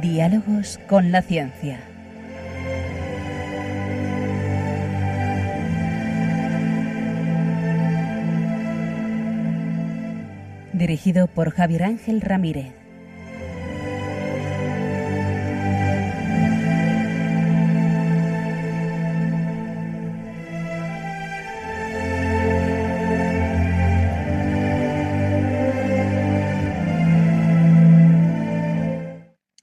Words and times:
Diálogos 0.00 0.78
con 0.88 1.12
la 1.12 1.20
ciencia. 1.20 1.80
Dirigido 10.90 11.28
por 11.28 11.52
Javier 11.52 11.84
Ángel 11.84 12.20
Ramírez. 12.20 12.74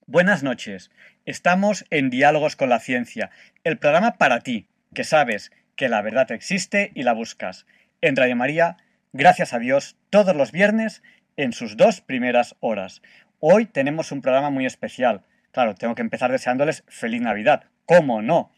Buenas 0.05 0.43
noches. 0.43 0.91
Estamos 1.25 1.83
en 1.89 2.09
Diálogos 2.09 2.55
con 2.55 2.69
la 2.69 2.79
Ciencia, 2.79 3.31
el 3.65 3.77
programa 3.77 4.13
para 4.13 4.39
ti, 4.39 4.69
que 4.95 5.03
sabes 5.03 5.51
que 5.75 5.89
la 5.89 6.01
verdad 6.01 6.31
existe 6.31 6.93
y 6.95 7.03
la 7.03 7.11
buscas. 7.11 7.65
En 7.99 8.15
Radio 8.15 8.37
María, 8.37 8.77
gracias 9.11 9.51
a 9.53 9.59
Dios, 9.59 9.97
todos 10.09 10.33
los 10.33 10.53
viernes 10.53 11.03
en 11.37 11.53
sus 11.53 11.77
dos 11.77 12.01
primeras 12.01 12.55
horas. 12.59 13.01
Hoy 13.39 13.67
tenemos 13.67 14.11
un 14.11 14.21
programa 14.21 14.49
muy 14.49 14.65
especial. 14.65 15.21
Claro, 15.51 15.75
tengo 15.75 15.95
que 15.95 16.01
empezar 16.01 16.31
deseándoles 16.31 16.83
feliz 16.87 17.21
Navidad. 17.21 17.65
¿Cómo 17.85 18.21
no? 18.21 18.51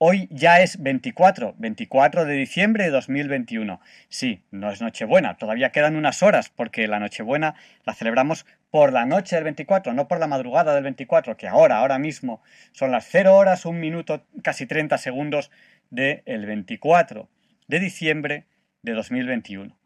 Hoy 0.00 0.28
ya 0.30 0.60
es 0.60 0.80
24, 0.80 1.54
24 1.58 2.24
de 2.24 2.34
diciembre 2.34 2.84
de 2.84 2.90
2021. 2.90 3.80
Sí, 4.08 4.44
no 4.52 4.70
es 4.70 4.80
Nochebuena, 4.80 5.38
todavía 5.38 5.72
quedan 5.72 5.96
unas 5.96 6.22
horas 6.22 6.50
porque 6.50 6.86
la 6.86 7.00
Nochebuena 7.00 7.56
la 7.84 7.94
celebramos 7.94 8.46
por 8.70 8.92
la 8.92 9.06
noche 9.06 9.34
del 9.34 9.44
24, 9.44 9.94
no 9.94 10.06
por 10.06 10.20
la 10.20 10.28
madrugada 10.28 10.74
del 10.74 10.84
24, 10.84 11.36
que 11.36 11.48
ahora, 11.48 11.78
ahora 11.78 11.98
mismo, 11.98 12.42
son 12.70 12.92
las 12.92 13.08
0 13.10 13.34
horas, 13.34 13.64
1 13.64 13.76
minuto, 13.76 14.24
casi 14.42 14.66
30 14.66 14.98
segundos 14.98 15.50
del 15.90 16.46
24 16.46 17.28
de 17.66 17.80
diciembre 17.80 18.46
de 18.82 18.92
2021. 18.92 19.76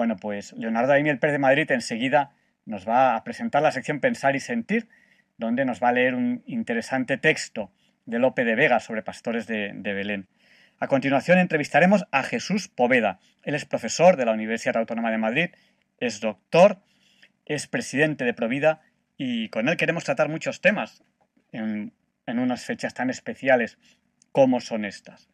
Bueno, 0.00 0.16
pues 0.16 0.54
Leonardo 0.54 0.94
Aimiel 0.94 1.18
Pérez 1.18 1.34
de 1.34 1.38
Madrid 1.38 1.70
enseguida 1.70 2.30
nos 2.64 2.88
va 2.88 3.16
a 3.16 3.22
presentar 3.22 3.60
la 3.60 3.70
sección 3.70 4.00
Pensar 4.00 4.34
y 4.34 4.40
Sentir, 4.40 4.88
donde 5.36 5.66
nos 5.66 5.82
va 5.82 5.90
a 5.90 5.92
leer 5.92 6.14
un 6.14 6.42
interesante 6.46 7.18
texto 7.18 7.70
de 8.06 8.18
Lope 8.18 8.46
de 8.46 8.54
Vega 8.54 8.80
sobre 8.80 9.02
pastores 9.02 9.46
de, 9.46 9.72
de 9.74 9.92
Belén. 9.92 10.26
A 10.78 10.86
continuación 10.86 11.38
entrevistaremos 11.38 12.06
a 12.12 12.22
Jesús 12.22 12.66
Poveda. 12.68 13.20
Él 13.42 13.54
es 13.54 13.66
profesor 13.66 14.16
de 14.16 14.24
la 14.24 14.32
Universidad 14.32 14.78
Autónoma 14.78 15.10
de 15.10 15.18
Madrid, 15.18 15.50
es 15.98 16.22
doctor, 16.22 16.78
es 17.44 17.66
presidente 17.66 18.24
de 18.24 18.32
Provida 18.32 18.80
y 19.18 19.50
con 19.50 19.68
él 19.68 19.76
queremos 19.76 20.04
tratar 20.04 20.30
muchos 20.30 20.62
temas 20.62 21.04
en, 21.52 21.92
unas 22.26 22.64
fechas 22.64 22.94
tan 22.94 23.10
especiales 23.10 23.76
como 24.32 24.62
son 24.62 24.86
estas. 24.86 25.28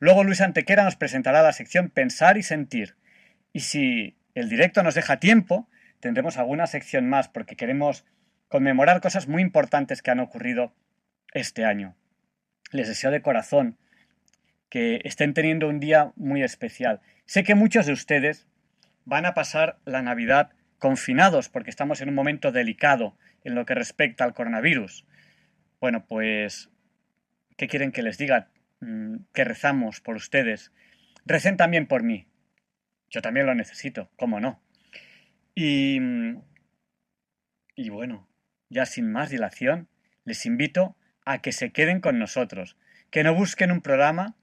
Luego 0.00 0.24
Luis 0.24 0.40
Antequera 0.40 0.82
nos 0.82 0.96
presentará 0.96 1.40
la 1.44 1.52
sección 1.52 1.88
Pensar 1.88 2.36
y 2.36 2.42
Sentir. 2.42 2.96
Y 3.52 3.60
si 3.60 4.16
el 4.34 4.48
directo 4.48 4.82
nos 4.82 4.94
deja 4.94 5.18
tiempo, 5.18 5.68
tendremos 6.00 6.38
alguna 6.38 6.66
sección 6.66 7.08
más 7.08 7.28
porque 7.28 7.56
queremos 7.56 8.04
conmemorar 8.48 9.00
cosas 9.00 9.28
muy 9.28 9.42
importantes 9.42 10.02
que 10.02 10.10
han 10.10 10.20
ocurrido 10.20 10.74
este 11.32 11.64
año. 11.64 11.96
Les 12.70 12.88
deseo 12.88 13.10
de 13.10 13.22
corazón 13.22 13.78
que 14.68 15.00
estén 15.04 15.34
teniendo 15.34 15.68
un 15.68 15.80
día 15.80 16.12
muy 16.16 16.42
especial. 16.42 17.00
Sé 17.26 17.44
que 17.44 17.54
muchos 17.54 17.86
de 17.86 17.92
ustedes 17.92 18.46
van 19.04 19.26
a 19.26 19.34
pasar 19.34 19.78
la 19.84 20.02
Navidad 20.02 20.50
confinados 20.78 21.48
porque 21.48 21.70
estamos 21.70 22.00
en 22.00 22.08
un 22.08 22.14
momento 22.14 22.52
delicado 22.52 23.16
en 23.44 23.54
lo 23.54 23.66
que 23.66 23.74
respecta 23.74 24.24
al 24.24 24.34
coronavirus. 24.34 25.06
Bueno, 25.80 26.06
pues, 26.06 26.70
¿qué 27.56 27.68
quieren 27.68 27.92
que 27.92 28.02
les 28.02 28.18
diga? 28.18 28.48
Mm, 28.80 29.16
que 29.32 29.44
rezamos 29.44 30.00
por 30.00 30.16
ustedes. 30.16 30.72
Recen 31.24 31.56
también 31.56 31.86
por 31.86 32.02
mí. 32.02 32.26
Yo 33.12 33.20
también 33.20 33.44
lo 33.44 33.54
necesito, 33.54 34.10
¿cómo 34.16 34.40
no? 34.40 34.58
Y, 35.54 36.00
y 37.76 37.90
bueno, 37.90 38.26
ya 38.70 38.86
sin 38.86 39.12
más 39.12 39.28
dilación, 39.28 39.88
les 40.24 40.46
invito 40.46 40.96
a 41.26 41.42
que 41.42 41.52
se 41.52 41.72
queden 41.72 42.00
con 42.00 42.18
nosotros, 42.18 42.78
que 43.10 43.22
no 43.22 43.34
busquen 43.34 43.70
un 43.70 43.82
programa 43.82 44.34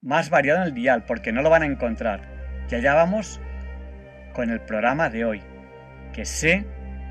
más 0.00 0.30
variado 0.30 0.62
en 0.62 0.68
el 0.68 0.74
dial, 0.74 1.04
porque 1.04 1.30
no 1.30 1.42
lo 1.42 1.50
van 1.50 1.62
a 1.62 1.66
encontrar. 1.66 2.66
Y 2.70 2.74
allá 2.74 2.94
vamos 2.94 3.38
con 4.32 4.50
el 4.50 4.62
programa 4.62 5.10
de 5.10 5.26
hoy 5.26 5.42
que 6.14 6.24
sé 6.24 6.64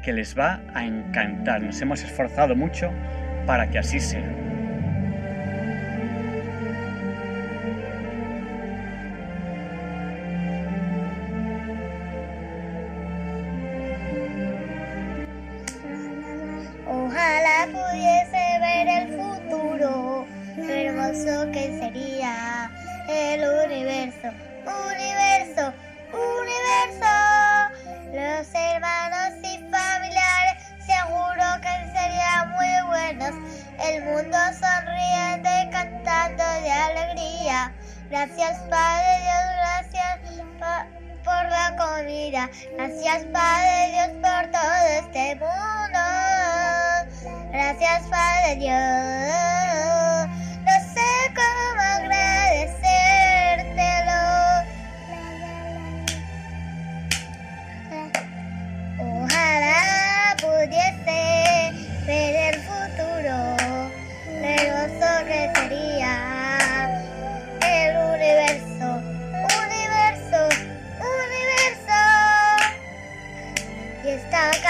que 0.03 0.11
les 0.11 0.37
va 0.37 0.63
a 0.73 0.85
encantar. 0.85 1.61
Nos 1.61 1.79
hemos 1.81 2.03
esforzado 2.03 2.55
mucho 2.55 2.91
para 3.45 3.69
que 3.69 3.77
así 3.77 3.99
sea. 3.99 4.44
El 23.07 23.41
universo, 23.65 24.29
universo, 24.65 25.73
universo. 26.11 27.13
Los 28.13 28.47
hermanos 28.53 29.33
y 29.43 29.57
familiares 29.69 30.63
seguro 30.85 31.43
que 31.61 31.73
serían 31.97 32.51
muy 32.51 32.87
buenos. 32.87 33.31
El 33.83 34.03
mundo 34.05 34.37
sonriente 34.59 35.69
cantando 35.71 36.43
de 36.61 36.71
alegría. 36.71 37.73
Gracias 38.09 38.59
Padre 38.69 39.21
Dios, 39.21 39.43
gracias 39.57 40.19
por 41.23 41.45
la 41.49 41.75
comida. 41.77 42.49
Gracias 42.77 43.25
Padre 43.25 43.91
Dios 43.91 44.09
por 44.21 44.51
todo 44.51 44.75
este 44.99 45.35
mundo. 45.35 45.99
Gracias 47.51 48.03
Padre 48.09 48.55
Dios. 48.55 49.94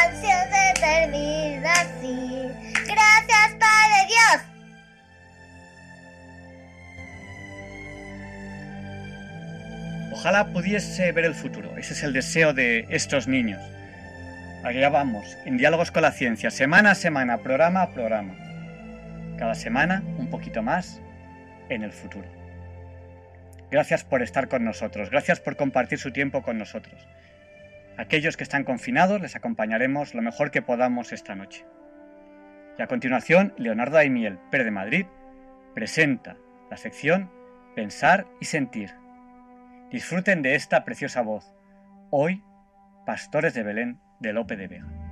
Esta 0.06 0.12
canción 0.12 0.40
se 0.52 0.74
termina 0.80 1.72
así. 1.72 2.52
Gracias, 2.86 3.56
Padre 3.60 4.07
Dios. 4.07 4.42
Ojalá 10.12 10.48
pudiese 10.54 11.12
ver 11.12 11.25
el 11.25 11.36
futuro. 11.36 11.78
Ese 11.78 11.94
es 11.94 12.04
el 12.04 12.13
deseo 12.13 12.54
de 12.54 12.86
estos 12.90 13.28
niños. 13.28 13.62
Allá 14.63 14.90
vamos, 14.90 15.38
en 15.46 15.57
Diálogos 15.57 15.92
con 15.92 16.02
la 16.02 16.12
Ciencia, 16.12 16.50
semana 16.50 16.92
a 16.92 16.96
semana, 16.96 17.38
programa 17.38 17.84
a 17.84 17.92
programa. 17.92 18.36
Cada 19.38 19.54
semana 19.54 20.02
un 20.18 20.30
poquito 20.30 20.63
más 20.63 21.00
en 21.69 21.84
el 21.84 21.92
futuro. 21.92 22.28
Gracias 23.69 24.04
por 24.04 24.24
estar 24.24 24.48
con 24.48 24.63
nosotros, 24.63 25.10
gracias 25.10 25.40
por 25.40 25.56
compartir 25.56 26.00
su 26.00 26.12
tiempo 26.12 26.42
con 26.42 26.57
nosotros. 26.57 27.06
Aquellos 27.97 28.36
que 28.36 28.44
están 28.44 28.63
confinados 28.63 29.21
les 29.21 29.36
acompañaremos 29.36 30.13
lo 30.13 30.21
mejor 30.21 30.51
que 30.51 30.62
podamos 30.62 31.13
esta 31.13 31.36
noche. 31.36 31.65
Y 32.77 32.81
a 32.81 32.88
continuación, 32.88 33.53
Leonardo 33.57 33.95
Daimiel, 33.95 34.38
Pérez 34.51 34.65
de 34.65 34.71
Madrid, 34.71 35.06
presenta 35.74 36.36
la 36.69 36.77
sección 36.77 37.31
Pensar 37.75 38.27
y 38.42 38.45
Sentir. 38.45 38.92
Disfruten 39.92 40.42
de 40.42 40.56
esta 40.56 40.83
preciosa 40.83 41.21
voz. 41.21 41.53
Hoy, 42.09 42.44
Pastores 43.06 43.53
de 43.53 43.63
Belén 43.63 44.00
de 44.19 44.33
Lope 44.33 44.57
de 44.57 44.68
Vega. 44.68 45.05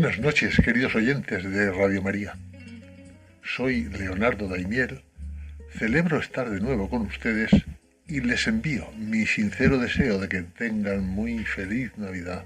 Buenas 0.00 0.20
noches, 0.20 0.56
queridos 0.64 0.94
oyentes 0.94 1.42
de 1.42 1.72
Radio 1.72 2.00
María. 2.00 2.36
Soy 3.42 3.86
Leonardo 3.86 4.46
Daimiel, 4.46 5.02
celebro 5.76 6.20
estar 6.20 6.48
de 6.48 6.60
nuevo 6.60 6.88
con 6.88 7.02
ustedes 7.02 7.50
y 8.06 8.20
les 8.20 8.46
envío 8.46 8.92
mi 8.96 9.26
sincero 9.26 9.76
deseo 9.76 10.20
de 10.20 10.28
que 10.28 10.42
tengan 10.42 11.04
muy 11.04 11.44
feliz 11.44 11.90
Navidad. 11.98 12.44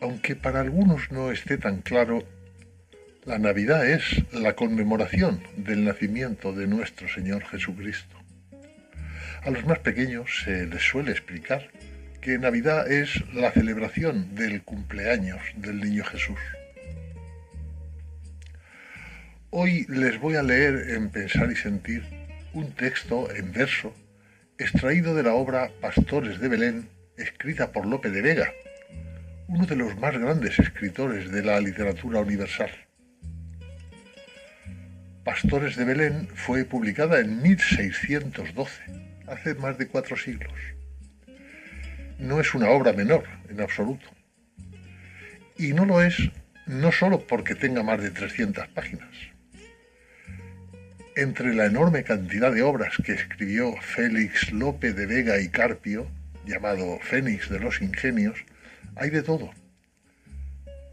Aunque 0.00 0.36
para 0.36 0.60
algunos 0.60 1.12
no 1.12 1.30
esté 1.30 1.58
tan 1.58 1.82
claro, 1.82 2.24
la 3.26 3.38
Navidad 3.38 3.86
es 3.86 4.24
la 4.32 4.54
conmemoración 4.54 5.42
del 5.54 5.84
nacimiento 5.84 6.54
de 6.54 6.66
nuestro 6.66 7.10
Señor 7.10 7.44
Jesucristo. 7.44 8.16
A 9.42 9.50
los 9.50 9.66
más 9.66 9.80
pequeños 9.80 10.44
se 10.44 10.64
les 10.64 10.82
suele 10.82 11.10
explicar 11.10 11.68
que 12.20 12.38
Navidad 12.38 12.90
es 12.90 13.24
la 13.32 13.50
celebración 13.50 14.34
del 14.34 14.62
cumpleaños 14.62 15.40
del 15.56 15.80
Niño 15.80 16.04
Jesús. 16.04 16.38
Hoy 19.48 19.86
les 19.88 20.20
voy 20.20 20.36
a 20.36 20.42
leer 20.42 20.90
en 20.90 21.08
Pensar 21.08 21.50
y 21.50 21.56
Sentir 21.56 22.04
un 22.52 22.72
texto 22.72 23.34
en 23.34 23.52
verso 23.52 23.94
extraído 24.58 25.14
de 25.14 25.22
la 25.22 25.32
obra 25.32 25.70
Pastores 25.80 26.40
de 26.40 26.48
Belén, 26.48 26.88
escrita 27.16 27.72
por 27.72 27.86
Lope 27.86 28.10
de 28.10 28.20
Vega, 28.20 28.52
uno 29.48 29.64
de 29.64 29.76
los 29.76 29.98
más 29.98 30.16
grandes 30.18 30.58
escritores 30.58 31.30
de 31.32 31.42
la 31.42 31.58
literatura 31.58 32.20
universal. 32.20 32.70
Pastores 35.24 35.74
de 35.76 35.84
Belén 35.84 36.28
fue 36.34 36.66
publicada 36.66 37.20
en 37.20 37.40
1612, 37.40 38.82
hace 39.26 39.54
más 39.54 39.78
de 39.78 39.86
cuatro 39.88 40.16
siglos 40.16 40.52
no 42.20 42.40
es 42.40 42.54
una 42.54 42.70
obra 42.70 42.92
menor 42.92 43.24
en 43.48 43.60
absoluto. 43.60 44.06
Y 45.56 45.72
no 45.72 45.84
lo 45.84 46.02
es 46.02 46.30
no 46.66 46.92
solo 46.92 47.26
porque 47.26 47.54
tenga 47.54 47.82
más 47.82 48.02
de 48.02 48.10
300 48.10 48.68
páginas. 48.68 49.08
Entre 51.16 51.54
la 51.54 51.66
enorme 51.66 52.04
cantidad 52.04 52.52
de 52.52 52.62
obras 52.62 52.96
que 53.04 53.12
escribió 53.12 53.74
Félix 53.80 54.52
Lope 54.52 54.92
de 54.92 55.06
Vega 55.06 55.40
y 55.40 55.48
Carpio, 55.48 56.06
llamado 56.46 56.98
Fénix 57.00 57.50
de 57.50 57.58
los 57.58 57.82
Ingenios, 57.82 58.38
hay 58.96 59.10
de 59.10 59.22
todo. 59.22 59.50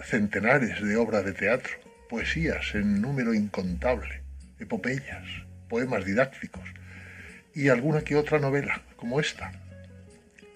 Centenares 0.03 0.81
de 0.81 0.95
obras 0.95 1.23
de 1.25 1.33
teatro, 1.33 1.73
poesías 2.09 2.73
en 2.73 3.01
número 3.01 3.33
incontable, 3.33 4.23
epopeyas, 4.59 5.25
poemas 5.69 6.05
didácticos 6.05 6.63
y 7.53 7.69
alguna 7.69 8.01
que 8.01 8.15
otra 8.15 8.39
novela, 8.39 8.81
como 8.95 9.19
esta, 9.19 9.51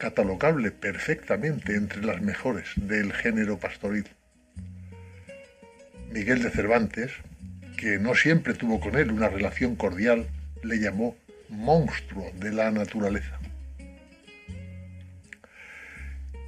catalogable 0.01 0.71
perfectamente 0.71 1.75
entre 1.75 2.03
las 2.03 2.21
mejores 2.23 2.65
del 2.75 3.13
género 3.13 3.59
pastoril. 3.59 4.07
Miguel 6.11 6.41
de 6.41 6.49
Cervantes, 6.49 7.11
que 7.77 7.99
no 7.99 8.15
siempre 8.15 8.55
tuvo 8.55 8.79
con 8.79 8.95
él 8.95 9.11
una 9.11 9.29
relación 9.29 9.75
cordial, 9.75 10.25
le 10.63 10.79
llamó 10.79 11.15
monstruo 11.49 12.31
de 12.39 12.51
la 12.51 12.71
naturaleza. 12.71 13.37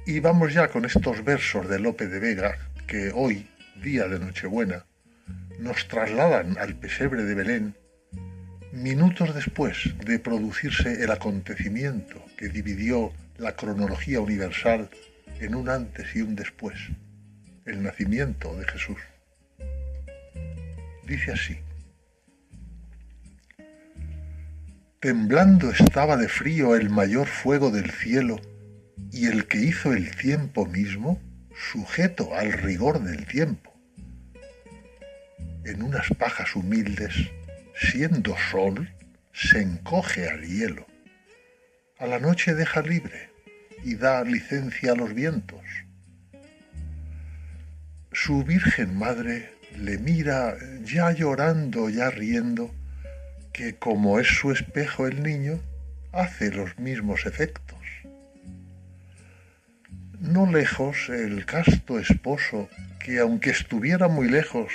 Y 0.04 0.18
vamos 0.18 0.52
ya 0.52 0.66
con 0.66 0.84
estos 0.84 1.22
versos 1.22 1.68
de 1.68 1.78
Lope 1.78 2.08
de 2.08 2.18
Vega 2.18 2.58
que 2.88 3.12
hoy, 3.14 3.48
día 3.80 4.08
de 4.08 4.18
Nochebuena, 4.18 4.84
nos 5.60 5.86
trasladan 5.86 6.58
al 6.58 6.74
pesebre 6.74 7.22
de 7.22 7.34
Belén 7.36 7.76
minutos 8.72 9.32
después 9.32 9.94
de 10.04 10.18
producirse 10.18 11.04
el 11.04 11.12
acontecimiento 11.12 12.20
que 12.36 12.48
dividió 12.48 13.12
la 13.36 13.56
cronología 13.56 14.20
universal 14.20 14.88
en 15.40 15.54
un 15.54 15.68
antes 15.68 16.14
y 16.14 16.20
un 16.20 16.36
después, 16.36 16.74
el 17.64 17.82
nacimiento 17.82 18.54
de 18.56 18.64
Jesús. 18.66 18.98
Dice 21.06 21.32
así, 21.32 21.58
temblando 25.00 25.70
estaba 25.70 26.16
de 26.16 26.28
frío 26.28 26.76
el 26.76 26.90
mayor 26.90 27.26
fuego 27.26 27.70
del 27.70 27.90
cielo 27.90 28.40
y 29.10 29.26
el 29.26 29.46
que 29.48 29.58
hizo 29.58 29.92
el 29.92 30.16
tiempo 30.16 30.66
mismo, 30.66 31.20
sujeto 31.72 32.34
al 32.34 32.52
rigor 32.52 33.02
del 33.02 33.26
tiempo. 33.26 33.72
En 35.64 35.82
unas 35.82 36.08
pajas 36.18 36.54
humildes, 36.56 37.14
siendo 37.74 38.36
sol, 38.50 38.88
se 39.32 39.60
encoge 39.60 40.28
al 40.28 40.42
hielo 40.42 40.86
a 41.98 42.06
la 42.06 42.18
noche 42.18 42.54
deja 42.54 42.82
libre 42.82 43.30
y 43.84 43.94
da 43.94 44.24
licencia 44.24 44.92
a 44.92 44.96
los 44.96 45.14
vientos. 45.14 45.62
Su 48.12 48.44
Virgen 48.44 48.96
Madre 48.96 49.52
le 49.76 49.98
mira 49.98 50.56
ya 50.82 51.12
llorando, 51.12 51.88
ya 51.88 52.10
riendo, 52.10 52.74
que 53.52 53.76
como 53.76 54.18
es 54.18 54.28
su 54.28 54.50
espejo 54.50 55.06
el 55.06 55.22
niño, 55.22 55.60
hace 56.12 56.50
los 56.50 56.78
mismos 56.78 57.26
efectos. 57.26 57.78
No 60.20 60.50
lejos 60.50 61.08
el 61.08 61.44
casto 61.44 61.98
esposo, 61.98 62.68
que 62.98 63.18
aunque 63.18 63.50
estuviera 63.50 64.08
muy 64.08 64.28
lejos, 64.28 64.72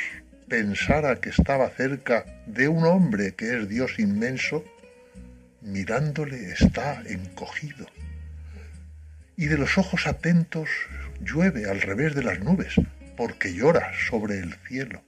pensara 0.47 1.19
que 1.19 1.29
estaba 1.29 1.69
cerca 1.69 2.25
de 2.45 2.67
un 2.67 2.85
hombre 2.85 3.33
que 3.35 3.57
es 3.57 3.67
Dios 3.67 3.99
inmenso, 3.99 4.63
mirándole 5.61 6.51
está 6.51 7.01
encogido. 7.05 7.87
Y 9.35 9.45
de 9.45 9.57
los 9.57 9.77
ojos 9.77 10.07
atentos 10.07 10.69
llueve 11.21 11.69
al 11.69 11.81
revés 11.81 12.15
de 12.15 12.23
las 12.23 12.39
nubes, 12.39 12.75
porque 13.15 13.53
llora 13.53 13.91
sobre 14.09 14.39
el 14.39 14.53
cielo. 14.67 15.01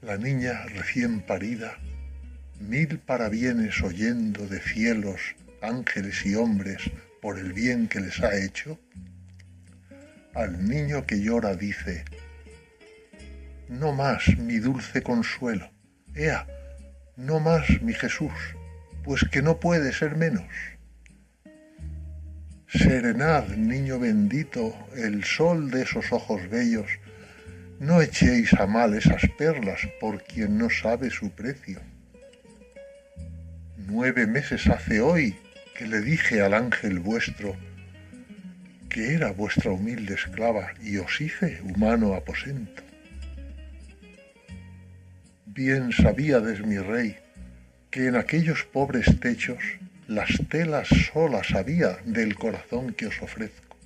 La 0.00 0.16
niña 0.16 0.64
recién 0.66 1.20
parida, 1.20 1.78
mil 2.60 2.98
parabienes 2.98 3.82
oyendo 3.82 4.46
de 4.46 4.60
cielos, 4.60 5.20
ángeles 5.62 6.26
y 6.26 6.34
hombres 6.34 6.90
por 7.22 7.38
el 7.38 7.52
bien 7.52 7.88
que 7.88 8.00
les 8.00 8.20
ha 8.20 8.36
hecho, 8.36 8.78
al 10.34 10.68
niño 10.68 11.06
que 11.06 11.20
llora 11.20 11.54
dice, 11.54 12.04
no 13.68 13.92
más 13.92 14.36
mi 14.36 14.58
dulce 14.58 15.02
consuelo, 15.02 15.70
ea, 16.14 16.46
no 17.16 17.40
más, 17.40 17.80
mi 17.82 17.92
Jesús, 17.92 18.32
pues 19.04 19.24
que 19.30 19.42
no 19.42 19.60
puede 19.60 19.92
ser 19.92 20.16
menos. 20.16 20.44
Serenad, 22.66 23.48
niño 23.48 24.00
bendito, 24.00 24.74
el 24.96 25.24
sol 25.24 25.70
de 25.70 25.82
esos 25.82 26.12
ojos 26.12 26.48
bellos, 26.50 26.90
no 27.78 28.00
echéis 28.00 28.52
a 28.54 28.66
mal 28.66 28.94
esas 28.94 29.22
perlas 29.38 29.80
por 30.00 30.22
quien 30.24 30.58
no 30.58 30.70
sabe 30.70 31.10
su 31.10 31.30
precio. 31.30 31.80
Nueve 33.76 34.26
meses 34.26 34.66
hace 34.66 35.00
hoy 35.00 35.36
que 35.76 35.86
le 35.86 36.00
dije 36.00 36.40
al 36.40 36.54
ángel 36.54 36.98
vuestro 37.00 37.56
que 38.88 39.12
era 39.12 39.32
vuestra 39.32 39.72
humilde 39.72 40.14
esclava 40.14 40.72
y 40.80 40.98
os 40.98 41.20
hice 41.20 41.60
humano 41.62 42.14
aposento 42.14 42.84
bien 45.54 45.92
sabíades, 45.92 46.66
mi 46.66 46.78
rey, 46.78 47.16
que 47.90 48.08
en 48.08 48.16
aquellos 48.16 48.64
pobres 48.64 49.20
techos 49.20 49.62
las 50.08 50.30
telas 50.48 50.88
solas 50.88 51.54
había 51.54 51.98
del 52.04 52.34
corazón 52.34 52.92
que 52.92 53.06
os 53.06 53.22
ofrezco. 53.22 53.76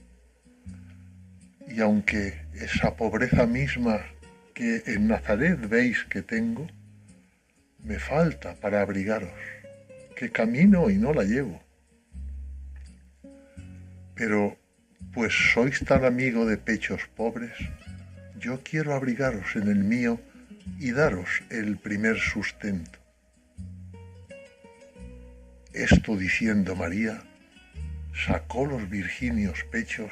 Y 1.68 1.80
aunque 1.80 2.40
esa 2.54 2.96
pobreza 2.96 3.46
misma 3.46 4.00
que 4.54 4.82
en 4.86 5.08
Nazaret 5.08 5.60
veis 5.68 6.04
que 6.04 6.22
tengo, 6.22 6.66
me 7.84 7.98
falta 7.98 8.54
para 8.54 8.80
abrigaros, 8.80 9.38
que 10.16 10.30
camino 10.30 10.88
y 10.88 10.96
no 10.96 11.12
la 11.12 11.24
llevo. 11.24 11.62
Pero 14.14 14.56
pues 15.12 15.34
sois 15.52 15.84
tan 15.84 16.06
amigo 16.06 16.46
de 16.46 16.56
pechos 16.56 17.02
pobres, 17.14 17.52
yo 18.40 18.60
quiero 18.64 18.94
abrigaros 18.94 19.54
en 19.54 19.68
el 19.68 19.84
mío 19.84 20.18
y 20.78 20.92
daros 20.92 21.42
el 21.50 21.78
primer 21.78 22.18
sustento. 22.18 22.98
Esto 25.72 26.16
diciendo 26.16 26.74
María, 26.74 27.22
sacó 28.26 28.66
los 28.66 28.88
virginios 28.88 29.64
pechos 29.70 30.10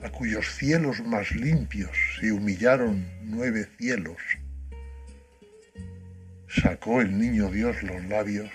a 0.00 0.10
cuyos 0.10 0.46
cielos 0.56 1.02
más 1.04 1.30
limpios 1.32 1.90
se 2.20 2.32
humillaron 2.32 3.06
nueve 3.22 3.68
cielos. 3.78 4.18
Sacó 6.48 7.00
el 7.00 7.18
niño 7.18 7.50
Dios 7.50 7.82
los 7.82 8.04
labios 8.04 8.50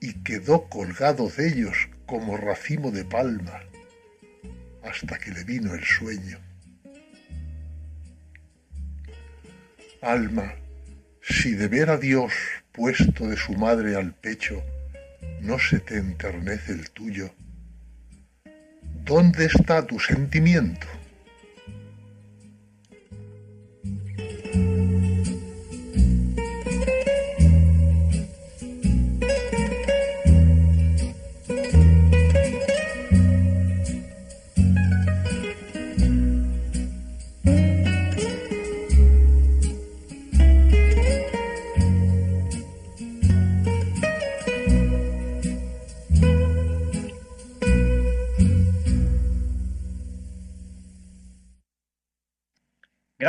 y 0.00 0.22
quedó 0.22 0.68
colgado 0.68 1.28
de 1.28 1.48
ellos 1.48 1.88
como 2.06 2.36
racimo 2.36 2.90
de 2.90 3.04
palma 3.04 3.62
hasta 4.82 5.18
que 5.18 5.32
le 5.32 5.44
vino 5.44 5.74
el 5.74 5.84
sueño. 5.84 6.45
Alma, 10.02 10.54
si 11.22 11.52
de 11.54 11.68
ver 11.68 11.90
a 11.90 11.96
Dios 11.96 12.32
puesto 12.72 13.28
de 13.28 13.36
su 13.36 13.54
madre 13.54 13.96
al 13.96 14.12
pecho, 14.12 14.62
no 15.40 15.58
se 15.58 15.80
te 15.80 15.96
enternece 15.96 16.72
el 16.72 16.90
tuyo, 16.90 17.30
¿dónde 19.04 19.46
está 19.46 19.86
tu 19.86 19.98
sentimiento? 19.98 20.86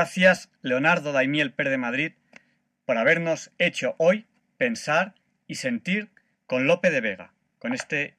Gracias, 0.07 0.49
Leonardo 0.61 1.11
Daimiel 1.11 1.51
Per 1.51 1.67
de 1.67 1.77
Madrid, 1.77 2.13
por 2.85 2.97
habernos 2.97 3.51
hecho 3.57 3.93
hoy 3.97 4.25
pensar 4.55 5.15
y 5.47 5.55
sentir 5.55 6.11
con 6.45 6.65
Lope 6.65 6.91
de 6.91 7.01
Vega, 7.01 7.33
con 7.59 7.73
este 7.73 8.15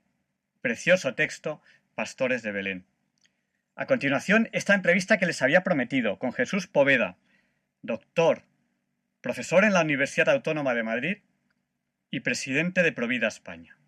precioso 0.60 1.14
texto 1.14 1.62
Pastores 1.94 2.42
de 2.42 2.52
Belén. 2.52 2.84
A 3.74 3.86
continuación, 3.86 4.50
esta 4.52 4.74
entrevista 4.74 5.16
que 5.16 5.24
les 5.24 5.40
había 5.40 5.64
prometido 5.64 6.18
con 6.18 6.34
Jesús 6.34 6.66
Poveda, 6.66 7.16
doctor, 7.80 8.42
profesor 9.22 9.64
en 9.64 9.72
la 9.72 9.80
Universidad 9.80 10.28
Autónoma 10.28 10.74
de 10.74 10.82
Madrid 10.82 11.16
y 12.10 12.20
presidente 12.20 12.82
de 12.82 12.92
Provida 12.92 13.28
España. 13.28 13.78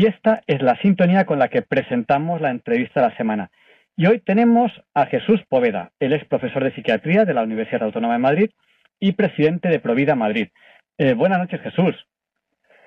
Y 0.00 0.06
esta 0.06 0.40
es 0.46 0.62
la 0.62 0.76
sintonía 0.76 1.26
con 1.26 1.38
la 1.38 1.48
que 1.48 1.60
presentamos 1.60 2.40
la 2.40 2.48
entrevista 2.48 3.02
de 3.02 3.08
la 3.10 3.16
semana. 3.18 3.50
Y 3.98 4.06
hoy 4.06 4.18
tenemos 4.20 4.72
a 4.94 5.04
Jesús 5.04 5.42
Poveda. 5.46 5.90
Él 6.00 6.14
es 6.14 6.24
profesor 6.24 6.64
de 6.64 6.74
psiquiatría 6.74 7.26
de 7.26 7.34
la 7.34 7.42
Universidad 7.42 7.82
Autónoma 7.82 8.14
de 8.14 8.20
Madrid 8.20 8.50
y 8.98 9.12
presidente 9.12 9.68
de 9.68 9.78
Provida 9.78 10.14
Madrid. 10.14 10.48
Eh, 10.96 11.12
buenas 11.12 11.40
noches, 11.40 11.60
Jesús. 11.60 11.94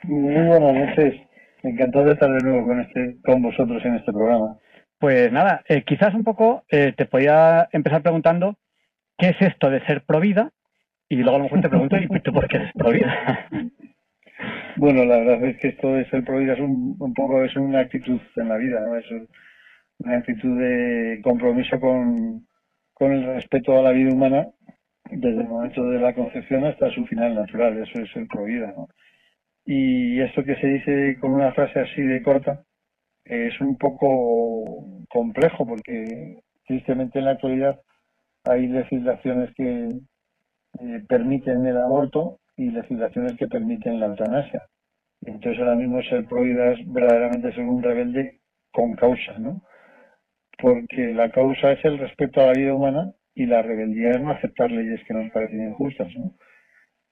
Muy 0.01 0.43
buenas 0.47 0.73
noches. 0.73 1.21
Encantado 1.61 2.05
de 2.05 2.13
estar 2.13 2.31
de 2.31 2.49
nuevo 2.49 2.65
con, 2.65 2.81
este, 2.81 3.17
con 3.23 3.43
vosotros 3.43 3.85
en 3.85 3.93
este 3.93 4.11
programa. 4.11 4.57
Pues 4.97 5.31
nada, 5.31 5.61
eh, 5.69 5.83
quizás 5.83 6.15
un 6.15 6.23
poco 6.23 6.63
eh, 6.71 6.93
te 6.97 7.05
podía 7.05 7.69
empezar 7.73 8.01
preguntando 8.01 8.55
qué 9.19 9.29
es 9.29 9.35
esto 9.39 9.69
de 9.69 9.85
ser 9.85 10.01
provida 10.01 10.49
y 11.09 11.17
luego 11.17 11.35
a 11.35 11.37
lo 11.37 11.43
mejor 11.43 11.61
te 11.61 11.69
pregunto, 11.69 11.95
¿y 11.95 12.07
tú 12.21 12.33
por 12.33 12.47
qué 12.47 12.57
eres 12.57 12.71
provida? 12.73 13.49
Bueno, 14.77 15.05
la 15.05 15.17
verdad 15.17 15.43
es 15.45 15.57
que 15.57 15.69
esto 15.69 15.93
de 15.93 16.09
ser 16.09 16.23
provida 16.23 16.53
es 16.53 16.59
un, 16.59 16.95
un 16.99 17.13
poco 17.13 17.43
es 17.43 17.55
una 17.55 17.79
actitud 17.81 18.19
en 18.35 18.49
la 18.49 18.57
vida, 18.57 18.79
¿no? 18.81 18.97
Es 18.97 19.05
una 19.99 20.17
actitud 20.17 20.59
de 20.59 21.21
compromiso 21.23 21.79
con, 21.79 22.47
con 22.93 23.11
el 23.11 23.25
respeto 23.25 23.77
a 23.77 23.83
la 23.83 23.91
vida 23.91 24.13
humana 24.13 24.47
desde 25.11 25.41
el 25.41 25.47
momento 25.47 25.83
de 25.89 25.99
la 25.99 26.13
concepción 26.13 26.65
hasta 26.65 26.89
su 26.91 27.05
final 27.05 27.35
natural. 27.35 27.77
Eso 27.77 27.99
es 28.01 28.11
ser 28.11 28.27
provida, 28.27 28.73
¿no? 28.75 28.87
Y 29.65 30.19
esto 30.19 30.43
que 30.43 30.55
se 30.55 30.67
dice 30.67 31.17
con 31.19 31.33
una 31.33 31.53
frase 31.53 31.79
así 31.79 32.01
de 32.01 32.21
corta 32.21 32.63
es 33.23 33.59
un 33.61 33.77
poco 33.77 34.85
complejo 35.09 35.65
porque 35.65 36.39
tristemente 36.67 37.19
en 37.19 37.25
la 37.25 37.31
actualidad 37.31 37.79
hay 38.43 38.67
legislaciones 38.67 39.53
que 39.55 39.89
eh, 40.79 41.03
permiten 41.07 41.65
el 41.65 41.77
aborto 41.77 42.39
y 42.57 42.69
legislaciones 42.69 43.35
que 43.37 43.47
permiten 43.47 43.99
la 43.99 44.07
eutanasia. 44.07 44.63
Entonces 45.21 45.59
ahora 45.59 45.75
mismo 45.75 46.01
ser 46.03 46.25
prohibida 46.25 46.73
es 46.73 46.79
verdaderamente 46.91 47.53
ser 47.53 47.63
un 47.63 47.81
rebelde 47.81 48.41
con 48.71 48.93
causa, 48.95 49.37
¿no? 49.39 49.63
Porque 50.57 51.13
la 51.13 51.31
causa 51.31 51.71
es 51.71 51.83
el 51.85 51.97
respeto 51.97 52.41
a 52.41 52.47
la 52.47 52.53
vida 52.53 52.73
humana 52.73 53.13
y 53.33 53.45
la 53.45 53.61
rebeldía 53.61 54.11
es 54.11 54.21
no 54.21 54.31
aceptar 54.31 54.71
leyes 54.71 55.01
que 55.07 55.13
nos 55.13 55.31
parecen 55.31 55.69
injustas, 55.69 56.09
¿no? 56.15 56.35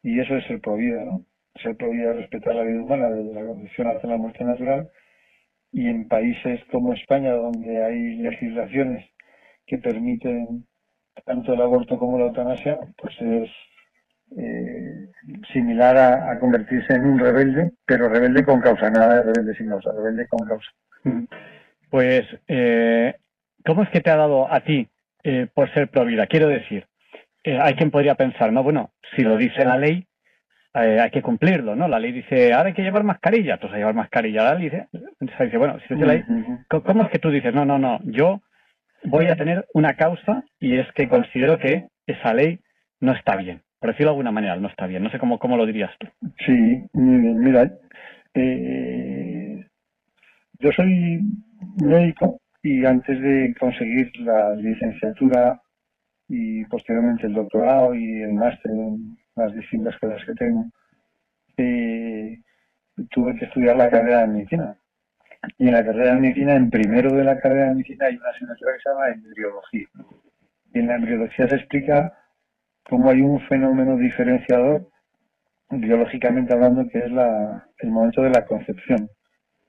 Y 0.04 0.20
eso 0.20 0.36
es 0.36 0.46
ser 0.46 0.60
prohibida, 0.62 1.06
¿no? 1.06 1.26
Ser 1.62 1.76
prohibida 1.78 2.12
es 2.12 2.18
respetar 2.18 2.56
la 2.56 2.64
vida 2.64 2.82
humana 2.82 3.10
desde 3.10 3.34
la 3.34 3.46
concepción 3.46 3.88
hasta 3.88 4.08
la 4.08 4.18
muerte 4.18 4.44
natural 4.44 4.90
y 5.72 5.88
en 5.88 6.08
países 6.08 6.62
como 6.72 6.94
España 6.94 7.34
donde 7.34 7.84
hay 7.84 8.16
legislaciones 8.18 9.10
que 9.66 9.78
permiten 9.78 10.66
tanto 11.26 11.54
el 11.54 11.62
aborto 11.62 11.98
como 11.98 12.20
la 12.20 12.26
eutanasia, 12.26 12.80
pues 12.98 13.16
es 13.22 13.50
eh, 14.38 15.10
similar 15.52 15.98
a, 15.98 16.32
a, 16.32 16.40
convertirse 16.40 16.94
en 16.94 17.06
un 17.06 17.20
rebelde, 17.20 17.72
pero 17.86 18.08
rebelde 18.08 18.46
con 18.46 18.62
causa, 18.62 18.90
nada 18.90 19.16
de 19.16 19.24
rebelde 19.24 19.56
sin 19.56 19.68
causa, 19.70 19.92
rebelde 19.92 20.28
con 20.28 20.48
causa. 20.48 20.72
Pues, 21.90 22.24
eh, 22.48 23.16
¿cómo 23.66 23.84
es 23.84 23.90
que 23.90 24.00
te 24.00 24.10
ha 24.10 24.16
dado 24.16 24.52
a 24.52 24.62
ti 24.62 24.88
eh, 25.24 25.48
por 25.54 25.74
ser 25.74 25.90
pro 25.90 26.06
vida? 26.06 26.28
Quiero 26.28 26.48
decir, 26.48 26.86
hay 27.44 27.74
quien 27.76 27.92
podría 27.92 28.16
pensar, 28.16 28.54
no, 28.54 28.64
bueno, 28.64 28.92
si 29.16 29.24
lo 29.24 29.36
dice 29.36 29.66
la 29.66 29.78
ley, 29.78 30.08
hay 30.74 31.10
que 31.12 31.22
cumplirlo, 31.22 31.76
¿no? 31.76 31.90
La 31.90 32.00
ley 32.00 32.14
dice, 32.14 32.54
ahora 32.54 32.70
hay 32.70 32.74
que 32.74 32.84
llevar 32.84 33.04
mascarilla, 33.04 33.56
entonces 33.56 33.76
a 33.76 33.80
llevar 33.80 33.96
mascarilla. 33.96 34.44
La 34.44 34.56
ley 34.56 34.70
dice, 34.70 34.88
dice 35.20 35.58
bueno, 35.58 35.78
si 35.80 35.94
dice 35.94 36.06
la 36.06 36.14
ley, 36.14 36.24
¿cómo 36.70 37.04
es 37.04 37.10
que 37.10 37.20
tú 37.20 37.30
dices, 37.30 37.54
no, 37.54 37.66
no, 37.66 37.78
no, 37.78 38.00
yo 38.06 38.42
voy 39.04 39.28
a 39.28 39.36
tener 39.36 39.66
una 39.74 39.96
causa 39.96 40.46
y 40.60 40.78
es 40.78 40.90
que 40.94 41.10
considero 41.10 41.60
que 41.60 41.90
esa 42.08 42.34
ley 42.34 42.62
no 43.02 43.12
está 43.12 43.36
bien? 43.36 43.62
Por 43.82 43.90
decirlo 43.90 44.12
de 44.12 44.14
alguna 44.14 44.32
manera, 44.32 44.56
no 44.58 44.68
está 44.68 44.86
bien. 44.86 45.02
No 45.02 45.10
sé 45.10 45.18
cómo, 45.18 45.40
cómo 45.40 45.58
lo 45.58 45.66
dirías 45.66 45.92
tú. 45.98 46.08
Sí, 46.46 46.84
mira, 46.94 47.72
eh, 48.36 49.66
yo 50.60 50.72
soy 50.72 51.22
médico 51.84 52.40
y 52.62 52.86
antes 52.86 53.20
de 53.20 53.56
conseguir 53.60 54.12
la 54.20 54.56
licenciatura 54.56 55.60
y 56.28 56.64
posteriormente 56.66 57.26
el 57.26 57.34
doctorado 57.34 57.96
y 57.96 58.22
el 58.22 58.34
máster 58.34 58.72
en 58.72 59.18
las 59.36 59.52
distintas 59.56 59.98
cosas 59.98 60.24
que 60.28 60.34
tengo, 60.36 60.68
eh, 61.58 62.40
tuve 63.10 63.36
que 63.36 63.46
estudiar 63.46 63.78
la 63.78 63.90
carrera 63.90 64.22
de 64.22 64.28
medicina. 64.28 64.78
Y 65.58 65.70
en 65.70 65.74
la 65.74 65.84
carrera 65.84 66.14
de 66.14 66.22
medicina, 66.22 66.54
en 66.56 66.70
primero 66.70 67.12
de 67.16 67.24
la 67.24 67.40
carrera 67.40 67.70
de 67.70 67.76
medicina, 67.76 68.06
hay 68.06 68.16
una 68.16 68.30
asignatura 68.30 68.74
que 68.74 68.80
se 68.80 68.90
llama 68.90 69.08
embriología. 69.08 69.88
Y 70.72 70.80
en 70.80 70.88
la 70.88 70.96
embriología 70.98 71.50
se 71.50 71.56
explica 71.56 72.14
cómo 72.92 73.10
hay 73.10 73.22
un 73.22 73.40
fenómeno 73.48 73.96
diferenciador, 73.96 74.86
biológicamente 75.70 76.54
hablando, 76.54 76.86
que 76.90 77.00
es 77.00 77.10
la, 77.10 77.66
el 77.78 77.90
momento 77.90 78.22
de 78.22 78.32
la 78.32 78.46
concepción. 78.46 79.10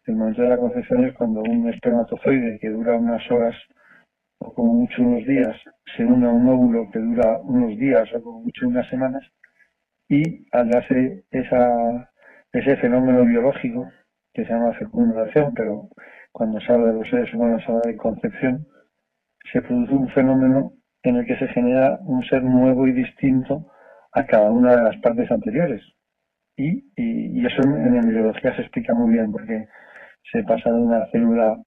El 0.06 0.16
momento 0.16 0.42
de 0.42 0.48
la 0.48 0.58
concepción 0.58 1.04
es 1.04 1.14
cuando 1.14 1.40
un 1.40 1.68
espermatozoide 1.68 2.58
que 2.60 2.68
dura 2.68 2.96
unas 2.96 3.22
horas 3.30 3.54
o 4.38 4.52
como 4.52 4.74
mucho 4.74 5.02
unos 5.02 5.24
días, 5.24 5.56
se 5.96 6.04
une 6.04 6.26
a 6.26 6.30
un 6.30 6.48
óvulo 6.48 6.90
que 6.90 6.98
dura 6.98 7.38
unos 7.44 7.78
días 7.78 8.12
o 8.12 8.20
como 8.20 8.40
mucho 8.40 8.66
unas 8.66 8.88
semanas, 8.88 9.22
y 10.08 10.44
al 10.50 10.68
darse 10.68 11.24
ese 11.30 12.76
fenómeno 12.78 13.24
biológico 13.24 13.88
que 14.34 14.44
se 14.44 14.52
llama 14.52 14.72
fecundación, 14.72 15.54
pero 15.54 15.88
cuando 16.32 16.58
se 16.60 16.72
habla 16.72 16.88
de 16.88 16.94
los 16.94 17.08
seres 17.08 17.32
humanos 17.32 17.62
se 17.64 17.70
habla 17.70 17.82
de 17.86 17.96
concepción, 17.96 18.66
se 19.52 19.62
produce 19.62 19.94
un 19.94 20.08
fenómeno 20.08 20.72
en 21.02 21.16
el 21.16 21.26
que 21.26 21.36
se 21.38 21.48
genera 21.48 21.98
un 22.02 22.22
ser 22.24 22.42
nuevo 22.42 22.86
y 22.86 22.92
distinto 22.92 23.66
a 24.12 24.24
cada 24.26 24.50
una 24.50 24.76
de 24.76 24.82
las 24.82 24.96
partes 24.98 25.30
anteriores. 25.30 25.82
Y, 26.56 26.84
y, 26.96 27.46
eso 27.46 27.62
en, 27.62 27.96
en 27.96 28.08
biología 28.08 28.54
se 28.54 28.62
explica 28.62 28.94
muy 28.94 29.12
bien, 29.12 29.32
porque 29.32 29.66
se 30.30 30.44
pasa 30.44 30.70
de 30.70 30.80
una 30.80 31.06
célula 31.10 31.58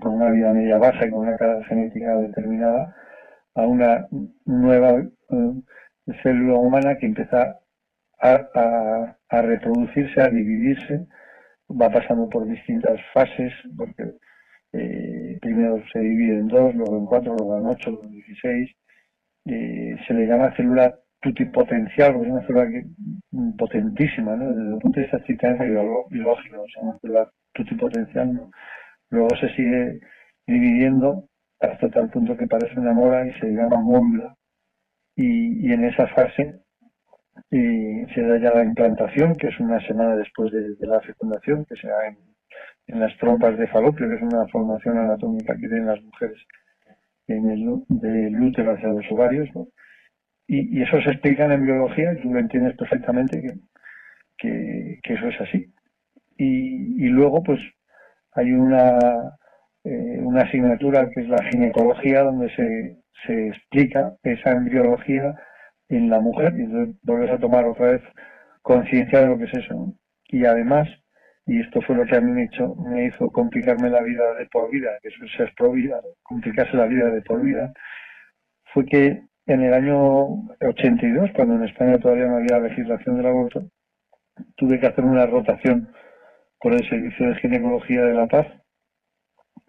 con 0.00 0.14
una 0.14 0.30
vida 0.30 0.52
media 0.52 0.78
baja 0.78 1.06
y 1.06 1.10
con 1.10 1.20
una 1.20 1.36
carga 1.36 1.64
genética 1.64 2.16
determinada 2.16 2.94
a 3.54 3.62
una 3.62 4.06
nueva 4.44 5.00
eh, 5.00 5.52
célula 6.22 6.58
humana 6.58 6.96
que 6.98 7.06
empieza 7.06 7.58
a, 8.20 9.16
a, 9.28 9.42
reproducirse, 9.42 10.20
a 10.20 10.28
dividirse, 10.28 11.06
va 11.70 11.90
pasando 11.90 12.28
por 12.28 12.46
distintas 12.46 13.00
fases, 13.12 13.52
porque 13.76 14.12
eh, 14.72 15.38
primero 15.40 15.82
se 15.92 16.00
divide 16.00 16.38
en 16.38 16.48
dos, 16.48 16.74
luego 16.74 16.98
en 16.98 17.06
cuatro, 17.06 17.34
luego 17.36 17.58
en 17.58 17.66
ocho, 17.66 17.90
luego 17.90 18.04
en 18.04 18.12
dieciséis. 18.12 18.70
Eh, 19.46 19.96
se 20.06 20.14
le 20.14 20.26
llama 20.26 20.54
célula 20.56 20.94
tutipotencial, 21.20 22.12
porque 22.14 22.28
es 22.28 22.32
una 22.34 22.46
célula 22.46 22.68
que, 22.68 22.84
mm, 23.32 23.56
potentísima, 23.56 24.36
¿no? 24.36 24.48
desde 24.52 24.74
el 24.74 24.78
punto 24.78 25.00
de 25.00 25.02
vista 25.06 25.16
estrictamente 25.18 25.64
biológico, 26.10 26.64
es 26.64 26.76
una 26.82 26.98
célula 26.98 27.30
tutipotencial, 27.54 28.40
luego 29.10 29.28
se 29.40 29.48
sigue 29.54 30.00
dividiendo 30.46 31.28
hasta 31.60 31.88
tal 31.90 32.10
punto 32.10 32.36
que 32.36 32.46
parece 32.46 32.78
una 32.78 32.92
mora 32.92 33.26
y 33.26 33.32
se 33.40 33.46
llama 33.48 33.80
móvila. 33.80 34.34
Y, 35.16 35.66
y 35.66 35.72
en 35.72 35.84
esa 35.84 36.06
fase 36.08 36.60
y 37.50 38.04
se 38.14 38.22
da 38.22 38.38
ya 38.38 38.50
la 38.54 38.64
implantación, 38.64 39.34
que 39.34 39.48
es 39.48 39.60
una 39.60 39.80
semana 39.86 40.16
después 40.16 40.52
de, 40.52 40.74
la 40.80 41.00
fecundación, 41.00 41.64
que 41.66 41.76
se 41.76 41.88
da 41.88 41.98
en, 42.86 43.00
las 43.00 43.16
trompas 43.18 43.58
de 43.58 43.66
falopio, 43.68 44.08
que 44.08 44.16
es 44.16 44.22
una 44.22 44.46
formación 44.48 44.98
anatómica 44.98 45.54
que 45.54 45.68
tienen 45.68 45.86
las 45.86 46.02
mujeres 46.02 46.38
en 47.28 47.50
el 47.50 47.82
del 47.88 48.40
útero 48.40 48.72
hacia 48.72 48.88
los 48.88 49.04
ovarios. 49.10 49.48
Y, 50.48 50.82
eso 50.82 51.00
se 51.02 51.10
explica 51.10 51.52
en 51.52 51.64
biología 51.64 52.12
y 52.12 52.22
tú 52.22 52.32
lo 52.32 52.38
entiendes 52.38 52.76
perfectamente 52.76 53.42
que, 54.38 55.00
que, 55.02 55.14
eso 55.14 55.28
es 55.28 55.40
así. 55.40 55.72
Y, 56.38 57.04
y, 57.04 57.08
luego, 57.08 57.42
pues, 57.42 57.60
hay 58.32 58.52
una, 58.52 58.98
eh, 59.84 60.20
una 60.22 60.42
asignatura 60.42 61.08
que 61.10 61.22
es 61.22 61.28
la 61.28 61.42
ginecología, 61.50 62.22
donde 62.22 62.54
se, 62.54 62.98
se 63.26 63.48
explica 63.48 64.14
esa 64.22 64.52
embriología 64.52 65.34
en 65.88 66.10
la 66.10 66.20
mujer 66.20 66.54
y 66.56 66.62
entonces 66.62 66.96
vuelves 67.02 67.30
a 67.30 67.38
tomar 67.38 67.64
otra 67.64 67.92
vez 67.92 68.02
conciencia 68.62 69.20
de 69.20 69.26
lo 69.28 69.38
que 69.38 69.44
es 69.44 69.54
eso. 69.54 69.94
Y 70.28 70.44
además, 70.44 70.88
y 71.46 71.60
esto 71.60 71.80
fue 71.82 71.94
lo 71.94 72.04
que 72.04 72.16
a 72.16 72.20
mí 72.20 72.32
me 72.32 72.44
hizo, 72.44 72.74
me 72.74 73.06
hizo 73.06 73.30
complicarme 73.30 73.88
la 73.88 74.02
vida 74.02 74.34
de 74.34 74.46
por 74.46 74.68
vida, 74.70 74.90
que 75.00 75.08
eso 75.08 75.44
es 75.44 75.54
pro 75.54 75.70
vida, 75.72 76.00
complicarse 76.24 76.76
la 76.76 76.86
vida 76.86 77.08
de 77.08 77.22
por 77.22 77.40
vida, 77.40 77.72
fue 78.74 78.84
que 78.84 79.22
en 79.46 79.62
el 79.62 79.72
año 79.72 80.26
82, 80.60 81.30
cuando 81.36 81.54
en 81.54 81.64
España 81.64 81.98
todavía 81.98 82.26
no 82.26 82.38
había 82.38 82.58
legislación 82.58 83.16
del 83.16 83.26
aborto, 83.26 83.70
tuve 84.56 84.80
que 84.80 84.88
hacer 84.88 85.04
una 85.04 85.24
rotación 85.26 85.88
por 86.60 86.72
el 86.72 86.88
Servicio 86.88 87.28
de 87.28 87.36
Ginecología 87.36 88.02
de 88.02 88.14
la 88.14 88.26
Paz, 88.26 88.48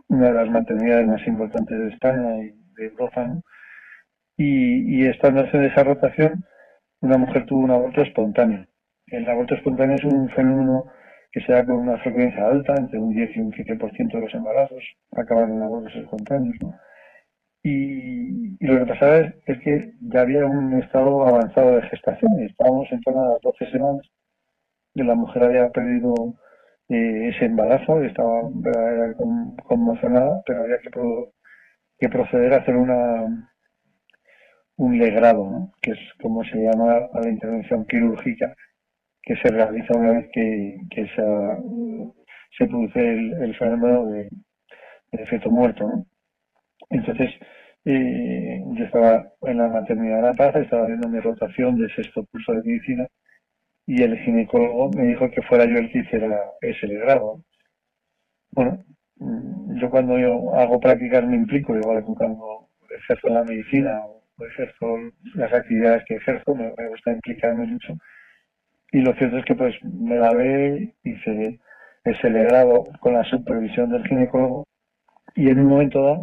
una 0.08 0.32
de 0.32 0.34
las 0.34 0.50
maternidades 0.50 1.06
más 1.06 1.28
importantes 1.28 1.78
de 1.78 1.90
España 1.90 2.40
y 2.40 2.56
de 2.76 2.88
Europa, 2.88 3.28
y, 4.36 5.04
y 5.04 5.08
estando 5.08 5.42
haciendo 5.42 5.68
esa 5.68 5.84
rotación, 5.84 6.44
una 7.02 7.20
mujer 7.20 7.46
tuvo 7.46 7.60
un 7.60 7.72
aborto 7.72 8.02
espontáneo. 8.02 8.66
El 9.06 9.30
aborto 9.30 9.54
espontáneo 9.54 9.96
es 9.96 10.04
un 10.06 10.28
fenómeno 10.30 10.86
que 11.32 11.42
se 11.42 11.52
da 11.52 11.66
con 11.66 11.78
una 11.78 11.98
frecuencia 12.00 12.48
alta, 12.48 12.76
entre 12.78 13.00
un 13.00 13.13
10 13.13 13.36
y 13.36 13.40
un 13.40 13.52
15% 13.52 14.12
de 14.13 14.22
los 14.22 14.34
embarazos 14.34 14.84
acaban 15.12 15.54
en 15.54 15.62
abortos 15.62 15.96
espontáneos. 15.96 16.56
Y, 17.63 18.66
lo 18.66 18.80
que 18.80 18.86
pasaba 18.86 19.18
es, 19.18 19.60
que 19.60 19.94
ya 20.02 20.22
había 20.22 20.46
un 20.46 20.80
estado 20.82 21.28
avanzado 21.28 21.76
de 21.76 21.82
gestación, 21.84 22.40
estábamos 22.42 22.88
en 22.92 23.02
torno 23.02 23.24
a 23.24 23.34
las 23.34 23.42
12 23.42 23.72
semanas, 23.72 24.08
y 24.94 25.04
la 25.04 25.16
mujer 25.16 25.44
había 25.44 25.70
perdido 25.70 26.13
eh, 26.90 27.30
ese 27.30 27.46
embarazo, 27.46 28.02
estaba 28.04 28.42
conmocionada, 29.68 30.42
pero 30.46 30.63
había 30.63 30.78
que, 30.80 30.90
que 32.00 32.10
proceder 32.10 32.54
a 32.54 32.58
hacer 32.58 32.76
una, 32.76 33.52
un 34.78 34.98
legrado, 34.98 35.72
que 35.82 35.92
es 35.92 36.00
como 36.22 36.44
se 36.46 36.58
llama 36.58 37.10
a 37.13 37.20
la 37.22 37.30
intervención 37.30 37.86
quirúrgica 37.86 38.56
que 39.28 39.36
se 39.36 39.50
realiza 39.50 39.98
una 39.98 40.13
vez 40.13 40.30
que, 40.32 40.80
se, 40.96 42.66
produce 42.66 43.00
el, 43.00 43.56
fenómeno 43.58 44.06
de, 44.06 44.30
efecto 45.12 45.52
muerto. 45.52 45.86
Entonces, 46.90 47.32
eh, 47.84 48.63
yo 48.74 48.86
estaba 48.86 49.28
en 49.42 49.58
la 49.58 49.68
maternidad 49.68 50.18
de 50.18 50.22
La 50.22 50.34
Paz, 50.34 50.56
estaba 50.56 50.84
haciendo 50.84 51.10
mi 51.10 51.20
rotación 51.20 51.76
de 51.76 51.94
sexto 51.94 52.26
curso 52.32 52.54
de 52.54 52.63
medicina 52.63 53.06
y 53.86 54.02
el 54.02 54.18
ginecólogo 54.20 54.92
me 54.92 55.08
dijo 55.08 55.30
que 55.30 55.42
fuera 55.42 55.66
yo 55.66 55.78
el 55.78 55.92
que 55.92 56.00
hiciera 56.00 56.40
ese 56.62 56.88
legrado. 56.88 57.42
Bueno, 58.52 58.82
yo 59.82 59.90
cuando 59.90 60.18
yo 60.18 60.56
hago 60.56 60.80
prácticas 60.80 61.26
me 61.26 61.36
implico, 61.36 61.76
igual 61.76 62.06
que 62.06 62.13
cuando 62.13 62.70
ejerzo 62.90 63.28
la 63.28 63.44
medicina 63.44 64.02
ejerzo 64.46 64.98
las 65.36 65.52
actividades 65.52 66.04
que 66.06 66.16
ejerzo, 66.16 66.56
me, 66.56 66.72
gusta 66.90 67.12
implicarme 67.12 67.66
mucho. 67.66 67.98
Y 68.91 69.02
lo 69.02 69.13
cierto 69.15 69.38
es 69.38 69.45
que 69.45 69.56
pues 69.56 69.76
me 69.84 70.17
la 70.17 70.34
ve, 70.34 70.93
hice 71.04 71.60
ese 72.04 72.30
legrado 72.30 72.86
con 73.00 73.13
la 73.13 73.23
supervisión 73.26 73.89
del 73.89 74.08
ginecólogo. 74.08 74.63
Y 75.36 75.50
en 75.50 75.60
un 75.60 75.67
momento 75.67 76.02
dado 76.02 76.21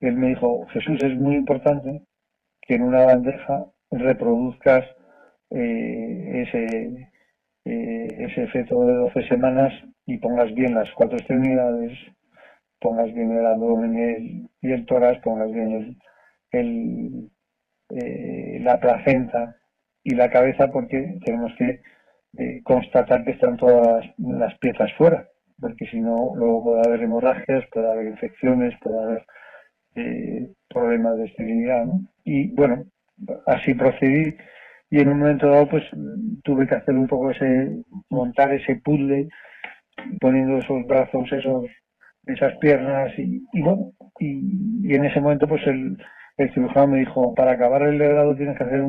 él 0.00 0.16
me 0.16 0.28
dijo, 0.28 0.66
Jesús, 0.68 1.02
es 1.02 1.16
muy 1.16 1.36
importante 1.36 2.02
que 2.62 2.74
en 2.74 2.82
una 2.82 3.04
bandeja 3.04 3.66
reproduzcas 3.90 4.84
eh, 5.50 6.42
ese, 6.46 7.10
eh, 7.64 8.08
ese 8.18 8.42
efecto 8.44 8.84
de 8.84 8.94
12 8.94 9.28
semanas 9.28 9.72
y 10.04 10.18
pongas 10.18 10.52
bien 10.54 10.74
las 10.74 10.90
cuatro 10.92 11.16
extremidades, 11.16 11.92
pongas 12.80 13.12
bien 13.14 13.32
el 13.32 13.46
abdomen 13.46 14.48
y 14.60 14.72
el, 14.72 14.86
tórax, 14.86 15.20
pongas 15.22 15.50
bien 15.52 15.98
el, 16.50 17.30
eh, 17.90 18.58
la 18.60 18.78
placenta 18.78 19.56
y 20.02 20.14
la 20.14 20.30
cabeza 20.30 20.70
porque 20.70 21.18
tenemos 21.24 21.52
que 21.56 21.80
eh, 22.38 22.60
constatar 22.62 23.24
que 23.24 23.32
están 23.32 23.56
todas 23.56 24.04
las 24.18 24.58
piezas 24.58 24.92
fuera, 24.94 25.28
porque 25.60 25.86
si 25.86 26.00
no, 26.00 26.32
luego 26.36 26.64
puede 26.64 26.82
haber 26.86 27.02
hemorragias, 27.02 27.64
puede 27.72 27.90
haber 27.90 28.06
infecciones, 28.08 28.74
puede 28.82 28.98
haber 29.02 29.26
eh, 29.94 30.48
problemas 30.68 31.16
de 31.18 31.24
esterilidad. 31.26 31.86
Y 32.24 32.54
bueno, 32.54 32.84
así 33.46 33.74
procedí 33.74 34.36
y 34.90 35.00
en 35.00 35.08
un 35.08 35.18
momento 35.18 35.48
dado 35.48 35.68
pues 35.68 35.84
tuve 36.44 36.66
que 36.66 36.74
hacer 36.74 36.94
un 36.94 37.08
poco 37.08 37.30
ese, 37.30 37.82
montar 38.10 38.52
ese 38.52 38.76
puzzle, 38.76 39.28
poniendo 40.20 40.58
esos 40.58 40.86
brazos, 40.86 41.32
esos 41.32 41.64
esas 42.26 42.56
piernas 42.58 43.12
y, 43.18 43.40
bueno, 43.60 43.92
y, 44.18 44.40
y 44.82 44.94
en 44.94 45.04
ese 45.04 45.20
momento 45.20 45.46
pues 45.46 45.64
el, 45.66 45.96
cirujano 46.52 46.88
me 46.88 46.98
dijo, 46.98 47.34
para 47.34 47.52
acabar 47.52 47.82
el 47.82 47.98
legrado 47.98 48.36
tienes 48.36 48.58
que 48.58 48.64
hacer 48.64 48.84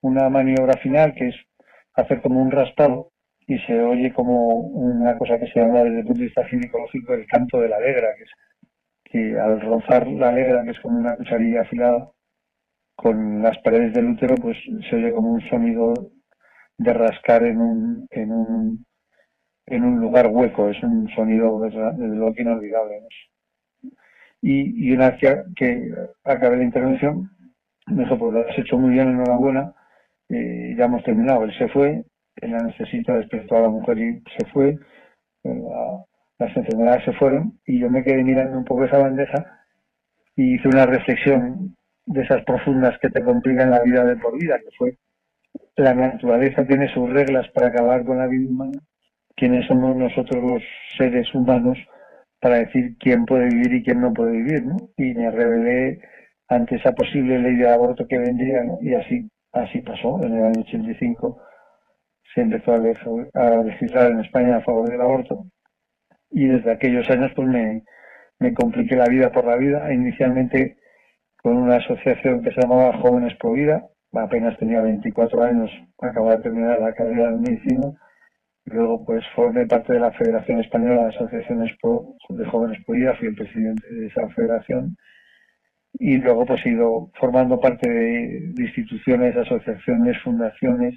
una 0.00 0.28
maniobra 0.28 0.74
final, 0.78 1.14
que 1.14 1.28
es 1.28 1.36
hacer 1.94 2.20
como 2.22 2.40
un 2.40 2.50
raspado, 2.50 3.10
y 3.46 3.58
se 3.60 3.80
oye 3.82 4.12
como 4.12 4.56
una 4.56 5.18
cosa 5.18 5.38
que 5.38 5.46
se 5.48 5.60
llama 5.60 5.82
desde 5.82 6.00
el 6.00 6.06
punto 6.06 6.20
de 6.20 6.26
vista 6.26 6.44
ginecológico 6.46 7.14
el 7.14 7.26
canto 7.26 7.60
de 7.60 7.68
la 7.68 7.76
alegra, 7.76 8.08
que 8.16 8.22
es 8.22 8.30
que 9.04 9.38
al 9.38 9.60
rozar 9.60 10.06
la 10.08 10.30
alegra, 10.30 10.64
que 10.64 10.70
es 10.70 10.80
como 10.80 10.98
una 10.98 11.16
cucharilla 11.16 11.62
afilada, 11.62 12.10
con 12.96 13.42
las 13.42 13.58
paredes 13.58 13.92
del 13.92 14.10
útero, 14.10 14.34
pues 14.36 14.56
se 14.88 14.96
oye 14.96 15.12
como 15.12 15.32
un 15.32 15.40
sonido 15.48 15.94
de 16.78 16.92
rascar 16.92 17.44
en 17.44 17.60
un, 17.60 18.06
en 18.10 18.32
un, 18.32 18.86
en 19.66 19.84
un 19.84 20.00
lugar 20.00 20.28
hueco, 20.28 20.68
es 20.68 20.82
un 20.82 21.08
sonido 21.14 21.60
desde, 21.60 21.78
luego 21.98 22.34
que 22.34 22.42
inolvidable. 22.42 23.00
¿no? 23.00 23.90
Y, 24.42 24.92
una 24.92 25.10
vez 25.10 25.20
que, 25.56 25.94
acabé 26.24 26.58
la 26.58 26.64
intervención, 26.64 27.30
me 27.86 28.04
dijo, 28.04 28.18
pues 28.18 28.32
lo 28.32 28.40
has 28.40 28.58
hecho 28.58 28.78
muy 28.78 28.90
bien, 28.90 29.08
enhorabuena, 29.08 29.74
eh, 30.28 30.74
ya 30.76 30.84
hemos 30.86 31.02
terminado. 31.04 31.44
Él 31.44 31.52
se 31.58 31.68
fue, 31.68 32.04
él 32.36 32.52
necesita 32.52 33.16
despertó 33.16 33.56
a 33.56 33.62
la 33.62 33.68
mujer 33.68 33.98
y 33.98 34.22
se 34.38 34.46
fue, 34.52 34.78
las 36.38 36.56
enfermedades 36.56 37.04
se 37.04 37.12
fueron, 37.12 37.58
y 37.66 37.80
yo 37.80 37.90
me 37.90 38.02
quedé 38.02 38.24
mirando 38.24 38.58
un 38.58 38.64
poco 38.64 38.84
esa 38.84 38.98
bandeja 38.98 39.62
y 40.36 40.54
hice 40.54 40.68
una 40.68 40.86
reflexión 40.86 41.76
de 42.06 42.22
esas 42.22 42.44
profundas 42.44 42.98
que 43.00 43.10
te 43.10 43.22
complican 43.22 43.70
la 43.70 43.82
vida 43.82 44.04
de 44.04 44.16
por 44.16 44.38
vida, 44.38 44.58
que 44.58 44.70
fue 44.76 44.98
la 45.76 45.94
naturaleza 45.94 46.66
tiene 46.66 46.92
sus 46.92 47.10
reglas 47.10 47.48
para 47.50 47.68
acabar 47.68 48.04
con 48.04 48.18
la 48.18 48.26
vida 48.26 48.48
humana. 48.48 48.78
¿Quiénes 49.36 49.66
somos 49.66 49.96
nosotros 49.96 50.42
los 50.42 50.62
seres 50.96 51.32
humanos 51.34 51.78
para 52.40 52.58
decir 52.58 52.96
quién 52.98 53.24
puede 53.24 53.46
vivir 53.46 53.74
y 53.74 53.82
quién 53.82 54.00
no 54.00 54.12
puede 54.12 54.32
vivir, 54.32 54.64
¿no? 54.64 54.76
Y 54.96 55.14
me 55.14 55.30
rebelé 55.30 56.00
ante 56.48 56.76
esa 56.76 56.92
posible 56.92 57.38
ley 57.38 57.56
de 57.56 57.68
aborto 57.68 58.06
que 58.06 58.18
vendría, 58.18 58.62
¿no? 58.64 58.78
Y 58.82 58.94
así, 58.94 59.28
así 59.54 59.80
pasó. 59.80 60.20
En 60.22 60.36
el 60.36 60.44
año 60.44 60.60
85 60.60 61.40
se 62.34 62.40
empezó 62.42 62.74
a, 62.74 62.78
legislar 63.62 64.10
en 64.10 64.20
España 64.20 64.56
a 64.56 64.62
favor 64.62 64.88
del 64.88 65.00
aborto. 65.00 65.46
Y 66.30 66.46
desde 66.46 66.72
aquellos 66.72 67.08
años 67.10 67.32
pues 67.34 67.48
me, 67.48 67.84
me 68.40 68.52
compliqué 68.54 68.96
la 68.96 69.06
vida 69.06 69.30
por 69.30 69.44
la 69.44 69.56
vida, 69.56 69.92
inicialmente 69.92 70.76
con 71.42 71.56
una 71.56 71.76
asociación 71.76 72.42
que 72.42 72.52
se 72.52 72.60
llamaba 72.62 72.98
Jóvenes 73.00 73.36
Pro 73.36 73.52
Vida, 73.52 73.86
apenas 74.12 74.58
tenía 74.58 74.80
24 74.80 75.42
años, 75.42 75.70
acababa 76.00 76.36
de 76.36 76.42
terminar 76.42 76.80
la 76.80 76.94
carrera 76.94 77.30
de 77.30 77.38
medicina, 77.38 77.92
luego 78.64 79.04
pues 79.04 79.24
formé 79.34 79.66
parte 79.66 79.92
de 79.92 80.00
la 80.00 80.12
Federación 80.12 80.60
Española 80.60 81.04
de 81.04 81.16
Asociaciones 81.16 81.72
de 82.30 82.44
Jóvenes 82.46 82.82
Pro 82.86 82.94
Vida, 82.94 83.14
fui 83.18 83.28
el 83.28 83.34
presidente 83.34 83.86
de 83.92 84.06
esa 84.06 84.28
federación, 84.30 84.96
y 85.94 86.18
luego 86.18 86.44
pues 86.44 86.64
he 86.66 86.70
ido 86.70 87.10
formando 87.18 87.60
parte 87.60 87.88
de, 87.88 88.52
instituciones, 88.58 89.36
asociaciones, 89.36 90.20
fundaciones, 90.22 90.94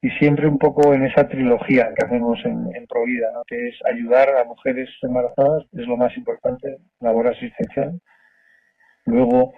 y 0.00 0.10
siempre 0.12 0.48
un 0.48 0.58
poco 0.58 0.94
en 0.94 1.04
esa 1.04 1.28
trilogía 1.28 1.92
que 1.94 2.06
hacemos 2.06 2.38
en, 2.44 2.74
en 2.74 2.86
Provida, 2.86 3.30
¿no? 3.32 3.42
que 3.46 3.68
es 3.68 3.74
ayudar 3.84 4.28
a 4.36 4.44
mujeres 4.44 4.88
embarazadas, 5.02 5.64
es 5.72 5.86
lo 5.86 5.96
más 5.96 6.16
importante, 6.16 6.78
labor 7.00 7.28
asistencial. 7.28 8.00
Luego, 9.06 9.52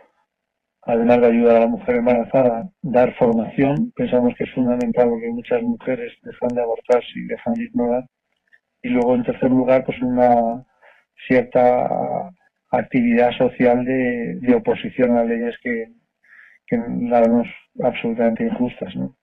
además 0.83 1.21
de 1.21 1.27
ayudar 1.29 1.57
a 1.57 1.61
la 1.61 1.67
mujer 1.67 1.97
embarazada, 1.97 2.69
dar 2.83 3.15
formación, 3.15 3.93
pensamos 3.97 4.35
que 4.37 4.45
es 4.45 4.53
fundamental 4.53 5.09
porque 5.09 5.29
muchas 5.31 5.63
mujeres 5.63 6.13
dejan 6.23 6.49
de 6.51 6.63
abortarse 6.63 7.13
y 7.15 7.27
dejan 7.27 7.55
de 7.55 7.65
ignorar. 7.65 8.05
Y 8.83 8.89
luego, 8.89 9.15
en 9.15 9.25
tercer 9.25 9.51
lugar, 9.51 9.85
pues 9.85 10.01
una 10.03 10.63
cierta 11.27 12.31
actividad 12.79 13.33
social 13.33 13.85
de, 13.85 14.55
oposición 14.55 15.17
a 15.17 15.25
leyes 15.25 15.57
que, 15.63 15.89
que 16.67 16.77
la 16.77 17.23
absolutamente 17.83 18.45
injustas, 18.45 18.95
¿no? 18.97 19.17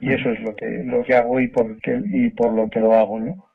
y 0.00 0.12
eso 0.12 0.30
es 0.30 0.40
lo 0.40 0.54
que 0.54 0.82
lo 0.84 1.04
que 1.04 1.14
hago 1.14 1.40
y 1.40 1.48
por 1.48 1.80
qué, 1.80 2.00
y 2.04 2.30
por 2.30 2.52
lo 2.52 2.68
que 2.68 2.80
lo 2.80 2.94
hago 2.94 3.20
¿no? 3.20 3.46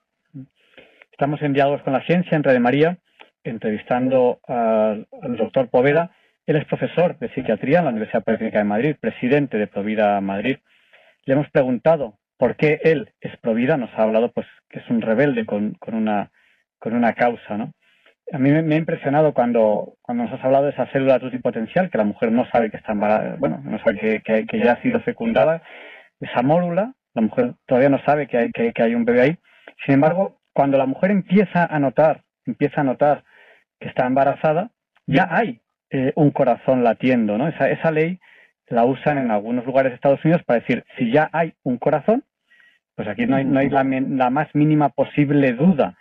estamos 1.11 1.41
en 1.41 1.53
diálogos 1.53 1.81
con 1.83 1.93
la 1.93 2.05
ciencia 2.05 2.35
en 2.35 2.41
de 2.41 2.59
María 2.59 2.97
entrevistando 3.43 4.39
al, 4.47 5.07
doctor 5.37 5.69
Poveda 5.69 6.11
él 6.45 6.55
es 6.55 6.65
profesor 6.65 7.17
de 7.19 7.29
psiquiatría 7.33 7.79
en 7.79 7.85
la 7.85 7.91
Universidad 7.91 8.23
Politécnica 8.23 8.59
de 8.59 8.63
Madrid 8.63 8.95
presidente 8.99 9.57
de 9.57 9.67
Provida 9.67 10.19
Madrid 10.21 10.57
le 11.25 11.33
hemos 11.33 11.49
preguntado 11.49 12.17
por 12.37 12.55
qué 12.55 12.79
él 12.83 13.13
es 13.21 13.35
Provida 13.37 13.77
nos 13.77 13.91
ha 13.95 14.03
hablado 14.03 14.31
pues 14.31 14.47
que 14.69 14.79
es 14.79 14.89
un 14.89 15.01
rebelde 15.01 15.45
con, 15.45 15.73
con 15.73 15.93
una 15.93 16.31
con 16.79 16.93
una 16.93 17.13
causa 17.13 17.57
no 17.57 17.73
a 18.31 18.37
mí 18.37 18.51
me, 18.51 18.75
ha 18.75 18.77
impresionado 18.77 19.33
cuando, 19.33 19.95
cuando 20.01 20.25
nos 20.25 20.33
has 20.33 20.43
hablado 20.43 20.65
de 20.65 20.71
esa 20.71 20.87
célula 20.87 21.19
potencial 21.41 21.89
que 21.89 21.97
la 21.97 22.03
mujer 22.03 22.31
no 22.31 22.45
sabe 22.51 22.69
que 22.69 22.77
está 22.77 22.91
embarazada, 22.91 23.35
bueno, 23.39 23.61
no 23.63 23.79
sabe 23.79 23.97
que, 23.97 24.21
que, 24.21 24.45
que 24.45 24.59
ya 24.59 24.73
ha 24.73 24.81
sido 24.81 24.99
fecundada 25.01 25.61
esa 26.19 26.41
mórula, 26.41 26.93
la 27.13 27.21
mujer 27.21 27.53
todavía 27.65 27.89
no 27.89 28.03
sabe 28.03 28.27
que 28.27 28.37
hay, 28.37 28.51
que, 28.51 28.73
hay 28.81 28.95
un 28.95 29.05
bebé 29.05 29.21
ahí. 29.21 29.37
Sin 29.85 29.95
embargo, 29.95 30.39
cuando 30.53 30.77
la 30.77 30.85
mujer 30.85 31.11
empieza 31.11 31.65
a 31.65 31.79
notar, 31.79 32.23
empieza 32.45 32.81
a 32.81 32.83
notar 32.83 33.23
que 33.79 33.87
está 33.87 34.05
embarazada, 34.05 34.71
ya 35.07 35.27
hay 35.31 35.61
eh, 35.89 36.11
un 36.15 36.31
corazón 36.31 36.83
latiendo, 36.83 37.37
¿no? 37.37 37.47
Esa, 37.47 37.69
esa 37.69 37.91
ley 37.91 38.19
la 38.67 38.85
usan 38.85 39.17
en 39.17 39.31
algunos 39.31 39.65
lugares 39.65 39.91
de 39.91 39.95
Estados 39.95 40.23
Unidos 40.23 40.43
para 40.43 40.59
decir, 40.59 40.83
si 40.97 41.11
ya 41.11 41.29
hay 41.33 41.53
un 41.63 41.77
corazón, 41.77 42.23
pues 42.95 43.07
aquí 43.07 43.25
no 43.25 43.37
hay, 43.37 43.45
no 43.45 43.59
hay 43.59 43.69
la, 43.69 43.83
la 43.83 44.29
más 44.29 44.53
mínima 44.53 44.89
posible 44.89 45.53
duda, 45.53 45.97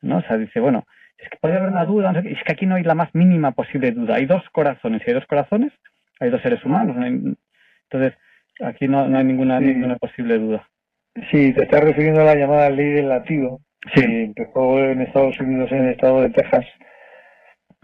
¿no? 0.00 0.18
O 0.18 0.22
sea, 0.22 0.38
dice, 0.38 0.60
bueno, 0.60 0.86
es 1.18 1.28
que 1.28 1.38
puede 1.40 1.56
haber 1.56 1.70
una 1.70 1.84
duda, 1.84 2.12
es 2.24 2.42
que 2.44 2.52
aquí 2.52 2.66
no 2.66 2.76
hay 2.76 2.84
la 2.84 2.94
más 2.94 3.14
mínima 3.14 3.52
posible 3.52 3.90
duda. 3.92 4.16
Hay 4.16 4.26
dos 4.26 4.42
corazones, 4.52 5.02
y 5.04 5.10
hay 5.10 5.14
dos 5.14 5.26
corazones, 5.26 5.72
hay 6.20 6.30
dos 6.30 6.40
seres 6.42 6.64
humanos. 6.64 6.96
Entonces, 7.90 8.14
Aquí 8.60 8.88
no, 8.88 9.04
hay 9.04 9.24
ninguna, 9.24 9.60
ninguna 9.60 9.96
posible 9.96 10.38
duda. 10.38 10.68
Sí, 11.30 11.52
te 11.52 11.62
estás 11.62 11.82
refiriendo 11.82 12.22
a 12.22 12.24
la 12.24 12.34
llamada 12.34 12.70
ley 12.70 12.90
del 12.90 13.08
latido, 13.08 13.60
sí. 13.94 14.00
que 14.00 14.24
empezó 14.24 14.78
en 14.80 15.02
Estados 15.02 15.38
Unidos, 15.40 15.70
en 15.72 15.84
el 15.84 15.90
estado 15.90 16.22
de 16.22 16.30
Texas. 16.30 16.66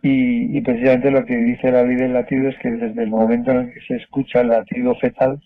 Y, 0.03 0.61
precisamente 0.61 1.11
lo 1.11 1.25
que 1.25 1.35
dice 1.35 1.71
la 1.71 1.83
ley 1.83 1.97
del 1.97 2.13
latido 2.13 2.49
es 2.49 2.59
que 2.59 2.71
desde 2.71 3.03
el 3.03 3.09
momento 3.09 3.53
en 3.53 3.61
el 3.61 3.73
que 3.73 3.81
se 3.81 3.97
escucha 3.97 4.43
el 4.43 4.49
latido 4.49 4.95
fetal, 4.97 5.41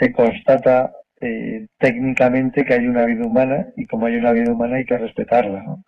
se 0.00 0.12
constata 0.12 0.90
eh, 1.20 1.66
técnicamente 1.78 2.64
que 2.64 2.74
hay 2.74 2.88
una 2.88 3.06
vida 3.06 3.24
humana 3.24 3.68
y 3.76 3.86
como 3.86 4.06
hay 4.06 4.16
una 4.16 4.32
vida 4.32 4.52
humana 4.52 4.76
hay 4.76 4.84
que 4.84 4.98
respetarla. 4.98 5.62
¿no? 5.62 5.84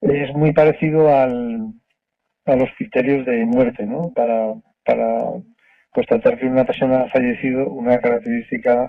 Es 0.00 0.34
muy 0.34 0.52
parecido 0.52 1.12
al, 1.12 1.72
a 2.44 2.56
los 2.56 2.70
criterios 2.76 3.26
de 3.26 3.44
muerte, 3.44 3.84
¿no? 3.86 4.12
Para, 4.14 4.54
para 4.84 5.32
pues 5.92 6.06
tratar 6.06 6.38
que 6.38 6.46
una 6.46 6.64
persona 6.64 7.02
ha 7.02 7.10
fallecido, 7.10 7.68
una 7.70 7.98
característica 7.98 8.86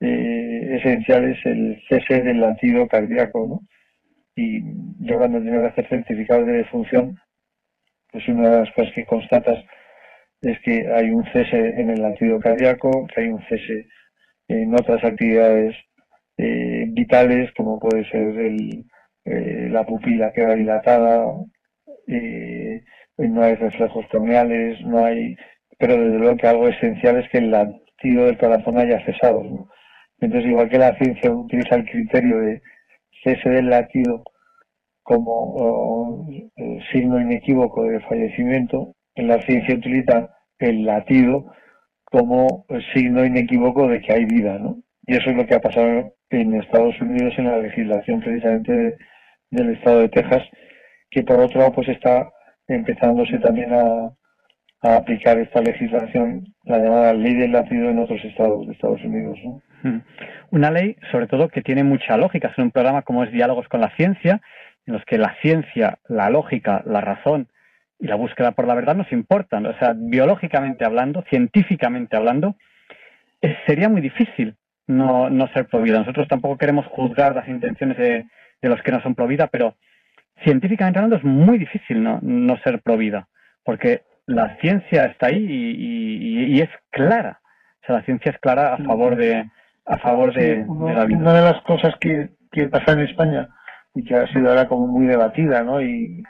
eh, 0.00 0.76
esencial 0.78 1.24
es 1.24 1.44
el 1.46 1.82
cese 1.88 2.22
del 2.22 2.40
latido 2.40 2.86
cardíaco, 2.86 3.46
¿no? 3.48 3.60
Y 4.36 4.62
yo 5.00 5.18
cuando 5.18 5.40
tengo 5.42 5.62
que 5.62 5.68
hacer 5.68 5.88
certificado 5.88 6.44
de 6.44 6.58
defunción, 6.58 7.18
pues 8.12 8.28
una 8.28 8.50
de 8.50 8.58
las 8.60 8.70
cosas 8.74 8.92
que 8.94 9.06
constatas 9.06 9.64
es 10.42 10.58
que 10.60 10.86
hay 10.92 11.10
un 11.10 11.24
cese 11.32 11.80
en 11.80 11.90
el 11.90 12.02
latido 12.02 12.38
cardíaco, 12.38 13.06
que 13.06 13.22
hay 13.22 13.28
un 13.28 13.42
cese 13.48 13.88
en 14.48 14.74
otras 14.74 15.02
actividades 15.02 15.74
eh, 16.36 16.84
vitales, 16.88 17.50
como 17.56 17.78
puede 17.78 18.04
ser 18.10 18.38
el, 18.38 18.84
eh, 19.26 19.68
la 19.70 19.84
pupila 19.84 20.32
queda 20.32 20.54
dilatada, 20.54 21.26
no 23.18 23.42
hay 23.42 23.54
reflejos 23.56 24.06
corneales, 24.10 24.80
no 24.82 25.04
hay 25.04 25.36
pero 25.78 25.96
desde 25.96 26.18
luego 26.18 26.36
que 26.36 26.46
algo 26.46 26.68
esencial 26.68 27.18
es 27.18 27.28
que 27.30 27.38
el 27.38 27.50
latido 27.50 28.26
del 28.26 28.38
corazón 28.38 28.78
haya 28.78 29.04
cesado. 29.04 29.68
Entonces, 30.20 30.50
igual 30.50 30.68
que 30.70 30.78
la 30.78 30.96
ciencia 30.96 31.30
utiliza 31.30 31.76
el 31.76 31.84
criterio 31.84 32.38
de 32.40 32.62
cese 33.22 33.48
del 33.50 33.68
latido 33.68 34.24
como 35.02 36.26
signo 36.92 37.20
inequívoco 37.20 37.84
de 37.84 38.00
fallecimiento, 38.00 38.94
en 39.14 39.28
la 39.28 39.40
ciencia 39.42 39.74
utiliza 39.74 40.30
el 40.58 40.84
latido 40.84 41.52
como 42.04 42.64
signo 42.94 43.24
inequívoco 43.24 43.88
de 43.88 44.00
que 44.00 44.12
hay 44.12 44.24
vida, 44.24 44.58
¿no? 44.58 44.78
Y 45.06 45.16
eso 45.16 45.30
es 45.30 45.36
lo 45.36 45.46
que 45.46 45.54
ha 45.54 45.60
pasado 45.60 46.14
en 46.30 46.54
Estados 46.54 47.00
Unidos 47.00 47.34
en 47.38 47.44
la 47.44 47.58
legislación 47.58 48.20
precisamente 48.20 48.96
del 49.50 49.70
estado 49.70 50.00
de 50.00 50.08
Texas, 50.08 50.42
que 51.10 51.22
por 51.22 51.40
otro 51.40 51.60
lado 51.60 51.72
pues 51.72 51.88
está 51.88 52.30
empezándose 52.68 53.38
también 53.38 53.72
a, 53.72 54.10
a 54.82 54.96
aplicar 54.96 55.38
esta 55.38 55.60
legislación, 55.60 56.46
la 56.64 56.78
llamada 56.78 57.12
ley 57.12 57.34
del 57.34 57.52
latido 57.52 57.90
en 57.90 57.98
otros 57.98 58.22
estados 58.24 58.66
de 58.66 58.72
Estados 58.72 59.02
Unidos. 59.04 59.38
Hmm. 59.82 59.98
Una 60.50 60.70
ley, 60.70 60.96
sobre 61.10 61.26
todo, 61.26 61.48
que 61.48 61.62
tiene 61.62 61.84
mucha 61.84 62.16
lógica. 62.16 62.48
Es 62.48 62.58
un 62.58 62.70
programa 62.70 63.02
como 63.02 63.24
es 63.24 63.32
Diálogos 63.32 63.68
con 63.68 63.80
la 63.80 63.94
Ciencia, 63.96 64.40
en 64.86 64.94
los 64.94 65.04
que 65.04 65.18
la 65.18 65.34
ciencia, 65.42 65.98
la 66.08 66.30
lógica, 66.30 66.82
la 66.86 67.00
razón 67.00 67.48
y 67.98 68.06
la 68.06 68.14
búsqueda 68.14 68.52
por 68.52 68.66
la 68.66 68.74
verdad 68.74 68.94
nos 68.94 69.10
importan. 69.12 69.66
O 69.66 69.78
sea, 69.78 69.94
biológicamente 69.96 70.84
hablando, 70.84 71.24
científicamente 71.28 72.16
hablando, 72.16 72.56
sería 73.66 73.88
muy 73.88 74.00
difícil 74.00 74.56
no, 74.86 75.30
no 75.30 75.48
ser 75.48 75.66
provida. 75.66 75.98
Nosotros 75.98 76.28
tampoco 76.28 76.58
queremos 76.58 76.86
juzgar 76.86 77.34
las 77.34 77.48
intenciones 77.48 77.96
de, 77.96 78.26
de 78.68 78.74
los 78.74 78.82
que 78.82 78.92
no 78.92 79.00
son 79.00 79.14
provida, 79.14 79.46
pero 79.46 79.76
científicamente 80.42 80.98
hablando 80.98 81.16
es 81.16 81.24
muy 81.24 81.58
difícil 81.58 82.02
no, 82.02 82.18
no 82.22 82.56
ser 82.58 82.82
provida, 82.82 83.28
porque 83.64 84.02
la 84.26 84.56
ciencia 84.58 85.06
está 85.06 85.28
ahí 85.28 85.46
y, 85.48 86.60
es 86.60 86.70
clara. 86.90 87.40
O 87.82 87.86
sea, 87.86 87.96
la 87.96 88.02
ciencia 88.02 88.32
es 88.32 88.38
clara 88.38 88.74
a 88.74 88.78
favor 88.78 89.16
de 89.16 89.48
a 89.84 89.98
favor 89.98 90.34
de, 90.34 90.66
la 90.66 91.04
vida. 91.04 91.18
Una 91.18 91.34
de 91.34 91.42
las 91.42 91.62
cosas 91.62 91.94
que, 92.00 92.30
que 92.50 92.66
pasa 92.68 92.92
en 92.92 93.00
España 93.00 93.48
y 93.94 94.02
que 94.02 94.16
ha 94.16 94.26
sido 94.32 94.48
ahora 94.48 94.66
como 94.66 94.88
muy 94.88 95.06
debatida, 95.06 95.62
¿no? 95.62 95.80
Y, 95.80 96.22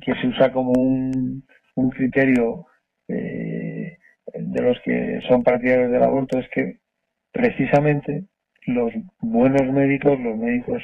que 0.00 0.14
se 0.14 0.26
usa 0.26 0.52
como 0.52 0.72
un, 0.72 1.44
un 1.76 1.90
criterio 1.90 2.66
eh, 3.08 3.98
de 4.34 4.62
los 4.62 4.80
que 4.80 5.20
son 5.28 5.42
partidarios 5.42 5.92
del 5.92 6.02
aborto 6.02 6.38
es 6.38 6.48
que 6.48 6.78
precisamente 7.30 8.24
los 8.66 8.92
buenos 9.20 9.70
médicos, 9.70 10.18
los 10.18 10.36
médicos 10.36 10.82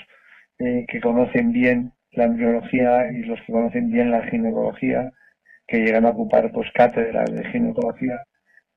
eh, 0.59 0.85
que 0.89 1.01
conocen 1.01 1.53
bien 1.53 1.93
la 2.13 2.25
embriología 2.25 3.13
y 3.13 3.23
los 3.23 3.41
que 3.43 3.53
conocen 3.53 3.91
bien 3.91 4.11
la 4.11 4.27
ginecología, 4.27 5.13
que 5.67 5.79
llegan 5.79 6.07
a 6.07 6.11
ocupar 6.11 6.51
pues 6.53 6.69
cátedras 6.73 7.31
de 7.31 7.45
ginecología 7.51 8.21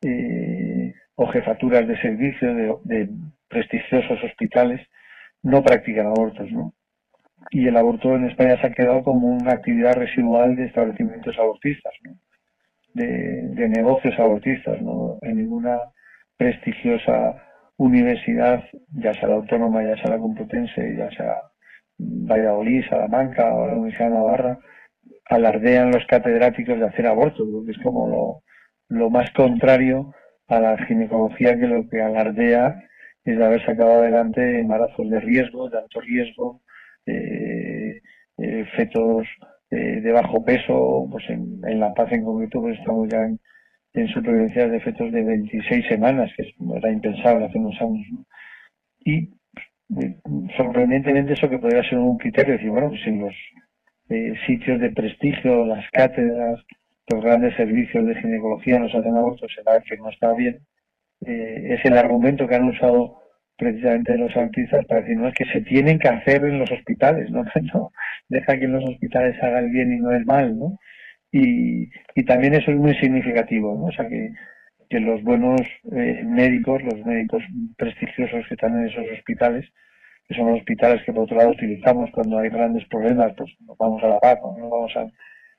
eh, 0.03 0.93
o 1.15 1.27
jefaturas 1.27 1.87
de 1.87 1.99
servicio 2.01 2.79
de, 2.83 3.09
prestigiosos 3.47 4.23
hospitales, 4.23 4.79
no 5.43 5.63
practican 5.63 6.07
abortos, 6.07 6.51
¿no? 6.51 6.73
Y 7.49 7.67
el 7.67 7.75
aborto 7.75 8.15
en 8.15 8.29
España 8.29 8.59
se 8.61 8.67
ha 8.67 8.71
quedado 8.71 9.03
como 9.03 9.27
una 9.27 9.53
actividad 9.53 9.95
residual 9.95 10.55
de 10.55 10.65
establecimientos 10.67 11.37
abortistas, 11.37 11.93
de, 12.93 13.67
negocios 13.69 14.17
abortistas, 14.19 14.81
¿no? 14.81 15.17
En 15.21 15.37
ninguna 15.37 15.79
prestigiosa 16.37 17.43
universidad, 17.77 18.63
ya 18.93 19.13
sea 19.13 19.29
la 19.29 19.35
autónoma, 19.35 19.83
ya 19.83 19.95
sea 19.97 20.11
la 20.11 20.19
complutense, 20.19 20.95
ya 20.95 21.09
sea 21.11 21.50
Valladolid, 22.01 22.83
Salamanca 22.89 23.53
o 23.53 23.67
la 23.67 23.73
Universidad 23.73 24.09
de 24.09 24.15
Navarra, 24.15 24.59
alardean 25.25 25.91
los 25.91 26.05
catedráticos 26.07 26.79
de 26.79 26.85
hacer 26.85 27.07
aborto, 27.07 27.45
porque 27.51 27.71
es 27.71 27.77
como 27.79 28.43
lo, 28.89 29.09
más 29.09 29.31
contrario 29.31 30.13
a 30.47 30.59
la 30.59 30.77
ginecología 30.85 31.57
que 31.57 31.67
lo 31.67 31.87
que 31.87 32.01
alardea 32.01 32.83
es 33.23 33.37
de 33.37 33.45
haber 33.45 33.65
sacado 33.65 33.93
adelante 33.93 34.59
embarazos 34.59 35.09
de 35.09 35.19
riesgo, 35.19 35.69
de 35.69 35.77
alto 35.77 36.01
riesgo, 36.01 36.61
eh, 37.05 38.01
eh, 38.37 38.65
fetos 38.75 39.27
eh, 39.69 40.01
de 40.01 40.11
bajo 40.11 40.43
peso, 40.43 41.07
pues 41.09 41.23
en, 41.29 41.61
La 41.79 41.93
Paz 41.93 42.11
en 42.11 42.25
concreto 42.25 42.61
pues 42.61 42.77
estamos 42.79 43.07
ya 43.09 43.19
en, 43.19 43.39
en 43.93 44.71
de 44.71 44.79
fetos 44.81 45.11
de 45.11 45.23
26 45.23 45.87
semanas, 45.87 46.31
que 46.35 46.53
era 46.75 46.91
impensable 46.91 47.45
hace 47.45 47.57
unos 47.57 47.79
años. 47.81 48.05
Y 48.99 49.29
sorprendentemente 50.57 51.33
eso 51.33 51.49
que 51.49 51.57
podría 51.57 51.83
ser 51.83 51.97
un 51.97 52.17
criterio, 52.17 52.53
decir, 52.53 52.69
bueno, 52.69 52.91
en 53.05 53.21
los 53.21 53.35
sitios 54.45 54.79
de 54.79 54.91
prestigio, 54.91 55.65
las 55.65 55.89
cátedras, 55.91 56.59
los 57.07 57.23
grandes 57.23 57.55
servicios 57.55 58.05
de 58.05 58.15
ginecología 58.15 58.79
nos 58.79 58.93
hacen 58.93 59.15
abortos, 59.15 59.51
será 59.55 59.81
que 59.81 59.97
no 59.97 60.09
está 60.09 60.33
bien. 60.33 60.59
es 61.21 61.83
el 61.85 61.97
argumento 61.97 62.47
que 62.47 62.55
han 62.55 62.69
usado 62.69 63.21
precisamente 63.57 64.17
los 64.17 64.35
artistas 64.35 64.85
para 64.87 65.01
decir, 65.01 65.17
no, 65.17 65.27
es 65.27 65.35
que 65.35 65.45
se 65.45 65.61
tienen 65.61 65.99
que 65.99 66.09
hacer 66.09 66.43
en 66.45 66.57
los 66.57 66.71
hospitales, 66.71 67.29
¿no? 67.29 67.43
no 67.73 67.91
deja 68.27 68.57
que 68.57 68.65
en 68.65 68.73
los 68.73 68.83
hospitales 68.85 69.41
haga 69.43 69.59
el 69.59 69.69
bien 69.69 69.93
y 69.93 69.97
no 69.97 70.11
el 70.11 70.25
mal, 70.25 70.57
¿no? 70.57 70.79
Y, 71.31 71.89
y 72.15 72.23
también 72.25 72.55
eso 72.55 72.71
es 72.71 72.77
muy 72.77 72.95
significativo, 72.95 73.77
¿no? 73.77 73.85
O 73.85 73.91
sea, 73.91 74.07
que, 74.07 74.31
que 74.91 74.99
los 74.99 75.23
buenos 75.23 75.61
eh, 75.93 76.21
médicos, 76.25 76.83
los 76.83 77.05
médicos 77.05 77.41
prestigiosos 77.77 78.45
que 78.47 78.55
están 78.55 78.77
en 78.77 78.89
esos 78.89 79.05
hospitales, 79.17 79.65
que 80.27 80.35
son 80.35 80.47
los 80.47 80.59
hospitales 80.59 81.01
que 81.05 81.13
por 81.13 81.23
otro 81.23 81.37
lado 81.37 81.51
utilizamos 81.51 82.11
cuando 82.11 82.39
hay 82.39 82.49
grandes 82.49 82.85
problemas, 82.89 83.33
pues 83.37 83.49
nos 83.61 83.77
vamos 83.77 84.03
a 84.03 84.07
La 84.07 84.19
Paz, 84.19 84.37
¿no? 84.43 84.57
nos 84.57 84.69
vamos 84.69 84.95
a 84.97 85.07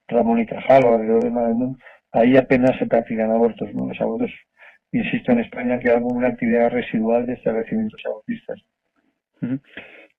Ramón 0.09 0.41
y 0.41 0.47
Cajal 0.47 0.85
o 0.85 0.95
alrededor 0.95 1.25
de 1.25 1.31
Madrid, 1.31 1.77
ahí 2.13 2.37
apenas 2.37 2.79
se 2.79 2.87
practican 2.87 3.31
abortos, 3.31 3.73
¿no? 3.75 3.87
Los 3.87 4.01
abortos 4.01 4.31
insisto, 4.93 5.33
en 5.33 5.41
España 5.41 5.79
que 5.79 5.91
alguna 5.91 6.29
actividad 6.29 6.71
residual 6.71 7.27
de 7.27 7.35
establecimientos 7.35 8.01
abortistas. 8.05 8.61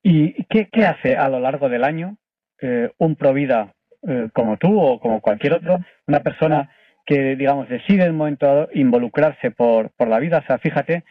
¿Y 0.01 0.43
qué, 0.45 0.67
hace 0.85 1.15
a 1.15 1.29
lo 1.29 1.39
largo 1.39 1.69
del 1.69 1.83
año 1.83 2.17
eh, 2.59 2.89
un 2.97 3.15
provida 3.15 3.73
eh, 4.07 4.29
como 4.33 4.57
tú 4.57 4.77
o 4.79 4.99
como 4.99 5.21
cualquier 5.21 5.53
otro, 5.53 5.79
una 6.07 6.21
persona 6.21 6.69
que, 7.05 7.35
digamos, 7.35 7.69
decide 7.69 8.03
en 8.03 8.11
un 8.11 8.17
momento 8.17 8.45
dado 8.45 8.69
involucrarse 8.73 9.51
por, 9.51 9.91
por 9.91 10.07
la 10.07 10.19
vida? 10.19 10.39
O 10.39 10.45
sea, 10.45 10.57
fíjate 10.57 11.03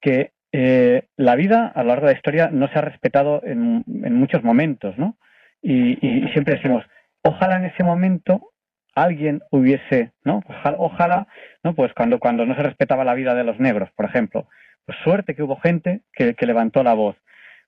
que 0.00 0.32
eh, 0.52 1.02
la 1.16 1.36
vida 1.36 1.66
a 1.74 1.82
lo 1.82 1.88
largo 1.88 2.06
de 2.06 2.12
la 2.12 2.16
historia 2.16 2.50
no 2.50 2.68
se 2.68 2.78
ha 2.78 2.82
respetado 2.82 3.42
en, 3.44 3.84
en 3.86 4.14
muchos 4.14 4.42
momentos, 4.42 4.96
¿no? 4.98 5.16
Y, 5.60 5.98
y, 6.06 6.28
siempre 6.32 6.54
decimos, 6.54 6.84
ojalá 7.22 7.56
en 7.56 7.66
ese 7.66 7.82
momento 7.82 8.52
alguien 8.94 9.42
hubiese, 9.50 10.12
¿no? 10.24 10.42
Ojalá, 10.78 11.26
¿no? 11.62 11.74
Pues 11.74 11.92
cuando, 11.94 12.18
cuando 12.18 12.46
no 12.46 12.54
se 12.54 12.62
respetaba 12.62 13.04
la 13.04 13.14
vida 13.14 13.34
de 13.34 13.44
los 13.44 13.58
negros, 13.58 13.90
por 13.96 14.06
ejemplo. 14.06 14.46
Pues 14.84 14.98
suerte 15.04 15.34
que 15.34 15.42
hubo 15.42 15.56
gente 15.56 16.00
que, 16.12 16.34
levantó 16.40 16.82
la 16.82 16.94
voz. 16.94 17.16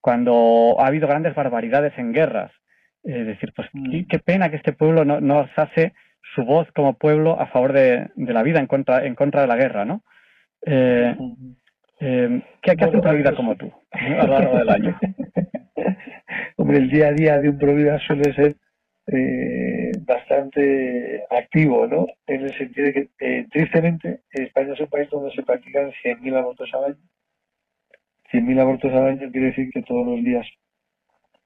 Cuando 0.00 0.76
ha 0.78 0.86
habido 0.86 1.06
grandes 1.06 1.34
barbaridades 1.34 1.92
en 1.98 2.12
guerras. 2.12 2.50
Es 3.02 3.26
decir, 3.26 3.52
pues 3.54 3.68
mm. 3.72 4.06
qué, 4.08 4.18
pena 4.18 4.50
que 4.50 4.56
este 4.56 4.72
pueblo 4.72 5.04
no, 5.04 5.20
no 5.20 5.46
hace 5.56 5.92
su 6.34 6.44
voz 6.44 6.70
como 6.72 6.94
pueblo 6.94 7.40
a 7.40 7.46
favor 7.46 7.72
de, 7.72 8.10
la 8.16 8.42
vida 8.42 8.60
en 8.60 8.66
contra, 8.66 9.04
en 9.04 9.14
contra 9.14 9.42
de 9.42 9.46
la 9.46 9.56
guerra, 9.56 9.84
¿no? 9.84 10.02
Eh, 10.64 11.16
eh, 12.00 12.42
¿Qué, 12.62 12.70
hace 12.70 12.96
un 12.96 13.02
Provida 13.02 13.34
como 13.34 13.56
tú 13.56 13.70
a 13.92 14.26
lo 14.26 14.32
largo 14.32 14.58
del 14.58 14.68
año? 14.70 14.98
Hombre, 16.56 16.78
el 16.78 16.90
día 16.90 17.08
a 17.08 17.12
día 17.12 17.38
de 17.38 17.48
un 17.50 17.58
Provida 17.58 17.98
suele 17.98 18.32
ser 18.34 18.56
eh, 19.06 19.92
bastante 20.00 21.24
activo, 21.30 21.86
¿no? 21.86 22.06
En 22.26 22.42
el 22.42 22.56
sentido 22.56 22.86
de 22.86 22.92
que, 22.92 23.08
eh, 23.20 23.46
tristemente, 23.50 24.22
España 24.30 24.72
es 24.72 24.80
un 24.80 24.86
país 24.86 25.10
donde 25.10 25.34
se 25.34 25.42
practican 25.42 25.90
100.000 26.02 26.36
abortos 26.36 26.70
al 26.74 26.84
año. 26.84 27.08
100.000 28.32 28.60
abortos 28.60 28.92
al 28.92 29.06
año 29.08 29.30
quiere 29.30 29.48
decir 29.48 29.70
que 29.72 29.82
todos 29.82 30.06
los 30.06 30.24
días 30.24 30.46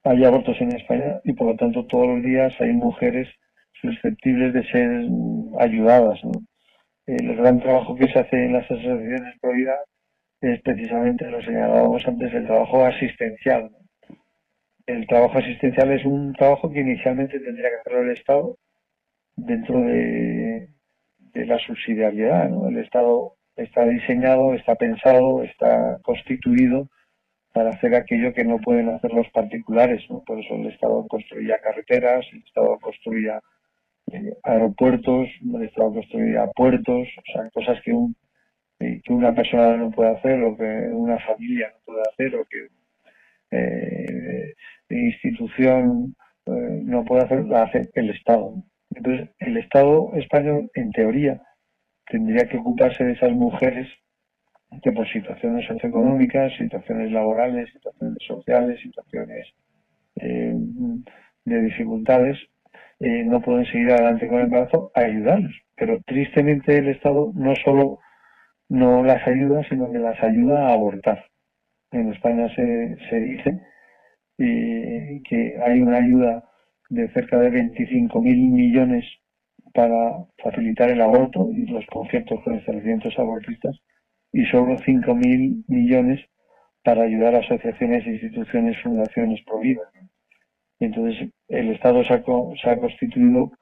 hay 0.04 0.24
abortos 0.24 0.60
en 0.60 0.76
España 0.76 1.20
y 1.24 1.32
por 1.32 1.48
lo 1.48 1.56
tanto 1.56 1.86
todos 1.86 2.06
los 2.06 2.22
días 2.22 2.54
hay 2.60 2.72
mujeres 2.72 3.28
susceptibles 3.84 4.54
de 4.54 4.64
ser 4.70 5.06
ayudadas. 5.60 6.20
El 7.06 7.36
gran 7.36 7.60
trabajo 7.60 7.94
que 7.96 8.08
se 8.08 8.18
hace 8.18 8.44
en 8.44 8.54
las 8.54 8.64
asociaciones 8.64 9.38
pro 9.40 9.52
es 10.40 10.60
precisamente, 10.62 11.30
lo 11.30 11.42
señalábamos 11.42 12.06
antes, 12.06 12.32
el 12.32 12.46
trabajo 12.46 12.84
asistencial. 12.84 13.70
el 14.86 15.06
trabajo 15.06 15.38
asistencial 15.38 15.92
es 15.92 16.04
un 16.04 16.34
trabajo 16.34 16.70
que 16.70 16.80
inicialmente 16.80 17.40
tendría 17.40 17.70
que 17.70 17.76
hacerlo 17.76 18.02
el 18.02 18.10
Estado 18.10 18.58
dentro 19.36 19.80
de, 19.80 20.68
la 21.34 21.58
subsidiariedad. 21.58 22.50
El 22.68 22.78
Estado 22.78 23.36
está 23.56 23.84
diseñado, 23.86 24.54
está 24.54 24.76
pensado, 24.76 25.42
está 25.42 25.98
constituido 26.02 26.88
para 27.52 27.70
hacer 27.70 27.94
aquello 27.94 28.32
que 28.34 28.44
no 28.44 28.58
pueden 28.58 28.88
hacer 28.90 29.12
los 29.12 29.28
particulares. 29.30 30.04
Por 30.26 30.38
eso 30.38 30.54
el 30.54 30.66
Estado 30.66 31.06
construía 31.08 31.58
carreteras, 31.60 32.26
el 32.32 32.42
Estado 32.44 32.78
construía 32.80 33.40
aeropuertos, 34.42 35.28
el 35.42 35.62
Estado 35.62 35.94
construía 35.94 36.46
puertos, 36.54 37.08
o 37.18 37.32
sea, 37.32 37.50
cosas 37.50 37.80
que, 37.82 37.92
un, 37.92 38.14
que 38.78 39.12
una 39.12 39.34
persona 39.34 39.76
no 39.76 39.90
puede 39.90 40.10
hacer 40.10 40.42
o 40.42 40.56
que 40.56 40.88
una 40.92 41.18
familia 41.20 41.72
no 41.72 41.78
puede 41.84 42.02
hacer 42.02 42.34
o 42.36 42.44
que 42.44 42.68
eh, 43.50 44.54
institución 44.90 46.14
eh, 46.46 46.80
no 46.84 47.04
puede 47.04 47.24
hacer, 47.24 47.44
la 47.46 47.62
hace 47.62 47.88
el 47.94 48.10
Estado. 48.10 48.54
Entonces, 48.94 49.30
el 49.38 49.56
Estado 49.56 50.10
español, 50.14 50.70
en 50.74 50.92
teoría, 50.92 51.42
tendría 52.06 52.46
que 52.48 52.58
ocuparse 52.58 53.04
de 53.04 53.12
esas 53.12 53.32
mujeres 53.32 53.88
que 54.82 54.92
por 54.92 55.08
situaciones 55.08 55.66
socioeconómicas, 55.66 56.52
situaciones 56.56 57.12
laborales, 57.12 57.72
situaciones 57.72 58.18
sociales, 58.26 58.80
situaciones 58.80 59.46
eh, 60.16 60.54
de 61.44 61.62
dificultades, 61.62 62.38
eh, 63.00 63.24
no 63.24 63.40
pueden 63.40 63.66
seguir 63.66 63.90
adelante 63.92 64.28
con 64.28 64.38
el 64.38 64.44
embarazo, 64.44 64.90
a 64.94 65.00
ayudarlos. 65.00 65.52
Pero 65.76 66.00
tristemente 66.06 66.78
el 66.78 66.88
Estado 66.88 67.32
no 67.34 67.54
solo 67.56 67.98
no 68.68 69.04
las 69.04 69.26
ayuda, 69.26 69.62
sino 69.68 69.90
que 69.92 69.98
las 69.98 70.22
ayuda 70.22 70.68
a 70.68 70.72
abortar. 70.72 71.24
En 71.92 72.12
España 72.12 72.48
se, 72.54 72.96
se 73.10 73.20
dice 73.20 73.60
y 74.38 75.22
que 75.22 75.56
hay 75.64 75.80
una 75.80 75.98
ayuda 75.98 76.44
de 76.90 77.08
cerca 77.12 77.38
de 77.38 77.50
25.000 77.50 78.50
millones 78.50 79.04
para 79.72 80.24
facilitar 80.42 80.90
el 80.90 81.00
aborto 81.00 81.50
y 81.52 81.66
los 81.66 81.84
conciertos 81.86 82.40
con 82.42 82.54
establecimientos 82.54 83.18
abortistas 83.18 83.76
y 84.32 84.44
solo 84.46 84.76
5.000 84.76 85.64
millones 85.68 86.20
para 86.82 87.02
ayudar 87.02 87.34
a 87.34 87.38
asociaciones, 87.38 88.06
instituciones, 88.06 88.76
fundaciones 88.82 89.40
pro 89.46 89.60
vida. 89.60 89.80
Entonces, 90.80 91.30
el 91.48 91.70
Estado 91.72 92.04
se 92.04 92.14
ha, 92.14 92.22
se 92.62 92.70
ha, 92.70 92.78
constituido 92.78 93.52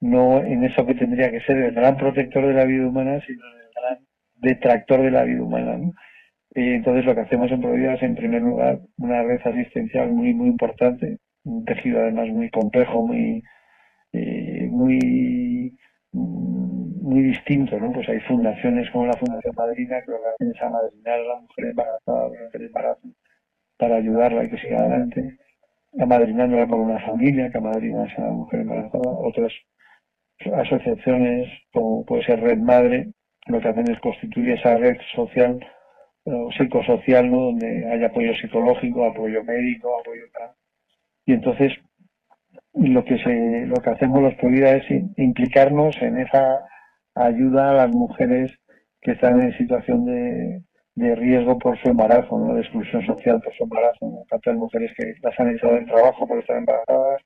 no 0.00 0.42
en 0.42 0.64
eso 0.64 0.86
que 0.86 0.94
tendría 0.94 1.30
que 1.30 1.40
ser 1.40 1.56
el 1.58 1.74
gran 1.74 1.96
protector 1.96 2.46
de 2.46 2.54
la 2.54 2.64
vida 2.64 2.86
humana, 2.86 3.20
sino 3.26 3.42
el 3.44 3.70
gran 3.74 3.98
detractor 4.36 5.02
de 5.02 5.10
la 5.10 5.24
vida 5.24 5.42
humana. 5.42 5.76
¿no? 5.76 5.92
Y 6.54 6.72
entonces 6.74 7.04
lo 7.04 7.14
que 7.14 7.20
hacemos 7.20 7.50
en 7.50 7.60
Provida 7.60 7.94
es, 7.94 8.02
en 8.02 8.16
primer 8.16 8.42
lugar, 8.42 8.80
una 8.98 9.22
red 9.22 9.40
asistencial 9.44 10.10
muy, 10.10 10.34
muy 10.34 10.48
importante, 10.48 11.18
un 11.44 11.64
tejido 11.64 12.00
además 12.00 12.28
muy 12.28 12.50
complejo, 12.50 13.06
muy, 13.06 13.42
eh, 14.12 14.66
muy, 14.70 15.78
muy 16.12 17.22
distinto, 17.22 17.78
¿no? 17.78 17.92
Pues 17.92 18.08
hay 18.08 18.20
fundaciones 18.20 18.90
como 18.90 19.06
la 19.06 19.16
Fundación 19.16 19.54
Madrina 19.56 20.02
que 20.04 20.10
lo 20.10 20.18
que 20.18 20.28
hacen 20.28 20.52
es 20.54 20.62
amadrinar 20.62 21.20
a 21.20 21.24
la 21.24 21.40
mujer 21.40 21.66
embarazada 21.66 22.28
durante 22.28 22.58
el 22.58 22.64
embarazo 22.64 23.08
para 23.78 23.96
ayudarla 23.96 24.44
y 24.44 24.50
que 24.50 24.58
siga 24.58 24.78
adelante, 24.78 25.38
amadrinándola 25.98 26.66
con 26.68 26.80
una 26.80 27.00
familia 27.00 27.50
que 27.50 27.58
a 27.58 27.60
la 27.60 28.32
mujer 28.32 28.60
embarazada, 28.60 29.10
otras 29.10 29.52
asociaciones 30.54 31.48
como 31.72 32.04
puede 32.04 32.24
ser 32.24 32.40
Red 32.40 32.58
Madre, 32.58 33.12
lo 33.46 33.60
que 33.60 33.68
hacen 33.68 33.90
es 33.90 33.98
constituir 34.00 34.50
esa 34.50 34.76
red 34.76 34.96
social 35.14 35.58
psicosocial, 36.56 37.30
¿no? 37.30 37.40
donde 37.46 37.86
hay 37.90 38.04
apoyo 38.04 38.34
psicológico, 38.36 39.04
apoyo 39.04 39.42
médico, 39.42 39.98
apoyo 40.00 40.22
Y 41.26 41.32
entonces 41.32 41.72
lo 42.74 43.04
que 43.04 43.18
se, 43.18 43.66
lo 43.66 43.76
que 43.76 43.90
hacemos 43.90 44.22
los 44.22 44.34
Provida 44.34 44.76
es 44.76 44.84
implicarnos 45.16 45.96
en 46.00 46.18
esa 46.18 46.60
ayuda 47.14 47.70
a 47.70 47.74
las 47.74 47.90
mujeres 47.90 48.56
que 49.00 49.12
están 49.12 49.40
en 49.40 49.56
situación 49.56 50.04
de, 50.04 50.62
de 50.94 51.14
riesgo 51.14 51.58
por 51.58 51.78
su 51.78 51.88
embarazo, 51.88 52.38
¿no? 52.38 52.54
de 52.54 52.60
exclusión 52.60 53.04
social 53.06 53.40
por 53.40 53.54
su 53.54 53.64
embarazo, 53.64 54.24
tantas 54.28 54.56
mujeres 54.56 54.92
que 54.96 55.14
las 55.22 55.38
han 55.38 55.54
echado 55.54 55.74
del 55.74 55.86
trabajo 55.86 56.26
por 56.26 56.38
estar 56.38 56.56
embarazadas, 56.56 57.22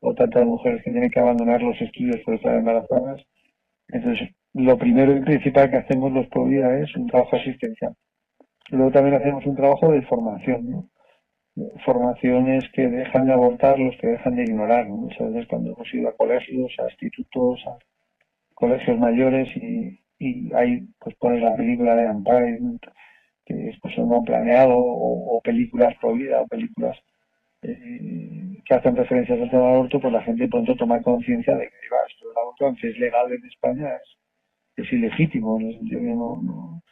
o 0.00 0.14
tantas 0.14 0.46
mujeres 0.46 0.82
que 0.82 0.90
tienen 0.90 1.10
que 1.10 1.20
abandonar 1.20 1.62
los 1.62 1.80
estudios 1.80 2.20
por 2.24 2.34
estar 2.34 2.54
embarazadas. 2.54 3.22
Entonces, 3.88 4.28
lo 4.54 4.78
primero 4.78 5.16
y 5.16 5.20
principal 5.20 5.70
que 5.70 5.78
hacemos 5.78 6.12
los 6.12 6.26
Provida 6.28 6.78
es 6.78 6.94
un 6.96 7.06
trabajo 7.06 7.36
asistencial. 7.36 7.94
Luego 8.70 8.90
también 8.92 9.16
hacemos 9.16 9.44
un 9.46 9.56
trabajo 9.56 9.92
de 9.92 10.02
formación, 10.02 10.90
formaciones 11.84 12.64
que 12.72 12.86
dejan 12.86 13.26
de 13.26 13.32
abortar, 13.32 13.78
los 13.78 13.96
que 13.96 14.08
dejan 14.08 14.36
de 14.36 14.42
ignorar. 14.42 14.86
Muchas 14.88 15.32
veces 15.32 15.48
cuando 15.48 15.72
hemos 15.72 15.94
ido 15.94 16.08
a 16.08 16.16
colegios, 16.16 16.72
a 16.78 16.84
institutos, 16.84 17.64
a 17.66 17.78
colegios 18.54 18.98
mayores 18.98 19.48
y, 19.56 20.00
y 20.18 20.52
ahí 20.54 20.86
pues 20.98 21.16
pones 21.16 21.42
la 21.42 21.56
película 21.56 21.94
de 21.94 22.08
Ampare, 22.08 22.58
que 23.44 23.68
es 23.70 23.78
pues 23.80 23.96
no 23.98 24.22
planeado, 24.22 24.74
o, 24.76 25.40
películas 25.42 25.94
pro 26.00 26.14
vida, 26.14 26.40
o 26.42 26.46
películas 26.48 26.96
eh, 27.62 28.58
que 28.64 28.74
hacen 28.74 28.96
referencias 28.96 29.40
al 29.40 29.50
tema 29.50 29.64
del 29.64 29.74
aborto, 29.74 30.00
pues 30.00 30.12
la 30.12 30.22
gente 30.22 30.48
pronto 30.48 30.76
toma 30.76 31.02
conciencia 31.02 31.54
de 31.56 31.68
que 31.68 31.76
esto 32.08 32.28
del 32.28 32.38
aborto, 32.38 32.66
aunque 32.66 32.88
es 32.88 32.98
legal 32.98 33.32
en 33.32 33.44
España, 33.46 33.88
es, 33.96 34.84
es 34.84 34.92
ilegítimo, 34.92 35.58
no, 35.58 36.82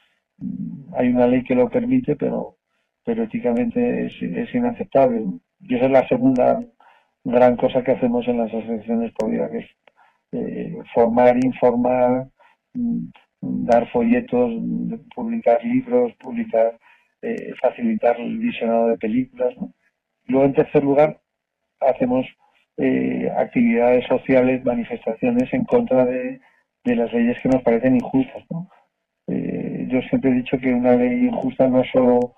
hay 0.94 1.08
una 1.08 1.26
ley 1.26 1.44
que 1.44 1.54
lo 1.54 1.68
permite, 1.68 2.16
pero, 2.16 2.56
pero 3.04 3.24
éticamente 3.24 4.06
es, 4.06 4.54
inaceptable. 4.54 5.24
Y 5.60 5.74
esa 5.74 5.86
es 5.86 5.90
la 5.90 6.08
segunda 6.08 6.62
gran 7.24 7.56
cosa 7.56 7.82
que 7.82 7.92
hacemos 7.92 8.26
en 8.28 8.38
las 8.38 8.48
asociaciones 8.48 9.12
pro 9.18 9.28
vida, 9.28 9.50
que 9.50 9.58
es 9.58 9.66
eh, 10.32 10.76
formar, 10.94 11.36
informar, 11.42 12.26
mm, 12.26 12.30
dar 13.40 13.90
folletos, 13.90 14.52
publicar 15.14 15.64
libros, 15.64 16.12
publicar, 16.20 16.78
eh, 17.22 17.52
facilitar 17.60 18.18
el 18.20 18.38
visionado 18.38 18.88
de 18.88 18.98
películas. 18.98 19.54
Luego, 20.26 20.46
en 20.46 20.54
tercer 20.54 20.84
lugar, 20.84 21.20
hacemos 21.80 22.26
eh, 22.78 23.30
actividades 23.36 24.06
sociales, 24.06 24.64
manifestaciones 24.64 25.52
en 25.52 25.64
contra 25.64 26.04
de, 26.04 26.40
las 26.84 27.12
leyes 27.12 27.36
que 27.42 27.48
nos 27.48 27.62
parecen 27.62 27.96
injustas. 27.96 28.44
Eh, 29.26 29.88
yo 29.90 30.00
siempre 30.02 30.30
he 30.30 30.34
dicho 30.34 30.58
que 30.58 30.72
una 30.72 30.94
ley 30.94 31.26
injusta 31.26 31.66
no 31.66 31.82
solo 31.92 32.34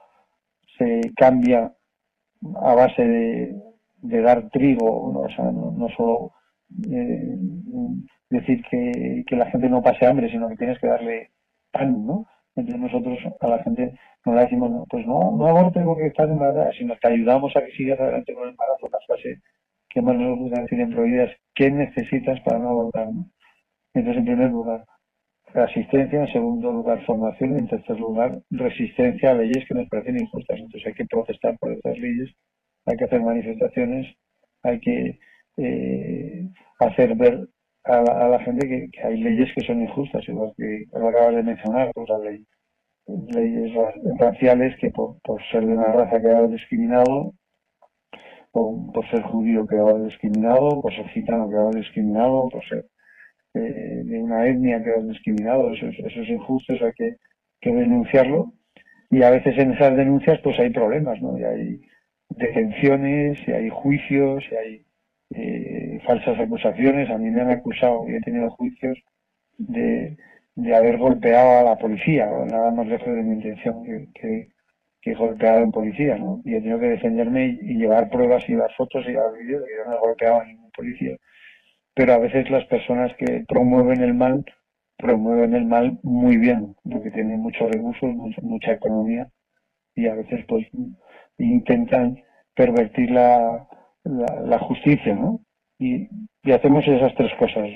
se 0.79 1.01
cambia 1.17 1.73
a 2.63 2.75
base 2.75 3.03
de, 3.05 4.23
dar 4.23 4.49
trigo, 4.51 5.11
¿no? 5.13 5.21
o 5.21 5.29
sea, 5.29 5.45
no, 5.51 5.89
solo 5.97 6.33
decir 6.69 8.63
que, 8.71 9.25
que, 9.27 9.37
la 9.37 9.51
gente 9.51 9.69
no 9.69 9.83
pase 9.83 10.07
hambre, 10.07 10.31
sino 10.31 10.49
que 10.49 10.57
tienes 10.57 10.79
que 10.79 10.87
darle 10.87 11.31
pan, 11.71 12.07
¿no? 12.07 12.27
Entonces 12.55 12.81
nosotros 12.81 13.19
a 13.41 13.49
la 13.49 13.63
gente 13.63 13.95
no 14.25 14.35
le 14.35 14.43
decimos, 14.43 14.87
pues 14.91 15.07
no, 15.07 15.37
no 15.37 15.47
aborte 15.47 15.81
porque 15.81 16.07
estás 16.07 16.29
embarazada, 16.29 16.73
sino 16.73 16.95
que 16.97 17.09
ayudamos 17.09 17.57
a 17.57 17.65
que 17.65 17.73
sigas 17.73 18.01
adelante 18.01 18.35
con 18.35 18.45
el 18.45 18.51
embarazo. 18.51 18.89
La 18.91 18.99
frase 19.07 19.41
que 19.89 20.03
más 20.03 20.17
nos 20.17 20.39
gusta 20.39 20.63
decir 20.63 20.81
en 20.81 20.91
Prohibidas, 20.91 21.31
¿qué 21.55 21.71
necesitas 21.71 22.41
para 22.41 22.59
no 22.59 22.71
abortar? 22.71 23.09
Entonces, 23.95 24.19
en 24.19 24.25
primer 24.27 24.51
lugar, 24.51 24.85
asistencia, 25.55 26.21
en 26.21 26.33
segundo 26.33 26.73
lugar, 26.73 27.05
formación, 27.07 27.59
en 27.59 27.69
tercer 27.69 27.99
lugar, 27.99 28.41
resistencia 28.51 29.31
a 29.31 29.35
leyes 29.35 29.65
que 29.67 29.75
nos 29.75 29.89
parecen 29.89 30.21
injustas. 30.21 30.59
Entonces 30.59 30.87
hay 30.87 30.95
que 30.95 31.07
protestar 31.07 31.59
por 31.59 31.73
estas 31.73 31.99
leyes, 31.99 32.31
hay 32.87 32.97
que 32.97 33.05
hacer 33.05 33.21
manifestaciones, 33.23 34.15
hay 34.63 34.81
que 34.81 35.19
eh, 35.59 36.49
hacer 36.79 37.17
ver 37.17 37.49
a 37.85 38.29
la, 38.29 38.39
gente 38.41 38.69
que, 38.69 39.03
hay 39.03 39.17
leyes 39.19 39.51
que 39.55 39.65
son 39.65 39.81
injustas, 39.81 40.29
igual 40.29 40.53
que 40.57 40.85
lo 40.93 41.09
acabas 41.09 41.37
de 41.37 41.43
mencionar, 41.43 41.91
pues 41.95 42.09
la 42.11 42.19
ley, 42.19 42.45
leyes 43.07 43.73
raciales 44.19 44.77
que 44.79 44.91
por, 44.91 45.17
ser 45.51 45.65
de 45.65 45.73
una 45.73 45.87
raza 45.87 46.21
quedado 46.21 46.49
discriminado, 46.49 47.33
o 48.53 48.93
por 48.93 49.09
ser 49.11 49.23
judío 49.23 49.67
quedado 49.67 50.05
discriminado, 50.05 50.83
por 50.83 50.95
ser 50.95 51.09
gitano 51.09 51.49
quedado 51.49 51.71
discriminado, 51.71 52.49
por 52.51 52.63
ser 52.69 52.87
eh, 53.55 54.03
de 54.05 54.23
una 54.23 54.47
etnia 54.47 54.83
quedado 54.83 55.09
discriminado, 55.09 55.73
eso, 55.73 55.87
eso 55.87 56.21
es 56.23 56.29
injusto, 56.29 56.75
eso 56.75 56.87
hay 56.87 56.93
que, 56.93 57.17
que 57.61 57.73
denunciarlo. 57.73 58.53
Y 59.11 59.23
a 59.23 59.31
veces 59.31 59.57
en 59.59 59.73
esas 59.73 59.97
denuncias 59.97 60.39
pues 60.43 60.59
hay 60.61 60.71
problemas, 60.71 61.21
¿no? 61.23 61.39
Y 61.39 61.45
hay 61.45 61.81
detenciones, 62.29 63.39
y 63.49 63.53
hay 63.53 63.71
juicios, 63.71 64.45
y 64.53 64.55
hay 64.55 64.88
eh, 65.31 66.01
falsas 66.07 66.39
acusaciones. 66.39 67.11
A 67.11 67.19
mí 67.19 67.31
me 67.31 67.41
han 67.41 67.51
acusado 67.51 68.09
y 68.09 68.15
he 68.15 68.21
tenido 68.21 68.51
juicios 68.51 68.99
de, 69.59 70.17
de 70.55 70.75
haber 70.75 70.99
golpeado 70.99 71.61
a 71.61 71.63
la 71.63 71.79
policía, 71.79 72.27
nada 72.27 72.71
más 72.71 72.87
lejos 72.87 73.07
de 73.07 73.23
mi 73.23 73.35
intención 73.35 73.85
que, 73.85 74.09
que, 74.15 74.49
que 75.01 75.15
golpeado 75.15 75.61
en 75.61 75.73
policía, 75.73 76.17
¿no? 76.19 76.41
Y 76.45 76.55
he 76.55 76.61
tenido 76.61 76.81
que 76.81 76.87
defenderme 76.87 77.59
y, 77.63 77.79
llevar 77.79 78.11
pruebas 78.11 78.43
y 78.49 78.53
llevar 78.53 78.73
fotos 78.77 79.05
y 79.07 79.11
llevar 79.11 79.33
vídeos 79.39 79.63
de 79.63 79.69
que 79.69 79.77
yo 79.77 79.85
no 79.91 79.97
he 79.97 80.01
golpeado 80.01 80.41
a 80.41 80.45
ningún 80.45 80.71
policía. 80.73 81.17
Pero 81.95 82.13
a 82.15 82.19
veces 82.19 82.51
las 82.51 82.65
personas 82.67 83.15
que 83.17 83.45
promueven 83.49 84.03
el 84.03 84.15
mal, 84.15 84.45
promueven 84.97 85.55
el 85.55 85.65
mal 85.65 85.99
muy 86.03 86.37
bien, 86.37 86.75
porque 86.91 87.11
tienen 87.11 87.41
muchos 87.41 87.71
recursos, 87.71 88.11
mucha 88.43 88.73
economía, 88.73 89.29
y 89.95 90.07
a 90.07 90.15
veces 90.15 90.45
pues 90.49 90.67
intentan 91.39 92.23
pervertir 92.55 93.11
la, 93.13 93.69
la, 94.09 94.59
justicia, 94.59 95.15
¿no? 95.15 95.41
Y, 95.79 96.09
hacemos 96.53 96.87
esas 96.87 97.15
tres 97.15 97.31
cosas, 97.39 97.69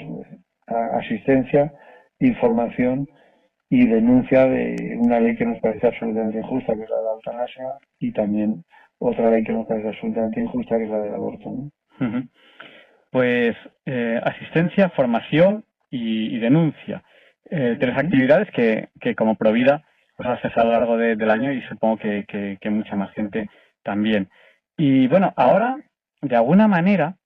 asistencia, 0.66 1.72
información 2.20 3.06
y 3.68 3.86
denuncia 3.86 4.46
de 4.46 4.96
una 4.98 5.20
ley 5.20 5.36
que 5.36 5.44
nos 5.44 5.58
parece 5.60 5.88
absolutamente 5.88 6.38
injusta, 6.38 6.74
que 6.74 6.82
es 6.82 6.90
la 6.90 6.96
de 6.96 7.04
la 7.04 7.12
eutanasia, 7.12 7.64
y 7.98 8.12
también 8.12 8.64
otra 8.98 9.30
ley 9.30 9.44
que 9.44 9.52
nos 9.52 9.66
parece 9.66 9.88
absolutamente 9.88 10.40
injusta, 10.40 10.78
que 10.78 10.84
es 10.84 10.90
la 10.90 11.00
del 11.00 11.14
aborto. 11.14 11.70
Pues 13.10 13.54
eh, 13.84 14.20
asistencia, 14.22 14.88
formación 14.90 15.64
y, 15.90 16.38
denuncia. 16.38 17.02
Eh, 17.50 17.76
tres 17.78 17.96
actividades 17.96 18.50
que, 18.52 18.88
que 19.00 19.14
como 19.14 19.34
Provida 19.34 19.84
pues 20.16 20.28
haces 20.28 20.56
a 20.56 20.64
lo 20.64 20.72
largo 20.72 20.96
del 20.96 21.30
año 21.30 21.52
y 21.52 21.62
supongo 21.62 21.98
que, 21.98 22.24
que, 22.60 22.70
mucha 22.70 22.96
más 22.96 23.12
gente 23.12 23.48
también. 23.82 24.28
Y 24.76 25.08
bueno, 25.08 25.32
ahora 25.36 25.76
de 26.22 26.36
alguna 26.36 26.68
manera 26.68 27.16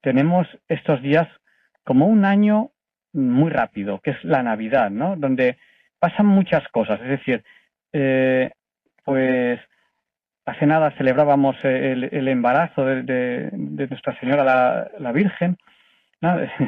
tenemos 0.00 0.46
estos 0.68 1.02
días 1.02 1.28
como 1.84 2.06
un 2.06 2.24
año 2.24 2.70
muy 3.12 3.50
rápido, 3.50 4.00
que 4.00 4.12
es 4.12 4.24
la 4.24 4.42
Navidad, 4.42 4.90
¿no? 4.90 5.16
Donde 5.16 5.58
pasan 5.98 6.26
muchas 6.26 6.66
cosas. 6.68 7.00
Es 7.00 7.08
decir, 7.08 7.44
eh, 7.92 8.50
pues 9.04 9.60
hace 10.46 10.66
nada 10.66 10.92
celebrábamos 10.92 11.56
el, 11.64 12.28
embarazo 12.28 12.84
de, 12.84 13.50
Nuestra 13.52 14.18
Señora 14.20 14.90
la, 14.98 15.12
Virgen. 15.12 15.56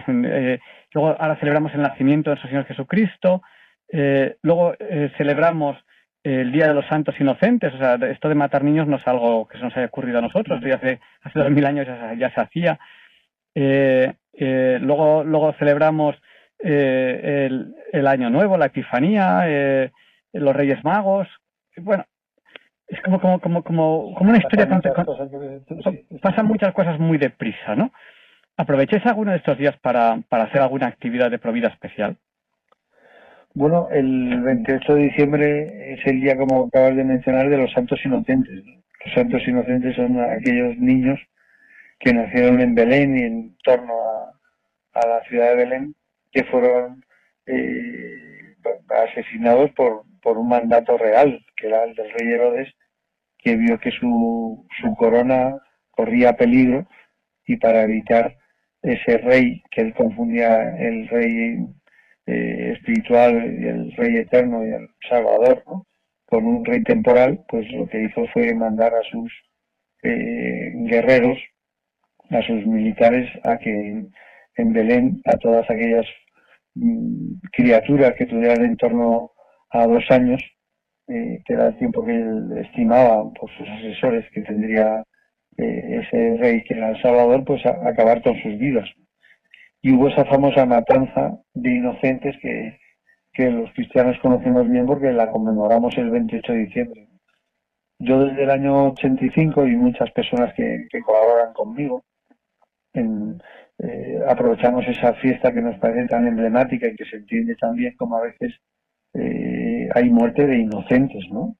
Eh, 0.08 0.60
luego 0.92 1.16
ahora 1.18 1.36
celebramos 1.36 1.72
el 1.72 1.80
nacimiento 1.80 2.28
de 2.28 2.34
nuestro 2.34 2.50
Señor 2.50 2.66
Jesucristo. 2.66 3.42
Eh, 3.88 4.36
luego 4.42 4.74
celebramos 5.16 5.78
el 6.26 6.50
Día 6.50 6.66
de 6.66 6.74
los 6.74 6.84
Santos 6.86 7.14
Inocentes, 7.20 7.72
o 7.72 7.78
sea, 7.78 7.94
esto 7.94 8.28
de 8.28 8.34
matar 8.34 8.64
niños 8.64 8.88
no 8.88 8.96
es 8.96 9.06
algo 9.06 9.46
que 9.46 9.58
se 9.58 9.64
nos 9.64 9.76
haya 9.76 9.86
ocurrido 9.86 10.18
a 10.18 10.22
nosotros, 10.22 10.60
ya 10.60 10.74
hace, 10.74 10.98
hace 11.22 11.38
dos 11.38 11.50
mil 11.52 11.64
años 11.64 11.86
ya, 12.18 12.34
se 12.34 12.40
hacía. 12.40 12.80
Eh, 13.54 14.12
eh, 14.32 14.78
luego, 14.80 15.22
luego 15.22 15.52
celebramos 15.52 16.16
eh, 16.58 17.48
el, 17.92 18.06
Año 18.08 18.28
Nuevo, 18.28 18.58
la 18.58 18.66
Epifanía, 18.66 19.90
los 20.32 20.56
Reyes 20.56 20.82
Magos. 20.82 21.28
Bueno, 21.76 22.04
es 22.88 23.00
como, 23.02 23.20
como, 23.20 23.40
como, 23.40 23.62
como, 23.62 24.14
como 24.16 24.30
una 24.30 24.38
historia. 24.38 24.68
pasan 26.20 26.46
muchas 26.46 26.74
cosas 26.74 26.98
muy 26.98 27.18
deprisa, 27.18 27.76
¿no? 27.76 27.92
¿Aprovecháis 28.56 29.06
alguno 29.06 29.30
de 29.30 29.36
estos 29.36 29.58
días 29.58 29.76
para, 29.78 30.18
para 30.28 30.44
hacer 30.44 30.60
alguna 30.60 30.88
actividad 30.88 31.30
de 31.30 31.38
provida 31.38 31.68
especial? 31.68 32.16
Bueno, 33.56 33.88
el 33.90 34.42
28 34.42 34.94
de 34.96 35.02
diciembre 35.04 35.94
es 35.94 36.06
el 36.06 36.20
día, 36.20 36.36
como 36.36 36.66
acabas 36.66 36.94
de 36.94 37.04
mencionar, 37.04 37.48
de 37.48 37.56
los 37.56 37.72
santos 37.72 37.98
inocentes. 38.04 38.62
Los 39.02 39.14
santos 39.14 39.48
inocentes 39.48 39.96
son 39.96 40.20
aquellos 40.20 40.76
niños 40.76 41.18
que 41.98 42.12
nacieron 42.12 42.60
en 42.60 42.74
Belén 42.74 43.16
y 43.16 43.22
en 43.22 43.56
torno 43.64 43.94
a, 44.92 45.06
la 45.06 45.22
ciudad 45.22 45.48
de 45.48 45.56
Belén, 45.56 45.94
que 46.32 46.44
fueron 46.44 47.02
eh, 47.46 48.56
asesinados 48.90 49.70
por, 49.70 50.02
por 50.20 50.36
un 50.36 50.48
mandato 50.48 50.98
real, 50.98 51.42
que 51.56 51.68
era 51.68 51.84
el 51.84 51.94
del 51.94 52.10
rey 52.10 52.32
Herodes, 52.32 52.74
que 53.38 53.56
vio 53.56 53.80
que 53.80 53.90
su, 53.90 54.66
su 54.82 54.94
corona 54.96 55.56
corría 55.92 56.36
peligro 56.36 56.86
y 57.46 57.56
para 57.56 57.84
evitar 57.84 58.36
ese 58.82 59.16
rey, 59.16 59.62
que 59.70 59.80
él 59.80 59.94
confundía 59.94 60.76
el 60.76 61.08
rey 61.08 61.66
eh, 62.26 62.72
espiritual 62.72 63.34
y 63.60 63.68
el 63.68 63.92
Rey 63.92 64.16
Eterno 64.16 64.66
y 64.66 64.70
el 64.70 64.88
Salvador, 65.08 65.62
con 66.26 66.44
un 66.44 66.64
rey 66.64 66.82
temporal, 66.82 67.44
pues 67.48 67.70
lo 67.70 67.86
que 67.88 68.02
hizo 68.02 68.26
fue 68.32 68.52
mandar 68.52 68.92
a 68.94 69.02
sus 69.10 69.32
eh, 70.02 70.72
guerreros, 70.74 71.38
a 72.30 72.42
sus 72.42 72.66
militares, 72.66 73.30
a 73.44 73.56
que 73.58 74.06
en 74.56 74.72
Belén 74.72 75.20
a 75.24 75.36
todas 75.36 75.70
aquellas 75.70 76.06
mm, 76.74 77.34
criaturas 77.52 78.14
que 78.18 78.26
tuvieran 78.26 78.64
en 78.64 78.76
torno 78.76 79.30
a 79.70 79.86
dos 79.86 80.04
años, 80.10 80.42
eh, 81.06 81.40
que 81.44 81.54
era 81.54 81.68
el 81.68 81.78
tiempo 81.78 82.04
que 82.04 82.12
él 82.12 82.58
estimaba 82.58 83.22
por 83.34 83.48
sus 83.56 83.68
asesores 83.68 84.24
que 84.32 84.42
tendría 84.42 85.04
ese 85.58 86.36
rey 86.38 86.62
que 86.64 86.74
era 86.74 86.90
el 86.90 87.00
Salvador, 87.00 87.44
pues 87.44 87.64
a 87.64 87.88
acabar 87.88 88.20
con 88.22 88.34
sus 88.42 88.58
vidas 88.58 88.86
y 89.82 89.92
hubo 89.92 90.08
esa 90.08 90.24
famosa 90.24 90.66
matanza 90.66 91.38
de 91.54 91.70
inocentes 91.70 92.36
que, 92.40 92.78
los 93.38 93.70
cristianos 93.72 94.16
conocemos 94.22 94.66
bien 94.66 94.86
porque 94.86 95.12
la 95.12 95.30
conmemoramos 95.30 95.96
el 95.98 96.08
28 96.08 96.52
de 96.52 96.58
diciembre. 96.58 97.08
yo 97.98 98.24
desde 98.24 98.44
el 98.44 98.50
año 98.50 98.88
85 98.92 99.66
y 99.66 99.76
muchas 99.76 100.10
personas 100.12 100.54
que, 100.54 100.86
que 100.90 101.00
colaboran 101.02 101.52
conmigo, 101.52 102.02
en, 102.94 103.38
eh, 103.78 104.20
aprovechamos 104.26 104.86
esa 104.88 105.12
fiesta 105.14 105.52
que 105.52 105.60
nos 105.60 105.78
parece 105.78 106.08
tan 106.08 106.26
emblemática 106.26 106.88
y 106.88 106.96
que 106.96 107.04
se 107.04 107.16
entiende 107.16 107.56
también 107.56 107.94
como 107.96 108.16
a 108.16 108.22
veces 108.22 108.54
eh, 109.12 109.88
hay 109.94 110.10
muerte 110.10 110.46
de 110.46 110.58
inocentes, 110.58 111.24
¿no? 111.30 111.56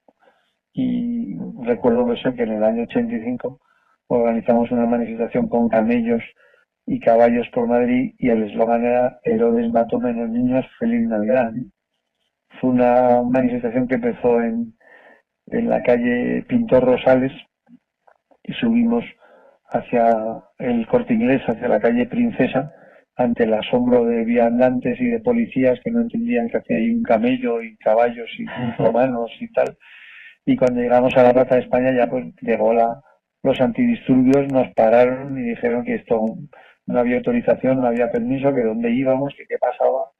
Y 0.72 1.36
recuerdo 1.62 2.10
eso 2.12 2.34
que 2.34 2.42
en 2.44 2.52
el 2.52 2.64
año 2.64 2.84
85 2.84 3.60
organizamos 4.08 4.70
una 4.70 4.86
manifestación 4.86 5.48
con 5.48 5.68
camellos 5.68 6.22
y 6.86 7.00
caballos 7.00 7.48
por 7.52 7.66
Madrid 7.66 8.14
y 8.18 8.30
el 8.30 8.44
eslogan 8.44 8.84
era 8.84 9.18
Herodes 9.24 9.72
mató 9.72 9.98
menos 9.98 10.30
niños, 10.30 10.64
feliz 10.78 11.06
Navidad. 11.08 11.52
Fue 12.60 12.70
una 12.70 13.22
manifestación 13.22 13.88
que 13.88 13.96
empezó 13.96 14.40
en, 14.40 14.72
en 15.48 15.68
la 15.68 15.82
calle 15.82 16.44
Pintor 16.48 16.84
Rosales 16.84 17.32
y 18.44 18.52
subimos 18.54 19.04
hacia 19.68 20.42
el 20.58 20.86
corte 20.86 21.14
inglés, 21.14 21.42
hacia 21.48 21.66
la 21.66 21.80
calle 21.80 22.06
Princesa, 22.06 22.72
ante 23.16 23.44
el 23.44 23.54
asombro 23.54 24.04
de 24.04 24.24
viandantes 24.24 25.00
y 25.00 25.06
de 25.06 25.20
policías 25.20 25.80
que 25.82 25.90
no 25.90 26.02
entendían 26.02 26.48
que 26.48 26.58
hacía 26.58 26.76
ahí 26.76 26.90
un 26.90 27.02
camello 27.02 27.62
y 27.62 27.76
caballos 27.78 28.30
y 28.38 28.46
romanos 28.78 29.30
y 29.40 29.50
tal. 29.52 29.76
Y 30.44 30.56
cuando 30.56 30.80
llegamos 30.80 31.16
a 31.16 31.24
la 31.24 31.32
Plaza 31.32 31.56
de 31.56 31.62
España 31.62 31.92
ya 31.92 32.08
pues 32.08 32.26
llegó 32.42 32.72
la, 32.72 33.00
los 33.42 33.60
antidisturbios, 33.60 34.52
nos 34.52 34.72
pararon 34.74 35.36
y 35.38 35.50
dijeron 35.50 35.84
que 35.84 35.96
esto 35.96 36.24
no 36.86 37.00
había 37.00 37.16
autorización, 37.16 37.80
no 37.80 37.88
había 37.88 38.10
permiso, 38.10 38.54
que 38.54 38.62
dónde 38.62 38.90
íbamos, 38.90 39.34
que 39.36 39.46
qué 39.46 39.58
pasaba 39.58 40.10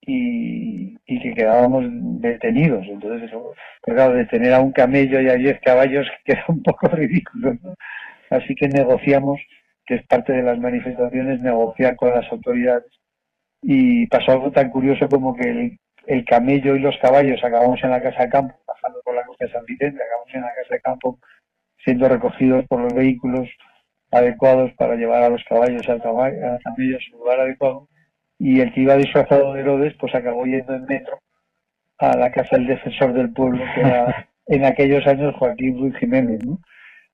y, 0.00 0.96
que 1.04 1.34
quedábamos 1.34 1.84
detenidos. 2.20 2.86
Entonces 2.88 3.28
eso, 3.28 3.52
pero 3.82 3.96
claro, 3.96 4.14
detener 4.14 4.54
a 4.54 4.60
un 4.60 4.72
camello 4.72 5.20
y 5.20 5.28
a 5.28 5.34
diez 5.34 5.60
caballos 5.60 6.06
queda 6.24 6.44
un 6.48 6.62
poco 6.62 6.88
ridículo. 6.88 7.54
Así 8.30 8.54
que 8.54 8.68
negociamos, 8.68 9.40
que 9.86 9.96
es 9.96 10.06
parte 10.06 10.32
de 10.32 10.42
las 10.42 10.58
manifestaciones, 10.58 11.40
negociar 11.40 11.96
con 11.96 12.10
las 12.10 12.30
autoridades. 12.30 12.92
Y 13.62 14.06
pasó 14.06 14.32
algo 14.32 14.52
tan 14.52 14.70
curioso 14.70 15.08
como 15.08 15.34
que 15.34 15.48
el, 15.48 15.78
el 16.06 16.24
camello 16.24 16.76
y 16.76 16.80
los 16.80 16.96
caballos 16.98 17.42
acabamos 17.42 17.82
en 17.82 17.90
la 17.90 18.02
casa 18.02 18.22
de 18.22 18.30
campo, 18.30 18.54
bajando 18.66 19.00
por 19.04 19.14
la 19.14 19.24
costa 19.24 19.46
de 19.46 19.52
San 19.52 19.64
Vicente, 19.64 20.02
acabamos 20.02 20.34
en 20.34 20.40
la 20.42 20.54
casa 20.54 20.74
de 20.74 20.80
campo 20.80 21.18
siendo 21.84 22.08
recogidos 22.08 22.64
por 22.66 22.80
los 22.80 22.92
vehículos 22.94 23.48
adecuados 24.10 24.72
para 24.74 24.94
llevar 24.94 25.22
a 25.22 25.28
los 25.28 25.42
caballos 25.44 25.88
al 25.88 26.02
caballo, 26.02 26.36
a 26.46 26.58
camellos 26.58 27.02
a 27.02 27.10
su 27.10 27.18
lugar 27.18 27.40
adecuado. 27.40 27.88
Y 28.38 28.60
el 28.60 28.72
que 28.72 28.82
iba 28.82 28.96
disfrazado 28.96 29.54
de 29.54 29.60
Herodes, 29.60 29.94
pues 29.98 30.14
acabó 30.14 30.44
yendo 30.44 30.74
en 30.74 30.84
metro 30.84 31.18
a 31.98 32.16
la 32.16 32.30
casa 32.30 32.56
del 32.56 32.66
defensor 32.66 33.12
del 33.12 33.32
pueblo, 33.32 33.64
que 33.74 33.80
era 33.80 34.28
en 34.46 34.64
aquellos 34.64 35.06
años 35.06 35.34
Joaquín 35.36 35.78
Ruiz 35.78 35.96
Jiménez, 35.96 36.44
¿no? 36.44 36.60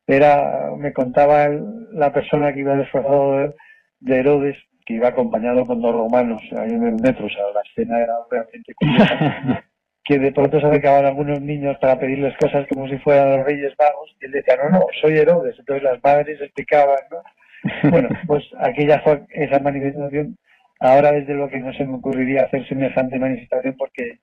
era, 0.07 0.70
me 0.76 0.93
contaba 0.93 1.49
la 1.93 2.12
persona 2.12 2.53
que 2.53 2.61
iba 2.61 2.76
disfrazado 2.76 3.38
de, 3.38 3.55
de, 4.01 4.18
Herodes, 4.18 4.57
que 4.84 4.95
iba 4.95 5.09
acompañado 5.09 5.64
con 5.66 5.80
dos 5.80 5.95
romanos 5.95 6.43
ahí 6.57 6.70
en 6.70 6.82
el 6.86 6.95
metro, 6.95 7.26
o 7.26 7.30
sea, 7.30 7.45
la 7.55 7.62
escena 7.62 8.01
era 8.01 8.14
realmente 8.30 8.74
que 10.05 10.18
de 10.18 10.32
pronto 10.32 10.61
se 10.61 10.66
acercaban 10.66 11.05
algunos 11.05 11.40
niños 11.40 11.76
para 11.80 11.98
pedirles 11.98 12.36
cosas 12.38 12.66
como 12.68 12.88
si 12.88 12.98
fueran 12.98 13.36
los 13.36 13.46
reyes 13.46 13.72
magos, 13.78 14.14
y 14.20 14.26
él 14.26 14.32
decía, 14.32 14.57
no, 14.57 14.70
no, 14.70 14.86
soy 15.00 15.18
Herodes, 15.18 15.57
entonces 15.59 15.82
las 15.82 16.03
madres 16.03 16.40
explicaban, 16.40 16.98
¿no? 17.11 17.22
Bueno, 17.90 18.09
pues 18.26 18.42
aquella 18.59 19.00
fue 19.03 19.22
esa 19.30 19.61
manifestación, 19.61 20.36
ahora 20.80 21.12
desde 21.12 21.34
lo 21.34 21.48
que 21.48 21.61
no 21.61 21.72
se 21.72 21.84
me 21.84 21.94
ocurriría 21.94 22.42
hacer 22.42 22.66
semejante 22.66 23.18
manifestación 23.18 23.76
porque 23.78 24.18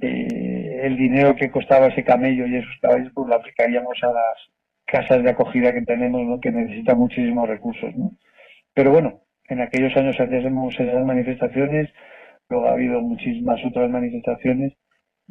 eh, 0.00 0.80
el 0.82 0.96
dinero 0.96 1.36
que 1.36 1.50
costaba 1.50 1.86
ese 1.86 2.02
camello 2.02 2.46
y 2.46 2.56
esos 2.56 2.76
caballos 2.80 3.12
pues 3.14 3.28
lo 3.28 3.36
aplicaríamos 3.36 3.96
a 4.02 4.08
las 4.08 4.36
casas 4.84 5.22
de 5.22 5.30
acogida 5.30 5.72
que 5.72 5.82
tenemos, 5.82 6.22
¿no? 6.22 6.40
que 6.40 6.50
necesitan 6.50 6.98
muchísimos 6.98 7.48
recursos. 7.48 7.94
¿no? 7.96 8.10
Pero 8.74 8.90
bueno, 8.90 9.20
en 9.48 9.60
aquellos 9.60 9.96
años 9.96 10.18
hacíamos 10.18 10.74
esas 10.78 11.04
manifestaciones, 11.04 11.90
luego 12.48 12.66
ha 12.66 12.72
habido 12.72 13.00
muchísimas 13.00 13.64
otras 13.64 13.88
manifestaciones 13.88 14.72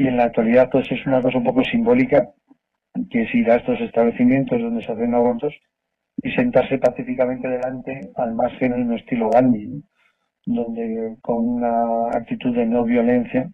y 0.02 0.08
en 0.08 0.18
la 0.18 0.26
actualidad 0.26 0.70
pues 0.72 0.92
es 0.92 1.06
una 1.06 1.22
cosa 1.22 1.38
un 1.38 1.44
poco 1.44 1.64
simbólica 1.64 2.30
que 3.10 3.24
es 3.24 3.36
ir 3.36 3.50
a 3.52 3.58
estos 3.58 3.80
establecimientos 3.82 4.60
donde 4.60 4.84
se 4.84 4.92
hacen 4.92 5.14
abortos 5.14 5.54
y 6.18 6.32
sentarse 6.32 6.78
pacíficamente 6.78 7.48
delante 7.48 8.12
al 8.16 8.34
margen 8.34 8.74
en 8.74 8.88
un 8.88 8.98
estilo 8.98 9.30
Gandhi, 9.30 9.84
donde 10.46 11.16
con 11.22 11.48
una 11.48 12.10
actitud 12.18 12.56
de 12.56 12.66
no 12.66 12.84
violencia 12.84 13.50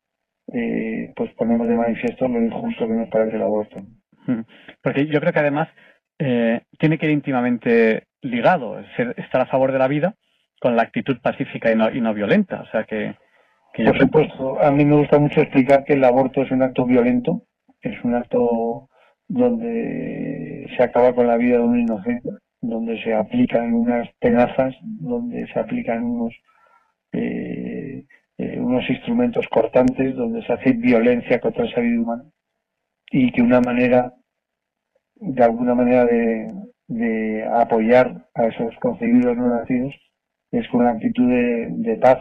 eh, 0.54 1.12
pues 1.16 1.32
ponemos 1.34 1.68
de 1.68 1.76
manifiesto 1.76 2.28
lo 2.28 2.42
injusto 2.42 2.88
que 2.88 2.94
nos 2.94 3.10
parece 3.10 3.36
el 3.36 3.44
aborto. 3.44 3.82
Porque 4.82 5.06
yo 5.08 5.20
creo 5.20 5.34
que 5.34 5.40
además 5.40 5.70
eh, 6.20 6.62
tiene 6.80 6.98
que 6.98 7.08
ir 7.08 7.12
íntimamente 7.12 8.08
ligado, 8.22 8.82
ser, 8.96 9.14
estar 9.18 9.42
a 9.42 9.48
favor 9.48 9.72
de 9.72 9.80
la 9.80 9.88
vida 9.88 10.16
con 10.60 10.76
la 10.76 10.84
actitud 10.84 11.18
pacífica 11.22 11.72
y 11.72 11.76
no, 11.76 11.92
y 11.94 12.02
no 12.02 12.14
violenta. 12.14 12.62
O 12.62 12.66
sea 12.72 12.86
que, 12.86 13.16
que 13.74 13.84
Por 13.86 14.00
supuesto, 14.00 14.62
a 14.62 14.72
mí 14.72 14.86
me 14.86 14.98
gusta 14.98 15.20
mucho 15.20 15.42
explicar 15.42 15.84
que 15.84 15.94
el 15.94 16.04
aborto 16.04 16.42
es 16.42 16.52
un 16.52 16.64
acto 16.64 16.86
violento, 16.86 17.44
es 17.82 18.04
un 18.04 18.16
acto 18.16 18.90
donde 19.28 20.68
se 20.76 20.84
acaba 20.84 21.14
con 21.14 21.28
la 21.28 21.38
vida 21.38 21.58
de 21.58 21.64
un 21.64 21.80
inocente, 21.80 22.30
donde 22.62 23.02
se 23.04 23.14
aplican 23.14 23.74
unas 23.74 24.10
tenazas, 24.20 24.76
donde 24.82 25.48
se 25.48 25.60
aplican 25.60 26.04
unos 26.04 26.34
eh, 27.14 28.06
eh, 28.38 28.60
unos 28.60 28.88
instrumentos 28.90 29.48
cortantes, 29.48 30.16
donde 30.16 30.44
se 30.46 30.54
hace 30.54 30.74
violencia 30.74 31.40
contra 31.40 31.66
esa 31.66 31.82
vida 31.82 32.02
humana 32.02 32.24
y 33.12 33.32
que 33.32 33.42
una 33.42 33.62
manera 33.62 34.14
de 35.16 35.44
alguna 35.44 35.74
manera 35.74 36.06
de, 36.06 36.54
de 36.88 37.44
apoyar 37.46 38.28
a 38.36 38.46
esos 38.48 38.76
concebidos 38.80 39.36
no 39.36 39.48
nacidos 39.48 39.96
es 40.52 40.68
con 40.70 40.82
una 40.82 40.92
actitud 40.92 41.28
de, 41.28 41.68
de 41.72 41.96
paz 41.96 42.20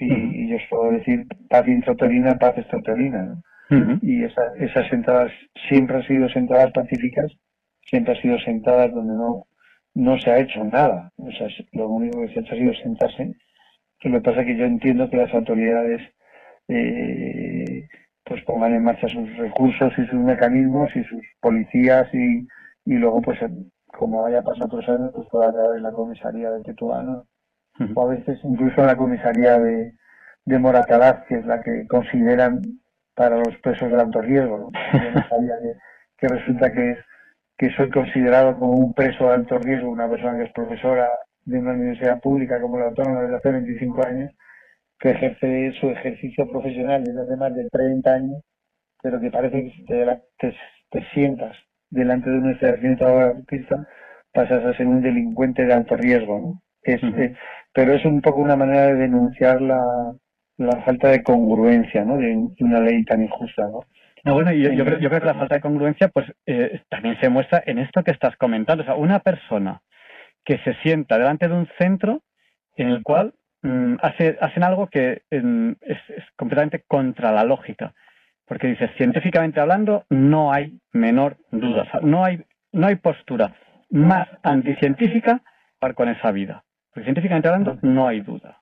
y, 0.00 0.12
y, 0.12 0.48
yo 0.48 0.56
os 0.56 0.62
puedo 0.70 0.92
decir 0.92 1.26
paz 1.48 1.68
intrauterina, 1.68 2.38
paz 2.38 2.56
uh 2.56 3.74
-huh. 3.74 3.98
y 4.02 4.24
esa, 4.24 4.42
esas 4.58 4.92
entradas 4.92 5.32
siempre 5.68 5.96
han 5.96 6.06
sido 6.06 6.28
sentadas 6.28 6.72
pacíficas 6.72 7.30
siempre 7.90 8.14
han 8.14 8.22
sido 8.22 8.38
sentadas 8.38 8.92
donde 8.92 9.14
no 9.14 9.46
no 9.94 10.18
se 10.18 10.30
ha 10.30 10.38
hecho 10.38 10.62
nada. 10.64 11.10
O 11.16 11.30
sea, 11.32 11.48
lo 11.72 11.88
único 11.88 12.20
que 12.20 12.28
se 12.28 12.38
ha 12.38 12.42
hecho 12.42 12.54
ha 12.54 12.58
sido 12.58 12.74
sentarse. 12.74 13.34
Lo 14.02 14.12
que 14.12 14.20
pasa 14.20 14.40
es 14.40 14.46
que 14.46 14.56
yo 14.56 14.64
entiendo 14.64 15.10
que 15.10 15.16
las 15.16 15.34
autoridades 15.34 16.00
eh, 16.68 17.88
pues 18.24 18.42
pongan 18.44 18.74
en 18.74 18.84
marcha 18.84 19.08
sus 19.08 19.36
recursos 19.36 19.92
y 19.98 20.06
sus 20.06 20.20
mecanismos 20.20 20.88
y 20.94 21.02
sus 21.04 21.22
policías 21.40 22.08
y, 22.14 22.46
y 22.86 22.94
luego 22.94 23.20
pues 23.20 23.40
como 23.86 24.22
vaya 24.22 24.42
pasando 24.42 24.76
otros 24.76 24.88
años 24.88 25.10
pues 25.12 25.28
pueda 25.28 25.52
en 25.76 25.82
la 25.82 25.90
comisaría 25.92 26.50
de 26.50 26.62
Tetuán 26.62 27.24
uh 27.80 27.84
-huh. 27.84 27.92
o 27.96 28.02
a 28.02 28.14
veces 28.14 28.38
incluso 28.44 28.80
en 28.80 28.86
la 28.86 28.96
comisaría 28.96 29.58
de, 29.58 29.92
de 30.44 30.58
Moratalaz 30.58 31.26
que 31.26 31.36
es 31.36 31.46
la 31.46 31.60
que 31.62 31.86
consideran 31.88 32.60
para 33.14 33.36
los 33.36 33.56
presos 33.62 33.90
de 33.90 34.00
alto 34.00 34.20
riesgo 34.20 34.58
¿no? 34.58 34.70
yo 34.92 35.10
no 35.10 35.28
sabía 35.28 35.54
que, 35.62 35.72
que 36.18 36.28
resulta 36.28 36.72
que 36.72 36.90
es 36.92 36.98
que 37.58 37.70
soy 37.76 37.90
considerado 37.90 38.58
como 38.58 38.72
un 38.72 38.94
preso 38.94 39.26
de 39.26 39.34
alto 39.34 39.58
riesgo 39.58 39.90
una 39.90 40.08
persona 40.08 40.38
que 40.38 40.44
es 40.44 40.52
profesora 40.52 41.08
de 41.44 41.58
una 41.58 41.72
universidad 41.72 42.20
pública 42.20 42.60
como 42.60 42.78
la 42.78 42.86
autónoma 42.86 43.22
desde 43.22 43.36
hace 43.36 43.50
25 43.50 44.06
años 44.06 44.30
que 45.00 45.10
ejerce 45.10 45.72
su 45.80 45.88
ejercicio 45.88 46.48
profesional 46.50 47.02
desde 47.02 47.22
hace 47.22 47.36
más 47.36 47.54
de 47.54 47.68
30 47.70 48.12
años, 48.12 48.42
pero 49.02 49.18
que 49.18 49.30
parece 49.30 49.64
que 49.64 49.70
si 49.70 49.84
te, 49.86 50.04
te, 50.38 50.54
te 50.90 51.04
sientas 51.14 51.56
delante 51.88 52.28
de 52.30 52.38
un 52.38 52.50
establecimiento 52.50 53.06
autista, 53.06 53.88
pasas 54.32 54.64
a 54.64 54.76
ser 54.76 54.86
un 54.86 55.02
delincuente 55.02 55.64
de 55.64 55.72
alto 55.72 55.96
riesgo. 55.96 56.38
¿no? 56.38 56.62
Es, 56.82 57.02
uh 57.02 57.06
-huh. 57.06 57.36
Pero 57.72 57.92
es 57.92 58.04
un 58.04 58.20
poco 58.20 58.40
una 58.40 58.56
manera 58.56 58.86
de 58.86 58.94
denunciar 58.94 59.60
la, 59.60 59.80
la 60.58 60.82
falta 60.82 61.08
de 61.08 61.22
congruencia 61.22 62.04
¿no? 62.04 62.16
de, 62.16 62.28
de, 62.28 62.64
una 62.64 62.80
ley 62.80 63.04
tan 63.04 63.22
injusta. 63.22 63.62
¿no? 63.62 63.80
No, 64.24 64.34
bueno, 64.34 64.52
yo, 64.52 64.72
yo, 64.72 64.84
creo, 64.84 64.98
yo 64.98 65.08
creo 65.08 65.20
que 65.20 65.26
la 65.26 65.34
falta 65.34 65.54
de 65.56 65.60
congruencia 65.60 66.08
pues 66.08 66.26
eh, 66.46 66.82
también 66.88 67.18
se 67.20 67.28
muestra 67.28 67.62
en 67.66 67.78
esto 67.78 68.02
que 68.02 68.10
estás 68.10 68.36
comentando. 68.36 68.82
O 68.82 68.86
sea, 68.86 68.94
una 68.94 69.20
persona 69.20 69.82
que 70.44 70.58
se 70.58 70.74
sienta 70.82 71.18
delante 71.18 71.48
de 71.48 71.54
un 71.54 71.68
centro 71.78 72.22
en 72.76 72.88
el 72.88 73.02
cual 73.02 73.34
Mm, 73.62 73.96
hace, 74.00 74.38
hacen 74.40 74.62
algo 74.62 74.86
que 74.88 75.22
mm, 75.30 75.72
es, 75.82 75.98
es, 76.16 76.24
completamente 76.36 76.82
contra 76.86 77.32
la 77.32 77.44
lógica. 77.44 77.94
Porque 78.46 78.68
dice, 78.68 78.88
científicamente 78.96 79.60
hablando, 79.60 80.04
no 80.08 80.52
hay 80.52 80.78
menor 80.92 81.36
duda. 81.52 81.82
O 81.82 81.90
sea, 81.90 82.00
no, 82.02 82.24
hay, 82.24 82.42
no 82.72 82.86
hay 82.86 82.96
postura 82.96 83.54
más 83.90 84.28
anticientífica 84.42 85.42
para 85.78 85.94
con 85.94 86.08
esa 86.08 86.32
vida. 86.32 86.64
Porque 86.92 87.04
científicamente 87.04 87.48
hablando, 87.48 87.78
no 87.82 88.08
hay 88.08 88.20
duda. 88.20 88.60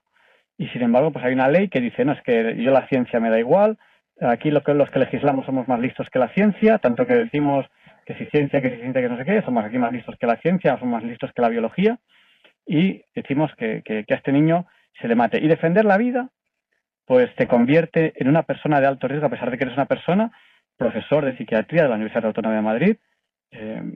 Y 0.57 0.67
sin 0.67 0.81
embargo, 0.81 1.11
pues 1.11 1.23
hay 1.25 1.33
una 1.33 1.47
ley 1.47 1.69
que 1.69 1.79
dice, 1.79 2.05
no, 2.05 2.11
es 2.13 2.21
que 2.21 2.55
yo 2.57 2.71
la 2.71 2.87
ciencia 2.87 3.19
me 3.19 3.29
da 3.29 3.39
igual, 3.39 3.77
aquí 4.21 4.51
lo 4.51 4.61
que, 4.63 4.73
los 4.73 4.89
que 4.89 4.99
legislamos 4.99 5.45
somos 5.45 5.67
más 5.67 5.79
listos 5.79 6.09
que 6.09 6.19
la 6.19 6.29
ciencia, 6.29 6.77
tanto 6.79 7.07
que 7.07 7.15
decimos 7.15 7.65
que 8.05 8.15
si 8.15 8.25
ciencia, 8.25 8.61
que 8.61 8.71
si 8.71 8.77
ciencia, 8.77 9.01
que 9.01 9.09
no 9.09 9.17
sé 9.17 9.25
qué, 9.25 9.41
somos 9.41 9.63
aquí 9.63 9.77
más 9.77 9.93
listos 9.93 10.15
que 10.19 10.27
la 10.27 10.37
ciencia, 10.37 10.77
somos 10.77 11.01
más 11.01 11.03
listos 11.03 11.31
que 11.33 11.41
la 11.41 11.49
biología, 11.49 11.99
y 12.65 13.03
decimos 13.15 13.51
que, 13.55 13.81
que, 13.83 14.03
que 14.05 14.13
a 14.13 14.17
este 14.17 14.31
niño 14.31 14.67
se 14.99 15.07
le 15.07 15.15
mate. 15.15 15.39
Y 15.39 15.47
defender 15.47 15.85
la 15.85 15.97
vida, 15.97 16.29
pues 17.05 17.33
te 17.35 17.47
convierte 17.47 18.13
en 18.17 18.27
una 18.27 18.43
persona 18.43 18.79
de 18.79 18.87
alto 18.87 19.07
riesgo, 19.07 19.27
a 19.27 19.31
pesar 19.31 19.49
de 19.49 19.57
que 19.57 19.63
eres 19.63 19.77
una 19.77 19.87
persona 19.87 20.31
profesor 20.77 21.25
de 21.25 21.35
psiquiatría 21.37 21.83
de 21.83 21.89
la 21.89 21.95
Universidad 21.95 22.25
Autónoma 22.25 22.55
de 22.55 22.61
Madrid, 22.61 22.97
eh, 23.51 23.95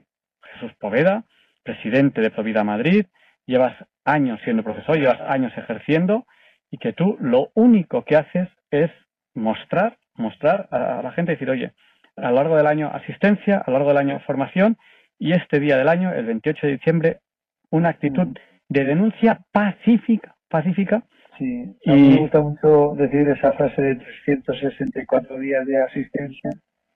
Jesús 0.52 0.72
Poveda, 0.78 1.24
presidente 1.62 2.20
de 2.20 2.30
Provida 2.30 2.64
Madrid, 2.64 3.06
llevas 3.46 3.74
años 4.04 4.40
siendo 4.44 4.62
profesor, 4.62 4.96
llevas 4.98 5.20
años 5.20 5.52
ejerciendo 5.56 6.26
y 6.70 6.78
que 6.78 6.92
tú 6.92 7.16
lo 7.20 7.50
único 7.54 8.04
que 8.04 8.16
haces 8.16 8.48
es 8.70 8.90
mostrar, 9.34 9.96
mostrar 10.14 10.68
a 10.70 11.02
la 11.02 11.12
gente, 11.12 11.32
decir, 11.32 11.50
oye, 11.50 11.72
a 12.16 12.30
lo 12.30 12.36
largo 12.36 12.56
del 12.56 12.66
año 12.66 12.90
asistencia, 12.92 13.58
a 13.58 13.70
lo 13.70 13.78
largo 13.78 13.88
del 13.88 13.98
año 13.98 14.20
formación 14.20 14.76
y 15.18 15.32
este 15.32 15.60
día 15.60 15.76
del 15.76 15.88
año, 15.88 16.12
el 16.12 16.26
28 16.26 16.66
de 16.66 16.72
diciembre, 16.72 17.18
una 17.70 17.90
actitud 17.90 18.28
de 18.68 18.84
denuncia 18.84 19.40
pacífica, 19.52 20.34
pacífica. 20.48 21.02
Sí, 21.38 21.76
a 21.86 21.92
mí 21.92 22.10
me 22.10 22.16
gusta 22.18 22.40
mucho 22.40 22.94
decir 22.96 23.28
esa 23.28 23.52
frase 23.52 23.82
de 23.82 23.96
364 23.96 25.38
días 25.38 25.66
de 25.66 25.82
asistencia 25.82 26.50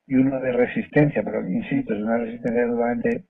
y 0.06 0.14
uno 0.14 0.40
de 0.40 0.52
resistencia, 0.52 1.22
pero 1.24 1.46
insisto, 1.48 1.94
es 1.94 2.00
una 2.00 2.18
resistencia 2.18 2.66
totalmente 2.66 3.24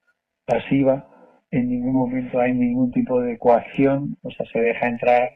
pasiva, 0.44 1.08
en 1.50 1.68
ningún 1.68 1.94
momento 1.94 2.40
hay 2.40 2.52
ningún 2.52 2.90
tipo 2.92 3.20
de 3.20 3.38
coacción, 3.38 4.16
o 4.22 4.30
sea, 4.30 4.46
se 4.52 4.60
deja 4.60 4.88
entrar 4.88 5.30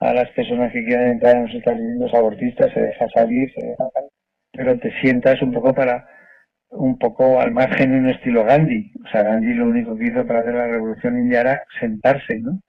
a 0.00 0.14
las 0.14 0.30
personas 0.30 0.72
que 0.72 0.84
quieran 0.84 1.08
entrar 1.08 1.36
en 1.36 1.46
los 1.46 1.54
establecimientos 1.54 2.14
abortistas, 2.14 2.72
se 2.72 2.80
deja 2.80 3.08
salir, 3.10 3.52
se 3.52 3.66
deja 3.66 3.84
pero 4.52 4.78
te 4.78 4.92
sientas 5.00 5.40
un 5.42 5.52
poco 5.52 5.74
para 5.74 6.06
un 6.70 6.98
poco 6.98 7.40
al 7.40 7.52
margen 7.52 7.92
en 7.92 8.04
un 8.04 8.10
estilo 8.10 8.44
Gandhi. 8.44 8.92
O 9.04 9.08
sea, 9.08 9.22
Gandhi 9.22 9.54
lo 9.54 9.66
único 9.66 9.96
que 9.96 10.06
hizo 10.06 10.26
para 10.26 10.40
hacer 10.40 10.54
la 10.54 10.68
revolución 10.68 11.18
india 11.18 11.40
era 11.40 11.62
sentarse, 11.80 12.38
¿no? 12.40 12.60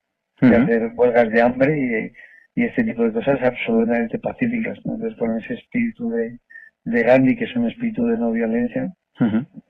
Y 0.41 0.53
hacer 0.53 0.91
huelgas 0.95 1.29
de 1.29 1.41
hambre 1.41 2.11
y, 2.55 2.63
este 2.63 2.83
tipo 2.83 3.03
de 3.03 3.13
cosas 3.13 3.39
absolutamente 3.43 4.19
pacíficas. 4.19 4.77
¿no? 4.85 4.95
Entonces, 4.95 5.17
con 5.17 5.39
ese 5.39 5.53
espíritu 5.53 6.09
de, 6.09 6.39
de 6.85 7.03
Gandhi, 7.03 7.35
que 7.35 7.45
es 7.45 7.55
un 7.55 7.67
espíritu 7.67 8.05
de 8.07 8.17
no 8.17 8.31
violencia, 8.31 8.91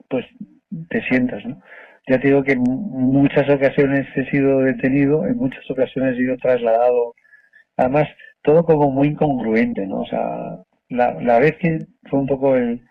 pues 0.08 0.24
te 0.88 1.02
sientas, 1.02 1.44
¿no? 1.44 1.60
Ya 2.08 2.20
te 2.20 2.28
digo 2.28 2.42
que 2.42 2.52
en 2.52 2.62
muchas 2.62 3.48
ocasiones 3.48 4.06
he 4.16 4.28
sido 4.30 4.60
detenido, 4.60 5.26
en 5.26 5.36
muchas 5.36 5.68
ocasiones 5.70 6.14
he 6.14 6.18
sido 6.20 6.36
trasladado. 6.36 7.14
Además, 7.76 8.08
todo 8.42 8.64
como 8.64 8.90
muy 8.90 9.08
incongruente, 9.08 9.86
¿no? 9.86 10.02
O 10.02 10.06
sea, 10.06 10.58
la, 10.88 11.14
la 11.22 11.38
vez 11.40 11.56
que 11.58 11.78
fue 12.10 12.20
un 12.20 12.26
poco 12.26 12.56
el, 12.56 12.82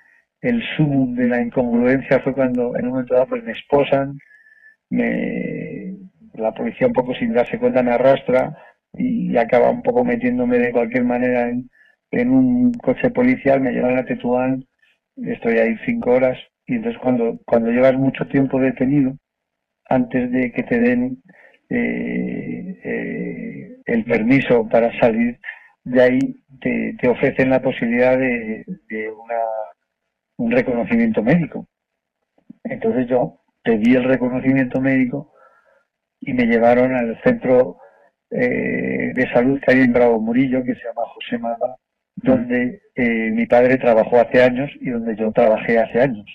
el 0.42 0.64
sumum 0.78 1.16
de 1.16 1.28
la 1.28 1.42
incongruencia 1.42 2.22
fue 2.22 2.34
cuando 2.34 2.76
en 2.78 2.86
un 2.86 2.92
momento 2.92 3.16
dado 3.16 3.28
pues 3.28 3.44
me 3.44 3.54
esposan, 3.54 4.18
me, 4.90 5.96
la 6.34 6.54
policía 6.54 6.88
un 6.88 6.94
poco 6.94 7.14
sin 7.16 7.34
darse 7.34 7.60
cuenta 7.60 7.84
me 7.84 7.92
arrastra 7.92 8.58
y 8.94 9.36
acaba 9.38 9.70
un 9.72 9.82
poco 9.84 10.04
metiéndome 10.06 10.60
de 10.60 10.72
cualquier 10.72 11.04
manera 11.06 11.50
en, 11.50 11.70
en 12.12 12.30
un 12.32 12.74
coche 12.74 13.10
policial, 13.12 13.62
me 13.62 13.72
llevan 13.72 13.98
a 13.98 14.06
Tetuán, 14.06 14.66
estoy 15.18 15.58
ahí 15.60 15.78
cinco 15.86 16.12
horas 16.12 16.38
y 16.72 16.76
entonces 16.76 17.02
cuando, 17.02 17.38
cuando 17.46 17.70
llevas 17.70 17.96
mucho 17.96 18.26
tiempo 18.28 18.58
detenido, 18.58 19.14
antes 19.90 20.32
de 20.32 20.54
que 20.54 20.64
te 20.64 20.80
den 20.80 21.22
eh, 21.70 22.80
eh, 22.82 23.78
el 23.86 24.06
permiso 24.06 24.70
para 24.70 24.98
salir 24.98 25.38
de 25.84 26.02
ahí, 26.02 26.20
te, 26.62 26.96
te 26.98 27.10
ofrecen 27.10 27.50
la 27.50 27.62
posibilidad 27.62 28.18
de, 28.18 28.64
de 28.88 29.12
una, 29.12 29.42
un 30.38 30.52
reconocimiento 30.52 31.22
médico. 31.22 31.68
Entonces 32.64 33.08
yo 33.08 33.42
pedí 33.62 33.94
el 33.96 34.06
reconocimiento 34.06 34.80
médico 34.80 35.34
y 36.22 36.32
me 36.32 36.46
llevaron 36.46 36.96
al 36.96 37.22
centro 37.22 37.80
eh, 38.30 39.12
de 39.14 39.30
salud 39.34 39.60
que 39.60 39.74
hay 39.74 39.82
en 39.82 39.92
Bravo 39.92 40.22
Murillo, 40.22 40.64
que 40.64 40.76
se 40.76 40.84
llama 40.86 41.02
José 41.16 41.38
Mata, 41.38 41.76
donde 42.16 42.82
eh, 42.96 43.30
mi 43.32 43.46
padre 43.46 43.78
trabajó 43.78 44.22
hace 44.22 44.42
años 44.42 44.72
y 44.80 44.90
donde 44.90 45.18
yo 45.18 45.34
trabajé 45.34 45.78
hace 45.80 46.00
años. 46.00 46.26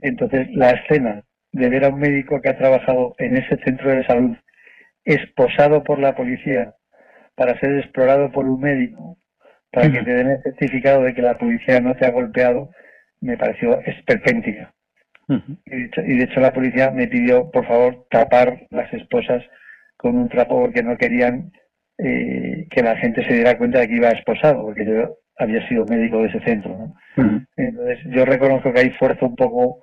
Entonces, 0.00 0.48
la 0.52 0.70
escena 0.70 1.22
de 1.52 1.68
ver 1.68 1.84
a 1.84 1.88
un 1.88 2.00
médico 2.00 2.40
que 2.40 2.50
ha 2.50 2.58
trabajado 2.58 3.14
en 3.18 3.36
ese 3.36 3.56
centro 3.64 3.90
de 3.90 4.04
salud, 4.06 4.36
esposado 5.04 5.84
por 5.84 5.98
la 5.98 6.14
policía, 6.14 6.74
para 7.34 7.58
ser 7.60 7.78
explorado 7.78 8.30
por 8.32 8.46
un 8.46 8.60
médico, 8.60 9.18
para 9.70 9.90
que 9.90 10.02
te 10.02 10.14
den 10.14 10.30
el 10.30 10.42
certificado 10.42 11.02
de 11.02 11.14
que 11.14 11.22
la 11.22 11.36
policía 11.36 11.80
no 11.80 11.94
te 11.96 12.06
ha 12.06 12.10
golpeado, 12.10 12.70
me 13.20 13.36
pareció 13.36 13.80
esperpéntica. 13.80 14.72
y, 15.28 16.18
de 16.18 16.24
hecho, 16.24 16.40
la 16.40 16.52
policía 16.52 16.90
me 16.90 17.08
pidió, 17.08 17.50
por 17.50 17.66
favor, 17.66 18.06
tapar 18.10 18.66
las 18.70 18.92
esposas 18.92 19.42
con 19.96 20.16
un 20.16 20.28
trapo 20.28 20.60
porque 20.60 20.82
no 20.82 20.96
querían 20.96 21.50
eh, 21.98 22.66
que 22.70 22.82
la 22.82 22.96
gente 22.96 23.24
se 23.24 23.34
diera 23.34 23.56
cuenta 23.56 23.80
de 23.80 23.88
que 23.88 23.96
iba 23.96 24.08
esposado, 24.10 24.62
porque 24.62 24.84
yo 24.84 25.16
había 25.38 25.66
sido 25.68 25.84
médico 25.86 26.18
de 26.18 26.28
ese 26.28 26.40
centro. 26.40 26.92
Entonces, 27.56 27.98
yo 28.10 28.24
reconozco 28.24 28.72
que 28.72 28.80
ahí 28.80 28.90
fuerza 28.90 29.26
un 29.26 29.36
poco 29.36 29.80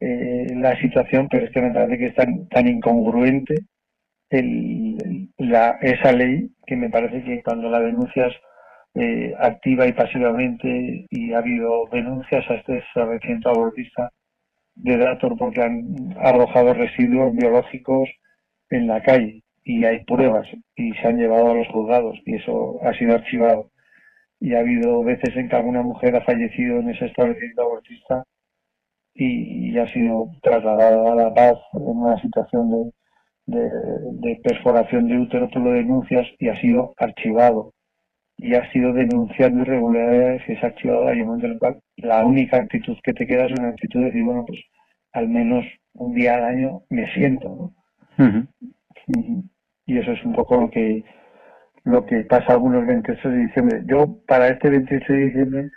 eh, 0.00 0.46
la 0.56 0.76
situación, 0.80 1.28
pero 1.30 1.46
es 1.46 1.52
que 1.52 1.60
me 1.60 1.72
parece 1.72 1.98
que 1.98 2.06
es 2.06 2.14
tan, 2.14 2.48
tan 2.48 2.68
incongruente 2.68 3.54
el, 4.30 5.28
la, 5.38 5.78
esa 5.82 6.12
ley 6.12 6.50
que 6.66 6.76
me 6.76 6.90
parece 6.90 7.22
que 7.22 7.42
cuando 7.42 7.68
la 7.68 7.80
denuncias 7.80 8.32
eh, 8.94 9.34
activa 9.38 9.86
y 9.86 9.92
pasivamente 9.92 11.06
y 11.08 11.32
ha 11.32 11.38
habido 11.38 11.86
denuncias 11.90 12.48
a 12.50 12.54
este 12.54 12.78
establecimiento 12.78 13.50
abortista 13.50 14.10
de 14.74 14.96
Dator 14.96 15.36
porque 15.38 15.62
han 15.62 16.14
arrojado 16.18 16.74
residuos 16.74 17.34
biológicos 17.34 18.10
en 18.70 18.86
la 18.86 19.02
calle 19.02 19.42
y 19.64 19.84
hay 19.84 20.04
pruebas 20.04 20.46
y 20.76 20.92
se 20.94 21.08
han 21.08 21.18
llevado 21.18 21.52
a 21.52 21.54
los 21.54 21.68
juzgados 21.68 22.18
y 22.26 22.36
eso 22.36 22.80
ha 22.82 22.92
sido 22.94 23.14
archivado 23.14 23.71
y 24.42 24.54
ha 24.54 24.58
habido 24.58 25.04
veces 25.04 25.36
en 25.36 25.48
que 25.48 25.54
alguna 25.54 25.82
mujer 25.82 26.16
ha 26.16 26.24
fallecido 26.24 26.80
en 26.80 26.90
ese 26.90 27.06
establecimiento 27.06 27.62
abortista 27.62 28.24
y, 29.14 29.78
ha 29.78 29.86
sido 29.92 30.32
trasladada 30.42 31.12
a 31.12 31.14
la 31.14 31.32
paz 31.32 31.58
en 31.74 31.82
una 31.82 32.20
situación 32.20 32.92
de, 33.46 33.70
de, 34.20 34.40
perforación 34.42 35.06
de 35.06 35.18
útero, 35.18 35.48
tú 35.48 35.60
lo 35.60 35.70
denuncias 35.70 36.26
y 36.40 36.48
ha 36.48 36.60
sido 36.60 36.92
archivado. 36.96 37.72
Y 38.36 38.54
ha 38.56 38.68
sido 38.72 38.92
denunciando 38.92 39.62
irregularidades 39.62 40.42
y 40.48 40.52
es 40.52 40.64
archivado 40.64 41.06
hay 41.06 41.20
un 41.20 41.26
momento 41.28 41.46
en 41.46 41.52
el 41.52 41.58
cual. 41.60 41.80
La 41.96 42.26
única 42.26 42.56
actitud 42.56 42.96
que 43.04 43.12
te 43.12 43.26
queda 43.26 43.46
es 43.46 43.52
una 43.52 43.68
actitud 43.68 44.00
de 44.00 44.06
decir, 44.06 44.24
bueno, 44.24 44.44
pues 44.44 44.58
al 45.12 45.28
menos 45.28 45.64
un 45.94 46.14
día 46.14 46.34
al 46.34 46.44
año 46.44 46.82
me 46.90 47.12
siento, 47.14 47.72
¿no? 48.18 48.48
Y 49.86 49.98
eso 49.98 50.12
es 50.12 50.24
un 50.24 50.32
poco 50.32 50.60
lo 50.60 50.70
que 50.70 51.04
lo 51.84 52.06
que 52.06 52.24
pasa 52.24 52.52
algunos 52.52 52.86
28 52.86 53.28
de 53.28 53.38
diciembre. 53.38 53.82
Yo 53.86 54.18
para 54.26 54.48
este 54.48 54.70
28 54.70 55.12
de 55.12 55.18
diciembre 55.18 55.70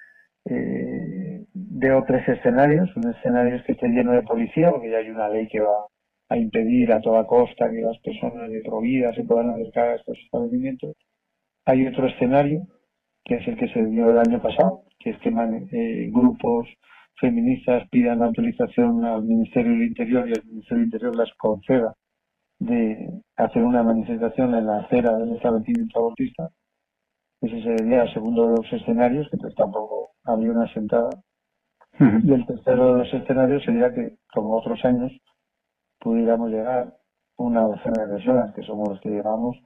eh, 0.45 1.45
veo 1.53 2.03
tres 2.05 2.27
escenarios. 2.27 2.95
Un 2.95 3.11
escenario 3.11 3.55
es 3.55 3.63
que 3.63 3.73
esté 3.73 3.87
lleno 3.87 4.11
de 4.11 4.23
policía, 4.23 4.71
porque 4.71 4.91
ya 4.91 4.97
hay 4.97 5.09
una 5.09 5.29
ley 5.29 5.47
que 5.47 5.59
va 5.59 5.87
a 6.29 6.37
impedir 6.37 6.91
a 6.91 7.01
toda 7.01 7.25
costa 7.25 7.69
que 7.69 7.81
las 7.81 7.97
personas 7.99 8.49
de 8.49 8.61
Provida 8.61 9.13
se 9.13 9.23
puedan 9.23 9.49
acercar 9.49 9.89
a 9.89 9.95
estos 9.95 10.17
establecimientos. 10.25 10.95
Hay 11.65 11.87
otro 11.87 12.07
escenario, 12.07 12.67
que 13.23 13.35
es 13.35 13.47
el 13.47 13.57
que 13.57 13.69
se 13.69 13.83
dio 13.85 14.09
el 14.09 14.19
año 14.19 14.41
pasado, 14.41 14.83
que 14.99 15.11
es 15.11 15.17
que 15.19 15.29
eh, 15.29 16.09
grupos 16.11 16.67
feministas 17.19 17.87
pidan 17.89 18.19
la 18.19 18.25
autorización 18.25 19.03
al 19.05 19.23
Ministerio 19.23 19.71
del 19.71 19.87
Interior 19.87 20.27
y 20.27 20.33
el 20.33 20.45
Ministerio 20.45 20.77
del 20.77 20.85
Interior 20.85 21.15
las 21.15 21.33
conceda 21.37 21.95
de 22.59 23.21
hacer 23.35 23.63
una 23.63 23.83
manifestación 23.83 24.55
en 24.55 24.65
la 24.65 24.79
acera 24.79 25.17
del 25.17 25.35
establecimiento 25.35 25.99
abortista. 25.99 26.49
Ese 27.41 27.61
sería 27.61 28.03
el 28.03 28.13
segundo 28.13 28.49
de 28.49 28.57
los 28.57 28.73
escenarios, 28.73 29.27
que 29.29 29.37
pues 29.37 29.53
tampoco 29.55 30.11
había 30.23 30.51
una 30.51 30.71
sentada. 30.73 31.09
Y 31.99 32.33
el 32.33 32.45
tercero 32.45 32.93
de 32.93 32.99
los 32.99 33.13
escenarios 33.13 33.63
sería 33.63 33.93
que, 33.93 34.17
como 34.33 34.57
otros 34.57 34.83
años, 34.83 35.11
pudiéramos 35.99 36.49
llegar 36.49 36.93
una 37.37 37.61
docena 37.61 38.05
de 38.05 38.13
personas, 38.13 38.53
que 38.53 38.63
somos 38.63 38.89
los 38.89 38.99
que 38.99 39.09
llegamos, 39.09 39.57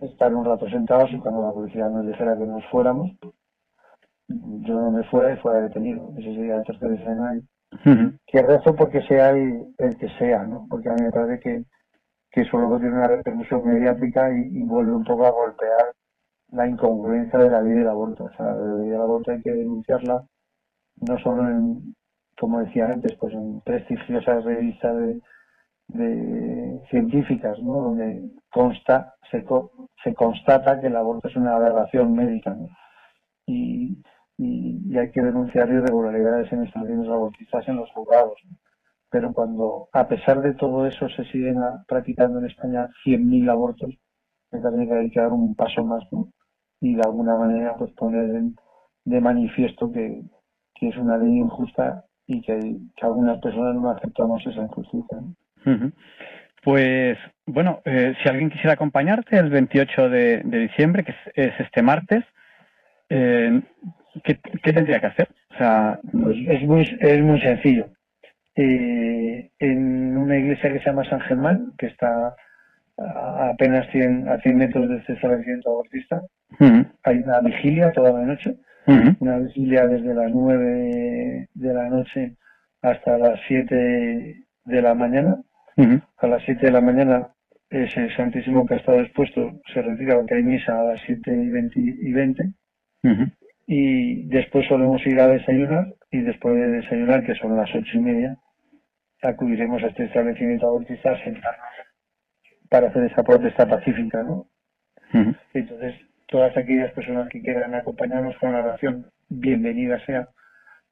estar 0.00 0.34
un 0.34 0.44
rato 0.44 0.68
sentados 0.68 1.10
y 1.12 1.18
cuando 1.18 1.42
la 1.42 1.52
policía 1.52 1.88
nos 1.88 2.06
dijera 2.06 2.38
que 2.38 2.46
nos 2.46 2.64
fuéramos, 2.66 3.10
yo 4.28 4.74
no 4.74 4.90
me 4.92 5.02
fuera 5.04 5.34
y 5.34 5.36
fuera 5.38 5.62
detenido. 5.62 6.12
Ese 6.18 6.34
sería 6.34 6.56
el 6.56 6.64
tercer 6.64 6.92
escenario. 6.92 7.42
Que 8.26 8.42
rezo 8.42 8.74
porque 8.74 9.02
sea 9.02 9.30
el, 9.30 9.74
el, 9.78 9.96
que 9.96 10.08
sea, 10.18 10.44
¿no? 10.44 10.66
Porque 10.68 10.88
a 10.88 10.94
mí 10.94 11.02
me 11.02 11.10
parece 11.10 11.40
que, 11.40 11.64
que 12.30 12.42
eso 12.42 12.58
luego 12.58 12.78
tiene 12.78 12.94
una 12.94 13.08
repercusión 13.08 13.66
mediática 13.66 14.30
y, 14.30 14.62
vuelve 14.62 14.92
un 14.92 15.04
poco 15.04 15.26
a 15.26 15.30
golpear 15.30 15.94
la 16.52 16.68
incongruencia 16.68 17.38
de 17.38 17.50
la 17.50 17.62
ley 17.62 17.74
del 17.74 17.88
aborto. 17.88 18.24
O 18.24 18.30
sea, 18.36 18.46
la 18.46 18.74
ley 18.76 18.90
del 18.90 19.00
aborto 19.00 19.32
hay 19.32 19.42
que 19.42 19.52
denunciarla 19.52 20.24
no 20.96 21.18
solo 21.18 21.48
en, 21.48 21.94
como 22.38 22.60
decía 22.60 22.86
antes, 22.86 23.14
pues 23.18 23.34
en 23.34 23.60
prestigiosas 23.62 24.44
revistas 24.44 24.96
de, 24.96 25.20
de 25.88 26.80
científicas, 26.90 27.58
¿no? 27.62 27.72
donde 27.72 28.30
consta, 28.50 29.14
se, 29.30 29.44
se 30.04 30.14
constata 30.14 30.80
que 30.80 30.88
el 30.88 30.96
aborto 30.96 31.28
es 31.28 31.36
una 31.36 31.56
aberración 31.56 32.14
médica 32.14 32.56
y, 33.46 34.02
y, 34.38 34.98
hay 34.98 35.10
que 35.10 35.22
denunciar 35.22 35.68
irregularidades 35.68 36.52
en 36.52 36.64
estaciones 36.64 37.08
abortistas 37.08 37.66
en 37.68 37.76
los 37.76 37.90
juzgados. 37.92 38.34
Pero 39.10 39.32
cuando, 39.32 39.88
a 39.92 40.06
pesar 40.06 40.40
de 40.40 40.54
todo 40.54 40.86
eso, 40.86 41.08
se 41.08 41.24
siguen 41.24 41.56
practicando 41.88 42.38
en 42.38 42.46
España 42.46 42.88
100.000 43.04 43.50
abortos, 43.50 43.94
me 44.52 44.60
parece 44.60 44.86
que 44.86 44.94
hay 44.94 45.10
que 45.10 45.20
dar 45.20 45.32
un 45.32 45.54
paso 45.54 45.84
más 45.84 46.04
y 46.80 46.94
de 46.94 47.02
alguna 47.02 47.36
manera 47.36 47.74
pues 47.76 47.92
poner 47.92 48.42
de 49.04 49.20
manifiesto 49.20 49.92
que, 49.92 50.22
que 50.74 50.88
es 50.88 50.96
una 50.96 51.18
ley 51.18 51.38
injusta 51.38 52.04
y 52.26 52.40
que, 52.40 52.58
que 52.96 53.06
algunas 53.06 53.40
personas 53.40 53.74
no 53.74 53.90
aceptamos 53.90 54.44
esa 54.46 54.62
injusticia. 54.62 55.18
Pues 56.62 57.18
bueno, 57.46 57.80
eh, 57.84 58.14
si 58.22 58.28
alguien 58.28 58.50
quisiera 58.50 58.74
acompañarte 58.74 59.38
el 59.38 59.50
28 59.50 60.08
de, 60.08 60.42
de 60.44 60.58
diciembre, 60.58 61.04
que 61.04 61.12
es, 61.12 61.18
es 61.34 61.60
este 61.60 61.82
martes, 61.82 62.24
eh, 63.08 63.62
¿qué, 64.22 64.38
qué 64.62 64.72
tendría 64.72 65.00
que 65.00 65.06
hacer? 65.06 65.28
O 65.50 65.58
sea, 65.58 65.98
Pues 66.12 66.36
es 66.48 66.62
muy, 66.62 66.98
es 67.00 67.22
muy 67.22 67.40
sencillo. 67.40 67.86
Eh, 68.62 69.50
en 69.58 70.18
una 70.18 70.36
iglesia 70.36 70.70
que 70.70 70.80
se 70.80 70.84
llama 70.84 71.08
San 71.08 71.20
Germán, 71.20 71.72
que 71.78 71.86
está 71.86 72.34
a 72.98 73.48
apenas 73.54 73.88
100, 73.90 74.28
a 74.28 74.38
100 74.38 74.58
metros 74.58 74.86
de 74.86 74.98
este 74.98 75.14
establecimiento 75.14 75.70
abortista, 75.70 76.20
hay 77.04 77.18
una 77.18 77.40
vigilia 77.40 77.90
toda 77.92 78.12
la 78.12 78.26
noche, 78.26 78.56
una 79.20 79.38
vigilia 79.38 79.86
desde 79.86 80.12
las 80.12 80.30
9 80.30 81.48
de 81.54 81.74
la 81.74 81.88
noche 81.88 82.36
hasta 82.82 83.16
las 83.16 83.40
7 83.48 84.44
de 84.64 84.82
la 84.82 84.94
mañana. 84.94 85.40
A 86.18 86.26
las 86.26 86.42
7 86.44 86.66
de 86.66 86.72
la 86.72 86.82
mañana 86.82 87.28
ese 87.70 88.10
Santísimo 88.14 88.66
que 88.66 88.74
ha 88.74 88.76
estado 88.76 89.00
expuesto 89.00 89.52
se 89.72 89.80
retira 89.80 90.16
porque 90.16 90.34
hay 90.34 90.42
misa 90.42 90.78
a 90.78 90.84
las 90.84 91.00
7 91.06 91.32
y 91.32 91.48
20, 91.48 91.80
y 91.80 92.12
20 92.12 92.42
ujú, 93.04 93.24
y 93.72 94.24
después 94.24 94.66
solemos 94.66 95.00
ir 95.06 95.20
a 95.20 95.28
desayunar 95.28 95.94
y 96.10 96.18
después 96.22 96.56
de 96.56 96.66
desayunar, 96.68 97.24
que 97.24 97.36
son 97.36 97.56
las 97.56 97.70
ocho 97.72 97.98
y 97.98 98.00
media, 98.00 98.36
acudiremos 99.22 99.82
a 99.82 99.88
este 99.88 100.04
establecimiento 100.04 100.66
abortista 100.66 101.12
a 101.12 101.24
sentarnos 101.24 101.68
para 102.68 102.88
hacer 102.88 103.04
esa 103.04 103.22
protesta 103.22 103.68
pacífica, 103.68 104.22
¿no? 104.22 104.46
Entonces, 105.52 105.94
todas 106.28 106.56
aquellas 106.56 106.92
personas 106.92 107.28
que 107.28 107.42
quieran 107.42 107.74
acompañarnos 107.74 108.36
con 108.38 108.52
la 108.52 108.60
oración, 108.60 109.06
bienvenida 109.28 109.98
sea. 110.06 110.28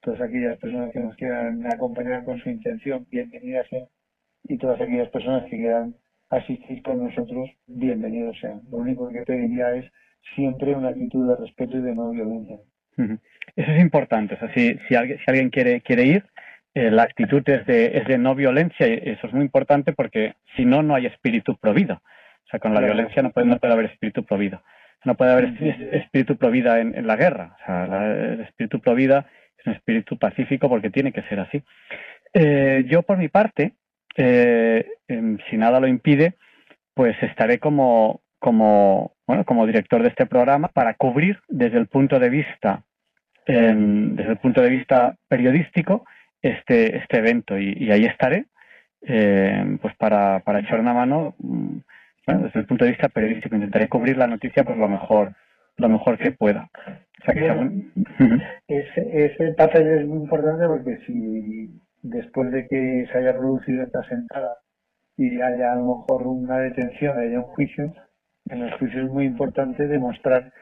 Todas 0.01 0.21
aquellas 0.21 0.59
personas 0.59 0.93
que 0.93 1.01
nos 1.01 1.17
quieran 1.17 1.65
acompañar 1.67 2.25
con 2.25 2.39
su 2.41 2.51
intención, 2.51 3.07
bienvenida 3.11 3.65
sea. 3.71 3.85
Y 4.45 4.59
todas 4.59 4.81
aquellas 4.81 5.09
personas 5.11 5.45
que 5.45 5.57
quieran 5.57 5.95
asistir 6.31 6.83
con 6.83 7.05
nosotros, 7.05 7.49
bienvenidos 7.67 8.37
sean. 8.41 8.61
Lo 8.71 8.79
único 8.79 9.09
que 9.09 9.23
pediría 9.23 9.75
es 9.75 9.91
siempre 10.35 10.75
una 10.75 10.89
actitud 10.89 11.29
de 11.29 11.37
respeto 11.37 11.79
y 11.79 11.83
de 11.83 11.95
no 11.95 12.11
violencia. 12.11 12.59
Eso 13.57 13.71
es 13.71 13.81
importante. 13.81 14.35
O 14.35 14.39
sea, 14.39 14.53
si, 14.53 14.79
si 14.89 14.95
alguien, 14.97 15.19
si 15.19 15.25
alguien 15.29 15.51
quiere, 15.51 15.81
quiere 15.81 16.05
ir, 16.05 16.25
eh, 16.75 16.91
la 16.91 17.03
actitud 17.05 17.43
es 17.49 17.67
de, 17.67 17.99
es 17.99 18.07
de 18.07 18.19
no 18.19 18.35
violencia 18.35 18.87
y 18.87 19.01
eso 19.11 19.27
es 19.27 19.33
muy 19.33 19.43
importante 19.43 19.93
porque 19.93 20.35
si 20.57 20.65
no, 20.65 20.83
no 20.83 20.95
hay 20.95 21.07
espíritu 21.07 21.57
provida. 21.57 22.01
O 22.47 22.51
sea, 22.51 22.61
con 22.61 22.73
la 22.75 22.81
violencia 22.81 23.23
no 23.23 23.31
puede, 23.31 23.47
no 23.47 23.59
puede 23.59 23.73
haber 23.75 23.87
espíritu 23.87 24.25
provida. 24.25 24.63
No 25.05 25.15
puede 25.17 25.33
haber 25.33 25.45
espíritu 25.93 26.37
provida 26.37 26.81
en, 26.81 26.95
en 26.97 27.07
la 27.07 27.17
guerra. 27.17 27.57
O 27.63 27.67
sea, 27.67 27.87
la- 27.87 28.07
el 28.15 28.41
espíritu 28.41 28.81
provida 28.81 29.27
es 29.59 29.67
un 29.67 29.73
espíritu 29.75 30.19
pacífico 30.19 30.69
porque 30.69 30.91
tiene 30.91 31.13
que 31.13 31.23
ser 31.23 31.41
así. 31.41 31.63
Eh, 32.35 32.85
yo, 32.89 33.03
por 33.03 33.17
mi 33.19 33.29
parte, 33.29 33.73
eh, 34.17 34.87
em, 35.09 35.39
si 35.49 35.57
nada 35.57 35.79
lo 35.81 35.87
impide, 35.87 36.35
pues 36.95 37.17
estaré 37.23 37.59
como, 37.59 38.23
como, 38.39 39.15
bueno, 39.27 39.45
como 39.45 39.67
director 39.67 40.03
de 40.03 40.09
este 40.09 40.27
programa 40.27 40.69
para 40.69 40.95
cubrir 40.95 41.39
desde 41.49 41.79
el 41.79 41.87
punto 41.87 42.19
de 42.19 42.29
vista, 42.31 42.83
em, 43.47 44.17
desde 44.17 44.33
el 44.33 44.39
punto 44.39 44.61
de 44.63 44.71
vista 44.71 45.17
periodístico, 45.29 46.05
este, 46.43 46.97
este 46.97 47.19
evento 47.19 47.59
y, 47.59 47.73
y 47.79 47.91
ahí 47.91 48.05
estaré, 48.05 48.47
em, 49.03 49.79
pues 49.79 49.95
para, 49.97 50.41
para 50.41 50.61
echar 50.61 50.81
una 50.81 50.95
mano, 50.95 51.35
mm, 51.39 51.79
bueno, 52.27 52.43
desde 52.45 52.61
el 52.61 52.67
punto 52.67 52.85
de 52.85 52.91
vista 52.91 53.09
periodístico, 53.09 53.55
intentaré 53.55 53.89
cubrir 53.89 54.17
la 54.17 54.27
noticia 54.27 54.65
pues 54.65 54.77
lo 54.77 54.89
mejor, 54.89 55.35
lo 55.77 55.89
mejor 55.89 56.19
que 56.19 56.33
pueda. 56.33 56.69
O 57.21 57.25
sea 57.25 57.35
que. 57.35 57.49
Ese, 58.69 59.25
ese 59.25 59.55
papel 59.55 60.01
es 60.01 60.07
muy 60.07 60.19
importante 60.19 60.67
porque 60.67 60.99
si 61.07 61.81
después 62.03 62.51
de 62.53 62.69
que 62.69 63.07
se 63.11 63.19
haya 63.19 63.37
producido 63.37 63.83
esta 63.83 64.03
sentada 64.05 64.59
y 65.17 65.41
haya 65.41 65.73
a 65.73 65.77
lo 65.77 65.97
mejor 65.97 66.27
una 66.27 66.59
detención, 66.59 67.19
haya 67.19 67.39
un 67.39 67.45
juicio, 67.45 67.93
en 68.51 68.63
el 68.63 68.73
juicio 68.75 69.05
es 69.05 69.11
muy 69.11 69.25
importante 69.25 69.87
demostrar 69.89 70.53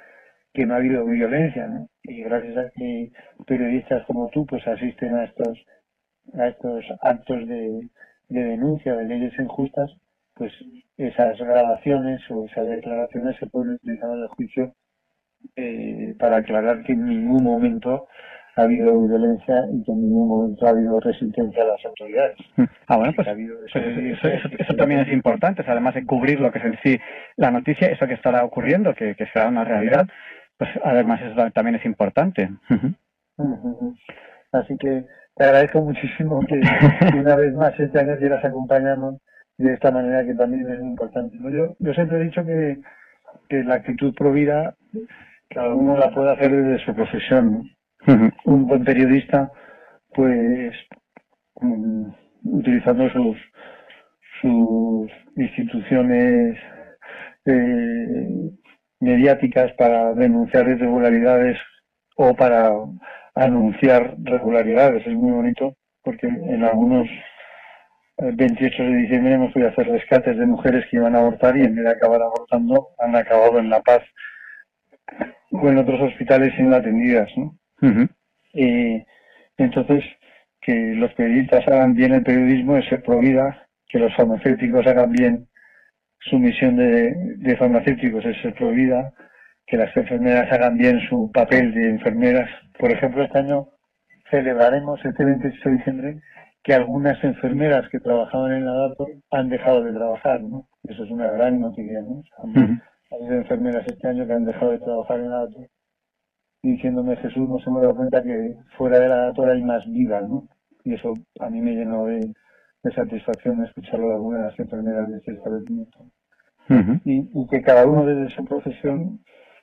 que 0.57 0.66
no 0.66 0.74
ha 0.74 0.78
habido 0.78 1.04
violencia, 1.04 1.66
¿no? 1.68 1.88
Y 2.04 2.22
gracias 2.22 2.57
a 2.57 2.70
que 2.70 3.11
periodistas 3.46 4.04
como 4.07 4.28
tú 4.30 4.46
pues 4.46 4.66
asisten 4.66 5.14
a 5.14 5.24
estos 5.24 5.64
a 6.34 6.48
estos 6.48 6.84
actos 7.02 7.46
de, 7.46 7.88
de 8.30 8.42
denuncia 8.42 8.96
de 8.96 9.04
leyes 9.04 9.38
injustas, 9.38 9.90
pues 10.34 10.52
esas 10.96 11.38
grabaciones 11.38 12.20
o 12.30 12.46
esas 12.46 12.66
declaraciones 12.68 13.36
se 13.38 13.46
pueden 13.46 13.74
utilizar 13.74 14.11
en 14.11 14.22
el 14.22 14.28
juicio 14.28 14.72
eh, 15.57 16.14
para 16.18 16.38
aclarar 16.38 16.82
que 16.84 16.92
en 16.92 17.07
ningún 17.07 17.44
momento 17.44 18.09
ha 18.57 18.62
habido 18.62 19.00
violencia 19.07 19.54
y 19.72 19.84
que 19.84 19.92
en 19.92 20.00
ningún 20.02 20.28
momento 20.28 20.66
ha 20.66 20.70
habido 20.70 20.98
resistencia 21.00 21.62
a 21.62 21.66
las 21.66 21.84
autoridades. 21.84 22.36
Ah, 22.88 22.96
bueno, 22.96 23.12
pues 23.14 23.28
ha 23.28 23.32
habido 23.32 23.57
Pues 23.72 23.86
eso, 23.86 24.28
eso- 24.28 24.48
eso 24.59 24.74
también 24.76 25.00
es 25.00 25.12
importante, 25.12 25.61
o 25.61 25.64
sea, 25.64 25.72
además 25.74 25.94
de 25.94 26.07
cubrir 26.07 26.40
lo 26.40 26.50
que 26.50 26.59
es 26.61 26.64
en 26.64 26.78
sí 26.82 26.98
la 27.36 27.50
noticia, 27.50 27.88
eso 27.88 28.07
que 28.07 28.14
estará 28.14 28.44
ocurriendo, 28.44 28.94
que, 28.94 29.14
que 29.14 29.26
será 29.26 29.48
una 29.48 29.64
realidad, 29.64 30.07
pues 30.59 30.70
además 30.84 31.20
eso 31.22 31.50
también 31.52 31.76
es 31.76 31.84
importante. 31.84 32.50
Así 34.52 34.76
que 34.78 35.04
te 35.34 35.44
agradezco 35.44 35.80
muchísimo 35.82 36.40
que 36.46 36.61
una 37.18 37.36
vez 37.36 37.54
más 37.54 37.78
este 37.78 37.98
año 37.98 38.16
quieras 38.16 38.44
acompañarnos 38.44 39.16
de 39.59 39.74
esta 39.74 39.90
manera 39.90 40.24
que 40.24 40.34
también 40.34 40.68
es 40.70 40.80
importante. 40.80 41.36
Yo, 41.42 41.76
yo 41.78 41.94
siempre 41.94 42.18
he 42.18 42.24
dicho 42.24 42.44
que, 42.44 42.78
que 43.48 43.64
la 43.64 43.74
actitud 43.74 44.14
provida 44.14 44.74
cada 45.48 45.74
uno 45.74 45.96
la 45.96 46.11
puede 46.11 46.32
hacer 46.32 46.50
desde 46.50 46.84
su 46.84 46.94
profesión. 46.94 47.70
un 48.44 48.66
buen 48.66 48.84
periodista, 48.84 49.50
pues 50.14 50.74
mm, 51.61 52.09
utilizando 52.44 53.11
sus 53.11 53.36
sus 54.40 55.11
instituciones 55.36 56.59
eh, 57.46 58.50
mediáticas 59.01 59.72
para 59.74 60.14
denunciar 60.14 60.68
irregularidades 60.68 61.59
o 62.16 62.34
para 62.34 62.70
anunciar 63.34 64.16
regularidades. 64.22 65.07
Es 65.07 65.14
muy 65.14 65.32
bonito 65.32 65.76
porque 66.03 66.26
en 66.26 66.64
algunos 66.64 67.09
eh, 68.18 68.30
28 68.34 68.82
de 68.82 68.97
diciembre 68.97 69.34
hemos 69.34 69.53
podido 69.53 69.68
hacer 69.70 69.88
rescates 69.88 70.38
de 70.38 70.47
mujeres 70.47 70.86
que 70.90 70.97
iban 70.97 71.14
a 71.14 71.18
abortar 71.18 71.57
y 71.57 71.62
en 71.62 71.74
vez 71.74 71.84
de 71.84 71.90
acabar 71.90 72.22
abortando 72.22 72.88
han 72.99 73.14
acabado 73.14 73.59
en 73.59 73.68
La 73.68 73.82
Paz 73.82 74.03
o 75.51 75.68
en 75.68 75.78
otros 75.78 76.01
hospitales 76.01 76.55
siendo 76.55 76.76
atendidas. 76.76 77.30
¿no? 77.36 77.59
Eh, 78.55 79.05
entonces, 79.59 80.05
que 80.61 80.94
los 80.94 81.12
periodistas 81.14 81.66
hagan 81.68 81.94
bien 81.94 82.14
el 82.14 82.22
periodismo 82.22 82.76
es 82.76 82.88
ser 82.88 83.03
pro 83.03 83.18
vida, 83.18 83.68
que 83.88 83.99
los 83.99 84.14
farmacéuticos 84.16 84.86
hagan 84.86 85.12
bien 85.12 85.49
su 86.29 86.39
misión 86.39 86.77
de, 86.77 87.14
de 87.39 87.57
farmacéuticos 87.57 88.24
es 88.24 88.41
ser 88.43 88.55
pro 88.55 88.70
vida, 88.70 89.12
que 89.66 89.77
las 89.77 89.97
enfermeras 89.97 90.51
hagan 90.53 90.77
bien 90.77 91.01
su 91.09 91.31
papel 91.33 91.74
de 91.74 91.91
enfermeras. 91.91 92.49
Por 92.79 92.91
ejemplo, 92.91 93.24
este 93.24 93.39
año 93.39 93.68
celebraremos 94.31 95.05
este 95.05 95.24
28 95.24 95.57
de 95.64 95.77
diciembre 95.77 96.20
que 96.62 96.74
algunas 96.74 97.22
enfermeras 97.22 97.89
que 97.91 98.01
trabajaban 98.01 98.53
en 98.53 98.66
la 98.66 98.72
DATO 98.72 99.07
han 99.31 99.49
dejado 99.49 99.85
de 99.85 99.93
trabajar, 99.93 100.43
¿no? 100.43 100.66
Eso 100.85 101.05
es 101.05 101.11
una 101.11 101.31
gran 101.31 101.61
noticia, 101.61 102.01
¿no? 102.01 102.22
Ujú. 102.43 102.61
Ha 103.11 103.14
habido 103.14 103.35
enfermeras 103.35 103.87
este 103.87 104.09
año 104.09 104.27
que 104.27 104.33
han 104.33 104.45
dejado 104.45 104.72
de 104.72 104.79
trabajar 104.81 105.20
en 105.20 105.31
la 105.31 105.39
DATO 105.39 105.66
diciéndome 106.62 107.16
Jesús 107.16 107.49
no 107.49 107.59
se 107.61 107.70
me 107.70 107.81
da 107.81 107.95
cuenta 107.95 108.22
que 108.22 108.57
fuera 108.77 108.99
de 108.99 109.09
la 109.09 109.16
datora 109.27 109.53
hay 109.53 109.62
más 109.62 109.85
vida, 109.87 110.20
¿no? 110.20 110.49
Y 110.85 110.95
eso 110.95 111.14
a 111.41 111.51
mí 111.51 111.61
me 111.61 111.72
llenó 111.72 112.07
de, 112.07 112.33
de 112.83 112.93
satisfacción 112.93 113.64
escucharlo 113.64 114.09
de 114.09 114.14
algunas 114.14 114.59
enfermeras 114.59 115.09
de 115.09 115.18
este 115.18 115.33
establecimiento. 115.33 115.99
Y, 116.68 117.30
y 117.32 117.46
que 117.48 117.62
cada 117.62 117.86
uno 117.86 118.04
desde 118.04 118.34
su 118.34 118.44
profesión 118.44 119.20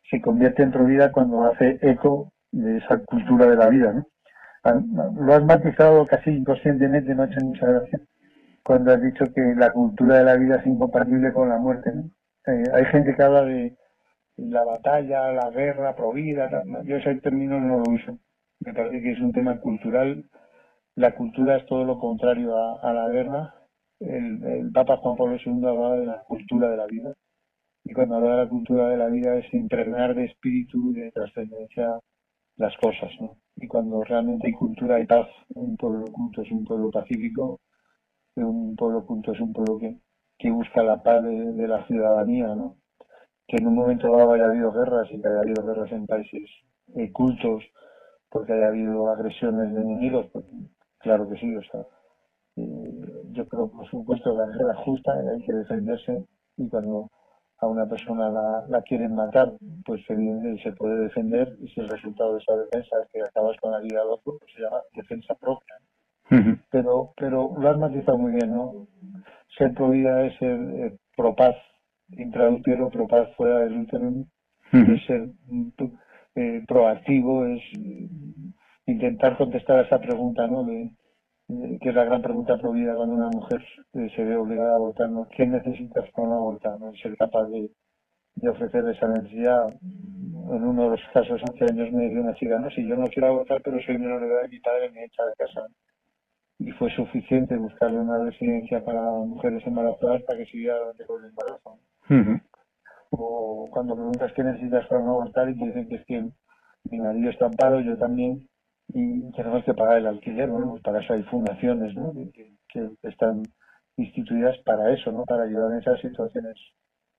se 0.09 0.21
convierte 0.21 0.63
en 0.63 0.71
pro 0.71 0.85
vida 0.85 1.11
cuando 1.11 1.43
hace 1.45 1.79
eco 1.81 2.31
de 2.51 2.77
esa 2.77 2.99
cultura 2.99 3.47
de 3.47 3.55
la 3.55 3.69
vida, 3.69 3.93
¿no? 3.93 4.05
Lo 5.19 5.33
has 5.33 5.43
matizado 5.43 6.05
casi 6.05 6.29
inconscientemente, 6.29 7.13
no 7.13 7.23
ha 7.23 7.25
hecho 7.25 7.43
mucha 7.43 7.65
gracia, 7.65 7.99
cuando 8.63 8.93
has 8.93 9.01
dicho 9.01 9.25
que 9.33 9.41
la 9.57 9.71
cultura 9.71 10.19
de 10.19 10.23
la 10.23 10.35
vida 10.35 10.55
es 10.57 10.65
incompatible 10.65 11.33
con 11.33 11.49
la 11.49 11.57
muerte, 11.57 11.91
¿no? 11.93 12.09
Eh, 12.45 12.63
hay 12.73 12.85
gente 12.85 13.15
que 13.15 13.23
habla 13.23 13.43
de 13.43 13.75
la 14.37 14.63
batalla, 14.63 15.31
la 15.31 15.49
guerra, 15.49 15.95
provida, 15.95 16.49
yo 16.85 16.97
ese 16.97 17.15
término 17.15 17.59
no 17.59 17.79
lo 17.79 17.91
uso. 17.91 18.19
Me 18.59 18.73
parece 18.73 19.01
que 19.01 19.11
es 19.11 19.19
un 19.19 19.33
tema 19.33 19.59
cultural. 19.59 20.25
La 20.95 21.15
cultura 21.15 21.57
es 21.57 21.65
todo 21.65 21.83
lo 21.83 21.99
contrario 21.99 22.55
a 22.81 22.93
la 22.93 23.09
guerra. 23.09 23.53
El, 23.99 24.71
Papa 24.73 24.97
Juan 24.97 25.15
Pablo 25.15 25.37
II 25.37 25.65
hablaba 25.65 25.97
de 25.97 26.05
la 26.05 26.23
cultura 26.23 26.69
de 26.69 26.77
la 26.77 26.87
vida. 26.87 27.13
Y 27.85 27.93
cuando 27.93 28.15
habla 28.15 28.31
de 28.31 28.43
la 28.43 28.49
cultura 28.49 28.89
de 28.89 28.97
la 28.97 29.07
vida 29.07 29.35
es 29.37 29.53
impregnar 29.53 30.15
de 30.15 30.25
espíritu 30.25 30.91
y 30.91 31.01
de 31.01 31.11
trascendencia 31.11 31.99
las 32.57 32.75
cosas, 32.77 33.11
¿no? 33.19 33.37
Y 33.55 33.67
cuando 33.67 34.03
realmente 34.03 34.47
hay 34.47 34.53
cultura 34.53 34.99
y 34.99 35.05
paz, 35.05 35.27
un 35.55 35.75
pueblo 35.77 36.05
culto 36.11 36.41
es 36.41 36.51
un 36.51 36.63
pueblo 36.63 36.91
pacífico, 36.91 37.59
un 38.35 38.75
pueblo 38.75 39.05
culto 39.05 39.33
es 39.33 39.39
un 39.39 39.53
pueblo 39.53 39.77
que, 39.79 39.97
que 40.37 40.51
busca 40.51 40.83
la 40.83 41.01
paz 41.03 41.23
de, 41.23 41.53
de 41.53 41.67
la 41.67 41.85
ciudadanía, 41.87 42.55
¿no? 42.55 42.77
que 43.47 43.57
en 43.57 43.67
un 43.67 43.75
momento 43.75 44.11
dado 44.11 44.33
haya 44.33 44.45
habido 44.45 44.71
guerras 44.71 45.07
y 45.11 45.21
que 45.21 45.27
haya 45.27 45.39
habido 45.39 45.63
guerras 45.63 45.91
en 45.91 46.05
países 46.07 46.49
eh, 46.95 47.11
cultos 47.11 47.63
porque 48.29 48.53
haya 48.53 48.67
habido 48.67 49.09
agresiones 49.09 49.73
de 49.73 49.81
enemigos, 49.81 50.27
pues, 50.33 50.45
claro 50.97 51.29
que 51.29 51.37
sí, 51.37 51.55
o 51.55 51.61
sea, 51.61 51.81
eh, 52.55 52.82
yo 53.33 53.47
creo, 53.47 53.69
por 53.69 53.87
supuesto, 53.89 54.33
la 54.35 54.47
guerra 54.47 54.75
justa, 54.85 55.13
hay 55.13 55.41
que 55.43 55.53
defenderse 55.53 56.25
y 56.57 56.69
cuando 56.69 57.09
a 57.59 57.67
una 57.67 57.87
persona 57.87 58.29
la, 58.29 58.65
la 58.67 58.81
quieren 58.81 59.15
matar, 59.15 59.53
pues 59.85 60.01
se 60.05 60.71
puede 60.73 61.03
defender 61.03 61.55
y 61.61 61.67
si 61.69 61.79
el 61.79 61.89
resultado 61.89 62.33
de 62.33 62.39
esa 62.39 62.55
defensa 62.57 62.97
es 63.03 63.09
que 63.11 63.21
acabas 63.21 63.57
con 63.61 63.71
la 63.71 63.79
vida 63.79 63.99
del 63.99 64.09
otro, 64.09 64.37
pues 64.39 64.51
se 64.53 64.61
llama 64.61 64.81
defensa 64.93 65.33
propia. 65.35 65.75
Pero, 66.71 67.13
pero 67.15 67.53
lo 67.57 67.69
has 67.69 67.77
matizado 67.77 68.17
muy 68.17 68.31
bien, 68.31 68.51
¿no? 68.51 68.87
Ser 69.57 69.73
pro 69.73 69.89
vida 69.89 70.25
es 70.25 70.37
ser 70.39 70.59
eh, 70.59 70.97
pro 71.15 71.35
paz, 71.35 71.55
intraútero, 72.09 72.89
pro 72.89 73.07
paz 73.07 73.29
fuera 73.37 73.59
del 73.59 73.81
útero, 73.81 74.11
es 74.71 75.05
ser 75.05 75.29
eh, 76.35 76.63
proactivo, 76.67 77.45
es 77.45 77.61
intentar 78.87 79.37
contestar 79.37 79.79
a 79.79 79.81
esa 79.83 79.99
pregunta, 79.99 80.47
¿no? 80.47 80.63
De, 80.63 80.89
que 81.47 81.89
es 81.89 81.95
la 81.95 82.05
gran 82.05 82.21
pregunta 82.21 82.57
pro 82.57 82.71
vida 82.71 82.95
cuando 82.95 83.15
una 83.15 83.29
mujer 83.29 83.61
eh, 83.93 84.09
se 84.15 84.23
ve 84.23 84.35
obligada 84.35 84.73
a 84.73 84.75
abortar, 84.75 85.09
¿no? 85.09 85.27
¿Qué 85.29 85.45
necesitas 85.45 86.09
para 86.11 86.27
no 86.29 86.35
abortar? 86.35 86.79
¿no? 86.79 86.93
ser 86.95 87.15
capaz 87.17 87.45
de, 87.47 87.69
de 88.35 88.49
ofrecer 88.49 88.87
esa 88.87 89.07
necesidad. 89.07 89.67
En 89.81 90.63
uno 90.63 90.83
de 90.83 90.89
los 90.91 91.01
casos 91.13 91.41
hace 91.43 91.65
años 91.65 91.91
me 91.91 92.03
decía 92.03 92.21
una 92.21 92.35
chica, 92.35 92.59
no, 92.59 92.69
si 92.71 92.87
yo 92.87 92.95
no 92.95 93.07
quiero 93.07 93.27
abortar, 93.27 93.61
pero 93.63 93.77
soy 93.81 93.97
menor 93.97 94.21
de 94.21 94.27
edad 94.27 94.45
y 94.45 94.49
mi 94.49 94.59
padre 94.59 94.89
me 94.91 95.05
echa 95.05 95.23
de 95.25 95.33
casa. 95.37 95.67
Y 96.59 96.71
fue 96.71 96.89
suficiente 96.95 97.57
buscarle 97.57 97.99
una 97.99 98.23
residencia 98.23 98.83
para 98.83 99.01
mujeres 99.01 99.65
embarazadas 99.65 100.23
para 100.23 100.39
que 100.39 100.45
siguiera 100.45 100.75
adelante 100.75 101.05
con 101.05 101.23
el 101.23 101.29
embarazo. 101.29 101.79
O 103.09 103.67
cuando 103.71 103.95
preguntas 103.95 104.31
qué 104.33 104.43
necesitas 104.43 104.87
para 104.87 105.01
no 105.01 105.11
abortar 105.11 105.49
y 105.49 105.57
te 105.57 105.65
dicen 105.65 105.87
que 105.87 105.95
es 105.95 106.05
que 106.05 106.29
mi 106.89 106.99
marido 106.99 107.29
está 107.29 107.45
en 107.45 107.53
paro, 107.53 107.81
yo 107.81 107.97
también, 107.97 108.47
y 108.93 109.31
tenemos 109.31 109.63
que 109.63 109.73
pagar 109.73 109.97
el 109.97 110.07
alquiler, 110.07 110.49
bueno, 110.49 110.75
para 110.83 111.01
eso 111.01 111.13
hay 111.13 111.23
fundaciones 111.23 111.95
¿no? 111.95 112.13
que, 112.33 112.89
están 113.03 113.43
instituidas 113.97 114.57
para 114.59 114.93
eso, 114.93 115.11
¿no? 115.11 115.23
para 115.25 115.43
ayudar 115.43 115.71
en 115.71 115.79
esas 115.79 115.99
situaciones 116.01 116.55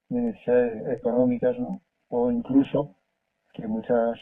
de 0.08 0.20
necesidades 0.20 0.98
económicas, 0.98 1.58
¿no? 1.58 1.80
o 2.08 2.30
incluso 2.30 2.94
que 3.52 3.66
muchas 3.66 4.18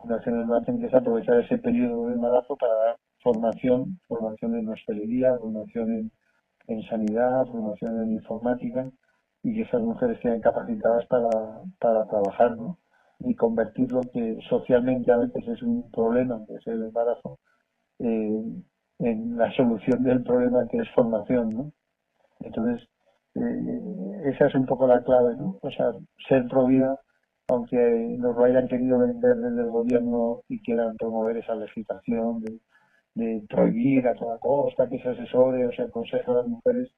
fundaciones 0.00 0.46
lo 0.46 0.56
hacen, 0.56 0.78
que 0.78 0.86
es 0.86 0.94
aprovechar 0.94 1.40
ese 1.40 1.58
periodo 1.58 2.08
de 2.08 2.14
embarazo 2.14 2.56
para 2.56 2.74
dar 2.74 2.96
formación, 3.22 3.98
formación 4.06 4.56
en 4.56 4.68
hostelería, 4.68 5.36
formación 5.38 5.92
en, 5.92 6.12
en 6.68 6.82
sanidad, 6.84 7.46
formación 7.46 8.02
en 8.02 8.12
informática, 8.12 8.90
y 9.42 9.54
que 9.54 9.62
esas 9.62 9.82
mujeres 9.82 10.18
queden 10.20 10.40
capacitadas 10.40 11.06
para, 11.06 11.28
para 11.78 12.06
trabajar, 12.06 12.56
¿no? 12.56 12.78
Y 13.20 13.34
convertir 13.34 13.90
lo 13.92 14.02
que 14.02 14.38
socialmente 14.48 15.10
a 15.12 15.18
veces 15.18 15.46
es 15.48 15.62
un 15.62 15.90
problema, 15.90 16.44
que 16.46 16.54
es 16.54 16.66
el 16.66 16.82
embarazo, 16.84 17.38
eh, 17.98 18.44
en 18.98 19.36
la 19.36 19.52
solución 19.54 20.02
del 20.02 20.22
problema 20.22 20.66
que 20.68 20.78
es 20.78 20.88
formación, 20.94 21.50
¿no? 21.50 21.72
Entonces, 22.40 22.88
eh, 23.34 24.30
esa 24.32 24.46
es 24.46 24.54
un 24.54 24.66
poco 24.66 24.86
la 24.86 25.02
clave, 25.02 25.36
¿no? 25.36 25.58
O 25.62 25.70
sea, 25.70 25.92
ser 26.28 26.46
pro 26.48 26.66
vida, 26.66 26.98
aunque 27.48 27.76
nos 28.18 28.36
lo 28.36 28.44
hayan 28.44 28.68
querido 28.68 28.98
vender 28.98 29.36
desde 29.36 29.62
el 29.62 29.70
gobierno 29.70 30.42
y 30.48 30.62
quieran 30.62 30.96
promover 30.96 31.36
esa 31.38 31.54
legislación 31.54 32.40
de, 32.42 32.60
de 33.14 33.46
prohibir 33.48 34.06
a 34.08 34.14
toda 34.14 34.38
costa 34.38 34.88
que 34.88 35.00
se 35.00 35.08
asesore 35.08 35.66
o 35.66 35.72
se 35.72 35.82
aconseje 35.82 36.30
a 36.30 36.34
las 36.34 36.48
mujeres 36.48 36.90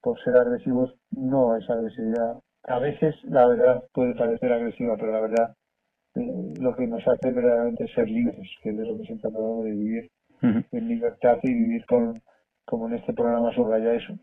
por 0.00 0.18
ser 0.22 0.36
agresivos, 0.36 0.94
no 1.10 1.56
es 1.56 1.68
agresividad 1.68 2.38
a 2.68 2.78
veces 2.78 3.14
la 3.24 3.46
verdad 3.46 3.82
puede 3.92 4.14
parecer 4.14 4.52
agresiva, 4.52 4.96
pero 4.96 5.12
la 5.12 5.20
verdad 5.20 5.56
eh, 6.14 6.52
lo 6.60 6.74
que 6.76 6.86
nos 6.86 7.06
hace 7.06 7.30
verdaderamente 7.32 7.86
ser 7.94 8.08
libres, 8.08 8.48
que 8.62 8.70
es 8.70 8.76
lo 8.76 8.98
que 8.98 9.04
siempre 9.04 9.28
hablamos 9.28 9.64
de 9.64 9.70
vivir 9.72 10.10
en 10.42 10.88
libertad 10.88 11.38
y 11.42 11.52
vivir 11.52 11.84
con, 11.86 12.22
como 12.64 12.88
en 12.88 12.94
este 12.94 13.12
programa 13.12 13.52
subraya 13.54 13.94
eso, 13.94 14.14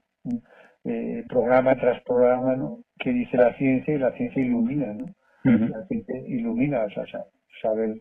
eh, 0.86 1.24
programa 1.28 1.76
tras 1.76 2.02
programa, 2.04 2.56
¿no? 2.56 2.80
Que 3.00 3.12
dice 3.12 3.38
la 3.38 3.54
ciencia 3.58 3.93
y 3.93 3.98
la 3.98 4.12
ciencia 4.14 4.41
ilumina, 4.41 4.93
¿no? 4.93 5.06
La 5.43 5.86
ciencia 5.88 6.18
ilumina, 6.28 6.86
o 6.86 6.89
sea, 6.89 7.26
saber 7.62 7.98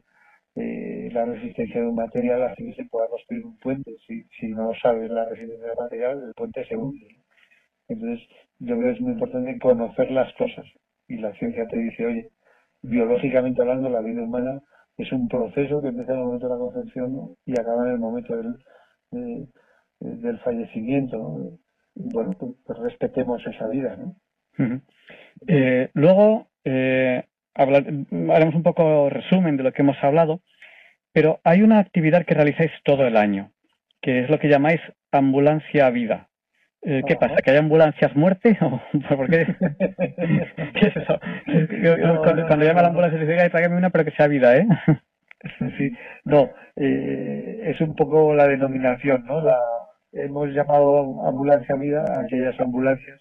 eh, 0.56 1.08
la 1.12 1.24
resistencia 1.24 1.80
de 1.80 1.88
un 1.88 1.96
material 1.96 2.42
hace 2.42 2.64
que 2.64 2.74
se 2.74 2.84
pueda 2.84 3.08
construir 3.08 3.44
un 3.44 3.58
puente. 3.58 3.96
Si, 4.06 4.22
si 4.38 4.48
no 4.48 4.72
sabes 4.80 5.10
la 5.10 5.28
resistencia 5.28 5.66
del 5.66 5.76
material, 5.78 6.22
el 6.28 6.34
puente 6.34 6.64
se 6.66 6.76
hunde. 6.76 7.16
Entonces, 7.88 8.26
yo 8.58 8.76
creo 8.76 8.92
que 8.92 8.96
es 8.96 9.00
muy 9.00 9.12
importante 9.12 9.58
conocer 9.58 10.10
las 10.10 10.32
cosas. 10.34 10.64
Y 11.08 11.18
la 11.18 11.32
ciencia 11.34 11.66
te 11.68 11.78
dice, 11.78 12.06
oye, 12.06 12.30
biológicamente 12.82 13.60
hablando, 13.60 13.88
la 13.88 14.00
vida 14.00 14.22
humana 14.22 14.62
es 14.96 15.10
un 15.12 15.28
proceso 15.28 15.82
que 15.82 15.88
empieza 15.88 16.12
en 16.12 16.18
el 16.18 16.24
momento 16.24 16.48
de 16.48 16.54
la 16.54 16.58
concepción 16.58 17.36
y 17.46 17.52
acaba 17.52 17.86
en 17.86 17.92
el 17.92 17.98
momento 17.98 18.36
del, 18.36 19.48
del 20.00 20.38
fallecimiento. 20.40 21.58
bueno, 21.94 22.30
pues, 22.38 22.52
pues, 22.64 22.78
respetemos 22.78 23.44
esa 23.46 23.68
vida. 23.68 23.96
¿no? 23.96 24.16
Eh, 25.46 25.90
luego, 25.94 26.48
eh, 26.64 27.24
haremos 27.54 28.54
un 28.54 28.62
poco 28.62 29.10
resumen 29.10 29.56
de 29.56 29.62
lo 29.62 29.72
que 29.72 29.82
hemos 29.82 30.02
hablado, 30.02 30.40
pero 31.12 31.40
hay 31.44 31.62
una 31.62 31.78
actividad 31.78 32.24
que 32.24 32.34
realizáis 32.34 32.72
todo 32.84 33.06
el 33.06 33.16
año, 33.16 33.52
que 34.00 34.20
es 34.20 34.30
lo 34.30 34.38
que 34.38 34.48
llamáis 34.48 34.80
ambulancia 35.12 35.90
vida. 35.90 36.28
Eh, 36.86 37.02
¿Qué 37.06 37.16
pasa? 37.16 37.36
¿Que 37.36 37.50
hay 37.50 37.56
ambulancias 37.56 38.14
muerte? 38.14 38.58
¿O 39.10 39.16
por 39.16 39.28
qué? 39.30 39.46
¿Qué 39.58 40.86
es 40.86 40.96
eso? 40.96 41.18
cuando, 42.46 42.64
llama 42.64 42.82
la 42.82 42.88
ambulancia 42.88 43.18
se 43.18 43.26
dice, 43.26 43.50
tráigame 43.50 43.78
una, 43.78 43.90
pero 43.90 44.04
que 44.04 44.10
sea 44.10 44.26
vida, 44.26 44.56
¿eh? 44.56 44.66
Sí, 45.78 45.92
no, 46.24 46.50
eh, 46.76 47.60
es 47.64 47.80
un 47.80 47.94
poco 47.94 48.34
la 48.34 48.48
denominación, 48.48 49.24
¿no? 49.26 49.42
La, 49.42 49.58
hemos 50.12 50.50
llamado 50.50 51.26
ambulancia 51.26 51.74
vida 51.76 52.04
a 52.06 52.20
aquellas 52.20 52.58
ambulancias 52.60 53.20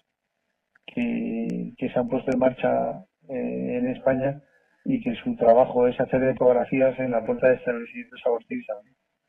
que, 0.86 1.72
que 1.76 1.88
se 1.88 1.98
han 1.98 2.08
puesto 2.08 2.30
en 2.32 2.38
marcha 2.38 3.04
eh, 3.28 3.78
en 3.78 3.88
España 3.88 4.42
y 4.84 5.02
que 5.02 5.14
su 5.16 5.36
trabajo 5.36 5.86
es 5.88 5.98
hacer 5.98 6.22
ecografías 6.24 6.98
en 6.98 7.12
la 7.12 7.24
puerta 7.24 7.48
de 7.48 7.56
establecimientos 7.56 8.20
abortistas. 8.26 8.76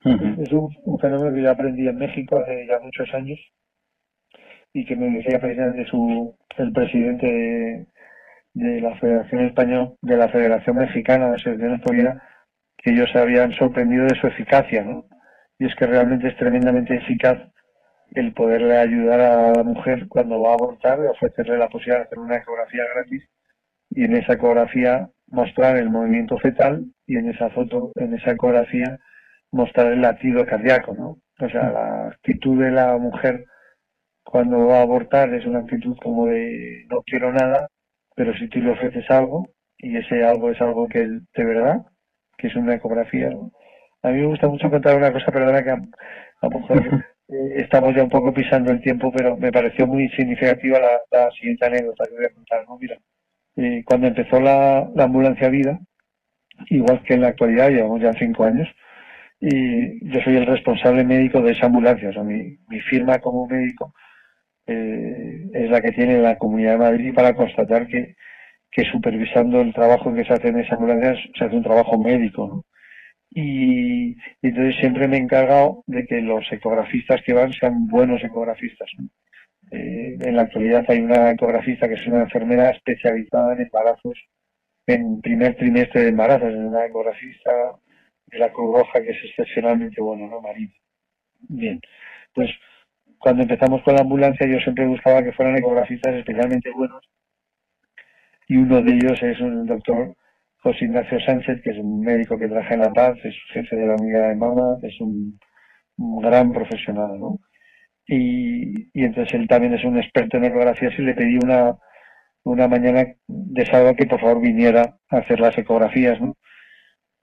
Es 0.04 0.52
un, 0.52 0.70
un, 0.84 1.00
fenómeno 1.00 1.34
que 1.34 1.42
yo 1.42 1.50
aprendí 1.50 1.88
en 1.88 1.98
México 1.98 2.38
hace 2.38 2.68
ya 2.68 2.80
muchos 2.80 3.12
años 3.14 3.40
y 4.76 4.86
que 4.86 4.98
me 4.98 5.10
decía 5.10 5.40
precisamente 5.40 5.86
su, 5.86 6.36
el 6.58 6.74
presidente 6.74 7.88
de, 8.54 8.82
la 8.82 8.94
Federación 8.98 9.46
Española, 9.46 9.94
de 10.02 10.18
la 10.18 10.28
Federación 10.28 10.76
Mexicana 10.76 11.32
de 11.32 11.40
Selecciones 11.40 11.82
por 11.82 11.96
que 11.96 12.92
ellos 12.92 13.10
se 13.14 13.20
habían 13.20 13.54
sorprendido 13.54 14.04
de 14.04 14.20
su 14.20 14.28
eficacia, 14.28 14.84
¿no? 14.84 15.06
Y 15.60 15.68
es 15.68 15.76
que 15.76 15.88
realmente 15.88 16.28
es 16.28 16.36
tremendamente 16.36 16.94
eficaz 16.94 17.38
el 18.12 18.34
poderle 18.34 18.78
ayudar 18.78 19.22
a 19.22 19.54
la 19.54 19.64
mujer 19.64 20.10
cuando 20.10 20.42
va 20.42 20.52
a 20.52 20.56
abortar, 20.56 21.00
ofrecerle 21.00 21.58
la 21.58 21.70
posibilidad 21.70 22.00
de 22.00 22.06
hacer 22.08 22.20
una 22.20 22.36
ecografía 22.36 22.84
gratis 22.94 23.24
y 23.92 24.04
en 24.04 24.18
esa 24.18 24.34
ecografía 24.34 25.10
mostrar 25.28 25.78
el 25.78 25.90
movimiento 25.90 26.38
fetal 26.38 26.84
y 27.08 27.16
en 27.16 27.30
esa 27.30 27.50
foto, 27.52 27.94
en 27.96 28.14
esa 28.14 28.32
ecografía, 28.32 29.00
mostrar 29.52 29.94
el 29.94 30.02
latido 30.02 30.46
cardíaco, 30.46 30.94
¿no? 30.94 31.18
O 31.40 31.50
sea, 31.50 31.72
la 31.72 32.08
actitud 32.08 32.62
de 32.62 32.72
la 32.72 32.98
mujer 32.98 33.46
cuando 34.26 34.68
va 34.68 34.80
a 34.80 34.82
abortar 34.82 35.34
es 35.34 35.46
una 35.46 35.60
actitud 35.60 35.96
como 36.02 36.26
de 36.26 36.86
no 36.90 37.02
quiero 37.04 37.32
nada, 37.32 37.70
pero 38.16 38.34
si 38.34 38.50
tú 38.50 38.60
le 38.60 38.72
ofreces 38.72 39.10
algo 39.10 39.48
y 39.78 39.96
ese 39.96 40.24
algo 40.24 40.50
es 40.50 40.60
algo 40.60 40.88
que 40.88 41.08
de 41.08 41.46
verdad, 41.46 41.86
que 42.38 42.48
es 42.48 42.56
una 42.56 42.76
ecografía. 42.76 43.30
A 44.02 44.10
mí 44.10 44.20
me 44.20 44.28
gusta 44.28 44.48
mucho 44.48 44.70
contar 44.70 44.98
una 44.98 45.14
cosa, 45.14 45.32
perdona 45.32 45.64
que 45.64 45.70
a, 45.70 45.78
lo 46.42 46.50
mejor 46.50 47.06
eh, 47.30 47.54
estamos 47.58 47.96
ya 47.96 48.04
un 48.04 48.10
poco 48.10 48.34
pisando 48.34 48.72
el 48.72 48.82
tiempo, 48.82 49.12
pero 49.16 49.38
me 49.38 49.52
pareció 49.52 49.88
muy 49.88 50.10
significativa 50.10 50.80
la, 51.12 51.32
siguiente 51.32 51.66
anécdota 51.66 52.06
que 52.06 52.16
voy 52.16 52.26
a 52.26 52.34
contar. 52.34 52.66
¿no? 52.68 52.78
Mira, 52.78 52.98
eh, 53.58 53.84
cuando 53.86 54.08
empezó 54.08 54.40
la, 54.40 54.90
ambulancia 54.98 55.50
vida, 55.50 55.80
igual 56.70 57.04
que 57.04 57.14
en 57.14 57.22
la 57.22 57.30
actualidad, 57.30 57.70
llevamos 57.70 58.02
ya 58.02 58.12
cinco 58.14 58.44
años, 58.44 58.68
y 59.40 60.10
yo 60.10 60.20
soy 60.22 60.38
el 60.38 60.46
responsable 60.46 61.04
médico 61.04 61.42
de 61.42 61.52
esa 61.52 61.68
ambulancia, 61.68 62.10
o 62.10 62.14
sea, 62.14 62.24
mi, 62.24 62.58
mi 62.70 62.80
firma 62.82 63.20
como 63.20 63.48
médico 63.48 63.94
eh, 64.68 65.50
es 65.54 65.70
la 65.70 65.82
que 65.82 65.92
tiene 65.92 66.20
la 66.20 66.38
Comunidad 66.38 66.74
de 66.74 66.78
Madrid 66.80 67.14
para 67.14 67.36
constatar 67.36 67.88
que, 67.88 68.16
que 68.72 68.84
supervisando 68.92 69.62
el 69.62 69.74
trabajo 69.74 70.14
que 70.14 70.26
se 70.26 70.34
hace 70.34 70.50
en 70.50 70.60
esa 70.60 70.76
ambulancia 70.76 71.16
se 71.38 71.46
hace 71.46 71.56
un 71.56 71.64
trabajo 71.64 71.98
médico. 71.98 72.66
Y, 73.30 74.16
entonces 74.42 74.76
siempre 74.80 75.08
me 75.08 75.18
he 75.18 75.20
encargado 75.20 75.84
de 75.88 76.06
que 76.06 76.22
los 76.22 76.50
ecografistas 76.52 77.22
que 77.24 77.34
van 77.34 77.52
sean 77.54 77.88
buenos 77.88 78.24
ecografistas. 78.24 78.90
Eh, 79.72 80.18
en 80.22 80.36
la 80.36 80.44
actualidad 80.44 80.86
hay 80.88 81.00
una 81.00 81.32
ecografista 81.32 81.88
que 81.88 81.96
es 81.96 82.08
una 82.08 82.22
enfermera 82.22 82.70
especializada 82.70 83.54
en 83.54 83.62
embarazos, 83.62 84.18
en 84.88 85.22
primer 85.22 85.56
trimestre 85.56 86.04
de 86.04 86.10
embarazos, 86.10 86.50
es 86.50 86.56
una 86.56 86.86
ecografista 86.86 87.52
de 88.28 88.40
la 88.40 88.52
Cruz 88.52 88.78
Roja 88.80 89.02
que 89.02 89.12
es 89.12 89.18
excepcionalmente 89.24 90.02
bueno, 90.02 90.28
¿no? 90.28 90.42
Marina. 90.42 90.74
Bien, 91.50 91.82
pues 92.34 92.52
cuando 93.26 93.42
empezamos 93.42 93.82
con 93.82 93.96
la 93.96 94.02
ambulancia 94.02 94.46
yo 94.46 94.60
siempre 94.60 94.86
buscaba 94.86 95.24
que 95.24 95.32
fueran 95.32 95.58
ecografistas 95.58 96.14
especialmente 96.14 96.70
buenos 96.70 97.04
y 98.48 98.56
uno 98.56 98.84
de 98.84 98.94
ellos 98.94 99.18
es 99.24 99.40
el 99.40 99.66
doctor 99.66 100.16
José 100.58 100.86
Ignacio 100.86 101.20
Sánchez, 101.22 101.60
que 101.64 101.72
es 101.72 101.78
un 101.80 102.02
médico 102.02 102.38
que 102.38 102.48
trabaja 102.48 102.76
en 102.76 102.82
La 102.82 102.94
Paz, 102.94 103.18
es 103.24 103.34
jefe 103.52 103.76
de 103.76 103.88
la 103.88 103.96
unidad 103.96 104.30
de 104.30 104.36
mama, 104.36 104.78
es 104.84 105.02
un, 105.02 105.40
gran 105.98 106.54
profesional, 106.54 107.20
¿no? 107.20 107.40
Y, 108.06 108.92
entonces 108.94 109.34
él 109.34 109.48
también 109.48 109.74
es 109.74 109.84
un 109.84 109.98
experto 109.98 110.38
en 110.38 110.46
ecografías 110.46 110.94
y 111.00 111.02
le 111.02 111.16
pedí 111.16 111.40
una, 111.44 111.76
una 112.44 112.68
mañana 112.68 113.08
de 113.28 113.66
sábado 113.66 113.96
que 113.96 114.06
por 114.06 114.20
favor 114.20 114.40
viniera 114.40 115.00
a 115.10 115.18
hacer 115.18 115.40
las 115.40 115.58
ecografías, 115.58 116.22
¿no? 116.22 116.36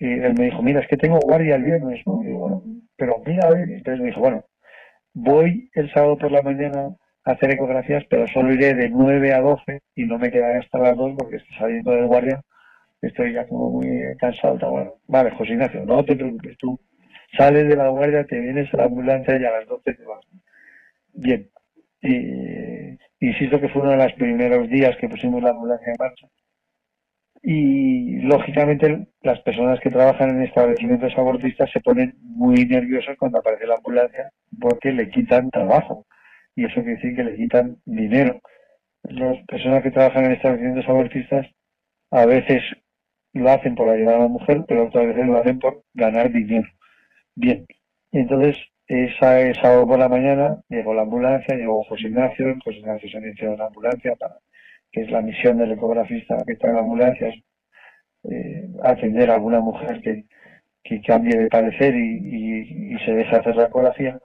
Y 0.01 0.07
él 0.15 0.35
me 0.37 0.47
dijo, 0.47 0.63
mira, 0.63 0.81
es 0.81 0.89
que 0.89 0.97
tengo 0.97 1.21
guardia 1.21 1.55
el 1.55 1.63
viernes, 1.63 2.03
¿no? 2.07 2.21
Y 2.25 2.33
bueno, 2.33 2.65
pero 2.97 3.23
mira, 3.25 3.49
entonces 3.51 4.01
me 4.01 4.07
dijo, 4.07 4.21
bueno, 4.21 4.45
voy 5.15 5.71
el 5.75 5.93
sábado 5.93 6.19
por 6.19 6.33
la 6.33 6.43
mañana 6.43 6.89
a 7.25 7.33
hacer 7.33 7.53
ecografías, 7.53 8.05
pero 8.11 8.27
solo 8.29 8.53
iré 8.53 8.75
de 8.75 8.89
9 8.91 9.33
a 9.33 9.41
12 9.41 9.81
y 9.95 10.05
no 10.05 10.19
me 10.19 10.31
quedaré 10.31 10.59
hasta 10.59 10.79
las 10.79 10.97
2 10.97 11.15
porque 11.19 11.37
estoy 11.37 11.57
saliendo 11.57 11.93
del 11.93 12.07
guardia, 12.07 12.43
estoy 13.01 13.33
ya 13.33 13.47
como 13.47 13.71
muy 13.71 13.89
cansado. 14.19 14.59
Bueno, 14.71 14.95
vale, 15.07 15.31
José 15.33 15.53
Ignacio, 15.53 15.85
no 15.85 16.05
te 16.05 16.17
preocupes, 16.17 16.57
tú 16.59 16.79
sales 17.37 17.69
de 17.69 17.77
la 17.77 17.89
guardia, 17.89 18.25
te 18.25 18.39
vienes 18.41 18.73
a 18.75 18.79
la 18.79 18.85
ambulancia 18.85 19.39
y 19.39 19.45
a 19.45 19.51
las 19.51 19.67
12 19.67 19.95
te 19.95 20.05
vas. 20.05 20.25
Bien. 21.15 21.49
Y, 22.01 22.99
insisto 23.21 23.61
que 23.61 23.69
fue 23.69 23.83
uno 23.83 23.93
de 23.93 23.99
los 23.99 24.13
primeros 24.15 24.69
días 24.69 24.97
que 24.97 25.09
pusimos 25.09 25.43
la 25.43 25.51
ambulancia 25.51 25.93
en 25.93 25.97
marcha. 25.99 26.27
Y 27.43 28.21
lógicamente 28.21 29.09
las 29.23 29.41
personas 29.41 29.81
que 29.81 29.91
trabajan 29.91 30.31
en 30.31 30.43
establecimientos 30.43 31.13
abortistas 31.17 31.71
se 31.73 31.81
ponen 31.81 32.15
muy 32.23 32.65
nerviosas 32.67 33.17
cuando 33.19 33.39
aparece 33.39 33.67
la 33.67 33.75
ambulancia 33.75 34.31
porque 34.61 34.93
le 34.93 35.11
quitan 35.11 35.51
trabajo. 35.51 36.07
Y 36.55 36.67
eso 36.67 36.75
quiere 36.83 36.97
decir 36.97 37.17
que 37.17 37.25
le 37.25 37.37
quitan 37.37 37.79
dinero. 37.85 38.41
Las 39.03 39.45
personas 39.47 39.83
que 39.83 39.91
trabajan 39.91 40.27
en 40.27 40.33
establecimientos 40.33 40.89
abortistas 40.89 41.47
a 42.11 42.27
veces 42.27 42.63
lo 43.33 43.51
hacen 43.51 43.75
por 43.75 43.89
ayudar 43.89 44.17
a 44.17 44.21
la 44.21 44.29
mujer, 44.29 44.65
pero 44.69 44.87
otras 44.87 45.07
veces 45.07 45.27
lo 45.27 45.39
hacen 45.39 45.59
por 45.59 45.83
ganar 45.95 46.31
dinero. 46.31 46.69
Bien, 47.35 47.67
entonces 48.13 48.57
esa 48.87 49.41
es 49.41 49.57
sábado 49.57 49.87
por 49.87 49.99
la 49.99 50.09
mañana, 50.09 50.63
llegó 50.69 50.93
la 50.93 51.03
ambulancia, 51.03 51.57
llegó 51.57 51.83
José 51.85 52.09
Ignacio, 52.09 52.55
José 52.63 52.79
Ignacio 52.79 53.11
se 53.11 53.19
inició 53.19 53.53
en 53.53 53.59
la 53.59 53.67
ambulancia, 53.67 54.15
para, 54.17 54.37
que 54.93 55.03
es 55.03 55.11
la 55.11 55.23
misión 55.23 55.59
del 55.59 55.73
ecografista 55.73 56.37
que 56.47 56.53
está 56.53 56.69
en 56.69 56.75
la 56.75 56.81
ambulancia, 56.81 57.29
es 57.29 57.43
eh, 58.31 58.69
atender 58.85 59.31
a 59.31 59.35
alguna 59.35 59.61
mujer 59.61 60.01
que, 60.03 60.27
que 60.85 61.01
cambie 61.03 61.37
de 61.37 61.49
parecer 61.49 61.95
y, 61.95 62.95
y, 62.95 62.99
se 63.05 63.13
deje 63.13 63.37
hacer 63.37 63.57
la 63.57 63.65
ecografía. 63.65 64.19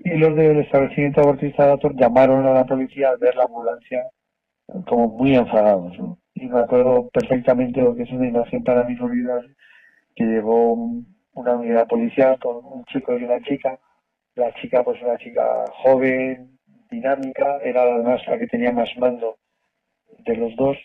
Y 0.00 0.16
los 0.16 0.34
del 0.34 0.58
establecimiento 0.58 1.20
abortista 1.20 1.76
de 1.76 1.90
llamaron 1.94 2.46
a 2.46 2.52
la 2.52 2.66
policía 2.66 3.10
al 3.10 3.18
ver 3.18 3.36
la 3.36 3.44
ambulancia 3.44 4.04
como 4.86 5.08
muy 5.08 5.36
enfadados. 5.36 5.96
Y 6.34 6.46
me 6.48 6.60
acuerdo 6.60 7.08
perfectamente, 7.10 7.82
porque 7.82 8.02
es 8.02 8.10
una 8.10 8.28
imagen 8.28 8.64
para 8.64 8.84
mí 8.84 8.94
inolvidable, 8.94 9.54
que 10.14 10.24
llegó 10.24 10.72
una 11.34 11.56
unidad 11.56 11.86
policial 11.86 12.38
con 12.40 12.64
un 12.64 12.84
chico 12.86 13.16
y 13.16 13.24
una 13.24 13.40
chica 13.42 13.78
la 14.36 14.52
chica, 14.54 14.84
pues 14.84 15.00
una 15.02 15.16
chica 15.16 15.64
joven, 15.82 16.58
dinámica, 16.90 17.58
era 17.64 17.82
además 17.82 18.20
la 18.26 18.38
que 18.38 18.46
tenía 18.46 18.70
más 18.70 18.88
mando 18.98 19.38
de 20.26 20.36
los 20.36 20.54
dos, 20.56 20.76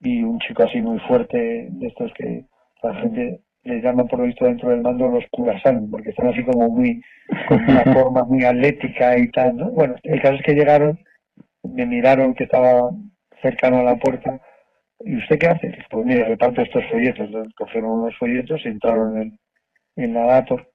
y 0.00 0.22
un 0.22 0.38
chico 0.40 0.62
así 0.64 0.80
muy 0.80 0.98
fuerte, 1.00 1.68
de 1.70 1.86
estos 1.86 2.12
que 2.14 2.44
la 2.82 2.94
gente 2.96 3.40
le 3.62 3.80
llama 3.80 4.04
por 4.04 4.18
lo 4.18 4.26
visto 4.26 4.44
dentro 4.44 4.70
del 4.70 4.82
mando 4.82 5.08
los 5.08 5.24
curasán, 5.30 5.90
porque 5.90 6.10
están 6.10 6.28
así 6.28 6.44
como 6.44 6.68
muy, 6.68 7.02
con 7.48 7.62
una 7.62 7.84
forma 7.94 8.24
muy 8.24 8.44
atlética 8.44 9.16
y 9.18 9.30
tal, 9.30 9.56
¿no? 9.56 9.70
Bueno, 9.70 9.94
el 10.02 10.20
caso 10.20 10.34
es 10.34 10.42
que 10.42 10.54
llegaron, 10.54 10.98
me 11.62 11.86
miraron 11.86 12.34
que 12.34 12.44
estaba 12.44 12.90
cercano 13.40 13.78
a 13.78 13.82
la 13.84 13.96
puerta, 13.96 14.40
¿y 15.00 15.16
usted 15.16 15.38
qué 15.38 15.46
hace? 15.48 15.78
Pues 15.90 16.06
mire, 16.06 16.24
reparto 16.24 16.60
estos 16.60 16.84
folletos, 16.90 17.30
cogieron 17.56 17.90
unos 17.90 18.16
folletos 18.18 18.60
y 18.64 18.68
entraron 18.68 19.20
en, 19.20 19.38
en 19.96 20.14
la 20.14 20.26
dator 20.26 20.70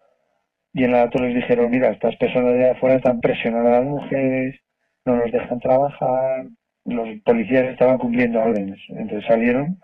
y 0.74 0.84
en 0.84 0.92
la 0.92 1.00
dato 1.00 1.20
les 1.20 1.36
dijeron, 1.36 1.72
mira, 1.72 1.90
estas 1.90 2.16
personas 2.18 2.54
de 2.54 2.70
afuera 2.70 2.96
están 2.96 3.20
presionando 3.20 3.70
a 3.70 3.80
las 3.80 3.86
mujeres, 3.86 4.60
no 5.06 5.16
nos 5.16 5.32
dejan 5.32 5.60
trabajar, 5.60 6.46
los 6.90 7.10
policías 7.22 7.66
estaban 7.66 7.98
cumpliendo 7.98 8.42
órdenes. 8.42 8.80
Entonces 8.90 9.26
salieron 9.28 9.80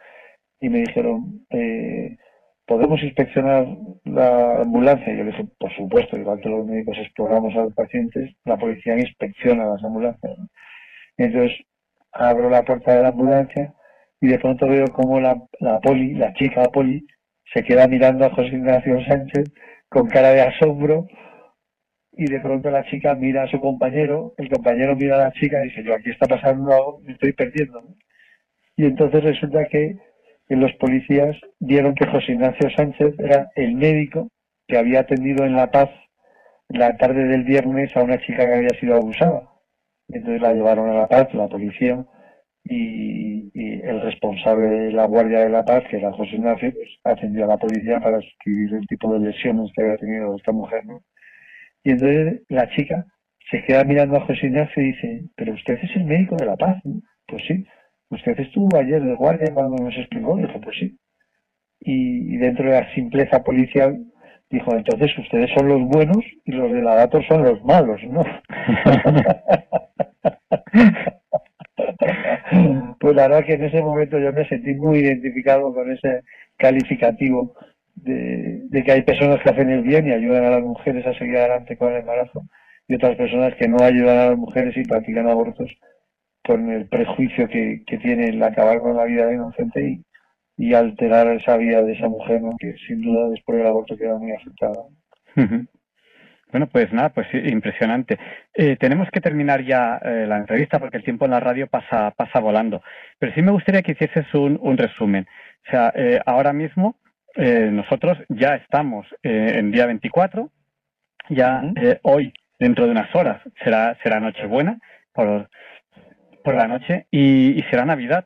y 0.59 0.69
me 0.69 0.79
dijeron, 0.79 1.45
eh, 1.49 2.17
¿podemos 2.65 3.01
inspeccionar 3.03 3.67
la 4.05 4.61
ambulancia? 4.61 5.13
Y 5.13 5.17
yo 5.17 5.23
le 5.23 5.31
dije, 5.31 5.45
por 5.59 5.75
supuesto, 5.75 6.17
igual 6.17 6.39
que 6.41 6.49
los 6.49 6.65
médicos 6.65 6.97
exploramos 6.99 7.53
a 7.55 7.63
los 7.63 7.73
pacientes, 7.73 8.35
la 8.45 8.57
policía 8.57 8.97
inspecciona 8.97 9.65
las 9.65 9.83
ambulancias. 9.83 10.37
Entonces 11.17 11.57
abro 12.11 12.49
la 12.49 12.63
puerta 12.63 12.95
de 12.95 13.03
la 13.03 13.09
ambulancia 13.09 13.73
y 14.21 14.27
de 14.27 14.39
pronto 14.39 14.67
veo 14.67 14.87
como 14.87 15.19
la, 15.19 15.41
la 15.59 15.79
poli, 15.81 16.13
la 16.15 16.33
chica 16.33 16.63
poli, 16.73 17.05
se 17.53 17.63
queda 17.63 17.87
mirando 17.87 18.25
a 18.25 18.31
José 18.31 18.49
Ignacio 18.49 18.99
Sánchez 19.05 19.51
con 19.89 20.07
cara 20.07 20.31
de 20.31 20.41
asombro 20.41 21.07
y 22.17 22.25
de 22.25 22.39
pronto 22.39 22.69
la 22.69 22.85
chica 22.85 23.13
mira 23.15 23.43
a 23.43 23.47
su 23.47 23.59
compañero, 23.59 24.33
el 24.37 24.49
compañero 24.49 24.95
mira 24.95 25.15
a 25.15 25.25
la 25.25 25.31
chica 25.33 25.59
y 25.61 25.69
dice, 25.69 25.83
yo 25.83 25.93
aquí 25.93 26.11
está 26.11 26.27
pasando 26.27 26.71
algo, 26.71 27.01
me 27.03 27.13
estoy 27.13 27.33
perdiendo. 27.33 27.83
Y 28.77 28.85
entonces 28.85 29.23
resulta 29.23 29.65
que 29.65 29.97
los 30.49 30.71
policías 30.73 31.35
vieron 31.59 31.95
que 31.95 32.07
José 32.07 32.33
Ignacio 32.33 32.69
Sánchez 32.75 33.15
era 33.19 33.49
el 33.55 33.75
médico 33.75 34.29
que 34.67 34.77
había 34.77 35.01
atendido 35.01 35.45
en 35.45 35.55
La 35.55 35.71
Paz 35.71 35.89
la 36.69 36.97
tarde 36.97 37.25
del 37.25 37.43
viernes 37.43 37.95
a 37.95 38.03
una 38.03 38.19
chica 38.19 38.45
que 38.45 38.53
había 38.53 38.79
sido 38.79 38.95
abusada. 38.95 39.49
Entonces 40.07 40.41
la 40.41 40.53
llevaron 40.53 40.89
a 40.89 40.93
La 40.93 41.07
Paz, 41.07 41.33
la 41.33 41.47
policía, 41.47 42.05
y, 42.63 43.51
el 43.53 44.01
responsable 44.01 44.67
de 44.67 44.91
la 44.91 45.05
Guardia 45.05 45.41
de 45.41 45.49
la 45.49 45.63
Paz, 45.63 45.83
que 45.89 45.97
era 45.97 46.11
José 46.11 46.35
Ignacio, 46.35 46.73
pues 46.73 46.89
atendió 47.03 47.45
a 47.45 47.49
la 47.49 47.57
policía 47.57 47.99
para 47.99 48.17
escribir 48.17 48.73
el 48.73 48.87
tipo 48.87 49.13
de 49.13 49.19
lesiones 49.19 49.71
que 49.73 49.83
había 49.83 49.97
tenido 49.97 50.35
esta 50.35 50.51
mujer, 50.51 50.83
¿no? 50.85 51.03
Y 51.85 51.91
entonces 51.91 52.41
la 52.49 52.67
chica 52.71 53.05
se 53.51 53.63
queda 53.63 53.83
mirando 53.83 54.17
a 54.17 54.25
José 54.25 54.47
Ignacio 54.47 54.81
y 54.81 54.87
dice, 54.87 55.25
pero 55.35 55.53
usted 55.53 55.77
es 55.81 55.95
el 55.95 56.05
médico 56.05 56.35
de 56.35 56.47
la 56.47 56.57
paz, 56.57 56.81
Pues 57.27 57.43
sí. 57.47 57.63
Usted 58.09 58.39
estuvo 58.39 58.75
ayer 58.77 59.03
de 59.03 59.15
guardia 59.15 59.53
cuando 59.53 59.83
nos 59.83 59.95
explicó, 59.95 60.35
dijo, 60.35 60.59
pues 60.61 60.75
sí. 60.79 60.97
Y, 61.79 62.37
dentro 62.37 62.65
de 62.65 62.71
la 62.81 62.91
simpleza 62.95 63.43
policial, 63.43 64.03
dijo, 64.49 64.75
entonces 64.75 65.15
ustedes 65.19 65.51
son 65.55 65.67
los 65.67 65.81
buenos 65.81 66.17
y 66.43 66.53
los 66.53 66.71
de 66.71 66.81
la 66.81 66.95
Dator 66.95 67.23
son 67.27 67.43
los 67.43 67.63
malos, 67.63 68.01
¿no? 68.09 68.23
pues 72.99 73.15
la 73.15 73.27
verdad 73.27 73.45
que 73.45 73.53
en 73.53 73.65
ese 73.65 73.81
momento 73.81 74.17
yo 74.17 74.33
me 74.33 74.47
sentí 74.47 74.73
muy 74.73 74.99
identificado 74.99 75.71
con 75.71 75.91
ese 75.91 76.23
calificativo 76.57 77.53
de, 77.95 78.83
que 78.83 78.91
hay 78.91 79.01
personas 79.03 79.41
que 79.41 79.49
hacen 79.49 79.69
el 79.69 79.81
bien 79.81 80.07
y 80.07 80.11
ayudan 80.11 80.45
a 80.45 80.51
las 80.51 80.61
mujeres 80.61 81.05
a 81.05 81.17
seguir 81.17 81.37
adelante 81.37 81.77
con 81.77 81.93
el 81.93 81.99
embarazo 81.99 82.43
y 82.87 82.95
otras 82.95 83.15
personas 83.15 83.55
que 83.55 83.67
no 83.67 83.77
ayudan 83.81 84.17
a 84.17 84.25
las 84.27 84.37
mujeres 84.37 84.75
y 84.77 84.83
practican 84.83 85.27
abortos 85.27 85.71
con 86.43 86.69
el 86.71 86.87
prejuicio 86.87 87.47
que, 87.47 87.83
que 87.87 87.97
tiene 87.97 88.27
el 88.27 88.43
acabar 88.43 88.79
con 88.79 88.95
la 88.95 89.05
vida 89.05 89.25
de 89.25 89.35
inocente 89.35 90.01
y, 90.57 90.73
alterar 90.73 91.27
esa 91.27 91.57
vida 91.57 91.81
de 91.81 91.93
esa 91.93 92.07
mujer, 92.07 92.41
que 92.59 92.75
sin 92.87 93.01
duda 93.01 93.29
después 93.29 93.57
del 93.57 93.67
aborto 93.67 93.97
queda 93.97 94.17
muy 94.17 94.31
afectada. 94.31 94.83
Bueno, 96.51 96.67
pues 96.67 96.93
nada, 96.93 97.09
pues 97.09 97.27
impresionante. 97.33 98.17
Eh, 98.53 98.77
tenemos 98.77 99.09
que 99.11 99.19
terminar 99.19 99.65
ya 99.65 99.97
eh, 99.97 100.25
la 100.25 100.37
entrevista 100.37 100.79
porque 100.79 100.95
el 100.95 101.03
tiempo 101.03 101.25
en 101.25 101.31
la 101.31 101.41
radio 101.41 101.67
pasa, 101.67 102.11
pasa 102.11 102.39
volando. 102.39 102.81
Pero 103.19 103.33
sí 103.33 103.41
me 103.41 103.51
gustaría 103.51 103.81
que 103.81 103.91
hicieses 103.91 104.33
un, 104.33 104.57
un 104.61 104.77
resumen. 104.77 105.27
O 105.67 105.71
sea, 105.71 105.91
eh, 105.93 106.21
ahora 106.25 106.53
mismo 106.53 106.95
nosotros 107.35 108.17
ya 108.29 108.55
estamos 108.55 109.05
en 109.23 109.71
día 109.71 109.85
24, 109.85 110.49
ya 111.29 111.63
hoy, 112.03 112.33
dentro 112.59 112.85
de 112.85 112.91
unas 112.91 113.13
horas, 113.13 113.41
será, 113.63 113.97
será 114.03 114.19
Nochebuena 114.19 114.79
por, 115.13 115.49
por 116.43 116.55
la 116.55 116.67
noche 116.67 117.07
y, 117.11 117.59
y 117.59 117.63
será 117.63 117.85
Navidad. 117.85 118.25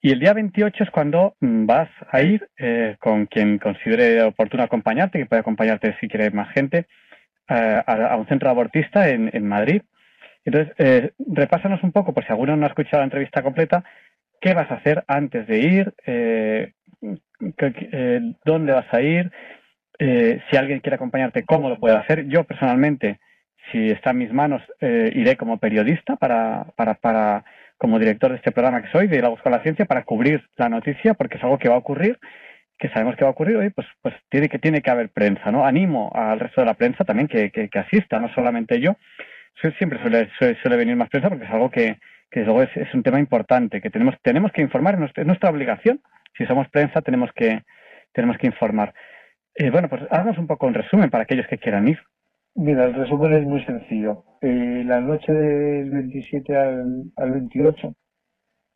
Y 0.00 0.12
el 0.12 0.20
día 0.20 0.32
28 0.32 0.84
es 0.84 0.90
cuando 0.90 1.34
mm, 1.40 1.66
vas 1.66 1.88
a 2.10 2.22
ir 2.22 2.48
con 3.00 3.26
quien 3.26 3.58
considere 3.58 4.22
oportuno 4.22 4.62
acompañarte, 4.62 5.18
que 5.18 5.26
puede 5.26 5.40
acompañarte 5.40 5.96
si 6.00 6.08
quiere 6.08 6.30
más 6.30 6.52
gente, 6.52 6.86
eh, 7.50 7.82
a, 7.86 8.16
un 8.16 8.26
centro 8.26 8.50
abortista 8.50 9.08
en, 9.08 9.30
en 9.32 9.48
Madrid. 9.48 9.80
Entonces, 10.44 10.74
eh, 10.76 11.12
repásanos 11.18 11.82
un 11.82 11.92
poco, 11.92 12.12
por 12.12 12.24
si 12.24 12.30
alguno 12.30 12.56
no 12.56 12.66
ha 12.66 12.68
escuchado 12.68 12.98
la 12.98 13.04
entrevista 13.04 13.42
completa, 13.42 13.84
qué 14.40 14.52
vas 14.52 14.70
a 14.70 14.74
hacer 14.74 15.02
antes 15.08 15.46
de 15.46 15.58
ir, 15.58 15.94
eh, 16.06 16.72
eh 17.40 18.20
dónde 18.44 18.72
vas 18.72 18.92
a 18.92 19.00
ir, 19.00 19.30
si 19.98 20.56
alguien 20.56 20.80
quiere 20.80 20.96
acompañarte, 20.96 21.44
cómo 21.44 21.68
lo 21.68 21.78
puede 21.78 21.96
hacer. 21.96 22.26
Yo 22.28 22.44
personalmente, 22.44 23.18
si 23.72 23.90
está 23.90 24.10
en 24.10 24.18
mis 24.18 24.32
manos, 24.32 24.62
iré 24.80 25.36
como 25.36 25.58
periodista 25.58 26.16
para, 26.16 26.66
para, 26.76 26.94
para, 26.94 27.44
como 27.76 27.98
director 27.98 28.30
de 28.30 28.36
este 28.36 28.52
programa 28.52 28.82
que 28.82 28.92
soy, 28.92 29.08
de 29.08 29.20
La 29.20 29.28
Busco 29.28 29.50
la 29.50 29.62
Ciencia, 29.62 29.86
para 29.86 30.04
cubrir 30.04 30.48
la 30.56 30.68
noticia, 30.68 31.14
porque 31.14 31.36
es 31.38 31.42
algo 31.42 31.58
que 31.58 31.68
va 31.68 31.74
a 31.74 31.78
ocurrir 31.78 32.18
que 32.78 32.88
sabemos 32.90 33.16
que 33.16 33.24
va 33.24 33.30
a 33.30 33.32
ocurrir 33.32 33.56
hoy, 33.56 33.70
pues, 33.70 33.86
pues 34.00 34.14
tiene 34.30 34.48
que 34.48 34.58
tiene 34.58 34.80
que 34.80 34.90
haber 34.90 35.10
prensa, 35.10 35.50
¿no? 35.50 35.66
Animo 35.66 36.12
al 36.14 36.38
resto 36.38 36.60
de 36.60 36.66
la 36.66 36.74
prensa 36.74 37.04
también 37.04 37.26
que, 37.26 37.50
que, 37.50 37.78
asista, 37.78 38.20
no 38.20 38.32
solamente 38.34 38.80
yo. 38.80 38.96
Siempre 39.76 40.00
suele, 40.00 40.30
suele, 40.38 40.76
venir 40.76 40.94
más 40.94 41.08
prensa 41.08 41.28
porque 41.28 41.44
es 41.44 41.50
algo 41.50 41.70
que, 41.70 41.98
que 42.30 42.44
luego 42.44 42.62
es, 42.62 42.94
un 42.94 43.02
tema 43.02 43.18
importante, 43.18 43.80
que 43.80 43.90
tenemos, 43.90 44.14
tenemos 44.22 44.52
que 44.52 44.62
informar, 44.62 44.96
es 45.16 45.26
nuestra 45.26 45.50
obligación 45.50 46.00
si 46.36 46.46
somos 46.46 46.68
prensa 46.68 47.02
tenemos 47.02 47.30
que, 47.32 47.62
tenemos 48.12 48.36
que 48.38 48.46
informar. 48.46 48.94
Eh, 49.54 49.70
bueno, 49.70 49.88
pues 49.88 50.02
hagamos 50.10 50.38
un 50.38 50.46
poco 50.46 50.66
un 50.66 50.74
resumen 50.74 51.10
para 51.10 51.24
aquellos 51.24 51.46
que 51.46 51.58
quieran 51.58 51.88
ir. 51.88 51.98
Mira, 52.54 52.84
el 52.84 52.94
resumen 52.94 53.32
es 53.34 53.44
muy 53.44 53.64
sencillo. 53.64 54.24
Eh, 54.40 54.82
la 54.84 55.00
noche 55.00 55.32
del 55.32 55.90
27 55.90 56.56
al, 56.56 57.04
al 57.16 57.30
28, 57.32 57.94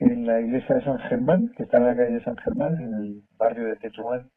en 0.00 0.26
la 0.26 0.40
iglesia 0.40 0.76
de 0.76 0.84
San 0.84 0.98
Germán, 0.98 1.52
que 1.56 1.64
está 1.64 1.78
en 1.78 1.86
la 1.86 1.96
calle 1.96 2.14
de 2.14 2.24
San 2.24 2.36
Germán, 2.36 2.74
en 2.80 2.94
el 2.94 3.22
barrio 3.36 3.66
de 3.66 3.76
Tetuán, 3.76 4.30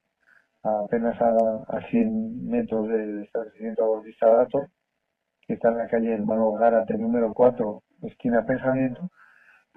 apenas 0.64 1.20
a, 1.22 1.30
a 1.68 1.82
100 1.90 2.48
metros 2.48 2.88
del 2.90 3.24
establecimiento 3.24 3.84
abortista 3.84 4.28
Dato, 4.28 4.68
que 5.48 5.54
está 5.54 5.70
en 5.70 5.78
la 5.78 5.88
calle 5.88 6.14
Hermano 6.14 6.52
Gárate 6.54 6.98
número 6.98 7.34
4, 7.34 7.84
esquina 8.04 8.46
Pensamiento, 8.46 9.10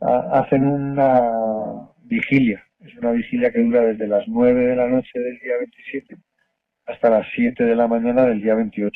hacen 0.01 0.67
una 0.67 1.91
vigilia. 2.05 2.63
Es 2.81 2.95
una 2.97 3.13
vigilia 3.13 3.51
que 3.51 3.61
dura 3.61 3.83
desde 3.83 4.07
las 4.07 4.27
9 4.29 4.67
de 4.67 4.77
la 4.77 4.87
noche 4.89 5.19
del 5.19 5.39
día 5.41 5.57
27 5.59 6.17
hasta 6.87 7.11
las 7.11 7.27
7 7.35 7.65
de 7.65 7.75
la 7.75 7.89
mañana 7.89 8.25
del 8.25 8.41
día 8.41 8.55
28. 8.55 8.93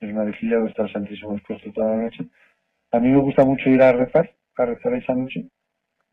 Es 0.00 0.12
una 0.12 0.24
vigilia 0.24 0.56
donde 0.56 0.70
está 0.70 0.84
el 0.84 0.92
Santísimo 0.92 1.36
expuesto 1.36 1.72
toda 1.72 1.94
la 1.94 2.02
noche. 2.04 2.24
A 2.90 2.98
mí 2.98 3.08
me 3.08 3.20
gusta 3.20 3.44
mucho 3.44 3.68
ir 3.68 3.82
a 3.82 3.92
rezar, 3.92 4.34
a 4.56 4.64
rezar 4.64 4.94
esa 4.94 5.14
noche 5.14 5.46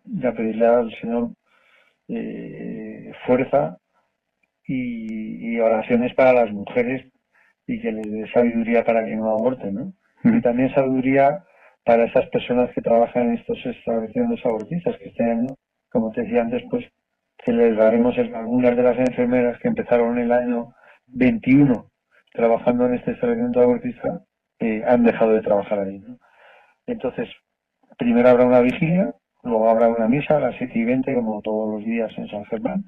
y 0.06 0.26
a 0.26 0.34
pedirle 0.34 0.66
al 0.66 0.92
Señor 1.00 1.30
eh, 2.10 3.14
fuerza 3.26 3.78
y, 4.68 5.54
y 5.54 5.60
oraciones 5.60 6.14
para 6.16 6.34
las 6.34 6.52
mujeres 6.52 7.08
y 7.66 7.80
que 7.82 7.92
les 7.92 8.12
dé 8.12 8.32
sabiduría 8.32 8.84
para 8.84 9.06
que 9.06 9.16
no 9.16 9.30
aborten, 9.32 9.74
¿no? 9.74 9.94
Y 10.24 10.42
también 10.42 10.74
sabiduría 10.74 11.44
para 11.86 12.06
esas 12.06 12.28
personas 12.30 12.72
que 12.74 12.82
trabajan 12.82 13.30
en 13.30 13.38
estos 13.38 13.64
establecimientos 13.66 14.46
abortistas, 14.46 14.98
que 14.98 15.24
año, 15.24 15.56
como 15.90 16.12
te 16.12 16.22
decía 16.22 16.42
antes, 16.42 16.64
pues 16.70 16.86
celebraremos 17.44 18.18
el- 18.18 18.34
algunas 18.36 18.76
de 18.76 18.84
las 18.84 18.98
enfermeras 18.98 19.60
que 19.60 19.68
empezaron 19.68 20.18
el 20.20 20.32
año 20.32 20.74
21 21.08 21.92
trabajando 22.34 22.86
en 22.86 22.96
este 22.96 23.12
establecimiento 23.12 23.62
abortista, 23.62 24.22
eh, 24.60 24.84
han 24.86 25.04
dejado 25.04 25.32
de 25.34 25.42
trabajar 25.42 25.80
ahí. 25.80 26.02
Entonces, 26.88 27.30
primero 27.98 28.30
habrá 28.30 28.46
una 28.46 28.62
vigilia, 28.62 29.14
luego 29.44 29.70
habrá 29.70 29.88
una 29.88 30.08
misa 30.08 30.38
a 30.38 30.40
las 30.42 30.56
7 30.58 30.78
y 30.78 30.84
20, 30.84 31.14
como 31.16 31.42
todos 31.42 31.74
los 31.76 31.86
días 31.86 32.12
en 32.18 32.28
San 32.28 32.46
Germán, 32.46 32.84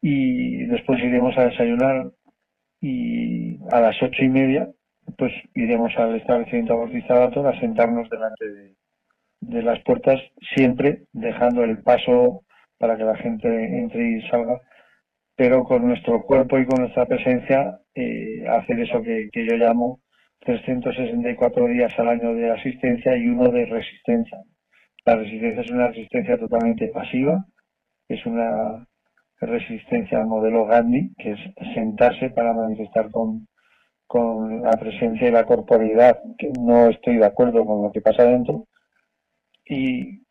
y 0.00 0.64
después 0.66 0.98
iremos 1.02 1.36
a 1.38 1.44
desayunar 1.46 2.10
y 2.80 3.58
a 3.72 3.80
las 3.80 3.96
ocho 4.02 4.22
y 4.24 4.28
media 4.28 4.68
pues 5.16 5.32
iremos 5.54 5.92
al 5.96 6.16
establecimiento 6.16 6.74
abortista 6.74 7.14
Dato 7.18 7.46
a 7.46 7.58
sentarnos 7.60 8.08
delante 8.10 8.46
de, 8.50 8.74
de 9.40 9.62
las 9.62 9.80
puertas 9.84 10.20
siempre 10.54 11.04
dejando 11.12 11.64
el 11.64 11.78
paso 11.82 12.42
para 12.84 12.98
que 12.98 13.04
la 13.04 13.16
gente 13.16 13.48
entre 13.78 14.18
y 14.18 14.28
salga 14.28 14.60
pero 15.34 15.64
con 15.64 15.86
nuestro 15.88 16.22
cuerpo 16.22 16.58
y 16.58 16.66
con 16.66 16.82
nuestra 16.82 17.06
presencia 17.06 17.80
eh, 17.94 18.46
hacer 18.46 18.78
eso 18.78 19.02
que, 19.02 19.30
que 19.32 19.46
yo 19.46 19.56
llamo 19.56 20.00
364 20.40 21.66
días 21.68 21.98
al 21.98 22.08
año 22.08 22.34
de 22.34 22.50
asistencia 22.50 23.16
y 23.16 23.26
uno 23.26 23.50
de 23.50 23.64
resistencia. 23.64 24.38
La 25.06 25.16
resistencia 25.16 25.62
es 25.62 25.70
una 25.70 25.88
resistencia 25.88 26.38
totalmente 26.38 26.88
pasiva, 26.88 27.46
es 28.06 28.24
una 28.26 28.86
resistencia 29.40 30.18
al 30.18 30.26
modelo 30.26 30.66
Gandhi, 30.66 31.14
que 31.16 31.32
es 31.32 31.40
sentarse 31.72 32.28
para 32.30 32.52
manifestar 32.52 33.10
con, 33.10 33.48
con 34.06 34.60
la 34.60 34.72
presencia 34.72 35.26
y 35.26 35.32
la 35.32 35.46
corporeidad, 35.46 36.20
que 36.36 36.52
no 36.60 36.90
estoy 36.90 37.16
de 37.16 37.26
acuerdo 37.26 37.64
con 37.64 37.82
lo 37.82 37.90
que 37.90 38.02
pasa 38.02 38.24
dentro. 38.24 38.66
Y 39.64 40.23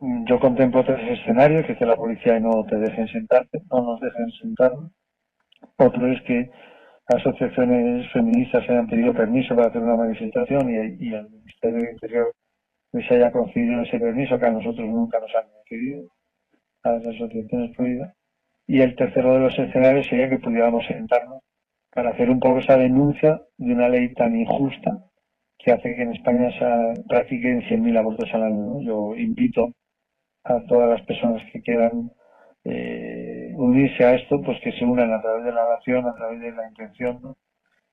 yo 0.00 0.38
contemplo 0.38 0.84
tres 0.84 1.18
escenarios, 1.18 1.66
que 1.66 1.72
es 1.72 1.80
la 1.80 1.96
policía 1.96 2.38
no 2.38 2.64
te 2.64 2.76
dejen 2.76 3.08
sentarte, 3.08 3.62
no 3.70 3.82
nos 3.82 4.00
dejen 4.00 4.30
sentarnos. 4.40 4.92
Otro 5.76 6.06
es 6.12 6.22
que 6.22 6.50
asociaciones 7.06 8.10
feministas 8.12 8.68
hayan 8.68 8.86
pedido 8.86 9.12
permiso 9.12 9.56
para 9.56 9.68
hacer 9.68 9.82
una 9.82 9.96
manifestación 9.96 10.70
y, 10.70 10.76
el 10.76 11.30
Ministerio 11.30 11.78
del 11.78 11.92
Interior 11.92 12.34
les 12.92 13.10
haya 13.10 13.32
concedido 13.32 13.82
ese 13.82 13.98
permiso 13.98 14.38
que 14.38 14.46
a 14.46 14.50
nosotros 14.50 14.88
nunca 14.88 15.18
nos 15.20 15.34
han 15.34 15.50
concedido, 15.50 16.10
a 16.84 16.92
las 16.92 17.06
asociaciones 17.06 17.76
prohibidas. 17.76 18.14
Y 18.66 18.80
el 18.80 18.94
tercero 18.96 19.34
de 19.34 19.40
los 19.40 19.58
escenarios 19.58 20.06
sería 20.06 20.28
que 20.28 20.38
pudiéramos 20.38 20.86
sentarnos 20.86 21.42
para 21.92 22.10
hacer 22.10 22.30
un 22.30 22.38
poco 22.38 22.58
esa 22.58 22.76
denuncia 22.76 23.40
de 23.56 23.72
una 23.72 23.88
ley 23.88 24.12
tan 24.14 24.38
injusta 24.38 25.04
que 25.58 25.72
hace 25.72 25.94
que 25.96 26.02
en 26.02 26.12
España 26.12 26.50
se 26.52 27.02
practiquen 27.08 27.62
100.000 27.62 27.98
abortos 27.98 28.30
al 28.32 28.44
año. 28.44 28.80
Yo 28.82 29.16
invito 29.16 29.72
a 30.48 30.66
todas 30.66 30.88
las 30.88 31.02
personas 31.02 31.42
que 31.52 31.60
quieran 31.60 32.10
eh, 32.64 33.52
unirse 33.56 34.04
a 34.04 34.14
esto, 34.14 34.40
pues 34.42 34.58
que 34.62 34.72
se 34.72 34.84
unan 34.84 35.12
a 35.12 35.20
través 35.20 35.44
de 35.44 35.52
la 35.52 35.64
oración, 35.64 36.06
a 36.06 36.14
través 36.14 36.40
de 36.40 36.52
la 36.52 36.68
intención, 36.68 37.20
¿no? 37.22 37.36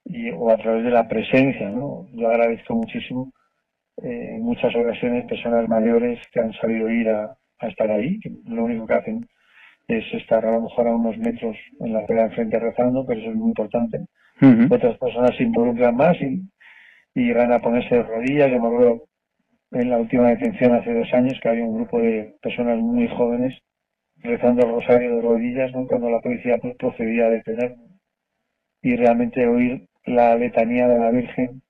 y, 0.05 0.31
o 0.31 0.49
a 0.49 0.57
través 0.57 0.83
de 0.83 0.91
la 0.91 1.07
presencia. 1.07 1.69
¿no? 1.69 2.07
Yo 2.13 2.29
agradezco 2.29 2.75
muchísimo 2.75 3.31
eh, 4.01 4.35
en 4.35 4.43
muchas 4.43 4.75
ocasiones 4.75 5.25
personas 5.25 5.67
mayores 5.67 6.19
que 6.31 6.39
han 6.39 6.53
sabido 6.53 6.89
ir 6.89 7.09
a, 7.09 7.35
a 7.59 7.67
estar 7.67 7.89
ahí, 7.91 8.19
que 8.19 8.31
lo 8.45 8.65
único 8.65 8.85
que 8.85 8.93
hacen 8.93 9.27
es 9.87 10.03
estar 10.13 10.45
a 10.45 10.51
lo 10.51 10.61
mejor 10.61 10.87
a 10.87 10.95
unos 10.95 11.17
metros 11.17 11.55
en 11.79 11.93
la 11.93 11.99
acera 11.99 12.23
de 12.23 12.27
enfrente 12.29 12.59
rezando, 12.59 13.05
pero 13.05 13.19
eso 13.19 13.29
es 13.29 13.35
muy 13.35 13.49
importante. 13.49 13.99
Otras 14.69 14.97
personas 14.97 15.35
se 15.37 15.43
involucran 15.43 15.95
más 15.95 16.17
y, 16.21 16.43
y 17.13 17.27
llegan 17.27 17.53
a 17.53 17.59
ponerse 17.59 17.95
de 17.95 18.03
rodillas. 18.03 18.51
Yo 18.51 18.59
me 18.59 18.67
acuerdo 18.67 19.03
en 19.71 19.89
la 19.89 19.97
última 19.97 20.29
detención 20.29 20.73
hace 20.73 20.93
dos 20.93 21.11
años 21.13 21.39
que 21.41 21.49
había 21.49 21.65
un 21.65 21.75
grupo 21.75 21.99
de 21.99 22.35
personas 22.41 22.77
muy 22.79 23.07
jóvenes 23.09 23.53
rezando 24.17 24.65
el 24.65 24.73
rosario 24.73 25.15
de 25.15 25.21
rodillas 25.21 25.71
cuando 25.87 26.09
la 26.09 26.21
policía 26.21 26.57
pues, 26.57 26.75
procedía 26.77 27.25
a 27.25 27.29
detener 27.29 27.75
y 28.81 28.95
realmente 28.95 29.45
oír 29.47 29.87
la 30.05 30.35
letanía 30.35 30.87
de 30.87 30.99
la 30.99 31.11
Virgen 31.11 31.61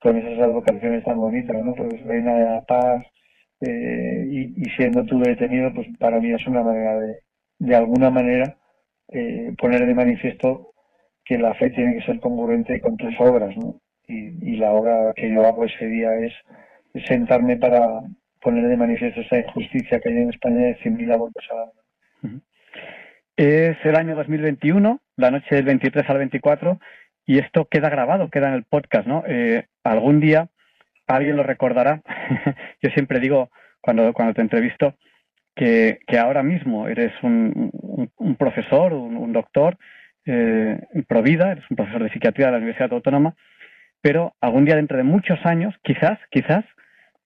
con 0.00 0.16
esas 0.16 0.38
advocaciones 0.38 1.04
tan 1.04 1.16
bonitas, 1.16 1.64
¿no? 1.64 1.74
Pues 1.74 2.02
reina 2.04 2.34
de 2.34 2.44
la 2.44 2.64
paz 2.64 3.04
eh, 3.60 4.26
y, 4.28 4.64
siendo 4.76 5.04
tú 5.04 5.20
detenido, 5.20 5.72
pues 5.74 5.88
para 5.98 6.20
mí 6.20 6.32
es 6.32 6.46
una 6.46 6.62
manera 6.62 6.98
de, 7.00 7.18
de 7.58 7.74
alguna 7.76 8.10
manera, 8.10 8.56
eh, 9.08 9.52
poner 9.58 9.86
de 9.86 9.94
manifiesto 9.94 10.72
que 11.24 11.38
la 11.38 11.54
fe 11.54 11.70
tiene 11.70 11.94
que 11.94 12.06
ser 12.06 12.20
congruente 12.20 12.80
con 12.80 12.96
tus 12.96 13.14
obras. 13.20 13.54
Y, 14.06 14.52
y 14.52 14.56
la 14.56 14.72
obra 14.72 15.12
que 15.14 15.30
yo 15.32 15.44
hago 15.44 15.64
ese 15.64 15.86
día 15.86 16.14
es 16.20 16.32
sentarme 17.06 17.56
para 17.56 18.00
poner 18.40 18.68
de 18.68 18.76
manifiesto 18.76 19.20
esa 19.20 19.38
injusticia 19.38 20.00
que 20.00 20.08
hay 20.08 20.16
en 20.16 20.30
España 20.30 20.66
de 20.66 20.78
100.000 20.78 21.12
abortos 21.12 21.44
al 21.50 21.58
año. 21.58 22.40
Es 23.36 23.76
el 23.84 23.94
año 23.94 24.16
2021, 24.16 25.00
la 25.16 25.30
noche 25.30 25.54
del 25.54 25.64
23 25.64 26.08
al 26.10 26.18
24, 26.18 26.80
y 27.26 27.38
esto 27.38 27.66
queda 27.66 27.88
grabado, 27.88 28.30
queda 28.30 28.48
en 28.48 28.54
el 28.54 28.64
podcast, 28.64 29.06
¿no? 29.06 29.22
Eh, 29.26 29.66
algún 29.84 30.18
día 30.18 30.48
alguien 31.06 31.36
lo 31.36 31.42
recordará. 31.42 32.02
Yo 32.82 32.90
siempre 32.90 33.20
digo, 33.20 33.50
cuando, 33.80 34.12
cuando 34.12 34.34
te 34.34 34.42
entrevisto, 34.42 34.94
que, 35.54 35.98
que 36.06 36.18
ahora 36.18 36.42
mismo 36.42 36.88
eres 36.88 37.12
un, 37.22 37.70
un, 38.16 38.36
profesor, 38.36 38.92
un, 38.92 39.32
doctor, 39.32 39.76
eh, 40.24 40.78
Provida, 41.08 41.52
eres 41.52 41.64
un 41.70 41.76
profesor 41.76 42.04
de 42.04 42.10
psiquiatría 42.10 42.46
de 42.46 42.52
la 42.52 42.58
Universidad 42.58 42.92
Autónoma, 42.92 43.34
pero 44.00 44.34
algún 44.40 44.64
día 44.64 44.76
dentro 44.76 44.96
de 44.96 45.02
muchos 45.02 45.38
años, 45.44 45.74
quizás, 45.82 46.18
quizás, 46.30 46.64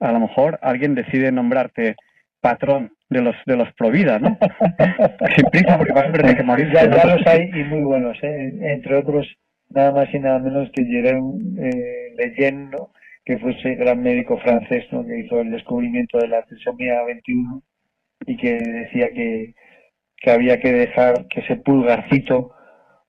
a 0.02 0.12
lo 0.12 0.20
mejor 0.20 0.58
alguien 0.62 0.94
decide 0.94 1.32
nombrarte 1.32 1.96
patrón 2.40 2.92
de 3.08 3.22
los 3.22 3.36
de 3.46 3.56
los 3.56 3.72
Provida, 3.74 4.18
¿no? 4.18 4.36
Sin 5.36 5.44
prisa, 5.50 5.78
porque 5.78 5.92
vas 5.92 6.08
a 6.08 6.12
tener 6.12 6.36
que 6.36 6.42
morir. 6.42 6.70
Ya, 6.72 6.90
ya 6.90 7.06
los 7.06 7.26
hay 7.26 7.50
y 7.54 7.64
muy 7.64 7.82
buenos, 7.82 8.18
¿eh? 8.22 8.52
entre 8.62 8.96
otros, 8.96 9.26
nada 9.70 9.92
más 9.92 10.12
y 10.12 10.18
nada 10.18 10.38
menos 10.40 10.70
que 10.74 10.84
Jerome 10.84 11.68
eh, 11.68 12.14
Leyen, 12.16 12.70
¿no? 12.70 12.90
que 13.24 13.38
fue 13.38 13.52
ese 13.52 13.76
gran 13.76 14.02
médico 14.02 14.36
francés 14.38 14.84
¿no? 14.90 15.06
que 15.06 15.20
hizo 15.20 15.40
el 15.40 15.52
descubrimiento 15.52 16.18
de 16.18 16.28
la 16.28 16.42
trisomía 16.42 17.02
21 17.04 17.62
y 18.26 18.36
que 18.36 18.58
decía 18.58 19.10
que, 19.10 19.54
que 20.16 20.30
había 20.30 20.58
que 20.58 20.72
dejar 20.72 21.26
que 21.28 21.40
ese 21.40 21.56
pulgarcito 21.56 22.52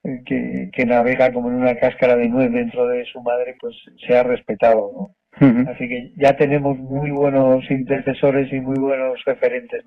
eh, 0.04 0.22
que, 0.26 0.70
que 0.72 0.86
navega 0.86 1.34
como 1.34 1.50
en 1.50 1.56
una 1.56 1.76
cáscara 1.76 2.16
de 2.16 2.30
nuez 2.30 2.52
dentro 2.52 2.88
de 2.88 3.06
su 3.06 3.22
madre, 3.22 3.56
pues 3.60 3.76
sea 4.08 4.24
respetado, 4.24 4.92
¿no? 4.96 5.16
Así 5.40 5.90
que 5.90 6.12
ya 6.16 6.36
tenemos 6.38 6.78
muy 6.78 7.12
buenos 7.12 7.70
intercesores 7.70 8.52
y 8.54 8.60
muy 8.60 8.78
buenos 8.78 9.24
referentes. 9.26 9.84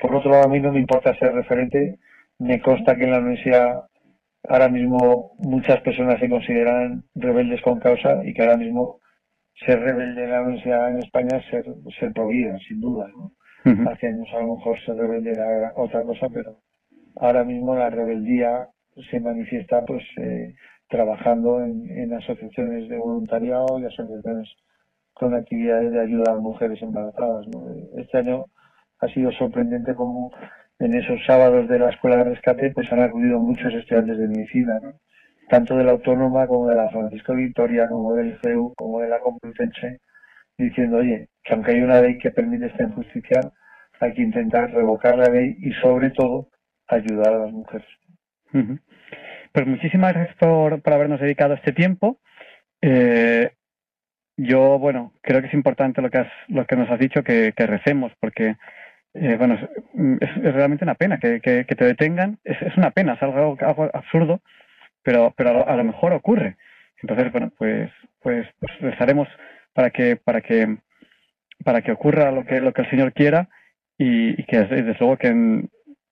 Por 0.00 0.14
otro 0.14 0.30
lado, 0.30 0.44
a 0.44 0.48
mí 0.48 0.60
no 0.60 0.72
me 0.72 0.80
importa 0.80 1.16
ser 1.18 1.32
referente. 1.32 1.98
Me 2.38 2.60
consta 2.60 2.96
que 2.96 3.04
en 3.04 3.10
la 3.10 3.18
universidad 3.18 3.84
ahora 4.48 4.68
mismo 4.68 5.32
muchas 5.38 5.80
personas 5.80 6.18
se 6.20 6.28
consideran 6.28 7.04
rebeldes 7.14 7.62
con 7.62 7.78
causa 7.78 8.24
y 8.24 8.34
que 8.34 8.42
ahora 8.42 8.56
mismo 8.56 9.00
ser 9.54 9.80
rebelde 9.80 10.24
en 10.24 10.30
la 10.30 10.42
universidad 10.42 10.90
en 10.90 10.98
España 10.98 11.38
es 11.38 11.46
ser, 11.46 11.64
ser 11.98 12.12
sin 12.68 12.80
duda. 12.80 13.08
¿no? 13.08 13.32
Ujú. 13.64 13.88
Hace 13.88 14.08
años 14.08 14.28
a 14.34 14.40
lo 14.40 14.56
mejor 14.56 14.78
ser 14.84 14.96
rebelde 14.96 15.30
era 15.30 15.72
otra 15.76 16.02
cosa, 16.02 16.28
pero 16.32 16.58
ahora 17.16 17.44
mismo 17.44 17.76
la 17.76 17.90
rebeldía 17.90 18.68
se 19.10 19.20
manifiesta 19.20 19.84
pues 19.84 20.02
eh, 20.18 20.54
trabajando 20.88 21.64
en, 21.64 21.88
en 21.90 22.12
asociaciones 22.12 22.88
de 22.88 22.98
voluntariado 22.98 23.78
y 23.78 23.86
asociaciones 23.86 24.48
con 25.14 25.34
actividades 25.34 25.92
de 25.92 26.00
ayuda 26.00 26.32
a 26.32 26.36
mujeres 26.36 26.80
embarazadas. 26.82 27.46
¿no? 27.48 27.66
Este 27.96 28.18
año 28.18 28.46
ha 29.00 29.08
sido 29.08 29.32
sorprendente 29.32 29.94
como 29.94 30.32
en 30.78 30.94
esos 30.94 31.20
sábados 31.26 31.68
de 31.68 31.78
la 31.78 31.90
escuela 31.90 32.16
de 32.18 32.24
rescate, 32.24 32.70
pues 32.70 32.90
han 32.92 33.02
acudido 33.02 33.38
muchos 33.38 33.72
estudiantes 33.74 34.18
de 34.18 34.28
medicina, 34.28 34.80
tanto 35.48 35.76
de 35.76 35.84
la 35.84 35.92
Autónoma 35.92 36.46
como 36.46 36.68
de 36.68 36.76
la 36.76 36.88
Francisco 36.90 37.34
Victoria, 37.34 37.88
como 37.88 38.14
del 38.14 38.38
CEU, 38.42 38.74
como 38.76 39.00
de 39.00 39.08
la 39.08 39.20
Complutense, 39.20 40.00
diciendo, 40.58 40.98
oye, 40.98 41.28
que 41.44 41.54
aunque 41.54 41.72
hay 41.72 41.82
una 41.82 42.00
ley 42.00 42.18
que 42.18 42.30
permite 42.30 42.66
esta 42.66 42.84
injusticia, 42.84 43.40
hay 44.00 44.14
que 44.14 44.22
intentar 44.22 44.72
revocar 44.72 45.16
la 45.16 45.26
ley 45.26 45.56
y 45.60 45.72
sobre 45.74 46.10
todo 46.10 46.48
ayudar 46.88 47.34
a 47.34 47.38
las 47.38 47.52
mujeres. 47.52 47.86
Pues 49.52 49.66
muchísimas 49.66 50.14
gracias 50.14 50.36
por, 50.36 50.82
por 50.82 50.92
habernos 50.92 51.20
dedicado 51.20 51.54
este 51.54 51.72
tiempo. 51.72 52.18
Eh, 52.80 53.52
yo, 54.36 54.78
bueno, 54.78 55.12
creo 55.22 55.40
que 55.40 55.48
es 55.48 55.54
importante 55.54 56.02
lo 56.02 56.10
que, 56.10 56.18
has, 56.18 56.32
lo 56.48 56.66
que 56.66 56.76
nos 56.76 56.90
has 56.90 56.98
dicho, 56.98 57.22
que, 57.22 57.52
que 57.56 57.66
recemos, 57.66 58.12
porque, 58.20 58.56
eh, 59.14 59.36
bueno, 59.38 59.54
es, 59.54 59.62
es- 60.20 60.54
realmente 60.54 60.84
una 60.84 60.94
pena 60.96 61.18
que, 61.18 61.40
que- 61.40 61.64
te 61.76 61.84
detengan. 61.84 62.38
Es, 62.44 62.56
una 62.76 62.90
pena, 62.92 63.14
es 63.14 63.22
algo, 63.22 63.56
algo 63.60 63.90
absurdo, 63.94 64.40
pero, 65.02 65.34
pero 65.36 65.50
a 65.50 65.52
lo, 65.54 65.68
a 65.68 65.76
lo 65.76 65.84
mejor 65.84 66.12
ocurre. 66.14 66.56
Entonces, 67.02 67.32
bueno, 67.32 67.52
pues, 67.58 67.90
pues, 68.22 68.48
pues 68.60 68.80
rezaremos 68.80 69.28
para 69.74 69.90
que, 69.90 70.16
para 70.16 70.40
que, 70.42 70.78
para 71.64 71.82
que 71.82 71.92
ocurra 71.92 72.30
lo 72.30 72.44
que, 72.44 72.60
lo 72.60 72.72
que 72.72 72.82
el 72.82 72.90
Señor 72.90 73.12
quiera 73.12 73.48
y, 73.98 74.40
y 74.40 74.44
que 74.46 74.58
desde 74.64 74.96
luego 74.98 75.16
que, 75.16 75.64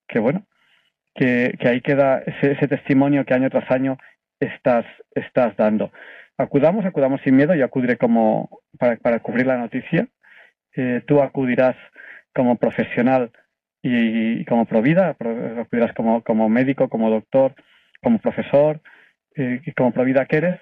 que 0.07 0.19
bueno, 0.19 0.43
que, 1.15 1.55
que 1.59 1.69
ahí 1.69 1.81
queda 1.81 2.19
ese, 2.25 2.53
ese 2.53 2.67
testimonio 2.67 3.25
que 3.25 3.33
año 3.33 3.49
tras 3.49 3.69
año 3.71 3.97
estás, 4.39 4.85
estás 5.15 5.55
dando. 5.57 5.91
Acudamos, 6.41 6.85
acudamos 6.85 7.21
sin 7.21 7.35
miedo, 7.35 7.53
yo 7.55 7.65
acudiré 7.65 7.97
como 7.97 8.49
para, 8.79 8.95
para 8.97 9.19
cubrir 9.19 9.47
la 9.47 9.57
noticia. 9.57 10.07
Eh, 10.75 11.01
tú 11.05 11.21
acudirás 11.21 11.75
como 12.33 12.55
profesional 12.57 13.31
y, 13.81 14.41
y 14.41 14.45
como 14.45 14.65
provida, 14.65 15.13
pro- 15.15 15.61
acudirás 15.61 15.93
como, 15.93 16.21
como 16.23 16.49
médico, 16.49 16.87
como 16.89 17.09
doctor, 17.09 17.53
como 18.01 18.19
profesor, 18.19 18.81
eh, 19.35 19.61
y 19.65 19.71
como 19.73 19.91
provida 19.91 20.25
que 20.25 20.37
eres, 20.37 20.59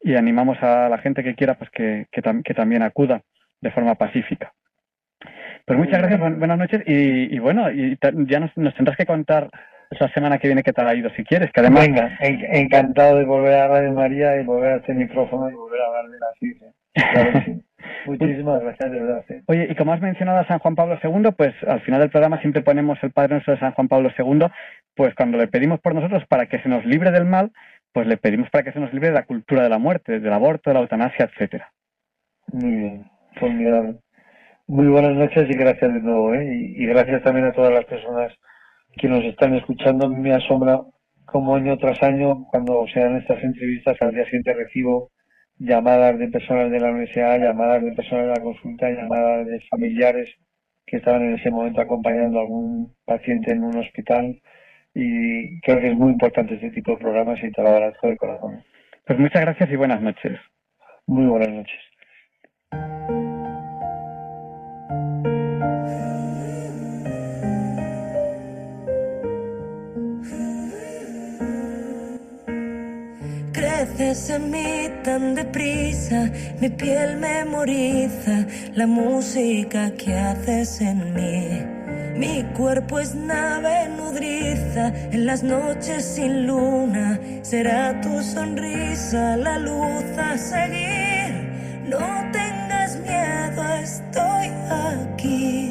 y 0.00 0.14
animamos 0.14 0.62
a 0.62 0.88
la 0.88 0.98
gente 0.98 1.24
que 1.24 1.34
quiera 1.34 1.54
pues 1.58 1.70
que, 1.70 2.06
que, 2.12 2.22
tam- 2.22 2.42
que 2.42 2.54
también 2.54 2.82
acuda 2.82 3.22
de 3.60 3.70
forma 3.72 3.94
pacífica. 3.96 4.52
Pues 5.66 5.78
muchas 5.78 5.98
gracias, 5.98 6.20
buen- 6.20 6.38
buenas 6.38 6.58
noches 6.58 6.82
y, 6.86 7.34
y 7.34 7.38
bueno, 7.40 7.70
y 7.70 7.98
ya 8.26 8.40
nos, 8.40 8.56
nos 8.56 8.74
tendrás 8.74 8.96
que 8.96 9.06
contar 9.06 9.50
la 9.90 10.08
semana 10.12 10.38
que 10.38 10.48
viene 10.48 10.62
qué 10.62 10.72
tal 10.72 10.88
ha 10.88 10.94
ido, 10.94 11.10
si 11.10 11.24
quieres, 11.24 11.50
que 11.52 11.60
además... 11.60 11.86
Venga, 11.86 12.16
en- 12.20 12.54
encantado 12.54 13.16
de 13.18 13.24
volver 13.24 13.54
a 13.54 13.68
Radio 13.68 13.92
María 13.92 14.40
y 14.40 14.44
volver 14.44 14.72
a 14.72 14.76
este 14.76 14.94
micrófono 14.94 15.48
y 15.50 15.54
volver 15.54 15.80
a 15.80 15.86
hablar 15.86 16.10
de 16.10 16.18
la 16.18 16.26
ciencia. 16.38 16.68
Claro 16.94 17.42
sí. 17.44 17.62
Muchísimas 18.06 18.60
gracias, 18.62 18.90
de 18.90 19.00
verdad. 19.00 19.24
Oye, 19.46 19.68
y 19.70 19.74
como 19.74 19.92
has 19.92 20.00
mencionado 20.00 20.38
a 20.38 20.46
San 20.46 20.58
Juan 20.58 20.74
Pablo 20.74 20.98
II, 21.02 21.30
pues 21.36 21.54
al 21.66 21.80
final 21.82 22.00
del 22.00 22.10
programa 22.10 22.40
siempre 22.40 22.62
ponemos 22.62 22.98
el 23.02 23.12
Padre 23.12 23.34
Nuestro 23.34 23.54
de 23.54 23.60
San 23.60 23.72
Juan 23.72 23.88
Pablo 23.88 24.10
II, 24.18 24.46
pues 24.94 25.14
cuando 25.14 25.38
le 25.38 25.48
pedimos 25.48 25.80
por 25.80 25.94
nosotros 25.94 26.24
para 26.28 26.46
que 26.46 26.58
se 26.60 26.68
nos 26.68 26.84
libre 26.84 27.10
del 27.10 27.24
mal, 27.24 27.50
pues 27.92 28.06
le 28.06 28.16
pedimos 28.16 28.50
para 28.50 28.64
que 28.64 28.72
se 28.72 28.80
nos 28.80 28.92
libre 28.92 29.08
de 29.08 29.14
la 29.14 29.24
cultura 29.24 29.62
de 29.62 29.68
la 29.68 29.78
muerte, 29.78 30.20
del 30.20 30.32
aborto, 30.32 30.70
de 30.70 30.74
la 30.74 30.80
eutanasia, 30.80 31.26
etcétera. 31.26 31.72
Muy 32.52 32.74
bien, 32.74 33.04
formidable. 33.38 33.96
Muy 34.66 34.86
buenas 34.88 35.12
noches 35.14 35.48
y 35.48 35.54
gracias 35.54 35.92
de 35.94 36.00
nuevo. 36.00 36.34
¿eh? 36.34 36.44
Y, 36.44 36.82
y 36.82 36.86
gracias 36.86 37.22
también 37.22 37.46
a 37.46 37.52
todas 37.52 37.72
las 37.72 37.84
personas 37.86 38.32
que 38.98 39.08
nos 39.08 39.24
están 39.24 39.54
escuchando. 39.54 40.08
Me 40.08 40.32
asombra 40.32 40.80
como 41.24 41.56
año 41.56 41.76
tras 41.78 42.02
año, 42.02 42.46
cuando 42.50 42.86
se 42.92 43.00
dan 43.00 43.16
estas 43.16 43.42
entrevistas, 43.42 43.96
al 44.00 44.14
día 44.14 44.24
siguiente 44.24 44.54
recibo 44.54 45.10
llamadas 45.58 46.18
de 46.18 46.28
personas 46.28 46.70
de 46.70 46.80
la 46.80 46.90
universidad, 46.90 47.38
llamadas 47.38 47.82
de 47.82 47.92
personas 47.92 48.26
de 48.26 48.32
la 48.34 48.42
consulta, 48.42 48.90
llamadas 48.90 49.46
de 49.46 49.60
familiares 49.68 50.28
que 50.86 50.96
estaban 50.96 51.22
en 51.22 51.34
ese 51.34 51.50
momento 51.50 51.80
acompañando 51.80 52.38
a 52.38 52.42
algún 52.42 52.94
paciente 53.04 53.52
en 53.52 53.64
un 53.64 53.76
hospital. 53.76 54.40
Y 54.94 55.60
creo 55.60 55.80
que 55.80 55.88
es 55.88 55.96
muy 55.96 56.12
importante 56.12 56.54
este 56.54 56.70
tipo 56.70 56.92
de 56.92 56.98
programas 56.98 57.38
y 57.42 57.52
te 57.52 57.62
lo 57.62 57.68
agradezco 57.68 58.08
de 58.08 58.16
corazón. 58.16 58.64
Pues 59.06 59.18
muchas 59.18 59.42
gracias 59.42 59.70
y 59.70 59.76
buenas 59.76 60.00
noches. 60.00 60.38
Muy 61.06 61.26
buenas 61.26 61.50
noches. 61.50 63.27
Creces 73.98 74.30
en 74.30 74.52
mí 74.52 74.88
tan 75.02 75.34
deprisa, 75.34 76.30
mi 76.60 76.68
piel 76.68 77.16
memoriza 77.16 78.46
la 78.76 78.86
música 78.86 79.90
que 79.90 80.14
haces 80.14 80.80
en 80.80 81.14
mí. 81.14 81.64
Mi 82.16 82.44
cuerpo 82.56 83.00
es 83.00 83.16
nave 83.16 83.88
nudriza 83.88 84.92
en 85.10 85.26
las 85.26 85.42
noches 85.42 86.04
sin 86.04 86.46
luna. 86.46 87.18
Será 87.42 88.00
tu 88.00 88.22
sonrisa 88.22 89.36
la 89.36 89.58
luz 89.58 90.04
a 90.16 90.38
seguir. 90.38 91.32
No 91.88 91.98
tengas 92.30 93.00
miedo, 93.00 93.64
estoy 93.82 94.52
aquí. 94.70 95.67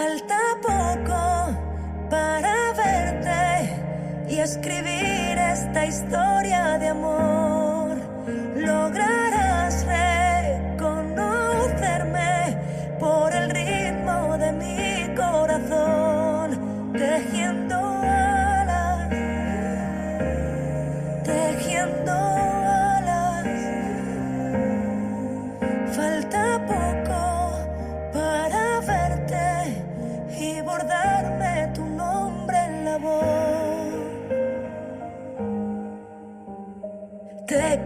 Falta 0.00 0.40
poco 0.62 1.20
para 2.08 2.72
verte 2.72 3.76
y 4.30 4.38
escribir 4.38 5.36
esta 5.36 5.84
historia 5.84 6.78
de 6.78 6.88
amor. 6.88 7.98
Lograrás 8.56 9.19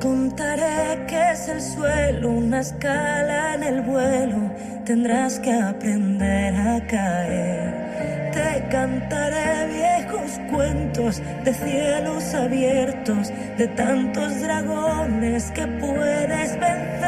Te 0.04 0.10
contaré 0.10 1.06
que 1.06 1.30
es 1.30 1.48
el 1.48 1.62
suelo, 1.62 2.32
una 2.32 2.60
escala 2.60 3.54
en 3.54 3.62
el 3.62 3.80
vuelo. 3.80 4.50
Tendrás 4.84 5.38
que 5.38 5.50
aprender 5.50 6.54
a 6.54 6.86
caer. 6.86 8.30
Te 8.30 8.68
cantaré 8.70 9.66
viejos 9.66 10.38
cuentos 10.50 11.22
de 11.44 11.54
cielos 11.54 12.34
abiertos, 12.34 13.32
de 13.56 13.66
tantos 13.68 14.42
dragones 14.42 15.50
que 15.52 15.66
puedes 15.66 16.52
vencer. 16.60 17.03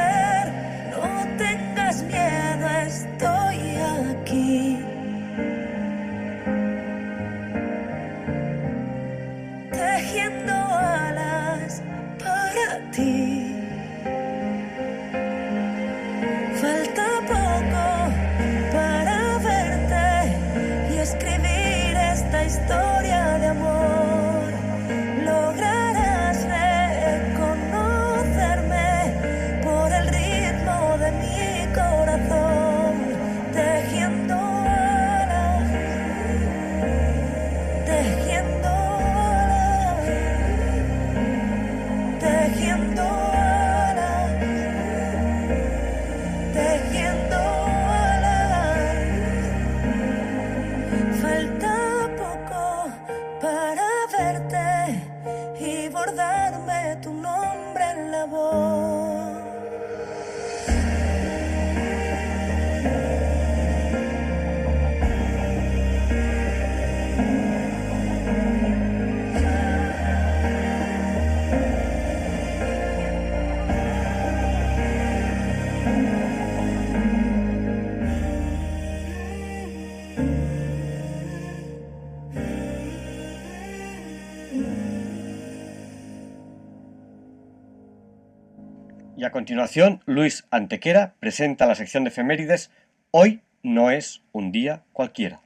Y 89.16 89.24
a 89.24 89.30
continuación, 89.30 90.02
Luis 90.04 90.44
Antequera 90.50 91.14
presenta 91.20 91.66
la 91.66 91.74
sección 91.74 92.04
de 92.04 92.10
efemérides 92.10 92.70
Hoy 93.12 93.40
no 93.62 93.90
es 93.90 94.20
un 94.32 94.52
día 94.52 94.84
cualquiera. 94.92 95.40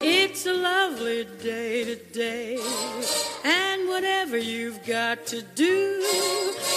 It's 0.00 0.46
a 0.46 0.52
lovely 0.52 1.26
day 1.42 1.84
today, 1.84 2.58
and 3.44 3.88
whatever 3.88 4.36
you've 4.36 4.78
got 4.86 5.26
to 5.26 5.42
do, 5.56 6.00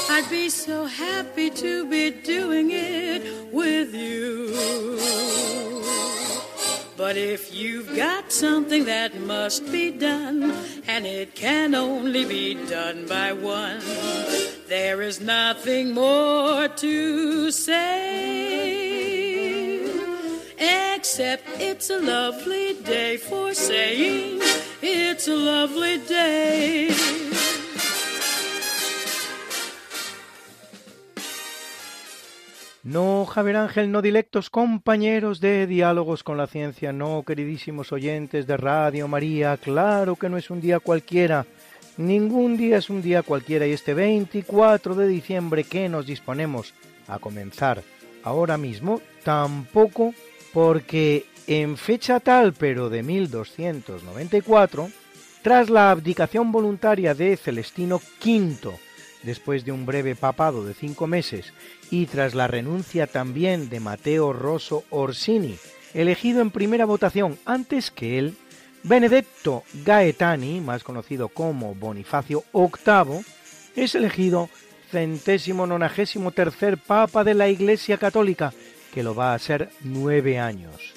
I'd 0.10 0.28
be 0.30 0.50
so 0.50 0.86
happy 0.88 1.52
to 1.52 1.86
be 1.88 2.10
doing 2.10 2.72
it 2.72 3.54
with 3.54 3.94
you. 3.94 4.56
But 6.98 7.16
if 7.16 7.54
you've 7.54 7.96
got 7.96 8.32
something 8.32 8.86
that 8.86 9.20
must 9.22 9.72
be 9.72 9.92
done, 9.92 10.52
and 10.88 11.06
it 11.06 11.36
can 11.36 11.76
only 11.76 12.26
be 12.26 12.56
done 12.56 13.06
by 13.08 13.34
one, 13.34 13.82
there 14.68 15.02
is 15.02 15.22
nothing 15.22 15.94
more 15.94 16.68
to 16.68 17.52
say. 17.52 18.98
Except 20.60 21.44
it's 21.60 21.90
a 21.90 22.00
lovely 22.00 22.74
day 22.84 23.18
for 23.18 23.54
saying 23.54 24.42
it's 24.82 25.28
a 25.28 25.36
lovely 25.36 26.00
day. 26.00 26.90
No, 32.84 33.26
Javier 33.26 33.58
Ángel, 33.58 33.92
no 33.92 34.02
dilectos 34.02 34.50
compañeros 34.50 35.42
de 35.42 35.68
Diálogos 35.68 36.24
con 36.24 36.38
la 36.38 36.48
Ciencia, 36.48 36.94
no, 36.94 37.24
queridísimos 37.28 37.92
oyentes 37.92 38.48
de 38.48 38.56
Radio 38.56 39.10
María, 39.10 39.58
claro 39.58 40.16
que 40.16 40.30
no 40.30 40.38
es 40.38 40.50
un 40.50 40.62
día 40.62 40.80
cualquiera, 40.80 41.46
ningún 41.98 42.58
día 42.58 42.78
es 42.78 42.90
un 42.90 43.02
día 43.02 43.24
cualquiera 43.24 43.68
y 43.68 43.72
este 43.72 43.94
24 43.94 44.96
de 44.96 45.08
diciembre 45.08 45.64
que 45.64 45.90
nos 45.90 46.06
disponemos 46.06 46.74
a 47.08 47.20
comenzar 47.20 47.84
ahora 48.24 48.58
mismo, 48.58 49.02
tampoco 49.24 50.14
porque 50.54 51.26
en 51.48 51.78
fecha 51.78 52.20
tal 52.20 52.54
pero 52.54 52.90
de 52.90 53.04
1294, 53.04 54.90
tras 55.42 55.70
la 55.70 55.92
abdicación 55.92 56.52
voluntaria 56.52 57.14
de 57.14 57.38
Celestino 57.38 58.02
V, 58.24 58.78
después 59.24 59.64
de 59.66 59.72
un 59.72 59.86
breve 59.86 60.16
papado 60.16 60.66
de 60.66 60.74
cinco 60.74 61.08
meses, 61.08 61.54
y 61.90 62.06
tras 62.06 62.36
la 62.36 62.48
renuncia 62.48 63.08
también 63.08 63.70
de 63.70 63.80
Mateo 63.80 64.34
Rosso 64.34 64.84
Orsini, 64.90 65.56
elegido 65.94 66.42
en 66.42 66.52
primera 66.52 66.86
votación 66.86 67.38
antes 67.46 67.92
que 67.92 68.20
él, 68.20 68.36
Benedetto 68.84 69.64
Gaetani, 69.86 70.62
más 70.62 70.84
conocido 70.84 71.30
como 71.30 71.76
Bonifacio 71.76 72.44
VIII, 72.54 73.24
es 73.76 73.96
elegido 73.96 74.50
centésimo 74.92 75.68
nonagésimo 75.68 76.32
tercer 76.32 76.78
papa 76.78 77.24
de 77.24 77.34
la 77.34 77.50
Iglesia 77.50 77.98
Católica, 77.98 78.54
que 78.94 79.04
lo 79.04 79.14
va 79.14 79.34
a 79.34 79.40
ser 79.40 79.70
nueve 79.82 80.40
años. 80.40 80.94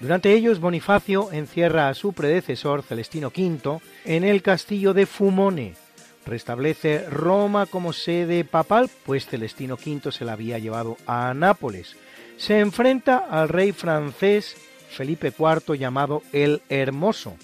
Durante 0.00 0.32
ellos, 0.32 0.58
Bonifacio 0.58 1.30
encierra 1.30 1.88
a 1.88 1.94
su 1.94 2.12
predecesor, 2.12 2.82
Celestino 2.82 3.28
V, 3.28 3.80
en 4.04 4.24
el 4.24 4.42
castillo 4.42 4.92
de 4.94 5.06
Fumone, 5.06 5.74
restablece 6.26 7.08
Roma 7.08 7.66
como 7.66 7.92
sede 7.92 8.44
papal, 8.44 8.90
pues 9.04 9.26
Celestino 9.26 9.74
V 9.74 10.10
se 10.12 10.24
la 10.24 10.32
había 10.32 10.58
llevado 10.58 10.96
a 11.06 11.32
Nápoles. 11.34 11.96
Se 12.36 12.58
enfrenta 12.58 13.18
al 13.18 13.48
rey 13.48 13.72
francés 13.72 14.56
Felipe 14.92 15.32
IV 15.36 15.76
llamado 15.78 16.22
el 16.32 16.62
Hermoso, 16.68 17.36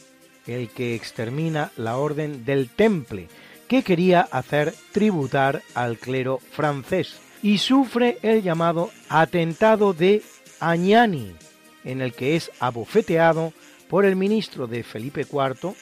el 0.47 0.69
que 0.69 0.95
extermina 0.95 1.73
la 1.77 1.97
orden 1.97 2.45
del 2.45 2.69
Temple, 2.69 3.29
que 3.67 3.83
quería 3.83 4.21
hacer 4.21 4.75
tributar 4.93 5.63
al 5.75 5.99
clero 5.99 6.39
francés, 6.53 7.19
y 7.43 7.59
sufre 7.59 8.19
el 8.23 8.43
llamado 8.43 8.91
atentado 9.09 9.93
de 9.93 10.23
Agnani, 10.61 11.35
en 11.85 12.01
el 12.01 12.13
que 12.13 12.37
es 12.37 12.51
abofeteado 12.61 13.53
por 13.89 14.05
el 14.05 14.17
ministro 14.17 14.67
de 14.67 14.83
Felipe 14.83 15.23
IV, 15.23 15.75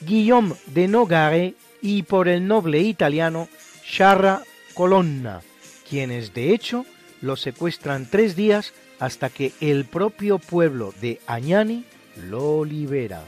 Guillaume 0.00 0.54
de 0.66 0.88
Nogare, 0.88 1.54
y 1.80 2.02
por 2.02 2.28
el 2.28 2.46
noble 2.46 2.80
italiano 2.80 3.48
Sciarra 3.84 4.42
Colonna, 4.72 5.42
quienes 5.88 6.32
de 6.32 6.54
hecho 6.54 6.86
lo 7.20 7.36
secuestran 7.36 8.08
tres 8.10 8.36
días 8.36 8.72
hasta 8.98 9.30
que 9.30 9.52
el 9.60 9.84
propio 9.84 10.38
pueblo 10.38 10.92
de 11.00 11.20
Añani 11.26 11.84
lo 12.28 12.64
libera. 12.64 13.22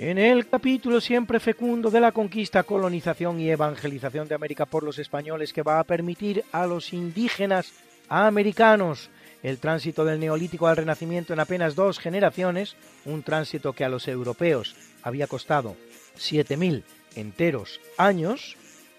En 0.00 0.16
el 0.16 0.46
capítulo 0.48 1.00
siempre 1.00 1.40
fecundo 1.40 1.90
de 1.90 2.00
la 2.00 2.12
conquista, 2.12 2.62
colonización 2.62 3.40
y 3.40 3.50
evangelización 3.50 4.28
de 4.28 4.36
América 4.36 4.64
por 4.64 4.84
los 4.84 5.00
españoles 5.00 5.52
que 5.52 5.62
va 5.62 5.80
a 5.80 5.84
permitir 5.84 6.44
a 6.52 6.68
los 6.68 6.92
indígenas 6.92 7.72
americanos 8.08 9.10
el 9.42 9.58
tránsito 9.58 10.04
del 10.04 10.20
neolítico 10.20 10.68
al 10.68 10.76
renacimiento 10.76 11.32
en 11.32 11.40
apenas 11.40 11.74
dos 11.74 11.98
generaciones, 11.98 12.76
un 13.04 13.24
tránsito 13.24 13.72
que 13.72 13.84
a 13.84 13.88
los 13.88 14.06
europeos 14.06 14.76
había 15.08 15.26
costado 15.26 15.76
7.000 16.16 16.82
enteros 17.16 17.80
años, 17.96 18.56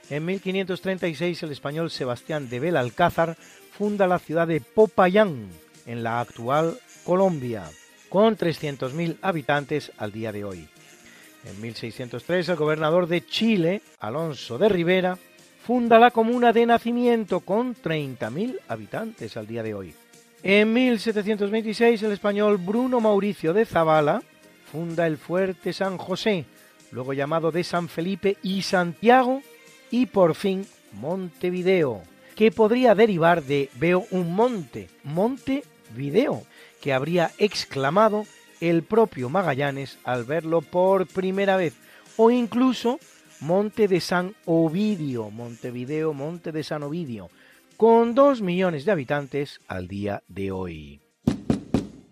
en 0.09 0.25
1536 0.25 1.43
el 1.43 1.51
español 1.51 1.91
Sebastián 1.91 2.49
de 2.49 2.59
Belalcázar 2.59 3.37
funda 3.71 4.07
la 4.07 4.19
ciudad 4.19 4.47
de 4.47 4.61
Popayán, 4.61 5.47
en 5.85 6.03
la 6.03 6.19
actual 6.19 6.79
Colombia, 7.03 7.63
con 8.09 8.37
300.000 8.37 9.17
habitantes 9.21 9.91
al 9.97 10.11
día 10.11 10.31
de 10.31 10.43
hoy. 10.43 10.67
En 11.45 11.61
1603 11.61 12.49
el 12.49 12.55
gobernador 12.55 13.07
de 13.07 13.25
Chile, 13.25 13.81
Alonso 13.99 14.57
de 14.57 14.67
Rivera, 14.67 15.17
funda 15.65 15.99
la 15.99 16.11
comuna 16.11 16.51
de 16.51 16.65
Nacimiento 16.65 17.41
con 17.41 17.75
30.000 17.75 18.59
habitantes 18.67 19.37
al 19.37 19.47
día 19.47 19.63
de 19.63 19.73
hoy. 19.73 19.93
En 20.41 20.73
1726 20.73 22.03
el 22.03 22.11
español 22.11 22.57
Bruno 22.57 22.99
Mauricio 22.99 23.53
de 23.53 23.65
Zavala 23.65 24.21
funda 24.71 25.07
el 25.07 25.17
fuerte 25.17 25.73
San 25.73 25.97
José, 25.97 26.45
luego 26.91 27.13
llamado 27.13 27.51
de 27.51 27.63
San 27.63 27.89
Felipe 27.89 28.37
y 28.43 28.61
Santiago, 28.61 29.41
y 29.91 30.05
por 30.05 30.35
fin 30.35 30.67
Montevideo, 30.93 32.03
que 32.35 32.51
podría 32.51 32.95
derivar 32.95 33.43
de 33.43 33.69
veo 33.75 34.05
un 34.11 34.33
monte, 34.33 34.89
Montevideo, 35.03 36.43
que 36.81 36.93
habría 36.93 37.31
exclamado 37.37 38.25
el 38.61 38.83
propio 38.83 39.29
Magallanes 39.29 39.97
al 40.03 40.23
verlo 40.23 40.61
por 40.61 41.07
primera 41.07 41.57
vez, 41.57 41.73
o 42.17 42.29
incluso 42.29 42.99
Monte 43.39 43.87
de 43.87 44.01
San 44.01 44.35
Ovidio, 44.45 45.31
Montevideo, 45.31 46.13
Monte 46.13 46.51
de 46.51 46.63
San 46.63 46.83
Ovidio, 46.83 47.29
con 47.77 48.13
dos 48.13 48.41
millones 48.41 48.85
de 48.85 48.91
habitantes 48.91 49.61
al 49.67 49.87
día 49.87 50.21
de 50.27 50.51
hoy. 50.51 51.01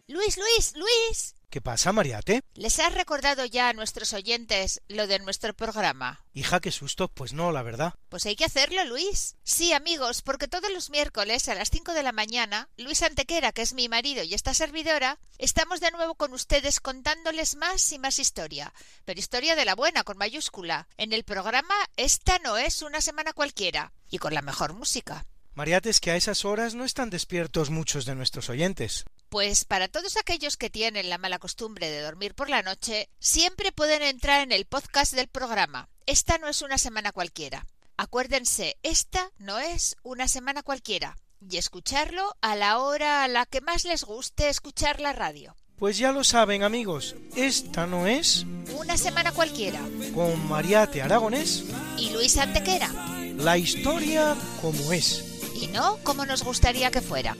Luis, 0.08 0.38
Luis, 0.38 0.74
Luis. 0.76 1.37
¿Qué 1.50 1.62
pasa, 1.62 1.94
Mariate? 1.94 2.42
¿Les 2.56 2.78
has 2.80 2.94
recordado 2.94 3.46
ya 3.46 3.70
a 3.70 3.74
nuestros 3.74 4.12
oyentes 4.12 4.82
lo 4.90 5.08
de 5.08 5.20
nuestro 5.20 5.54
programa? 5.54 6.26
Hija, 6.34 6.60
qué 6.60 6.72
susto. 6.72 7.08
Pues 7.08 7.32
no, 7.32 7.54
la 7.54 7.64
verdad. 7.64 7.94
Pues 8.10 8.26
hay 8.26 8.36
que 8.36 8.44
hacerlo, 8.44 8.84
Luis. 8.84 9.38
Sí, 9.46 9.72
amigos, 9.72 10.22
porque 10.24 10.50
todos 10.50 10.70
los 10.74 10.90
miércoles 10.90 11.48
a 11.48 11.56
las 11.56 11.70
5 11.70 11.94
de 11.94 12.04
la 12.04 12.12
mañana, 12.12 12.68
Luis 12.76 13.02
Antequera, 13.02 13.54
que 13.54 13.62
es 13.62 13.74
mi 13.74 13.88
marido 13.88 14.24
y 14.24 14.34
esta 14.34 14.54
servidora, 14.54 15.20
estamos 15.38 15.80
de 15.80 15.92
nuevo 15.92 16.16
con 16.16 16.34
ustedes 16.34 16.82
contándoles 16.82 17.56
más 17.56 17.94
y 17.94 18.00
más 18.00 18.20
historia. 18.20 18.74
Pero 19.06 19.18
historia 19.18 19.56
de 19.56 19.64
la 19.64 19.76
buena, 19.76 20.04
con 20.04 20.18
mayúscula. 20.18 20.90
En 20.98 21.14
el 21.14 21.24
programa 21.24 21.76
Esta 21.96 22.40
no 22.40 22.58
es 22.58 22.82
una 22.82 23.00
semana 23.00 23.32
cualquiera. 23.32 23.94
Y 24.10 24.18
con 24.18 24.34
la 24.34 24.42
mejor 24.42 24.74
música. 24.74 25.26
Mariate, 25.54 25.90
es 25.90 26.02
que 26.02 26.12
a 26.12 26.18
esas 26.18 26.46
horas 26.46 26.76
no 26.76 26.84
están 26.84 27.10
despiertos 27.10 27.70
muchos 27.70 28.06
de 28.06 28.16
nuestros 28.16 28.50
oyentes. 28.50 29.06
Pues 29.30 29.66
para 29.66 29.90
todos 29.90 30.16
aquellos 30.16 30.56
que 30.56 30.70
tienen 30.70 31.10
la 31.10 31.18
mala 31.18 31.38
costumbre 31.38 31.90
de 31.90 32.02
dormir 32.02 32.34
por 32.34 32.50
la 32.50 32.62
noche, 32.62 33.10
siempre 33.20 33.74
pueden 33.74 34.02
entrar 34.02 34.42
en 34.42 34.54
el 34.54 34.66
podcast 34.66 35.14
del 35.14 35.28
programa. 35.28 35.90
Esta 36.06 36.38
no 36.38 36.48
es 36.48 36.62
una 36.62 36.78
semana 36.78 37.12
cualquiera. 37.12 37.68
Acuérdense, 37.98 38.78
esta 38.84 39.32
no 39.38 39.60
es 39.60 39.98
una 40.04 40.30
semana 40.30 40.64
cualquiera. 40.64 41.18
Y 41.50 41.58
escucharlo 41.58 42.36
a 42.42 42.56
la 42.56 42.80
hora 42.80 43.24
a 43.24 43.28
la 43.28 43.46
que 43.46 43.60
más 43.60 43.84
les 43.84 44.04
guste 44.06 44.48
escuchar 44.48 45.02
la 45.02 45.12
radio. 45.12 45.56
Pues 45.78 45.98
ya 45.98 46.12
lo 46.12 46.24
saben, 46.24 46.64
amigos, 46.64 47.16
esta 47.36 47.86
no 47.86 48.08
es 48.08 48.46
Una 48.76 48.98
semana 48.98 49.32
cualquiera. 49.34 49.82
con 50.16 50.48
Mariate 50.48 51.02
Aragonés 51.04 51.66
Y 51.98 52.10
Luis 52.12 52.38
Antequera. 52.38 52.88
la 53.36 53.58
historia 53.58 54.36
como 54.62 54.94
es. 54.94 55.24
Y 55.56 55.68
no 55.68 55.98
como 56.04 56.26
nos 56.26 56.44
gustaría 56.44 56.90
que 56.92 57.02
fuera. 57.02 57.36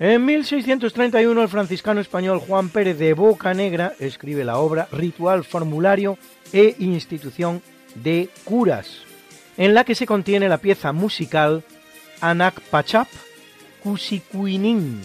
En 0.00 0.24
1631 0.24 1.42
el 1.42 1.48
franciscano 1.48 2.00
español 2.00 2.38
Juan 2.38 2.68
Pérez 2.68 2.98
de 2.98 3.14
Boca 3.14 3.52
Negra 3.52 3.94
escribe 3.98 4.44
la 4.44 4.58
obra 4.58 4.86
Ritual, 4.92 5.42
Formulario 5.42 6.18
e 6.52 6.76
Institución 6.78 7.62
de 7.96 8.30
Curas, 8.44 8.98
en 9.56 9.74
la 9.74 9.82
que 9.82 9.96
se 9.96 10.06
contiene 10.06 10.48
la 10.48 10.58
pieza 10.58 10.92
musical 10.92 11.64
Anak 12.20 12.60
Pachap 12.60 13.08
Kusikuinin, 13.82 15.02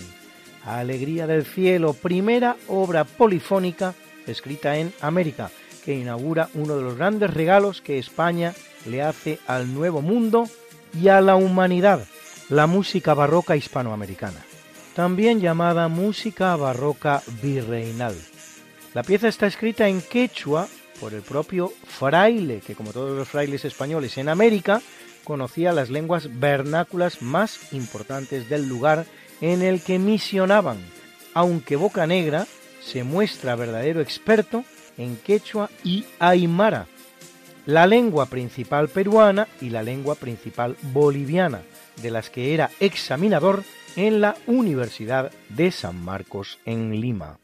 Alegría 0.63 1.25
del 1.25 1.43
Cielo, 1.43 1.93
primera 1.93 2.55
obra 2.67 3.03
polifónica 3.03 3.95
escrita 4.27 4.77
en 4.77 4.93
América, 5.01 5.49
que 5.83 5.95
inaugura 5.95 6.49
uno 6.53 6.77
de 6.77 6.83
los 6.83 6.97
grandes 6.97 7.33
regalos 7.33 7.81
que 7.81 7.97
España 7.97 8.53
le 8.85 9.01
hace 9.01 9.39
al 9.47 9.73
Nuevo 9.73 10.03
Mundo 10.03 10.47
y 10.93 11.07
a 11.07 11.19
la 11.19 11.35
humanidad, 11.35 12.05
la 12.47 12.67
música 12.67 13.15
barroca 13.15 13.55
hispanoamericana 13.55 14.52
también 14.95 15.41
llamada 15.41 15.87
música 15.87 16.55
barroca 16.55 17.21
virreinal. 17.41 18.15
La 18.93 19.03
pieza 19.03 19.27
está 19.27 19.47
escrita 19.47 19.87
en 19.87 20.01
quechua 20.01 20.67
por 20.99 21.13
el 21.13 21.21
propio 21.21 21.73
fraile, 21.87 22.61
que 22.65 22.75
como 22.75 22.93
todos 22.93 23.17
los 23.17 23.27
frailes 23.27 23.65
españoles 23.65 24.17
en 24.17 24.29
América, 24.29 24.81
conocía 25.23 25.71
las 25.71 25.89
lenguas 25.89 26.39
vernáculas 26.39 27.21
más 27.21 27.73
importantes 27.73 28.49
del 28.49 28.67
lugar 28.67 29.05
en 29.41 29.61
el 29.61 29.81
que 29.81 29.99
misionaban, 29.99 30.77
aunque 31.33 31.75
Boca 31.75 32.05
Negra 32.05 32.45
se 32.81 33.03
muestra 33.03 33.55
verdadero 33.55 34.01
experto 34.01 34.63
en 34.97 35.15
quechua 35.17 35.69
y 35.83 36.05
aymara, 36.19 36.87
la 37.65 37.87
lengua 37.87 38.25
principal 38.27 38.89
peruana 38.89 39.47
y 39.61 39.69
la 39.69 39.83
lengua 39.83 40.15
principal 40.15 40.75
boliviana, 40.81 41.61
de 42.01 42.11
las 42.11 42.29
que 42.29 42.53
era 42.53 42.69
examinador 42.79 43.63
en 43.95 44.21
la 44.21 44.35
Universidad 44.47 45.31
de 45.49 45.71
San 45.71 46.03
Marcos 46.03 46.59
en 46.65 46.99
Lima. 46.99 47.39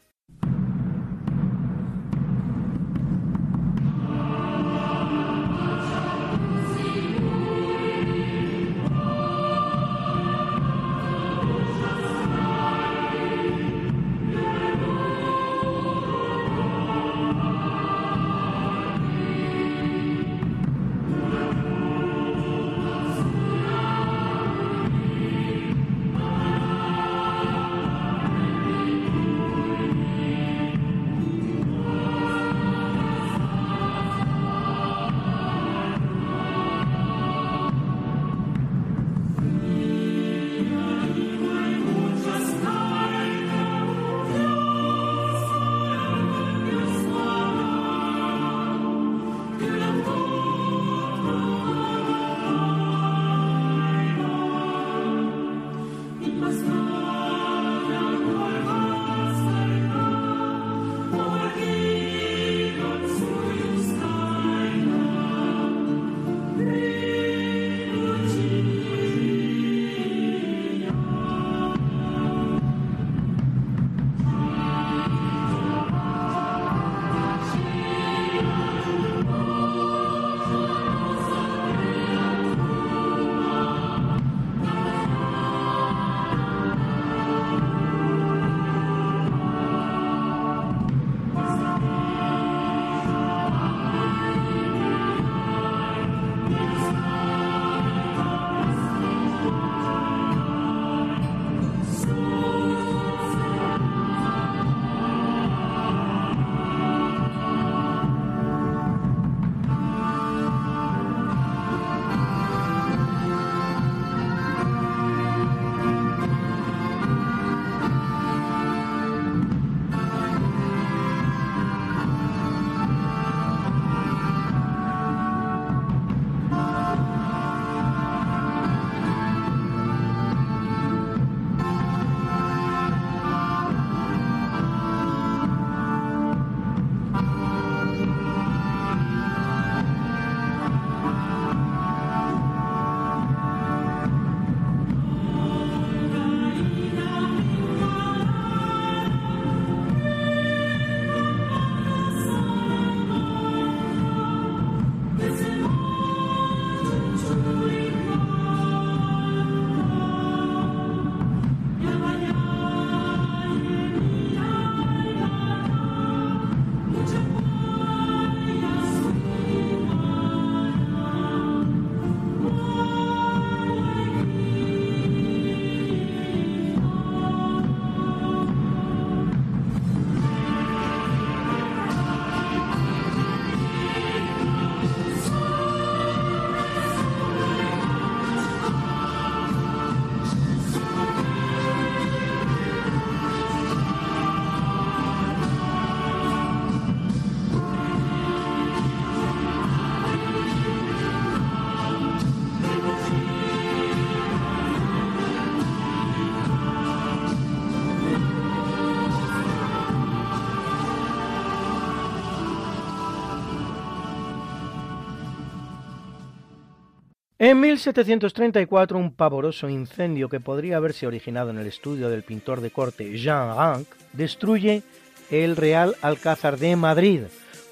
En 217.42 217.58
1734, 217.58 218.98
un 218.98 219.12
pavoroso 219.12 219.66
incendio 219.70 220.28
que 220.28 220.40
podría 220.40 220.76
haberse 220.76 221.06
originado 221.06 221.48
en 221.48 221.56
el 221.56 221.66
estudio 221.66 222.10
del 222.10 222.22
pintor 222.22 222.60
de 222.60 222.70
corte 222.70 223.16
Jean 223.16 223.56
Ranc 223.56 223.88
destruye 224.12 224.82
el 225.30 225.56
Real 225.56 225.96
Alcázar 226.02 226.58
de 226.58 226.76
Madrid, 226.76 227.22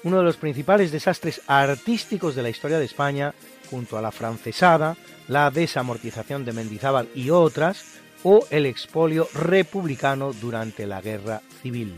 uno 0.03 0.17
de 0.17 0.23
los 0.23 0.37
principales 0.37 0.91
desastres 0.91 1.43
artísticos 1.45 2.33
de 2.33 2.41
la 2.41 2.49
historia 2.49 2.79
de 2.79 2.85
España, 2.85 3.35
junto 3.69 3.95
a 3.95 4.01
la 4.01 4.11
francesada, 4.11 4.97
la 5.27 5.51
desamortización 5.51 6.45
de 6.45 6.53
Mendizábal 6.53 7.07
y 7.13 7.29
otras, 7.29 7.99
o 8.23 8.47
el 8.49 8.65
expolio 8.65 9.27
republicano 9.35 10.33
durante 10.33 10.87
la 10.87 10.99
Guerra 10.99 11.43
Civil. 11.61 11.93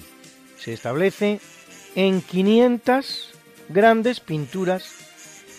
Se 0.58 0.74
establece 0.74 1.40
en 1.96 2.22
500 2.22 3.30
grandes 3.70 4.20
pinturas 4.20 5.11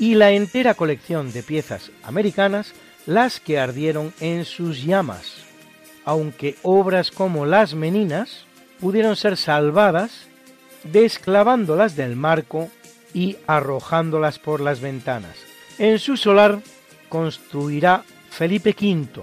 y 0.02 0.16
la 0.16 0.32
entera 0.32 0.74
colección 0.74 1.32
de 1.32 1.44
piezas 1.44 1.92
americanas 2.02 2.74
las 3.06 3.38
que 3.38 3.60
ardieron 3.60 4.12
en 4.18 4.44
sus 4.44 4.82
llamas, 4.82 5.36
aunque 6.04 6.56
obras 6.62 7.12
como 7.12 7.46
las 7.46 7.74
meninas 7.74 8.46
pudieron 8.80 9.14
ser 9.14 9.36
salvadas 9.36 10.26
desclavándolas 10.82 11.94
del 11.94 12.16
marco 12.16 12.68
y 13.14 13.36
arrojándolas 13.46 14.40
por 14.40 14.60
las 14.60 14.80
ventanas. 14.80 15.36
En 15.78 16.00
su 16.00 16.16
solar 16.16 16.58
construirá 17.08 18.02
Felipe 18.28 18.70
V, 18.70 19.22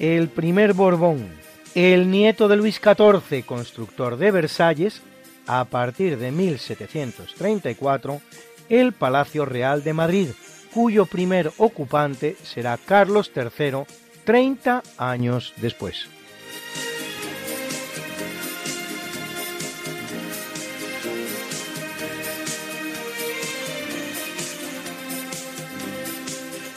el 0.00 0.28
primer 0.28 0.72
Borbón, 0.74 1.28
el 1.76 2.10
nieto 2.10 2.48
de 2.48 2.56
Luis 2.56 2.80
XIV, 2.82 3.44
constructor 3.46 4.16
de 4.16 4.32
Versalles, 4.32 5.02
a 5.46 5.66
partir 5.66 6.18
de 6.18 6.32
1734, 6.32 8.20
el 8.68 8.92
Palacio 8.92 9.44
Real 9.44 9.82
de 9.84 9.92
Madrid, 9.92 10.28
cuyo 10.72 11.06
primer 11.06 11.52
ocupante 11.58 12.36
será 12.42 12.76
Carlos 12.76 13.32
III 13.34 13.84
30 14.24 14.82
años 14.98 15.54
después. 15.56 16.08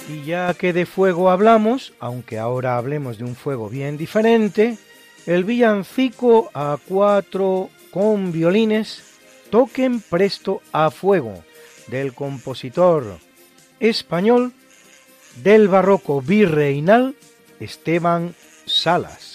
Y 0.07 0.26
ya 0.26 0.53
que 0.56 0.74
de 0.74 0.86
fuego 0.86 1.30
hablamos, 1.30 1.94
aunque 1.99 2.40
ahora 2.40 2.78
hablemos 2.78 3.18
de 3.20 3.26
un 3.26 3.36
fuego 3.36 3.70
bien 3.70 3.98
diferente, 3.98 4.78
el 5.28 5.44
villancico 5.44 6.49
a 6.53 6.78
cuatro 6.88 7.70
con 7.91 8.32
violines 8.32 9.03
Toquen 9.52 9.99
presto 9.99 10.61
a 10.72 10.91
fuego 10.91 11.44
del 11.90 12.14
compositor 12.14 13.20
español 13.80 14.53
del 15.44 15.68
barroco 15.68 16.22
virreinal 16.22 17.16
Esteban 17.60 18.36
Salas. 18.66 19.28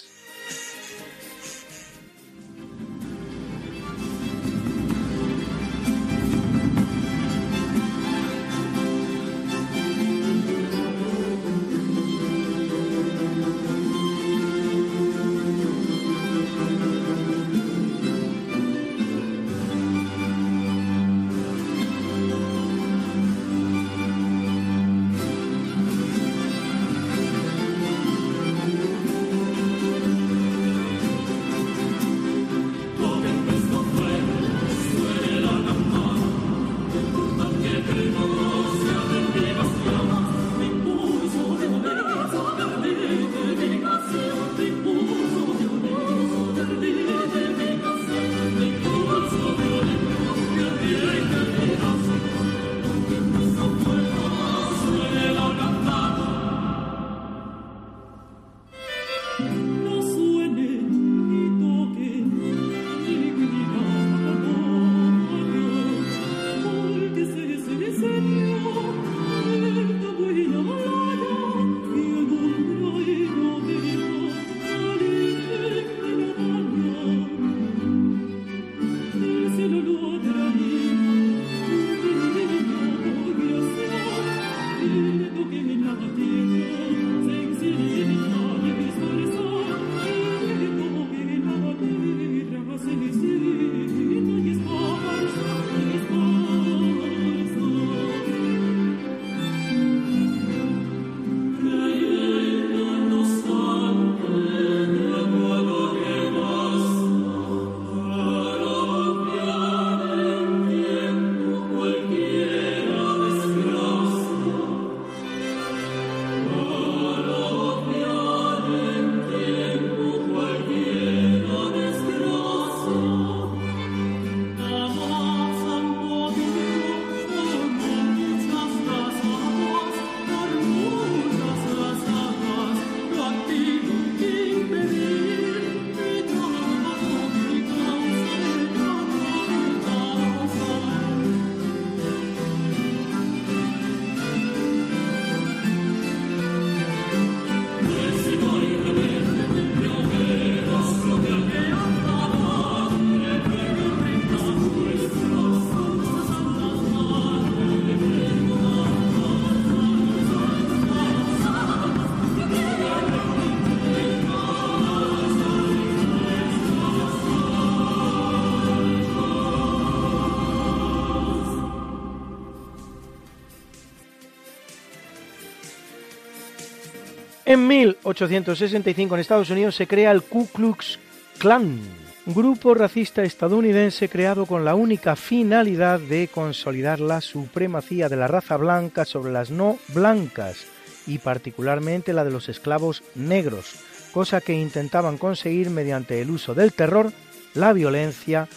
En 177.55 177.68
1865 177.68 179.14
en 179.14 179.20
Estados 179.20 179.48
Unidos 179.48 179.76
se 179.76 179.86
crea 179.86 180.10
el 180.10 180.22
Ku 180.22 180.48
Klux 180.48 180.98
Klan, 181.39 181.78
grupo 182.26 182.74
racista 182.74 183.22
estadounidense 183.22 184.09
creado 184.09 184.44
con 184.44 184.64
la 184.64 184.74
única 184.74 185.14
finalidad 185.14 186.01
de 186.01 186.26
consolidar 186.26 186.98
la 186.98 187.20
supremacía 187.20 188.09
de 188.09 188.16
la 188.16 188.26
raza 188.26 188.56
blanca 188.56 189.05
sobre 189.05 189.32
las 189.32 189.52
no 189.52 189.78
blancas 189.94 190.66
y 191.06 191.18
particularmente 191.18 192.12
la 192.12 192.24
de 192.24 192.32
los 192.32 192.48
esclavos 192.48 193.05
negros, 193.14 193.76
cosa 194.12 194.40
que 194.40 194.55
intentaban 194.55 195.16
conseguir 195.16 195.70
mediante 195.70 196.20
el 196.20 196.31
uso 196.32 196.55
del 196.55 196.72
terror, 196.72 197.12
la 197.55 197.72
violencia 197.72 198.48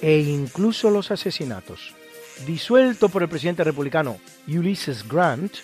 e 0.00 0.20
incluso 0.20 0.90
los 0.90 1.10
asesinatos. 1.10 1.92
Disuelto 2.46 3.08
por 3.08 3.24
el 3.24 3.28
presidente 3.28 3.64
republicano 3.64 4.18
Ulysses 4.46 5.08
Grant, 5.08 5.54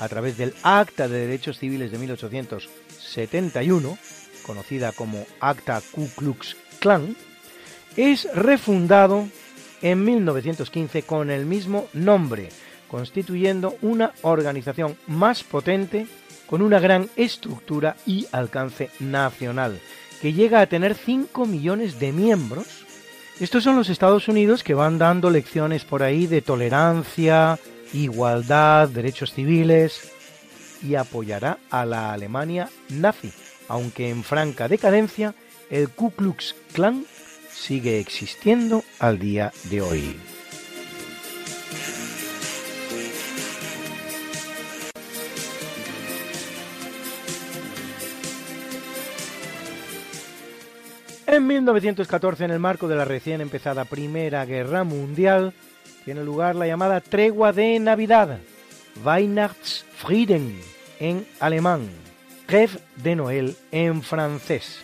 a 0.00 0.08
través 0.08 0.36
del 0.36 0.54
Acta 0.62 1.06
de 1.06 1.20
Derechos 1.20 1.58
Civiles 1.58 1.92
de 1.92 1.98
1871, 1.98 3.98
conocida 4.44 4.90
como 4.92 5.24
Acta 5.38 5.80
Ku 5.92 6.08
Klux 6.16 6.56
Klan, 6.80 7.14
es 7.96 8.28
refundado 8.34 9.28
en 9.82 10.04
1915 10.04 11.02
con 11.02 11.30
el 11.30 11.46
mismo 11.46 11.88
nombre, 11.92 12.48
constituyendo 12.88 13.76
una 13.82 14.12
organización 14.22 14.96
más 15.06 15.44
potente, 15.44 16.08
con 16.46 16.62
una 16.62 16.80
gran 16.80 17.10
estructura 17.16 17.96
y 18.06 18.26
alcance 18.32 18.88
nacional, 18.98 19.78
que 20.20 20.32
llega 20.32 20.60
a 20.60 20.66
tener 20.66 20.94
5 20.94 21.46
millones 21.46 22.00
de 22.00 22.12
miembros. 22.12 22.86
Estos 23.38 23.62
son 23.64 23.76
los 23.76 23.90
Estados 23.90 24.28
Unidos 24.28 24.64
que 24.64 24.74
van 24.74 24.98
dando 24.98 25.30
lecciones 25.30 25.84
por 25.84 26.02
ahí 26.02 26.26
de 26.26 26.42
tolerancia, 26.42 27.58
igualdad, 27.92 28.88
derechos 28.88 29.32
civiles 29.32 30.10
y 30.82 30.94
apoyará 30.94 31.58
a 31.70 31.84
la 31.84 32.12
Alemania 32.12 32.68
nazi, 32.88 33.32
aunque 33.68 34.10
en 34.10 34.24
franca 34.24 34.68
decadencia, 34.68 35.34
el 35.70 35.88
Ku 35.90 36.10
Klux 36.10 36.54
Klan 36.72 37.04
sigue 37.52 38.00
existiendo 38.00 38.82
al 38.98 39.18
día 39.18 39.52
de 39.64 39.82
hoy. 39.82 40.16
En 51.26 51.46
1914, 51.46 52.44
en 52.44 52.50
el 52.50 52.58
marco 52.58 52.88
de 52.88 52.96
la 52.96 53.04
recién 53.04 53.40
empezada 53.40 53.84
Primera 53.84 54.44
Guerra 54.46 54.82
Mundial, 54.82 55.54
tiene 56.04 56.24
lugar 56.24 56.56
la 56.56 56.66
llamada 56.66 57.00
Tregua 57.00 57.52
de 57.52 57.78
Navidad, 57.78 58.38
Weihnachtsfrieden 59.04 60.60
en 60.98 61.26
alemán, 61.38 61.88
Trêve 62.46 62.78
de 62.96 63.16
Noël 63.16 63.56
en 63.70 64.02
francés, 64.02 64.80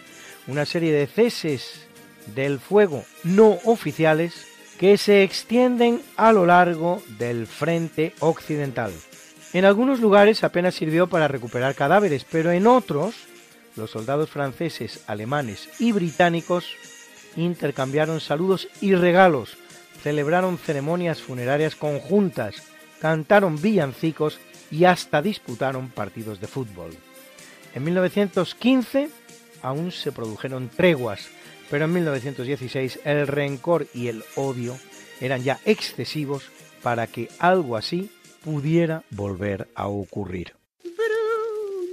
una 0.47 0.64
serie 0.64 0.93
de 0.93 1.06
ceses 1.06 1.86
del 2.34 2.60
fuego 2.60 3.05
no 3.24 3.59
oficiales 3.64 4.47
que 4.78 4.98
se 4.98 5.22
extienden 5.22 6.02
a 6.16 6.32
lo 6.32 6.47
largo 6.47 7.02
del 7.18 7.47
frente 7.47 8.14
occidental. 8.20 8.93
En 9.52 9.64
algunos 9.64 10.01
lugares 10.01 10.44
apenas 10.44 10.74
sirvió 10.74 11.06
para 11.06 11.28
recuperar 11.28 11.74
cadáveres, 11.74 12.26
pero 12.30 12.51
en 12.51 12.66
otros 12.66 13.14
los 13.74 13.90
soldados 13.90 14.30
franceses, 14.30 15.02
alemanes 15.06 15.68
y 15.78 15.93
británicos 15.93 16.66
intercambiaron 17.36 18.20
saludos 18.20 18.68
y 18.80 18.94
regalos, 18.94 19.56
celebraron 20.07 20.57
ceremonias 20.57 21.20
funerarias 21.20 21.74
conjuntas, 21.74 22.62
cantaron 23.01 23.61
villancicos 23.61 24.39
y 24.70 24.85
hasta 24.85 25.20
disputaron 25.20 25.89
partidos 25.89 26.41
de 26.41 26.47
fútbol. 26.47 26.93
En 27.74 27.83
1915 27.83 29.09
aún 29.62 29.91
se 29.91 30.12
produjeron 30.12 30.69
treguas, 30.69 31.27
pero 31.73 31.87
en 31.87 31.95
1916 31.95 33.01
el 33.03 33.27
rencor 33.27 33.89
y 33.95 34.07
el 34.07 34.23
odio 34.37 34.78
eran 35.20 35.43
ya 35.43 35.59
excesivos 35.65 36.51
para 36.85 37.09
que 37.09 37.28
algo 37.41 37.77
así 37.77 38.09
pudiera 38.45 39.03
volver 39.11 39.66
a 39.74 39.89
ocurrir. 39.89 40.56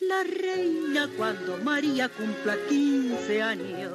la 0.00 0.22
reina 0.22 1.08
cuando 1.16 1.56
María 1.58 2.08
cumpla 2.08 2.56
15 2.68 3.42
años. 3.42 3.92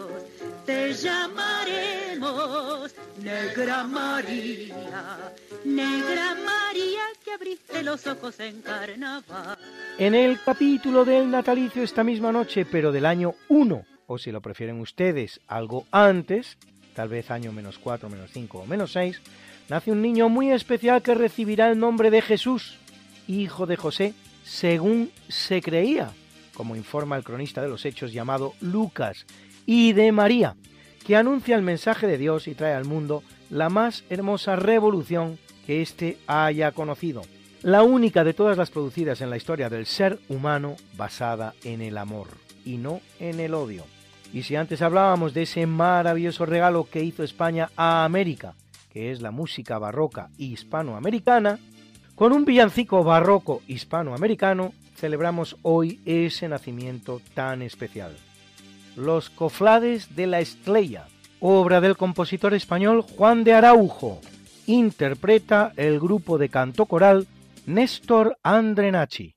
Te 0.65 0.93
llamaremos 0.93 2.93
Negra 3.21 3.83
María, 3.83 5.33
Negra 5.63 6.35
María 6.35 7.01
que 7.23 7.31
abriste 7.31 7.83
los 7.83 8.05
ojos 8.07 8.39
en 8.39 8.61
carnaval. 8.61 9.57
En 9.97 10.15
el 10.15 10.39
capítulo 10.43 11.05
del 11.05 11.29
natalicio 11.29 11.83
esta 11.83 12.03
misma 12.03 12.31
noche, 12.31 12.65
pero 12.65 12.91
del 12.91 13.05
año 13.05 13.35
1, 13.49 13.85
o 14.07 14.17
si 14.17 14.31
lo 14.31 14.41
prefieren 14.41 14.79
ustedes, 14.79 15.39
algo 15.47 15.85
antes, 15.91 16.57
tal 16.95 17.09
vez 17.09 17.31
año 17.31 17.51
menos 17.51 17.79
4, 17.79 18.09
menos 18.09 18.31
5 18.31 18.59
o 18.59 18.65
menos 18.65 18.93
6, 18.93 19.21
nace 19.69 19.91
un 19.91 20.01
niño 20.01 20.29
muy 20.29 20.51
especial 20.51 21.01
que 21.01 21.15
recibirá 21.15 21.69
el 21.69 21.79
nombre 21.79 22.11
de 22.11 22.21
Jesús, 22.21 22.77
hijo 23.27 23.65
de 23.65 23.77
José, 23.77 24.13
según 24.51 25.11
se 25.29 25.61
creía, 25.61 26.11
como 26.53 26.75
informa 26.75 27.15
el 27.15 27.23
cronista 27.23 27.61
de 27.61 27.69
los 27.69 27.85
hechos 27.85 28.11
llamado 28.11 28.53
Lucas, 28.59 29.25
y 29.65 29.93
de 29.93 30.11
María, 30.11 30.57
que 31.05 31.15
anuncia 31.15 31.55
el 31.55 31.61
mensaje 31.61 32.05
de 32.05 32.17
Dios 32.17 32.49
y 32.49 32.53
trae 32.53 32.73
al 32.73 32.83
mundo 32.83 33.23
la 33.49 33.69
más 33.69 34.03
hermosa 34.09 34.57
revolución 34.57 35.39
que 35.65 35.81
éste 35.81 36.17
haya 36.27 36.73
conocido, 36.73 37.21
la 37.61 37.83
única 37.83 38.25
de 38.25 38.33
todas 38.33 38.57
las 38.57 38.71
producidas 38.71 39.21
en 39.21 39.29
la 39.29 39.37
historia 39.37 39.69
del 39.69 39.85
ser 39.85 40.19
humano 40.27 40.75
basada 40.97 41.53
en 41.63 41.81
el 41.81 41.97
amor 41.97 42.27
y 42.65 42.75
no 42.75 42.99
en 43.21 43.39
el 43.39 43.53
odio. 43.53 43.85
Y 44.33 44.43
si 44.43 44.57
antes 44.57 44.81
hablábamos 44.81 45.33
de 45.33 45.43
ese 45.43 45.65
maravilloso 45.65 46.45
regalo 46.45 46.89
que 46.91 47.03
hizo 47.03 47.23
España 47.23 47.69
a 47.77 48.03
América, 48.03 48.55
que 48.91 49.11
es 49.11 49.21
la 49.21 49.31
música 49.31 49.79
barroca 49.79 50.29
hispanoamericana, 50.37 51.57
con 52.21 52.33
un 52.33 52.45
villancico 52.45 53.03
barroco 53.03 53.63
hispanoamericano 53.65 54.73
celebramos 54.95 55.57
hoy 55.63 55.99
ese 56.05 56.47
nacimiento 56.47 57.19
tan 57.33 57.63
especial. 57.63 58.15
Los 58.95 59.31
Coflades 59.31 60.15
de 60.15 60.27
la 60.27 60.39
Estrella, 60.39 61.07
obra 61.39 61.81
del 61.81 61.97
compositor 61.97 62.53
español 62.53 63.01
Juan 63.01 63.43
de 63.43 63.53
Araujo, 63.53 64.21
interpreta 64.67 65.73
el 65.77 65.99
grupo 65.99 66.37
de 66.37 66.49
canto 66.49 66.85
coral 66.85 67.25
Néstor 67.65 68.37
Andrenachi. 68.43 69.33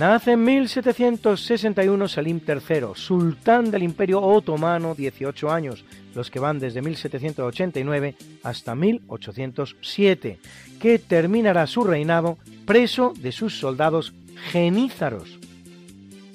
Nace 0.00 0.32
en 0.32 0.44
1761 0.44 2.08
Salim 2.08 2.40
III, 2.48 2.94
sultán 2.94 3.70
del 3.70 3.82
Imperio 3.82 4.22
Otomano, 4.22 4.94
18 4.94 5.50
años, 5.52 5.84
los 6.14 6.30
que 6.30 6.38
van 6.38 6.58
desde 6.58 6.80
1789 6.80 8.14
hasta 8.42 8.74
1807, 8.74 10.38
que 10.80 10.98
terminará 11.00 11.66
su 11.66 11.84
reinado 11.84 12.38
preso 12.64 13.12
de 13.14 13.30
sus 13.30 13.60
soldados 13.60 14.14
genízaros. 14.50 15.38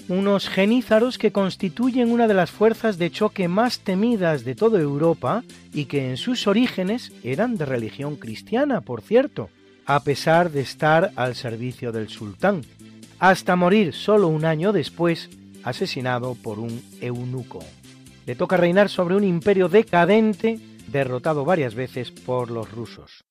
Unos 0.10 0.48
genízaros 0.48 1.18
que 1.18 1.32
constituyen 1.32 2.12
una 2.12 2.28
de 2.28 2.36
las 2.36 2.52
fuerzas 2.52 3.00
de 3.00 3.10
choque 3.10 3.48
más 3.48 3.80
temidas 3.80 4.46
de 4.46 4.54
toda 4.54 4.80
Europa 4.80 5.44
y 5.74 5.86
que 5.86 6.12
en 6.12 6.18
sus 6.18 6.46
orígenes 6.46 7.12
eran 7.24 7.58
de 7.58 7.66
religión 7.66 8.16
cristiana, 8.18 8.82
por 8.82 9.02
cierto, 9.02 9.50
a 9.88 10.02
pesar 10.02 10.52
de 10.52 10.62
estar 10.62 11.14
al 11.16 11.34
servicio 11.34 11.92
del 11.92 12.10
sultán 12.10 12.62
hasta 13.20 13.56
morir 13.56 13.94
solo 13.94 14.28
un 14.28 14.46
año 14.46 14.72
después, 14.72 15.30
asesinado 15.64 16.36
por 16.36 16.60
un 16.60 16.82
eunuco. 17.02 17.60
Le 18.26 18.36
toca 18.36 18.58
reinar 18.58 18.90
sobre 18.90 19.16
un 19.16 19.24
imperio 19.24 19.70
decadente, 19.70 20.60
derrotado 20.88 21.46
varias 21.46 21.76
veces 21.76 22.12
por 22.12 22.52
los 22.52 22.72
rusos. 22.72 23.24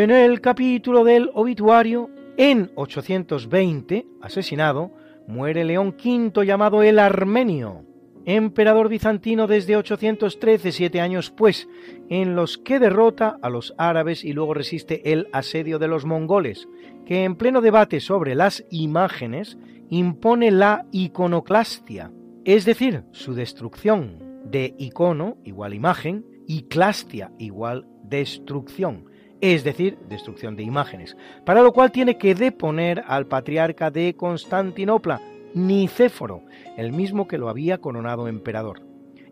En 0.00 0.10
el 0.10 0.40
capítulo 0.40 1.04
del 1.04 1.30
obituario, 1.34 2.08
en 2.38 2.70
820, 2.74 4.06
asesinado, 4.22 4.92
muere 5.28 5.62
León 5.62 5.94
V 6.02 6.46
llamado 6.46 6.82
el 6.82 6.98
Armenio, 6.98 7.84
emperador 8.24 8.88
bizantino 8.88 9.46
desde 9.46 9.76
813, 9.76 10.72
siete 10.72 11.02
años 11.02 11.30
pues, 11.30 11.68
en 12.08 12.34
los 12.34 12.56
que 12.56 12.78
derrota 12.78 13.36
a 13.42 13.50
los 13.50 13.74
árabes 13.76 14.24
y 14.24 14.32
luego 14.32 14.54
resiste 14.54 15.12
el 15.12 15.28
asedio 15.34 15.78
de 15.78 15.88
los 15.88 16.06
mongoles, 16.06 16.66
que 17.04 17.24
en 17.24 17.36
pleno 17.36 17.60
debate 17.60 18.00
sobre 18.00 18.34
las 18.34 18.64
imágenes 18.70 19.58
impone 19.90 20.50
la 20.50 20.86
iconoclastia, 20.92 22.10
es 22.46 22.64
decir, 22.64 23.04
su 23.10 23.34
destrucción 23.34 24.40
de 24.46 24.74
icono 24.78 25.36
igual 25.44 25.74
imagen 25.74 26.24
y 26.46 26.62
clastia 26.62 27.32
igual 27.36 27.86
destrucción 28.02 29.09
es 29.40 29.64
decir, 29.64 29.98
destrucción 30.08 30.56
de 30.56 30.62
imágenes, 30.62 31.16
para 31.44 31.62
lo 31.62 31.72
cual 31.72 31.92
tiene 31.92 32.18
que 32.18 32.34
deponer 32.34 33.02
al 33.06 33.26
patriarca 33.26 33.90
de 33.90 34.14
Constantinopla, 34.14 35.20
Nicéforo, 35.54 36.42
el 36.76 36.92
mismo 36.92 37.26
que 37.26 37.38
lo 37.38 37.48
había 37.48 37.78
coronado 37.78 38.28
emperador. 38.28 38.82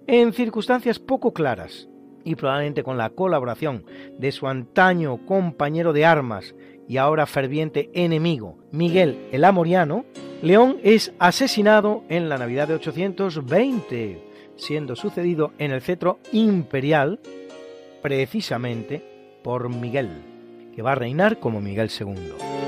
En 0.07 0.33
circunstancias 0.33 0.99
poco 0.99 1.33
claras, 1.33 1.89
y 2.25 2.35
probablemente 2.35 2.83
con 2.83 2.99
la 2.99 3.11
colaboración 3.11 3.85
de 4.19 4.33
su 4.33 4.49
antaño 4.49 5.25
compañero 5.27 5.93
de 5.93 6.05
armas 6.05 6.55
y 6.89 6.97
ahora 6.97 7.27
ferviente 7.27 7.91
enemigo, 7.95 8.59
Miguel 8.73 9.29
el 9.33 9.45
Amoriano, 9.45 10.05
León 10.43 10.79
es 10.83 11.13
asesinado 11.19 12.05
en 12.09 12.29
la 12.29 12.39
Navidad 12.39 12.69
de 12.69 12.75
820, 12.75 14.25
siendo 14.57 14.95
sucedido 14.97 15.53
en 15.59 15.71
el 15.73 15.83
cetro 15.83 16.19
imperial 16.33 17.19
precisamente 18.03 19.03
por 19.43 19.69
Miguel, 19.69 20.11
que 20.75 20.83
va 20.83 20.93
a 20.93 20.97
reinar 20.97 21.39
como 21.39 21.61
Miguel 21.61 21.91
II. 21.99 22.59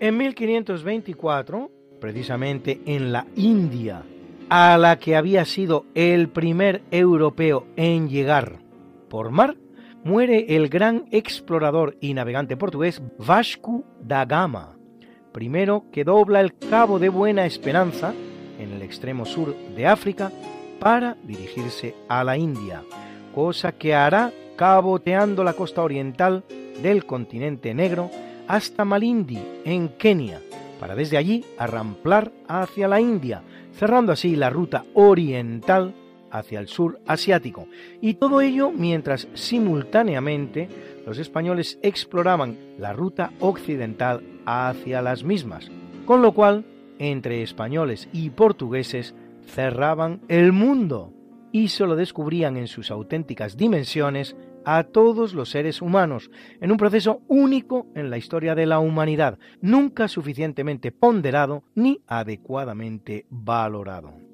En 0.00 0.18
1524, 0.18 1.70
precisamente 1.98 2.82
en 2.84 3.10
la 3.10 3.26
India, 3.36 4.02
a 4.50 4.76
la 4.76 4.98
que 4.98 5.16
había 5.16 5.46
sido 5.46 5.86
el 5.94 6.28
primer 6.28 6.82
europeo 6.90 7.66
en 7.76 8.10
llegar 8.10 8.58
por 9.08 9.30
mar, 9.30 9.56
muere 10.04 10.56
el 10.56 10.68
gran 10.68 11.06
explorador 11.10 11.96
y 12.00 12.12
navegante 12.12 12.56
portugués 12.56 13.00
Vasco 13.18 13.84
da 14.00 14.26
Gama, 14.26 14.76
primero 15.34 15.86
que 15.92 16.04
dobla 16.04 16.40
el 16.40 16.56
Cabo 16.56 17.00
de 17.00 17.08
Buena 17.08 17.44
Esperanza, 17.44 18.14
en 18.60 18.70
el 18.70 18.82
extremo 18.82 19.26
sur 19.26 19.52
de 19.74 19.84
África, 19.84 20.30
para 20.78 21.16
dirigirse 21.24 21.96
a 22.08 22.22
la 22.22 22.38
India, 22.38 22.82
cosa 23.34 23.72
que 23.72 23.96
hará 23.96 24.32
caboteando 24.54 25.42
la 25.42 25.54
costa 25.54 25.82
oriental 25.82 26.44
del 26.80 27.04
continente 27.04 27.74
negro 27.74 28.10
hasta 28.46 28.84
Malindi, 28.84 29.42
en 29.64 29.88
Kenia, 29.88 30.40
para 30.78 30.94
desde 30.94 31.16
allí 31.16 31.44
arramplar 31.58 32.30
hacia 32.46 32.86
la 32.86 33.00
India, 33.00 33.42
cerrando 33.76 34.12
así 34.12 34.36
la 34.36 34.50
ruta 34.50 34.84
oriental 34.94 35.94
hacia 36.30 36.60
el 36.60 36.68
sur 36.68 37.00
asiático. 37.08 37.66
Y 38.00 38.14
todo 38.14 38.40
ello 38.40 38.70
mientras 38.70 39.26
simultáneamente 39.34 40.68
los 41.06 41.18
españoles 41.18 41.78
exploraban 41.82 42.58
la 42.78 42.92
ruta 42.92 43.32
occidental 43.40 44.22
hacia 44.46 45.02
las 45.02 45.24
mismas, 45.24 45.70
con 46.06 46.22
lo 46.22 46.32
cual 46.32 46.64
entre 46.98 47.42
españoles 47.42 48.08
y 48.12 48.30
portugueses 48.30 49.14
cerraban 49.46 50.20
el 50.28 50.52
mundo 50.52 51.12
y 51.52 51.68
solo 51.68 51.96
descubrían 51.96 52.56
en 52.56 52.66
sus 52.66 52.90
auténticas 52.90 53.56
dimensiones 53.56 54.36
a 54.64 54.84
todos 54.84 55.34
los 55.34 55.50
seres 55.50 55.82
humanos, 55.82 56.30
en 56.60 56.72
un 56.72 56.78
proceso 56.78 57.20
único 57.28 57.86
en 57.94 58.10
la 58.10 58.16
historia 58.16 58.54
de 58.54 58.66
la 58.66 58.78
humanidad, 58.78 59.38
nunca 59.60 60.08
suficientemente 60.08 60.90
ponderado 60.90 61.64
ni 61.74 62.00
adecuadamente 62.06 63.26
valorado. 63.28 64.33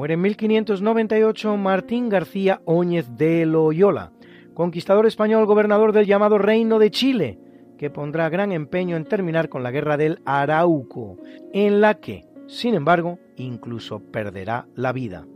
Muere 0.00 0.14
en 0.14 0.22
1598 0.22 1.58
Martín 1.58 2.08
García 2.08 2.62
Óñez 2.64 3.18
de 3.18 3.44
Loyola, 3.44 4.12
conquistador 4.54 5.04
español 5.04 5.44
gobernador 5.44 5.92
del 5.92 6.06
llamado 6.06 6.38
Reino 6.38 6.78
de 6.78 6.90
Chile, 6.90 7.38
que 7.76 7.90
pondrá 7.90 8.30
gran 8.30 8.50
empeño 8.50 8.96
en 8.96 9.04
terminar 9.04 9.50
con 9.50 9.62
la 9.62 9.70
guerra 9.70 9.98
del 9.98 10.22
Arauco, 10.24 11.18
en 11.52 11.82
la 11.82 12.00
que, 12.00 12.24
sin 12.46 12.72
embargo, 12.72 13.18
incluso 13.36 14.00
perderá 14.00 14.66
la 14.74 14.94
vida, 14.94 15.26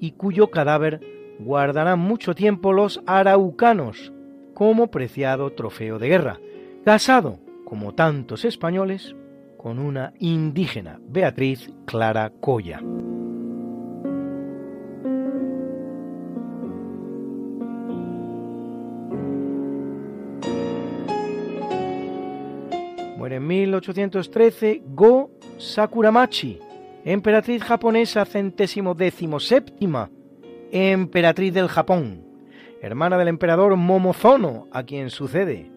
y 0.00 0.12
cuyo 0.12 0.50
cadáver 0.50 1.00
guardarán 1.38 1.98
mucho 1.98 2.34
tiempo 2.34 2.72
los 2.72 3.02
araucanos 3.04 4.10
como 4.54 4.90
preciado 4.90 5.52
trofeo 5.52 5.98
de 5.98 6.08
guerra, 6.08 6.40
casado, 6.82 7.40
como 7.66 7.94
tantos 7.94 8.46
españoles, 8.46 9.14
con 9.58 9.78
una 9.78 10.14
indígena, 10.18 10.98
Beatriz 11.10 11.70
Clara 11.84 12.32
Coya. 12.40 12.80
En 23.44 23.48
1813 23.48 24.82
Go 24.86 25.30
Sakuramachi, 25.58 26.58
emperatriz 27.04 27.62
japonesa 27.62 28.24
centésimo 28.24 28.94
décimo 28.94 29.38
séptima, 29.38 30.10
emperatriz 30.72 31.52
del 31.52 31.68
Japón, 31.68 32.24
hermana 32.80 33.18
del 33.18 33.28
emperador 33.28 33.76
Momozono, 33.76 34.66
a 34.72 34.84
quien 34.84 35.10
sucede, 35.10 35.70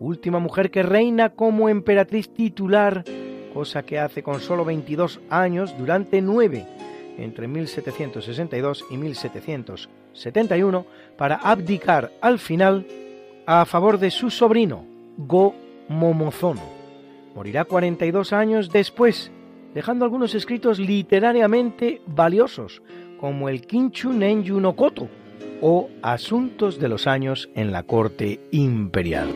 última 0.00 0.38
mujer 0.38 0.70
que 0.70 0.82
reina 0.82 1.28
como 1.34 1.68
emperatriz 1.68 2.32
titular, 2.32 3.04
cosa 3.52 3.82
que 3.82 3.98
hace 3.98 4.22
con 4.22 4.40
solo 4.40 4.64
22 4.64 5.20
años 5.28 5.76
durante 5.76 6.22
nueve, 6.22 6.66
entre 7.18 7.46
1762 7.46 8.86
y 8.90 8.96
1771, 8.96 10.86
para 11.18 11.36
abdicar 11.36 12.10
al 12.22 12.38
final 12.38 12.86
a 13.44 13.66
favor 13.66 13.98
de 13.98 14.10
su 14.10 14.30
sobrino, 14.30 14.86
Go 15.18 15.54
Momozono. 15.88 16.71
Morirá 17.34 17.64
42 17.64 18.32
años 18.32 18.70
después, 18.70 19.32
dejando 19.74 20.04
algunos 20.04 20.34
escritos 20.34 20.78
literariamente 20.78 22.02
valiosos, 22.06 22.82
como 23.18 23.48
el 23.48 23.62
Kinchu 23.66 24.12
Nenju 24.12 24.60
no 24.60 24.76
Koto 24.76 25.08
o 25.62 25.88
Asuntos 26.02 26.78
de 26.78 26.88
los 26.88 27.06
años 27.06 27.48
en 27.54 27.72
la 27.72 27.84
corte 27.84 28.40
imperial. 28.50 29.28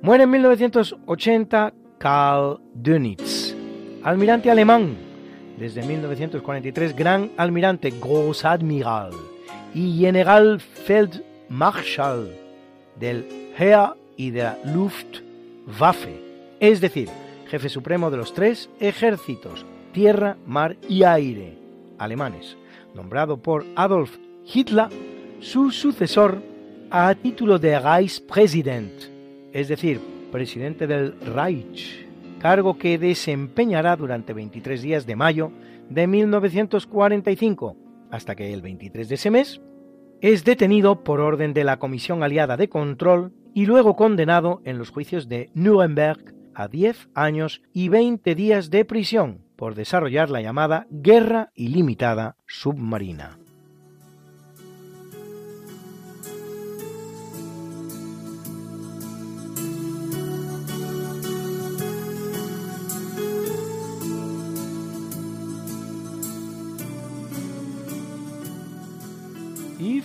Muere 0.00 0.24
en 0.24 0.30
1980 0.30 1.72
Karl 1.98 2.60
Dönitz, 2.74 3.54
almirante 4.02 4.50
alemán, 4.50 4.96
desde 5.58 5.82
1943 5.82 6.96
gran 6.96 7.30
almirante 7.36 7.90
Großadmiral 7.90 9.12
y 9.74 9.98
General 9.98 10.60
Feldmarschall 10.60 12.30
del 12.98 13.26
Heer 13.56 13.94
y 14.16 14.30
de 14.30 14.42
la 14.42 14.58
Luftwaffe, 14.64 16.20
es 16.60 16.80
decir, 16.80 17.08
jefe 17.48 17.68
supremo 17.68 18.10
de 18.10 18.16
los 18.16 18.32
tres 18.34 18.70
ejércitos, 18.80 19.64
tierra, 19.92 20.36
mar 20.46 20.76
y 20.88 21.04
aire 21.04 21.58
alemanes, 21.98 22.56
nombrado 22.94 23.36
por 23.36 23.64
Adolf 23.76 24.16
Hitler 24.44 24.88
su 25.40 25.70
sucesor 25.70 26.42
a 26.90 27.14
título 27.14 27.58
de 27.58 27.78
Reichspräsident, 27.78 28.92
es 29.52 29.68
decir, 29.68 30.00
presidente 30.30 30.86
del 30.86 31.14
Reich, 31.20 32.03
cargo 32.44 32.76
que 32.76 32.98
desempeñará 32.98 33.96
durante 33.96 34.34
23 34.34 34.82
días 34.82 35.06
de 35.06 35.16
mayo 35.16 35.50
de 35.88 36.06
1945, 36.06 37.74
hasta 38.10 38.34
que 38.34 38.52
el 38.52 38.60
23 38.60 39.08
de 39.08 39.14
ese 39.14 39.30
mes 39.30 39.62
es 40.20 40.44
detenido 40.44 41.04
por 41.04 41.20
orden 41.20 41.54
de 41.54 41.64
la 41.64 41.78
Comisión 41.78 42.22
Aliada 42.22 42.58
de 42.58 42.68
Control 42.68 43.32
y 43.54 43.64
luego 43.64 43.96
condenado 43.96 44.60
en 44.66 44.76
los 44.76 44.90
juicios 44.90 45.26
de 45.26 45.48
Nuremberg 45.54 46.34
a 46.54 46.68
10 46.68 47.08
años 47.14 47.62
y 47.72 47.88
20 47.88 48.34
días 48.34 48.68
de 48.68 48.84
prisión 48.84 49.40
por 49.56 49.74
desarrollar 49.74 50.28
la 50.28 50.42
llamada 50.42 50.86
guerra 50.90 51.50
ilimitada 51.54 52.36
submarina. 52.46 53.38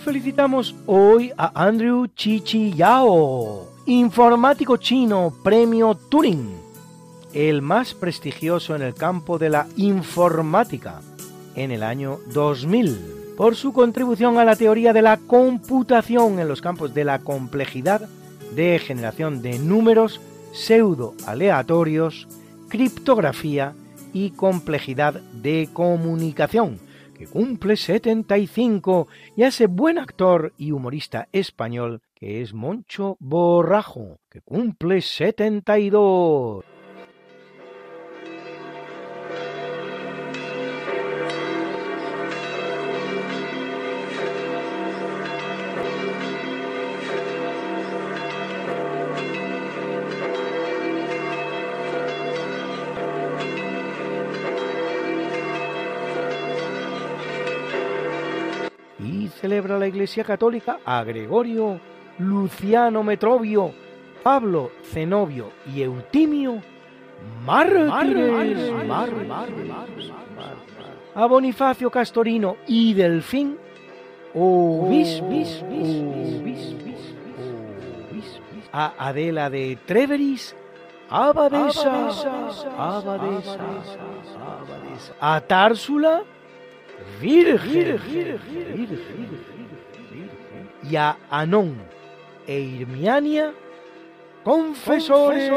Felicitamos 0.00 0.74
hoy 0.86 1.32
a 1.36 1.66
Andrew 1.66 2.06
Chichi 2.08 2.72
Yao, 2.72 3.68
informático 3.86 4.76
chino, 4.78 5.32
premio 5.44 5.94
Turing, 5.94 6.48
el 7.34 7.60
más 7.60 7.94
prestigioso 7.94 8.74
en 8.74 8.82
el 8.82 8.94
campo 8.94 9.38
de 9.38 9.50
la 9.50 9.66
informática 9.76 11.00
en 11.54 11.70
el 11.70 11.82
año 11.82 12.18
2000, 12.32 13.34
por 13.36 13.56
su 13.56 13.72
contribución 13.72 14.38
a 14.38 14.44
la 14.44 14.56
teoría 14.56 14.92
de 14.92 15.02
la 15.02 15.18
computación 15.18 16.38
en 16.40 16.48
los 16.48 16.62
campos 16.62 16.94
de 16.94 17.04
la 17.04 17.18
complejidad 17.18 18.08
de 18.54 18.78
generación 18.78 19.42
de 19.42 19.58
números 19.58 20.20
pseudo 20.52 21.14
aleatorios, 21.26 22.26
criptografía 22.68 23.74
y 24.12 24.30
complejidad 24.30 25.14
de 25.14 25.68
comunicación 25.72 26.78
que 27.20 27.26
cumple 27.26 27.76
75, 27.76 29.06
y 29.36 29.42
a 29.42 29.48
ese 29.48 29.66
buen 29.66 29.98
actor 29.98 30.54
y 30.56 30.72
humorista 30.72 31.28
español 31.32 32.00
que 32.14 32.40
es 32.40 32.54
Moncho 32.54 33.18
Borrajo, 33.20 34.20
que 34.30 34.40
cumple 34.40 35.02
72. 35.02 36.64
Celebra 59.60 59.78
la 59.78 59.86
Iglesia 59.86 60.24
Católica 60.24 60.80
a 60.86 61.04
Gregorio, 61.04 61.78
Luciano 62.18 63.02
Metrobio, 63.02 63.74
Pablo 64.22 64.70
Zenobio 64.84 65.50
y 65.66 65.82
Eutimio, 65.82 66.62
mártires, 67.44 68.72
a 71.14 71.26
Bonifacio 71.26 71.90
Castorino 71.90 72.56
y 72.66 72.94
Delfín, 72.94 73.58
a 78.72 78.94
Adela 78.98 79.50
de 79.50 79.78
Treveris, 79.84 80.56
abadesa, 81.10 82.08
abadesa, 82.78 83.58
abadesa, 84.38 85.14
a 85.20 85.40
Társula, 85.42 86.22
virgen, 87.20 88.00
y 90.82 90.96
a 90.96 91.16
Anón 91.30 91.76
e 92.46 92.58
Irmiania, 92.60 93.52
confesores, 94.44 95.50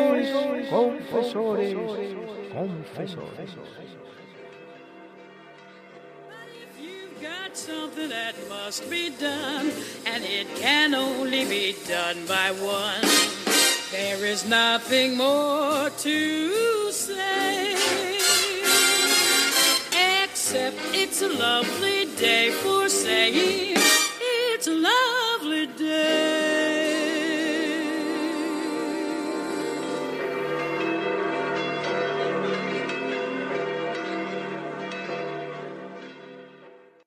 confesores, 0.70 1.76
confesores. 2.52 3.50
Got 7.22 7.56
something 7.56 8.10
that 8.10 8.36
must 8.50 8.90
be 8.90 9.10
done, 9.12 9.72
and 10.06 10.24
it 10.26 10.48
can 10.58 10.94
only 10.94 11.46
be 11.46 11.76
done 11.88 12.26
by 12.28 12.52
one. 12.52 13.02
There 13.92 14.26
is 14.26 14.46
nothing 14.46 15.16
more 15.16 15.90
to 15.90 16.92
say, 16.92 17.76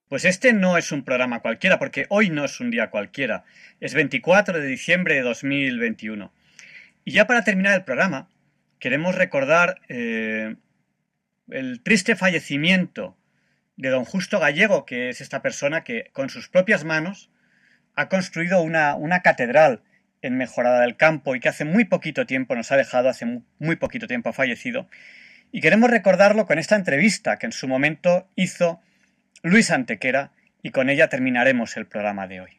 Pues 0.09 0.25
este 0.25 0.53
no 0.53 0.77
es 0.77 0.91
un 0.91 1.05
programa 1.05 1.39
cualquiera, 1.39 1.79
porque 1.79 2.07
hoy 2.09 2.31
no 2.31 2.45
es 2.45 2.59
un 2.59 2.73
día 2.73 2.91
cualquiera. 2.91 3.45
Es 3.79 3.95
24 3.95 4.59
de 4.61 4.67
diciembre 4.67 5.15
de 5.15 5.23
2021. 5.23 6.33
Y 7.05 7.13
ya 7.13 7.29
para 7.29 7.45
terminar 7.45 7.75
el 7.75 7.85
programa, 7.85 8.29
queremos 8.81 9.15
recordar 9.15 9.83
eh, 9.89 10.57
el 11.49 11.81
triste 11.85 12.17
fallecimiento 12.17 13.17
de 13.77 13.89
don 13.91 14.05
Justo 14.05 14.41
Gallego, 14.41 14.87
que 14.87 15.09
es 15.11 15.21
esta 15.21 15.43
persona 15.43 15.85
que 15.85 16.11
con 16.13 16.29
sus 16.31 16.49
propias 16.49 16.85
manos 16.85 17.31
ha 17.95 18.09
construido 18.09 18.63
una, 18.63 18.95
una 18.95 19.23
catedral 19.23 19.83
en 20.23 20.37
Mejorada 20.37 20.81
del 20.81 20.97
Campo 20.97 21.35
y 21.35 21.41
que 21.41 21.49
hace 21.49 21.65
muy 21.65 21.85
poquito 21.85 22.27
tiempo 22.27 22.55
nos 22.55 22.73
ha 22.73 22.77
dejado, 22.77 23.09
hace 23.09 23.27
mu- 23.27 23.43
muy 23.59 23.77
poquito 23.77 24.07
tiempo 24.07 24.31
ha 24.31 24.33
fallecido. 24.33 24.89
Y 25.53 25.61
queremos 25.61 25.91
recordarlo 25.91 26.47
con 26.47 26.59
esta 26.59 26.75
entrevista 26.77 27.39
que 27.39 27.47
en 27.47 27.53
su 27.53 27.69
momento 27.69 28.29
hizo 28.35 28.81
Luis 29.43 29.71
Antequera 29.71 30.33
y 30.63 30.71
con 30.71 30.91
ella 30.91 31.09
terminaremos 31.09 31.77
el 31.77 31.87
programa 31.87 32.27
de 32.27 32.41
hoy. 32.41 32.51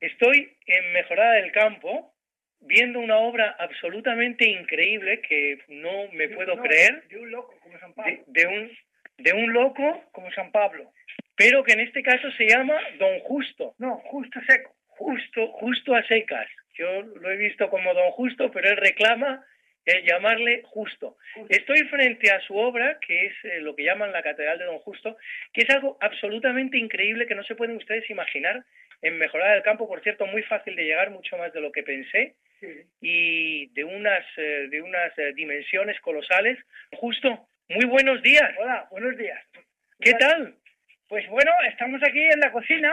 Estoy 0.00 0.56
en 0.66 0.92
Mejorada 0.92 1.34
del 1.34 1.50
Campo 1.52 2.14
viendo 2.60 2.98
una 3.00 3.16
obra 3.16 3.56
absolutamente 3.58 4.48
increíble 4.48 5.22
que 5.26 5.58
no 5.68 6.12
me 6.12 6.28
puedo 6.28 6.56
creer. 6.60 7.06
De 7.08 7.18
un 7.18 7.30
loco 7.30 7.54
como 7.62 7.78
San 7.78 7.94
Pablo. 7.94 8.22
De, 8.26 8.42
de 8.42 8.46
un, 8.46 8.70
de 9.18 9.32
un 9.32 9.52
loco 9.52 10.04
como 10.12 10.30
San 10.32 10.50
Pablo. 10.50 10.90
Pero 11.36 11.64
que 11.64 11.72
en 11.72 11.80
este 11.80 12.02
caso 12.02 12.30
se 12.32 12.48
llama 12.48 12.74
Don 12.98 13.20
Justo. 13.20 13.74
No, 13.78 13.98
Justo 14.06 14.40
Seco. 14.46 14.74
Justo, 14.96 15.48
justo 15.48 15.94
a 15.94 16.06
secas. 16.06 16.48
Yo 16.74 17.02
lo 17.02 17.30
he 17.30 17.36
visto 17.36 17.68
como 17.68 17.94
Don 17.94 18.10
Justo, 18.12 18.50
pero 18.52 18.70
él 18.70 18.76
reclama 18.76 19.44
el 19.84 20.04
llamarle 20.04 20.62
Justo. 20.64 21.16
Estoy 21.48 21.80
frente 21.88 22.30
a 22.30 22.40
su 22.40 22.56
obra, 22.56 22.98
que 23.06 23.26
es 23.26 23.32
eh, 23.44 23.60
lo 23.60 23.74
que 23.74 23.84
llaman 23.84 24.12
la 24.12 24.22
Catedral 24.22 24.58
de 24.58 24.64
Don 24.64 24.78
Justo, 24.78 25.16
que 25.52 25.62
es 25.62 25.70
algo 25.70 25.98
absolutamente 26.00 26.78
increíble 26.78 27.26
que 27.26 27.34
no 27.34 27.44
se 27.44 27.54
pueden 27.54 27.76
ustedes 27.76 28.08
imaginar 28.08 28.64
en 29.02 29.18
Mejorada 29.18 29.54
del 29.54 29.62
Campo, 29.62 29.86
por 29.86 30.02
cierto, 30.02 30.26
muy 30.26 30.42
fácil 30.44 30.76
de 30.76 30.84
llegar, 30.84 31.10
mucho 31.10 31.36
más 31.36 31.52
de 31.52 31.60
lo 31.60 31.70
que 31.72 31.82
pensé, 31.82 32.34
y 33.02 33.66
de 33.74 33.84
unas, 33.84 34.24
eh, 34.38 34.68
de 34.70 34.80
unas 34.80 35.12
eh, 35.18 35.32
dimensiones 35.34 36.00
colosales. 36.00 36.58
Justo, 36.92 37.46
muy 37.68 37.86
buenos 37.86 38.22
días. 38.22 38.50
Hola, 38.58 38.86
buenos 38.90 39.16
días. 39.16 39.40
¿Qué 40.00 40.12
tal? 40.14 40.54
Pues 41.08 41.26
bueno, 41.28 41.50
estamos 41.68 42.02
aquí 42.02 42.20
en 42.20 42.40
la 42.40 42.52
cocina, 42.52 42.92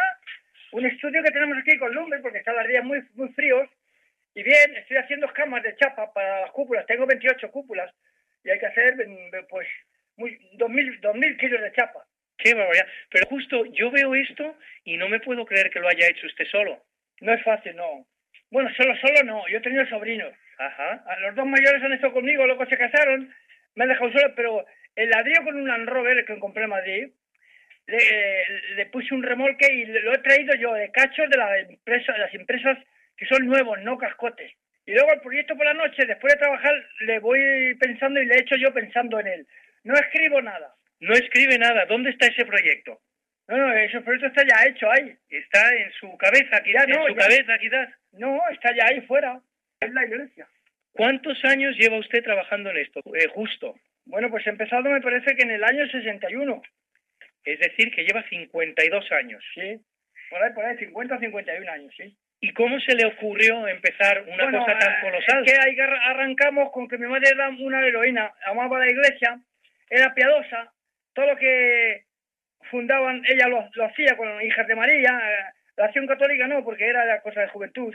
un 0.71 0.85
estudio 0.85 1.23
que 1.23 1.31
tenemos 1.31 1.57
aquí 1.57 1.77
con 1.77 1.93
lumbre 1.93 2.19
porque 2.19 2.39
están 2.39 2.55
los 2.55 2.67
días 2.67 2.83
muy, 2.83 3.01
muy 3.15 3.29
fríos. 3.29 3.69
Y 4.33 4.43
bien, 4.43 4.75
estoy 4.77 4.97
haciendo 4.97 5.27
escamas 5.27 5.63
de 5.63 5.75
chapa 5.75 6.13
para 6.13 6.41
las 6.41 6.51
cúpulas. 6.51 6.85
Tengo 6.85 7.05
28 7.05 7.51
cúpulas 7.51 7.93
y 8.43 8.49
hay 8.49 8.59
que 8.59 8.65
hacer 8.65 8.95
mm, 8.95 9.47
pues 9.49 9.67
muy, 10.15 10.37
2.000, 10.53 11.01
2.000 11.01 11.37
kilos 11.37 11.61
de 11.61 11.71
chapa. 11.73 12.05
Qué 12.37 12.53
barbaridad. 12.53 12.87
Pero 13.09 13.27
justo 13.27 13.65
yo 13.73 13.91
veo 13.91 14.15
esto 14.15 14.57
y 14.85 14.97
no 14.97 15.09
me 15.09 15.19
puedo 15.19 15.45
creer 15.45 15.69
que 15.69 15.79
lo 15.79 15.89
haya 15.89 16.07
hecho 16.07 16.27
usted 16.27 16.45
solo. 16.45 16.81
No 17.19 17.33
es 17.33 17.43
fácil, 17.43 17.75
no. 17.75 18.07
Bueno, 18.49 18.69
solo, 18.75 18.95
solo 18.97 19.23
no. 19.23 19.47
Yo 19.49 19.57
he 19.57 19.61
tenido 19.61 19.85
sobrinos. 19.87 20.33
Ajá. 20.57 21.03
A 21.07 21.19
los 21.19 21.35
dos 21.35 21.45
mayores 21.45 21.83
han 21.83 21.93
estado 21.93 22.13
conmigo, 22.13 22.45
luego 22.45 22.65
se 22.65 22.77
casaron, 22.77 23.33
me 23.75 23.83
han 23.83 23.89
dejado 23.89 24.11
solo, 24.11 24.33
pero 24.35 24.65
el 24.95 25.09
ladrillo 25.09 25.43
con 25.43 25.55
un 25.55 25.67
Land 25.67 25.87
Rover 25.89 26.25
que 26.25 26.39
compré 26.39 26.63
en 26.63 26.69
Madrid, 26.69 27.07
le, 27.87 27.97
le 28.75 28.85
puse 28.87 29.13
un 29.13 29.23
remolque 29.23 29.71
y 29.73 29.85
lo 29.85 30.13
he 30.13 30.17
traído 30.19 30.55
yo 30.55 30.73
de 30.73 30.91
cachos 30.91 31.29
de, 31.29 31.37
la 31.37 31.59
empresa, 31.59 32.13
de 32.13 32.19
las 32.19 32.33
empresas 32.33 32.77
que 33.17 33.25
son 33.25 33.45
nuevos, 33.45 33.79
no 33.81 33.97
cascotes. 33.97 34.51
Y 34.85 34.93
luego 34.93 35.13
el 35.13 35.21
proyecto 35.21 35.55
por 35.55 35.65
la 35.65 35.73
noche, 35.73 36.05
después 36.05 36.33
de 36.33 36.39
trabajar, 36.39 36.73
le 37.01 37.19
voy 37.19 37.75
pensando 37.79 38.21
y 38.21 38.25
le 38.25 38.35
he 38.35 38.39
hecho 38.41 38.55
yo 38.55 38.73
pensando 38.73 39.19
en 39.19 39.27
él. 39.27 39.47
No 39.83 39.93
escribo 39.95 40.41
nada. 40.41 40.73
No 40.99 41.13
escribe 41.13 41.57
nada. 41.57 41.85
¿Dónde 41.85 42.11
está 42.11 42.27
ese 42.27 42.45
proyecto? 42.45 42.99
No, 43.47 43.57
no, 43.57 43.73
ese 43.73 44.01
proyecto 44.01 44.27
está 44.27 44.43
ya 44.45 44.67
hecho 44.69 44.89
ahí. 44.91 45.15
Está 45.29 45.73
en 45.75 45.91
su 45.93 46.17
cabeza, 46.17 46.61
quizás. 46.63 46.87
No, 46.87 47.07
en 47.07 47.13
su 47.13 47.19
ya- 47.19 47.27
cabeza, 47.27 47.57
quizás. 47.59 47.89
No, 48.13 48.39
está 48.51 48.73
ya 48.75 48.85
ahí 48.87 49.01
fuera. 49.01 49.39
Es 49.79 49.91
la 49.91 50.05
iglesia. 50.05 50.47
¿Cuántos 50.93 51.43
años 51.45 51.75
lleva 51.77 51.97
usted 51.97 52.23
trabajando 52.23 52.69
en 52.71 52.77
esto? 52.77 52.99
Eh, 53.15 53.27
justo. 53.33 53.75
Bueno, 54.05 54.29
pues 54.29 54.45
he 54.45 54.49
empezado 54.49 54.83
me 54.89 55.01
parece 55.01 55.35
que 55.35 55.43
en 55.43 55.51
el 55.51 55.63
año 55.63 55.87
61. 55.87 56.61
Es 57.43 57.59
decir, 57.59 57.91
que 57.93 58.03
lleva 58.03 58.23
52 58.29 59.11
años. 59.13 59.43
Sí. 59.55 59.79
Por 60.29 60.43
ahí, 60.43 60.53
por 60.53 60.65
ahí, 60.65 60.77
50 60.77 61.15
o 61.15 61.19
51 61.19 61.71
años, 61.71 61.93
sí. 61.97 62.15
¿Y 62.39 62.53
cómo 62.53 62.79
se 62.79 62.95
le 62.95 63.05
ocurrió 63.05 63.67
empezar 63.67 64.23
una 64.27 64.43
Bueno, 64.43 64.59
cosa 64.65 64.77
tan 64.77 64.91
eh, 64.93 64.97
colosal? 65.01 65.43
Es 65.45 65.53
que 65.53 65.59
ahí 65.59 65.79
arra- 65.79 66.05
arrancamos 66.09 66.71
con 66.71 66.87
que 66.87 66.97
mi 66.97 67.07
madre 67.07 67.29
era 67.33 67.49
una 67.49 67.85
heroína, 67.85 68.31
amaba 68.45 68.79
la 68.79 68.89
iglesia, 68.89 69.39
era 69.89 70.13
piadosa, 70.13 70.71
todo 71.13 71.27
lo 71.27 71.35
que 71.37 72.05
fundaban 72.69 73.21
ella 73.27 73.47
lo, 73.47 73.69
lo 73.73 73.85
hacía 73.85 74.15
con 74.17 74.41
hijas 74.41 74.65
de 74.67 74.75
María, 74.75 75.09
eh, 75.23 75.53
la 75.77 75.85
acción 75.85 76.07
católica 76.07 76.47
no, 76.47 76.63
porque 76.63 76.87
era 76.87 77.05
la 77.05 77.21
cosa 77.21 77.41
de 77.41 77.47
juventud. 77.49 77.93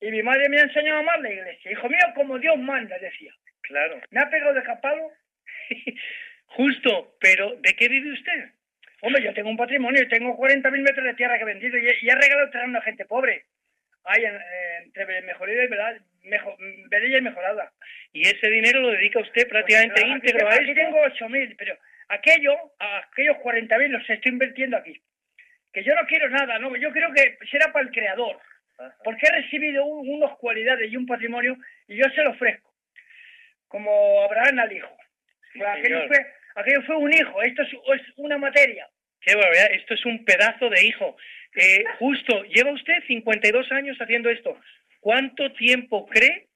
Y 0.00 0.10
mi 0.10 0.22
madre 0.22 0.48
me 0.48 0.60
enseñó 0.60 0.96
a 0.96 0.98
amar 1.00 1.20
la 1.20 1.30
iglesia. 1.30 1.72
Hijo 1.72 1.88
mío, 1.88 1.98
como 2.14 2.38
Dios 2.38 2.58
manda, 2.58 2.98
decía. 2.98 3.32
Claro. 3.62 4.00
Me 4.10 4.20
ha 4.20 4.30
pegado 4.30 4.54
de 4.54 4.62
capalo. 4.62 5.10
Justo, 6.46 7.16
pero 7.20 7.54
¿de 7.56 7.74
qué 7.74 7.88
vive 7.88 8.12
usted? 8.12 8.50
Hombre, 9.02 9.22
yo 9.22 9.32
tengo 9.32 9.50
un 9.50 9.56
patrimonio, 9.56 10.06
tengo 10.08 10.36
40.000 10.36 10.70
metros 10.82 11.04
de 11.06 11.14
tierra 11.14 11.36
que 11.36 11.42
he 11.42 11.46
vendido 11.46 11.78
y 11.78 11.84
y 12.02 12.08
he 12.08 12.14
regalado 12.14 12.50
terreno 12.50 12.78
a 12.78 12.82
gente 12.82 13.04
pobre. 13.04 13.44
Hay 14.04 14.24
eh, 14.24 14.82
entre 14.84 15.22
mejorada 15.22 15.64
y 15.64 15.68
verdad, 15.68 15.96
mejor, 16.24 16.56
y 16.60 17.20
mejorada. 17.20 17.72
Y 18.12 18.22
ese 18.22 18.48
dinero 18.50 18.80
lo 18.80 18.90
dedica 18.90 19.20
usted 19.20 19.48
prácticamente 19.48 20.00
Pues, 20.00 20.12
íntegro 20.12 20.48
a 20.48 20.54
aquí, 20.54 20.62
aquí 20.62 20.70
esto. 20.70 20.82
tengo 20.82 21.04
8.000, 21.04 21.54
pero 21.58 21.78
aquello, 22.08 22.56
aquellos 22.78 23.36
40.000 23.38 23.88
los 23.88 24.10
estoy 24.10 24.32
invirtiendo 24.32 24.76
aquí. 24.76 25.00
Que 25.72 25.84
yo 25.84 25.94
no 25.94 26.06
quiero 26.06 26.28
nada, 26.30 26.58
no, 26.58 26.74
yo 26.76 26.90
creo 26.92 27.12
que 27.12 27.38
será 27.50 27.72
para 27.72 27.86
el 27.86 27.92
creador. 27.92 28.38
Porque 29.04 29.26
he 29.26 29.32
recibido 29.42 29.84
un- 29.84 30.08
unas 30.08 30.36
cualidades 30.38 30.90
y 30.90 30.96
un 30.96 31.06
patrimonio 31.06 31.56
y 31.88 31.96
yo 31.96 32.04
se 32.14 32.22
lo 32.22 32.30
ofrezco. 32.30 32.72
Como 33.68 34.22
Abraham 34.24 34.58
al 34.60 34.72
hijo. 34.72 34.96
Pues 35.54 35.68
aquello, 35.68 36.06
fue, 36.08 36.26
aquello 36.56 36.82
fue 36.82 36.96
un 36.96 37.12
hijo, 37.12 37.42
esto 37.42 37.62
es, 37.62 37.68
es 37.72 38.02
una 38.16 38.38
materia. 38.38 38.88
Qué 39.20 39.34
barbaridad, 39.34 39.72
esto 39.72 39.94
es 39.94 40.04
un 40.06 40.24
pedazo 40.24 40.68
de 40.70 40.84
hijo. 40.84 41.16
Eh, 41.56 41.84
justo, 41.98 42.42
lleva 42.44 42.72
usted 42.72 43.02
52 43.06 43.70
años 43.72 43.96
haciendo 44.00 44.30
esto. 44.30 44.58
¿Cuánto 45.00 45.52
tiempo 45.54 46.06
cree 46.06 46.46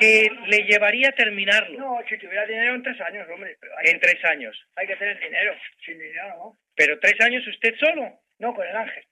que 0.00 0.30
le 0.46 0.62
llevaría 0.64 1.08
a 1.08 1.12
terminarlo? 1.12 1.78
No, 1.78 1.98
si 2.08 2.16
tuviera 2.18 2.46
dinero 2.46 2.74
en 2.74 2.82
tres 2.82 3.00
años, 3.00 3.28
hombre. 3.28 3.56
En 3.84 4.00
tres 4.00 4.24
años. 4.24 4.56
hay 4.76 4.86
que 4.86 4.96
tener 4.96 5.18
dinero. 5.20 5.54
Sin 5.84 5.98
dinero, 5.98 6.28
¿no? 6.28 6.58
¿Pero 6.76 6.98
tres 7.00 7.20
años 7.20 7.46
usted 7.46 7.74
solo? 7.78 8.20
No, 8.38 8.54
con 8.54 8.66
el 8.66 8.76
ángel. 8.76 9.04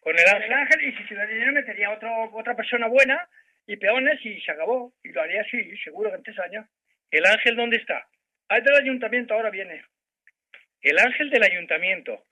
Con 0.00 0.18
el 0.18 0.24
Con 0.24 0.34
ángel. 0.34 0.50
el 0.50 0.58
ángel, 0.58 0.84
y 0.84 0.92
si 0.96 1.02
tuviera 1.04 1.26
dinero 1.26 1.52
metería 1.52 1.90
otro, 1.90 2.30
otra 2.32 2.54
persona 2.56 2.86
buena 2.88 3.28
y 3.66 3.76
peones 3.76 4.24
y 4.24 4.40
se 4.40 4.50
acabó. 4.52 4.92
Y 5.02 5.10
lo 5.12 5.20
haría 5.22 5.42
así, 5.42 5.76
seguro 5.78 6.10
que 6.10 6.16
en 6.16 6.22
tres 6.22 6.38
años. 6.40 6.66
¿El 7.10 7.26
ángel 7.26 7.56
dónde 7.56 7.76
está? 7.76 8.06
Ahí 8.48 8.62
del 8.62 8.76
ayuntamiento 8.76 9.34
ahora 9.34 9.50
viene. 9.50 9.82
El 10.82 10.98
ángel 10.98 11.30
del 11.30 11.42
ayuntamiento. 11.42 12.24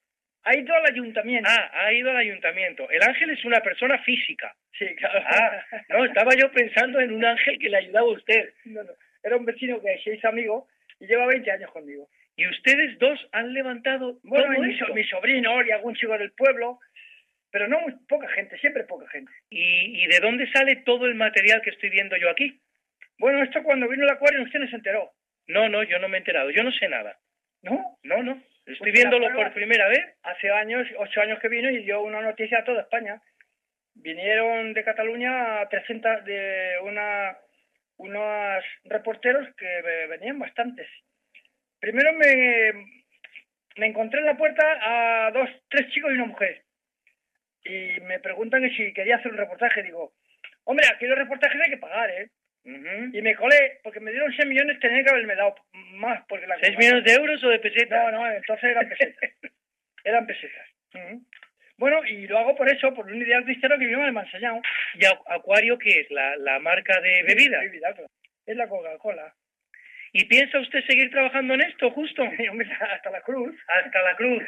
Ha 0.45 0.57
ido 0.57 0.75
al 0.75 0.87
ayuntamiento. 0.91 1.51
Ah, 1.53 1.71
ha 1.75 1.93
ido 1.93 2.11
al 2.11 2.17
ayuntamiento. 2.17 2.89
El 2.91 3.03
ángel 3.03 3.31
es 3.31 3.45
una 3.45 3.61
persona 3.61 3.99
física. 4.03 4.55
Sí, 4.79 4.87
claro. 4.97 5.21
Ah, 5.27 5.63
no, 5.91 6.05
estaba 6.07 6.31
yo 6.37 6.51
pensando 6.53 7.01
en 7.01 7.13
un 7.13 7.25
ángel 7.25 7.59
que 7.59 7.69
le 7.69 7.77
ayudaba 7.77 8.07
a 8.07 8.13
usted. 8.13 8.55
No, 8.65 8.83
no. 8.83 8.93
Era 9.23 9.37
un 9.37 9.45
vecino 9.45 9.81
que 9.83 9.99
se 10.03 10.15
hizo 10.15 10.29
amigo 10.29 10.69
y 11.01 11.07
lleva 11.07 11.27
20 11.27 11.51
años 11.51 11.71
conmigo. 11.73 12.09
Y 12.37 12.47
ustedes 12.49 12.97
dos 13.01 13.29
han 13.33 13.53
levantado 13.53 14.19
Bueno, 14.23 14.55
todo 14.55 14.63
mi, 14.65 14.73
esto. 14.73 14.95
mi 14.95 15.05
sobrino 15.05 15.63
y 15.67 15.73
algún 15.73 15.95
chico 15.97 16.17
del 16.17 16.31
pueblo, 16.33 16.79
pero 17.51 17.69
no 17.69 17.81
muy 17.81 17.93
poca 18.09 18.29
gente, 18.29 18.59
siempre 18.59 18.85
poca 18.85 19.09
gente. 19.11 19.33
¿Y, 19.51 20.05
¿Y 20.05 20.07
de 20.07 20.21
dónde 20.21 20.51
sale 20.53 20.77
todo 20.85 21.07
el 21.07 21.15
material 21.15 21.61
que 21.63 21.71
estoy 21.71 21.91
viendo 21.91 22.17
yo 22.17 22.31
aquí? 22.31 22.61
Bueno, 23.19 23.43
esto 23.43 23.63
cuando 23.63 23.89
vino 23.89 24.05
el 24.05 24.11
acuario 24.11 24.43
usted 24.43 24.61
no 24.61 24.69
se 24.69 24.77
enteró, 24.77 25.13
No, 25.47 25.69
no, 25.69 25.83
yo 25.83 25.99
no 25.99 26.09
me 26.09 26.17
he 26.17 26.21
enterado. 26.21 26.51
Yo 26.51 26.63
no 26.63 26.71
sé 26.73 26.89
nada. 26.89 27.17
¿no? 27.63 27.99
No, 28.05 28.23
no. 28.23 28.33
Estoy 28.67 28.77
Pues 28.79 28.93
viéndolo 28.93 29.33
por 29.35 29.53
primera 29.55 29.89
vez. 29.89 30.17
Hace 30.23 30.51
años, 30.51 30.87
ocho 30.99 31.21
años 31.23 31.41
que 31.41 31.49
vino 31.49 31.71
y 31.71 31.83
dio 31.85 32.03
una 32.03 32.21
noticia 32.21 32.59
a 32.59 32.65
toda 32.65 32.83
España. 32.83 33.21
Vinieron 33.95 34.75
de 34.75 34.85
Cataluña 34.85 35.67
300 35.69 36.25
de 36.25 36.77
una 36.83 37.37
unos 37.97 38.65
reporteros 38.85 39.49
que 39.57 39.67
ve- 39.83 40.07
venían 40.07 40.39
bastantes. 40.39 40.89
Primero 41.81 42.13
me, 42.13 42.73
me 43.77 43.87
encontré 43.87 44.21
en 44.21 44.27
la 44.27 44.37
puerta 44.37 44.63
a 45.27 45.31
dos, 45.33 45.51
tres 45.69 45.89
chicos 45.91 46.13
y 46.13 46.15
una 46.15 46.27
mujer. 46.27 46.63
Y 47.69 48.01
me 48.01 48.19
preguntan 48.21 48.63
que 48.63 48.75
si 48.75 48.93
quería 48.93 49.17
hacer 49.17 49.31
un 49.33 49.39
reportaje. 49.39 49.83
Digo, 49.83 50.13
hombre, 50.65 50.87
aquí 50.93 51.07
los 51.07 51.19
reportajes 51.19 51.61
hay 51.61 51.71
que 51.71 51.77
pagar, 51.79 52.11
¿eh? 52.11 52.29
Y 52.65 53.23
me 53.23 53.35
colé, 53.35 53.79
porque 53.83 54.01
me 54.01 54.11
dieron 54.11 54.31
6 54.35 54.47
millones, 54.47 54.79
tenía 54.81 55.03
que 55.03 55.11
haberme 55.11 55.35
dado 55.37 55.55
más. 55.95 56.23
porque 56.29 56.47
la 56.47 56.59
¿Seis 56.61 56.77
millones 56.77 57.05
de 57.05 57.13
euros 57.15 57.43
o 57.45 57.49
de 57.49 57.59
pesetas? 57.61 58.13
No, 58.13 58.19
no, 58.19 58.31
entonces 58.31 58.65
eran 58.71 58.89
pesetas. 58.89 59.31
eran 60.05 60.27
pesetas. 60.27 60.67
Bueno, 61.79 62.05
y 62.05 62.27
lo 62.27 62.39
hago 62.39 62.57
por 62.57 62.69
eso, 62.69 62.93
por 62.93 63.07
un 63.07 63.23
ideal 63.23 63.45
cristiano 63.45 63.79
que 63.79 63.87
mi 63.87 63.93
mamá 63.95 64.11
me 64.13 64.21
ha 64.21 64.25
enseñado. 64.25 64.61
¿Y 64.95 65.01
Acu- 65.05 65.23
Acuario 65.29 65.79
qué 65.79 66.01
es? 66.01 66.11
¿La, 66.11 66.37
la 66.37 66.59
marca 66.59 67.01
de 67.01 67.23
bebida? 67.23 67.61
Bebida, 67.61 67.93
claro. 67.95 68.09
Es 68.45 68.57
la 68.57 68.69
Coca-Cola. 68.69 69.33
¿Y 70.13 70.25
piensa 70.25 70.59
usted 70.59 70.85
seguir 70.87 71.11
trabajando 71.11 71.55
en 71.55 71.61
esto, 71.63 71.91
justo? 71.93 72.23
Hasta 72.93 73.11
la 73.11 73.21
cruz. 73.23 73.57
Hasta 73.69 74.03
la 74.03 74.17
cruz. 74.17 74.43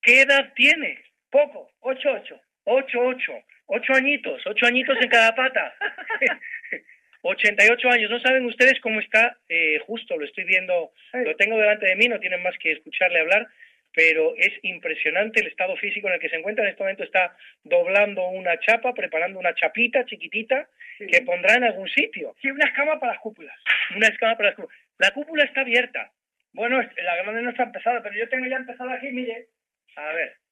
¿Qué 0.00 0.20
edad 0.22 0.52
tiene? 0.54 1.02
Poco, 1.34 1.68
8-8. 1.80 2.40
Ocho, 2.66 3.00
ocho. 3.00 3.32
Ocho 3.66 3.92
añitos. 3.92 4.40
Ocho 4.46 4.66
añitos 4.66 4.96
en 5.00 5.08
cada 5.08 5.34
pata. 5.34 5.74
88 7.22 7.90
años. 7.90 8.08
No 8.08 8.20
saben 8.20 8.44
ustedes 8.44 8.78
cómo 8.80 9.00
está, 9.00 9.36
eh, 9.48 9.80
justo 9.84 10.16
lo 10.16 10.24
estoy 10.26 10.44
viendo, 10.44 10.92
lo 11.12 11.34
tengo 11.34 11.58
delante 11.58 11.86
de 11.86 11.96
mí, 11.96 12.06
no 12.06 12.20
tienen 12.20 12.40
más 12.40 12.56
que 12.58 12.70
escucharle 12.70 13.18
hablar, 13.18 13.48
pero 13.92 14.36
es 14.36 14.52
impresionante 14.62 15.40
el 15.40 15.48
estado 15.48 15.74
físico 15.76 16.06
en 16.06 16.14
el 16.14 16.20
que 16.20 16.28
se 16.28 16.36
encuentra. 16.36 16.62
En 16.62 16.70
este 16.70 16.84
momento 16.84 17.02
está 17.02 17.36
doblando 17.64 18.28
una 18.28 18.56
chapa, 18.60 18.94
preparando 18.94 19.40
una 19.40 19.56
chapita 19.56 20.04
chiquitita 20.04 20.68
que 20.98 21.22
pondrá 21.22 21.56
en 21.56 21.64
algún 21.64 21.88
sitio. 21.88 22.36
Sí, 22.40 22.48
una 22.48 22.66
escama 22.66 23.00
para 23.00 23.14
las 23.14 23.20
cúpulas. 23.20 23.56
Una 23.96 24.06
escama 24.06 24.36
para 24.36 24.50
las 24.50 24.54
cúpulas. 24.54 24.78
La 24.98 25.10
cúpula 25.10 25.42
está 25.42 25.62
abierta. 25.62 26.12
Bueno, 26.52 26.80
la 26.80 27.16
grande 27.16 27.42
no 27.42 27.50
está 27.50 27.64
empezada, 27.64 28.00
pero 28.04 28.14
yo 28.14 28.28
tengo 28.28 28.46
ya 28.46 28.56
empezada 28.56 28.94
aquí, 28.94 29.08
mire. 29.08 29.48
A 29.96 30.12
ver. 30.12 30.43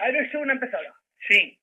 Ahí 0.00 0.12
ves 0.12 0.34
una 0.34 0.52
empezada. 0.54 0.92
Sí, 1.28 1.58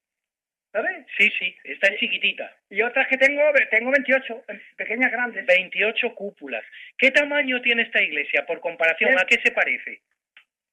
¿Sabes? 0.72 1.06
sí, 1.18 1.30
sí, 1.40 1.56
está 1.64 1.96
chiquitita. 1.98 2.56
Y 2.70 2.82
otras 2.82 3.08
que 3.08 3.18
tengo, 3.18 3.42
tengo 3.72 3.92
28, 3.92 4.44
pequeñas, 4.76 5.12
grandes. 5.12 5.46
28 5.46 6.14
cúpulas. 6.14 6.64
¿Qué 6.98 7.10
tamaño 7.12 7.62
tiene 7.62 7.84
esta 7.84 8.02
iglesia 8.02 8.46
por 8.46 8.60
comparación? 8.60 9.18
¿A 9.18 9.26
qué 9.26 9.40
se 9.44 9.52
parece? 9.52 10.02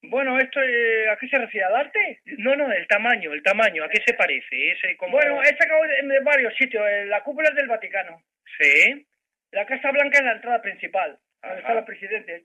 Bueno, 0.03 0.39
esto, 0.39 0.61
eh, 0.63 1.09
¿a 1.09 1.17
qué 1.17 1.29
se 1.29 1.39
refiere? 1.39 1.65
¿Al 1.65 1.77
arte? 1.77 2.21
No, 2.37 2.55
no, 2.55 2.71
el 2.71 2.87
tamaño, 2.87 3.33
el 3.33 3.43
tamaño, 3.43 3.85
¿a 3.85 3.89
qué 3.89 4.03
se 4.07 4.13
parece? 4.13 4.73
Ese 4.73 4.97
como... 4.99 5.13
Bueno, 5.13 5.43
he 5.43 5.57
sacado 5.57 5.83
de, 5.83 6.21
varios 6.21 6.55
sitios. 6.57 6.85
eh, 6.87 7.07
La 7.07 7.23
cúpula 7.23 7.49
es 7.49 7.55
del 7.55 7.69
Vaticano. 7.69 8.23
Sí. 8.59 9.07
La 9.53 9.65
Casa 9.65 9.91
Blanca 9.93 10.19
es 10.19 10.25
la 10.25 10.33
entrada 10.33 10.61
principal, 10.61 11.19
donde 11.41 11.49
Ajá. 11.55 11.59
están 11.61 11.77
los 11.77 11.85
presidentes. 11.87 12.43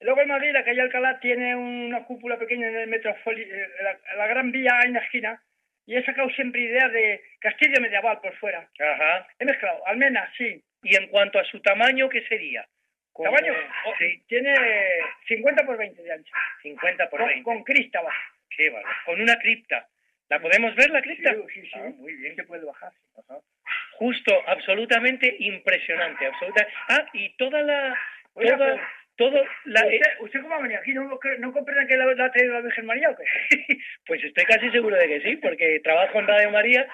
Luego 0.00 0.20
en 0.22 0.28
Madrid, 0.28 0.52
la 0.52 0.64
calle 0.64 0.80
Alcalá 0.80 1.18
tiene 1.20 1.54
una 1.54 2.04
cúpula 2.04 2.38
pequeña 2.38 2.68
en 2.68 2.76
el 2.76 2.88
metro, 2.88 3.14
Foli- 3.24 3.46
eh, 3.50 3.68
la, 3.82 4.16
la 4.16 4.26
Gran 4.26 4.50
Vía 4.52 4.78
hay 4.82 4.90
una 4.90 5.00
esquina, 5.00 5.42
y 5.86 5.96
he 5.96 6.04
sacado 6.04 6.30
siempre 6.30 6.62
ideas 6.62 6.90
de 6.92 7.22
castillo 7.40 7.80
medieval 7.80 8.20
por 8.20 8.34
fuera. 8.36 8.68
Ajá. 8.80 9.26
He 9.38 9.44
mezclado, 9.44 9.86
almenas, 9.86 10.30
sí. 10.36 10.62
Y 10.82 10.96
en 10.96 11.08
cuanto 11.08 11.38
a 11.38 11.44
su 11.44 11.60
tamaño, 11.60 12.08
¿qué 12.08 12.22
sería? 12.26 12.66
Tamaño, 13.16 13.52
oh, 13.86 13.92
Sí, 13.98 14.22
tiene 14.26 14.54
50 15.28 15.64
por 15.64 15.76
20 15.78 16.02
de 16.02 16.12
ancho. 16.12 16.34
50 16.62 17.08
por 17.10 17.20
Con, 17.20 17.28
20. 17.28 17.44
con 17.44 17.62
crista 17.64 17.98
abajo. 18.00 18.18
Qué 18.50 18.70
bárbaro. 18.70 18.96
Con 19.04 19.20
una 19.20 19.36
cripta. 19.38 19.86
¿La 20.28 20.40
podemos 20.40 20.74
ver, 20.74 20.90
la 20.90 21.00
cripta? 21.02 21.32
Sí, 21.32 21.40
sí, 21.54 21.60
sí. 21.62 21.70
Ah, 21.74 21.90
muy 21.96 22.14
bien. 22.14 22.34
Se 22.34 22.44
puede 22.44 22.64
bajar. 22.64 22.90
Justo, 23.92 24.32
absolutamente 24.46 25.36
impresionante. 25.38 26.26
Absoluta... 26.26 26.66
Ah, 26.88 27.06
y 27.12 27.36
toda 27.36 27.60
la... 27.62 27.96
Toda, 28.34 28.80
todo 29.16 29.44
la... 29.64 29.80
eh, 29.82 29.96
¿Usted, 29.96 30.10
¿Usted 30.20 30.42
cómo 30.42 30.54
ha 30.54 30.62
venido 30.62 30.80
aquí? 30.80 30.92
¿No, 30.92 31.18
no 31.38 31.52
comprenden 31.52 31.88
que 31.88 31.96
la, 31.96 32.06
la 32.14 32.24
ha 32.24 32.32
traído 32.32 32.54
la 32.54 32.60
Virgen 32.60 32.86
María 32.86 33.10
o 33.10 33.16
qué? 33.16 33.24
Pues 34.06 34.22
estoy 34.22 34.44
casi 34.44 34.70
seguro 34.70 34.96
de 34.96 35.08
que 35.08 35.20
sí, 35.20 35.36
porque 35.36 35.80
trabajo 35.82 36.18
en 36.18 36.26
Radio 36.26 36.50
María 36.50 36.86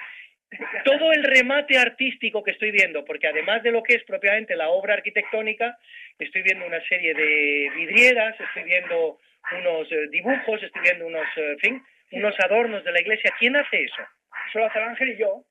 todo 0.85 1.13
el 1.13 1.23
remate 1.23 1.79
artístico 1.79 2.43
que 2.43 2.51
estoy 2.51 2.71
viendo, 2.73 3.05
porque 3.05 3.29
además 3.29 3.63
de 3.63 3.71
lo 3.71 3.83
que 3.83 3.95
es 3.95 4.05
propiamente 4.05 4.57
la 4.57 4.69
obra 4.69 4.95
arquitectónica, 4.95 5.79
estoy 6.19 6.43
viendo 6.43 6.67
una 6.67 6.81
serie 6.87 7.15
de 7.15 7.71
vidrieras, 7.77 8.39
estoy 8.41 8.65
viendo 8.65 9.19
unos 9.53 9.91
eh, 9.93 10.09
dibujos, 10.11 10.63
estoy 10.63 10.83
viendo 10.83 11.07
unos, 11.07 11.27
eh, 11.37 11.53
en 11.53 11.59
fin, 11.59 11.83
unos 12.13 12.35
adornos 12.41 12.85
de 12.85 12.93
la 12.93 13.01
iglesia. 13.01 13.33
¿Quién 13.39 13.57
hace 13.57 13.85
eso? 13.85 14.03
Eso 14.49 14.59
lo 14.59 14.67
hace 14.67 14.79
el 14.79 14.85
ángel 14.87 15.11
y 15.11 15.17
yo. 15.19 15.45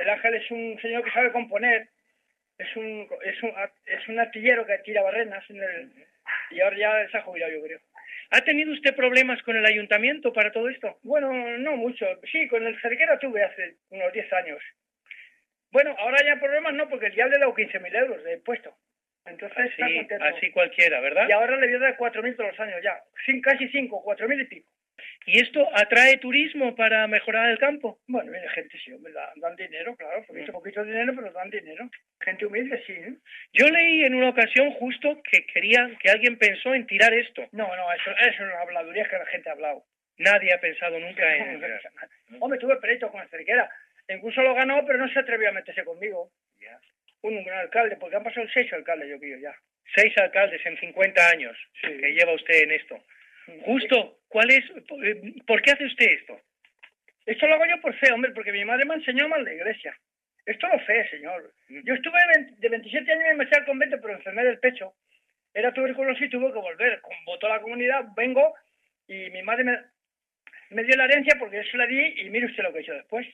El 0.00 0.10
ángel 0.10 0.34
es 0.34 0.50
un 0.50 0.78
señor 0.80 1.04
que 1.04 1.10
sabe 1.12 1.32
componer, 1.32 1.88
es 2.60 2.76
un, 2.76 3.08
es 3.24 3.42
un, 3.42 3.52
es 3.86 4.08
un 4.08 4.18
artillero 4.20 4.66
que 4.66 4.78
tira 4.78 5.02
barrenas 5.02 5.48
en 5.50 5.62
el, 5.62 5.92
y 6.50 6.60
ahora 6.60 6.76
ya 6.76 7.10
se 7.10 7.16
ha 7.18 7.22
jubilado, 7.22 7.52
yo 7.52 7.62
creo. 7.62 7.80
¿Ha 8.30 8.42
tenido 8.42 8.72
usted 8.72 8.94
problemas 8.94 9.42
con 9.42 9.56
el 9.56 9.66
ayuntamiento 9.66 10.32
para 10.32 10.52
todo 10.52 10.68
esto? 10.68 10.98
Bueno, 11.02 11.32
no 11.58 11.76
mucho. 11.76 12.06
Sí, 12.30 12.46
con 12.48 12.64
el 12.64 12.80
cerquero 12.80 13.18
tuve 13.18 13.42
hace 13.42 13.76
unos 13.90 14.12
10 14.12 14.32
años. 14.34 14.62
Bueno, 15.72 15.94
ahora 15.98 16.18
ya 16.24 16.38
problemas 16.38 16.74
no, 16.74 16.88
porque 16.88 17.10
ya 17.14 17.26
le 17.26 17.36
he 17.36 17.38
dado 17.40 17.54
15.000 17.54 17.96
euros 17.96 18.22
de 18.24 18.34
impuesto. 18.34 18.76
Entonces 19.26 19.70
está 19.70 19.84
Así, 19.86 19.96
contento. 19.96 20.24
así 20.24 20.50
cualquiera, 20.50 21.00
¿verdad? 21.00 21.28
Y 21.28 21.32
ahora 21.32 21.56
le 21.56 21.66
voy 21.66 21.76
a 21.76 21.78
dar 21.78 21.96
4.000 21.96 22.36
todos 22.36 22.50
los 22.50 22.60
años 22.60 22.80
ya. 22.82 23.00
Sin, 23.26 23.40
casi 23.40 23.68
5, 23.68 24.02
4.000 24.04 24.42
y 24.42 24.44
pico. 24.46 24.70
¿Y 25.26 25.40
esto 25.40 25.68
atrae 25.74 26.16
turismo 26.18 26.74
para 26.74 27.06
mejorar 27.06 27.50
el 27.50 27.58
campo? 27.58 28.00
Bueno, 28.08 28.30
viene 28.32 28.48
gente, 28.48 28.78
sí, 28.84 28.90
da- 29.12 29.32
dan 29.36 29.56
dinero, 29.56 29.94
claro, 29.96 30.24
poquito, 30.26 30.52
poquito 30.52 30.84
dinero, 30.84 31.12
pero 31.14 31.30
dan 31.32 31.50
dinero. 31.50 31.88
Gente 32.20 32.46
humilde, 32.46 32.82
sí. 32.86 32.92
¿eh? 32.92 33.14
Yo 33.52 33.68
leí 33.68 34.04
en 34.04 34.14
una 34.14 34.30
ocasión 34.30 34.70
justo 34.72 35.20
que 35.22 35.44
querían 35.46 35.96
que 35.98 36.10
alguien 36.10 36.38
pensó 36.38 36.74
en 36.74 36.86
tirar 36.86 37.12
esto. 37.14 37.46
No, 37.52 37.74
no, 37.76 37.92
eso, 37.92 38.10
eso 38.10 38.28
es 38.30 38.40
una 38.40 38.60
habladuría 38.60 39.04
que 39.08 39.18
la 39.18 39.26
gente 39.26 39.48
ha 39.48 39.52
hablado. 39.52 39.84
Nadie 40.18 40.52
ha 40.52 40.60
pensado 40.60 40.98
nunca 40.98 41.36
en... 41.36 41.62
Hombre, 42.40 42.58
tuve 42.58 42.76
pleito 42.76 43.10
con 43.10 43.22
el 43.22 43.28
cerquera. 43.28 43.70
Incluso 44.08 44.42
lo 44.42 44.54
ganó, 44.54 44.84
pero 44.84 44.98
no 44.98 45.08
se 45.08 45.18
atrevió 45.20 45.48
a 45.48 45.52
meterse 45.52 45.84
conmigo. 45.84 46.30
Un 47.22 47.44
gran 47.44 47.58
alcalde, 47.58 47.96
porque 47.96 48.16
han 48.16 48.22
pasado 48.24 48.46
seis 48.52 48.72
alcaldes, 48.72 49.08
yo 49.10 49.18
creo, 49.18 49.38
ya. 49.38 49.54
Seis 49.94 50.16
alcaldes 50.16 50.64
en 50.64 50.78
50 50.78 51.28
años 51.28 51.56
que 51.82 52.12
lleva 52.14 52.32
usted 52.32 52.62
en 52.62 52.72
esto. 52.72 52.98
Justo, 53.62 54.19
¿cuál 54.30 54.50
es, 54.50 54.64
eh, 55.04 55.34
por 55.46 55.60
qué 55.60 55.72
hace 55.72 55.84
usted 55.84 56.06
esto? 56.06 56.40
Esto 57.26 57.46
lo 57.46 57.56
hago 57.56 57.66
yo 57.66 57.80
por 57.82 57.94
fe, 57.94 58.10
hombre, 58.12 58.32
porque 58.32 58.52
mi 58.52 58.64
madre 58.64 58.86
me 58.86 58.94
enseñó 58.94 59.28
mal 59.28 59.44
la 59.44 59.52
iglesia. 59.52 59.94
Esto 60.46 60.66
lo 60.68 60.78
fe, 60.80 61.08
señor. 61.10 61.52
Yo 61.68 61.94
estuve 61.94 62.18
de 62.18 62.38
20 62.40 62.60
de 62.60 62.68
27 62.68 63.12
años 63.12 63.24
me 63.24 63.44
metí 63.44 63.56
al 63.56 63.66
convento, 63.66 64.00
pero 64.00 64.14
enfermé 64.14 64.44
del 64.44 64.58
pecho. 64.58 64.94
Era 65.52 65.72
tuberculosis 65.72 66.26
y 66.26 66.30
tuve 66.30 66.52
que 66.52 66.58
volver. 66.58 67.00
Votó 67.26 67.48
la 67.48 67.60
comunidad, 67.60 68.06
vengo 68.16 68.54
y 69.06 69.28
mi 69.30 69.42
madre 69.42 69.64
me, 69.64 69.78
me 70.70 70.84
dio 70.84 70.96
la 70.96 71.04
herencia 71.04 71.36
porque 71.38 71.56
yo 71.56 71.62
se 71.70 71.76
la 71.76 71.86
di 71.86 72.20
y 72.20 72.30
mire 72.30 72.46
usted 72.46 72.62
lo 72.62 72.72
que 72.72 72.78
he 72.78 72.82
hecho 72.82 72.94
después. 72.94 73.26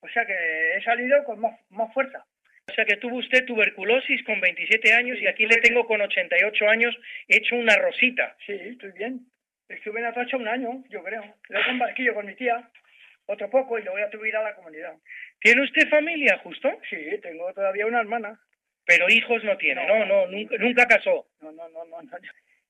O 0.00 0.08
sea 0.08 0.26
que 0.26 0.76
he 0.76 0.82
salido 0.82 1.22
con 1.24 1.40
más, 1.40 1.58
más 1.70 1.92
fuerza. 1.92 2.24
O 2.70 2.74
sea 2.74 2.84
que 2.84 2.96
tuvo 2.96 3.16
usted 3.16 3.44
tuberculosis 3.46 4.22
con 4.24 4.40
27 4.40 4.92
años 4.92 5.18
y 5.20 5.26
aquí 5.26 5.46
le 5.46 5.56
tengo 5.56 5.86
con 5.86 6.00
88 6.00 6.68
años 6.68 6.94
hecho 7.26 7.56
una 7.56 7.76
rosita. 7.76 8.36
Sí, 8.44 8.52
estoy 8.52 8.92
bien. 8.92 9.20
Estuve 9.68 10.00
en 10.00 10.06
Atocha 10.06 10.36
un 10.36 10.48
año, 10.48 10.84
yo 10.88 11.02
creo. 11.02 11.22
Luego 11.48 11.70
en 11.70 11.78
Barquillo 11.78 12.14
con 12.14 12.26
mi 12.26 12.34
tía, 12.34 12.68
otro 13.26 13.50
poco, 13.50 13.78
y 13.78 13.82
luego 13.82 13.98
ya 13.98 14.10
tuve 14.10 14.22
que 14.22 14.28
ir 14.28 14.36
a 14.36 14.42
la 14.42 14.54
comunidad. 14.54 14.94
¿Tiene 15.40 15.62
usted 15.62 15.88
familia, 15.88 16.38
justo? 16.38 16.70
Sí, 16.88 16.96
tengo 17.22 17.52
todavía 17.52 17.86
una 17.86 18.00
hermana. 18.00 18.40
Pero 18.86 19.06
hijos 19.10 19.44
no 19.44 19.56
tiene, 19.58 19.86
no, 19.86 20.06
no, 20.06 20.26
nunca, 20.28 20.56
nunca 20.56 20.86
casó. 20.86 21.26
No, 21.42 21.52
no, 21.52 21.68
no, 21.68 21.84
no, 21.84 22.02
no. 22.02 22.18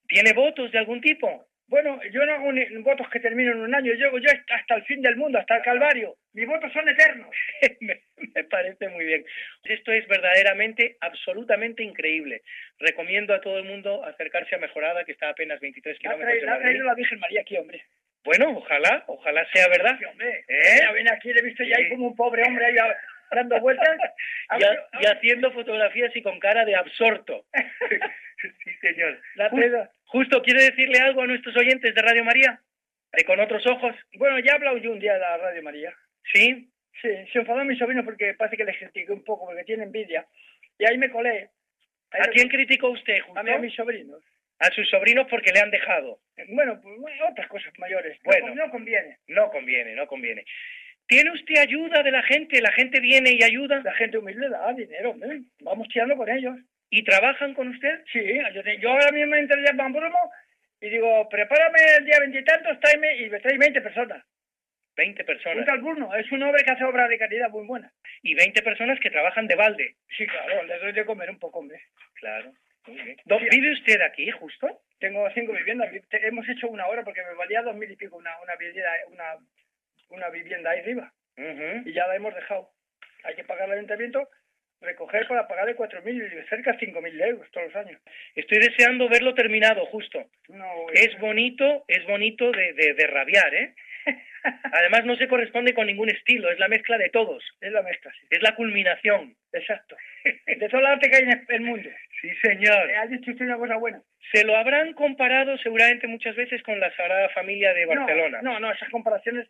¿Tiene 0.09 0.33
votos 0.33 0.73
de 0.73 0.79
algún 0.79 1.01
tipo? 1.01 1.47
Bueno, 1.69 2.01
yo 2.11 2.25
no 2.25 2.33
hago 2.35 2.51
ni 2.51 2.65
votos 2.79 3.09
que 3.11 3.21
terminen 3.21 3.53
en 3.53 3.61
un 3.61 3.75
año, 3.75 3.93
yo 3.93 4.07
llego 4.07 4.19
yo 4.19 4.31
hasta 4.55 4.75
el 4.77 4.85
fin 4.85 5.03
del 5.03 5.17
mundo, 5.17 5.39
hasta 5.39 5.57
el 5.57 5.63
Calvario. 5.63 6.17
Mis 6.33 6.47
votos 6.47 6.73
son 6.73 6.89
eternos. 6.89 7.29
me, 7.81 8.01
me 8.35 8.45
parece 8.45 8.89
muy 8.89 9.05
bien. 9.05 9.25
Esto 9.65 9.93
es 9.93 10.09
verdaderamente, 10.09 10.97
absolutamente 11.01 11.83
increíble. 11.83 12.41
Recomiendo 12.79 13.35
a 13.35 13.41
todo 13.43 13.59
el 13.59 13.65
mundo 13.65 14.03
acercarse 14.05 14.55
a 14.55 14.59
Mejorada, 14.59 15.05
que 15.05 15.13
está 15.13 15.27
a 15.27 15.31
apenas 15.31 15.61
23 15.61 15.99
La 16.03 16.11
ha 16.11 16.15
kilómetros 16.15 16.41
de 16.43 16.49
ha 16.49 16.51
Madrid. 16.53 16.63
traído 16.65 16.85
la 16.87 16.95
Virgen 16.95 17.19
María 17.21 17.41
aquí, 17.43 17.57
hombre. 17.59 17.85
Bueno, 18.25 18.51
ojalá, 18.57 19.05
ojalá 19.07 19.47
sea 19.53 19.69
verdad. 19.69 19.97
Sí, 19.99 20.05
hombre. 20.07 20.45
¿Eh? 20.49 20.79
Ya 20.83 20.93
viene 20.93 21.11
aquí, 21.11 21.33
le 21.33 21.41
he 21.41 21.45
visto 21.45 21.65
ya 21.65 21.77
ahí 21.77 21.89
como 21.91 22.09
un 22.09 22.17
pobre 22.17 22.43
hombre 22.45 22.65
ahí 22.65 22.77
dando 23.31 23.61
vueltas. 23.61 23.89
y, 24.59 24.65
ha- 24.65 25.01
y 25.03 25.07
haciendo 25.07 25.53
fotografías 25.53 26.17
y 26.17 26.23
con 26.23 26.41
cara 26.41 26.65
de 26.65 26.75
absorto. 26.77 27.45
sí, 28.65 28.71
señor. 28.81 29.21
La 29.37 29.51
Ju- 29.51 29.57
traído. 29.57 29.89
Justo, 30.07 30.43
¿quiere 30.43 30.63
decirle 30.65 30.99
algo 31.01 31.23
a 31.23 31.27
nuestros 31.27 31.57
oyentes 31.57 31.95
de 31.95 32.03
Radio 32.03 32.25
María? 32.25 32.61
¿De 33.13 33.25
con 33.25 33.41
otros 33.41 33.67
ojos? 33.67 33.95
Bueno, 34.15 34.39
ya 34.39 34.55
hablado 34.55 34.77
yo 34.79 34.93
un 34.93 35.01
día 35.01 35.15
de 35.15 35.21
la 35.21 35.37
Radio 35.39 35.63
María. 35.63 35.93
¿Sí? 36.33 36.71
Sí, 37.01 37.09
se 37.33 37.39
enfadó 37.39 37.65
mi 37.65 37.77
sobrino 37.77 38.05
porque 38.05 38.35
parece 38.35 38.57
que 38.57 38.65
le 38.65 38.77
critiqué 38.77 39.13
un 39.13 39.25
poco 39.25 39.47
porque 39.47 39.65
tiene 39.65 39.85
envidia. 39.85 40.27
Y 40.79 40.85
ahí 40.85 40.99
me 40.99 41.11
colé. 41.11 41.51
Ahí 42.11 42.21
¿A 42.21 42.31
quién 42.31 42.49
criticó 42.49 42.91
usted, 42.91 43.21
justo? 43.21 43.39
A 43.39 43.43
mí, 43.43 43.51
a 43.53 43.59
mis 43.59 43.75
sobrinos. 43.75 44.23
A 44.59 44.67
sus 44.73 44.89
sobrinos 44.91 45.27
porque 45.31 45.53
le 45.53 45.61
han 45.61 45.71
dejado. 45.71 46.19
Bueno, 46.49 46.81
pues 46.83 46.97
otras 47.31 47.47
cosas 47.49 47.73
mayores. 47.79 48.19
No 48.25 48.25
Bueno. 48.25 48.47
con- 48.49 48.57
no 48.57 48.71
conviene. 48.71 49.19
No 49.29 49.51
conviene, 49.51 49.95
no 49.95 50.07
conviene. 50.07 50.45
¿Tiene 51.07 51.31
usted 51.31 51.59
ayuda 51.59 52.03
de 52.03 52.11
la 52.11 52.23
gente? 52.25 52.61
¿La 52.61 52.73
gente 52.73 53.01
viene 53.01 53.31
y 53.33 53.43
ayuda? 53.45 53.81
La 53.85 53.95
gente 53.95 54.19
humilde 54.19 54.49
da 54.49 54.73
dinero, 54.75 55.11
hombre. 55.11 55.41
Vamos 55.61 55.89
tirando 55.89 56.17
con 56.17 56.29
ellos. 56.29 56.57
¿Y 56.91 57.05
trabajan 57.05 57.55
con 57.55 57.69
usted? 57.69 58.03
Sí, 58.13 58.21
yo, 58.55 58.63
te- 58.63 58.79
yo 58.79 58.91
ahora 58.91 59.11
mismo 59.13 59.35
entro 59.35 59.57
ya 59.63 59.71
en 59.71 59.77
Pamplona 59.77 60.17
y 60.81 60.89
digo, 60.91 61.29
prepárame 61.29 61.79
el 61.99 62.05
día 62.05 62.19
veintitantos, 62.21 62.81
tráeme 62.81 63.17
y 63.19 63.29
me 63.31 63.41
trae 63.41 63.59
20 63.59 63.81
personas. 63.83 64.25
20 64.97 65.23
Un 65.23 65.27
personas. 65.27 65.67
tal 65.67 65.79
Bruno, 65.81 66.15
es 66.17 66.31
un 66.33 66.43
hombre 66.43 66.65
que 66.65 66.71
hace 66.73 66.85
obras 66.85 67.09
de 67.09 67.19
caridad 67.19 67.51
muy 67.51 67.67
buenas. 67.67 67.93
Y 68.23 68.35
20 68.35 68.63
personas 68.63 68.99
que 69.01 69.11
trabajan 69.11 69.47
de 69.47 69.55
balde. 69.55 69.97
Sí, 70.17 70.27
claro, 70.27 70.63
le 70.65 70.79
doy 70.79 70.93
de 70.93 71.05
comer 71.05 71.31
un 71.31 71.39
poco, 71.39 71.61
hombre. 71.61 71.81
Claro. 72.15 72.53
Muy 72.87 73.03
bien. 73.03 73.17
¿Dó- 73.27 73.39
¿Vive 73.39 73.73
usted 73.73 74.01
aquí, 74.01 74.31
justo? 74.31 74.81
Tengo 74.99 75.29
cinco 75.35 75.53
viviendas. 75.53 75.91
Hemos 76.11 76.49
hecho 76.49 76.69
una 76.69 76.87
hora 76.87 77.05
porque 77.05 77.23
me 77.23 77.35
valía 77.35 77.63
dos 77.63 77.77
mil 77.77 77.91
y 77.91 77.97
pico 77.97 78.17
una, 78.17 78.31
una, 78.41 78.57
vivienda, 78.57 78.91
una, 79.09 79.25
una 80.09 80.29
vivienda 80.31 80.71
ahí 80.71 80.81
arriba. 80.81 81.13
Y 81.85 81.93
ya 81.93 82.07
la 82.09 82.17
hemos 82.17 82.35
dejado. 82.35 82.71
Hay 83.25 83.37
que 83.37 83.45
pagar 83.45 83.65
al 83.65 83.73
ayuntamiento, 83.79 84.29
recoger 84.81 85.27
para 85.27 85.49
pagar 85.49 85.67
de 85.67 85.75
cuatro 85.75 86.01
mil, 86.03 86.23
cerca 86.49 86.73
de 86.73 86.79
cinco 86.79 87.01
mil 87.01 87.21
euros 87.21 87.51
todos 87.51 87.67
los 87.73 87.77
años. 87.77 88.01
Estoy 88.35 88.59
deseando 88.59 89.09
verlo 89.09 89.35
terminado, 89.35 89.85
justo. 89.87 90.25
No, 90.49 90.67
Es 90.93 91.19
bonito, 91.19 91.85
es 91.89 92.05
bonito 92.07 92.51
de, 92.53 92.73
de, 92.75 92.95
de 92.95 93.07
rabiar, 93.07 93.55
¿eh? 93.55 93.75
Además 94.73 95.05
no 95.05 95.17
se 95.17 95.29
corresponde 95.29 95.75
con 95.75 95.87
ningún 95.87 96.09
estilo, 96.09 96.51
es 96.51 96.59
la 96.59 96.69
mezcla 96.69 96.97
de 96.97 97.11
todos. 97.11 97.45
es 97.61 97.73
la 97.73 97.83
mezcla, 97.83 98.11
sí. 98.13 98.27
Es 98.31 98.41
la 98.43 98.55
culminación. 98.55 99.37
Exacto. 99.53 99.97
De 100.47 100.69
todo 100.69 100.81
el 100.81 100.87
arte 100.87 101.11
que 101.11 101.17
hay 101.17 101.23
en 101.25 101.47
el 101.49 101.61
mundo. 101.63 101.89
Sí, 102.21 102.31
señor. 102.43 102.91
Eh, 102.91 102.97
Ha 102.97 103.07
dicho 103.07 103.31
usted 103.31 103.45
una 103.47 103.57
cosa 103.57 103.77
buena. 103.77 104.01
Se 104.33 104.45
lo 104.45 104.57
habrán 104.57 104.93
comparado 104.95 105.57
seguramente 105.59 106.07
muchas 106.07 106.37
veces 106.37 106.63
con 106.63 106.79
la 106.81 106.95
Sagrada 106.97 107.29
Familia 107.31 107.73
de 107.75 107.87
Barcelona. 107.87 108.41
No, 108.43 108.55
no, 108.55 108.61
no, 108.61 108.73
esas 108.73 108.89
comparaciones, 108.91 109.49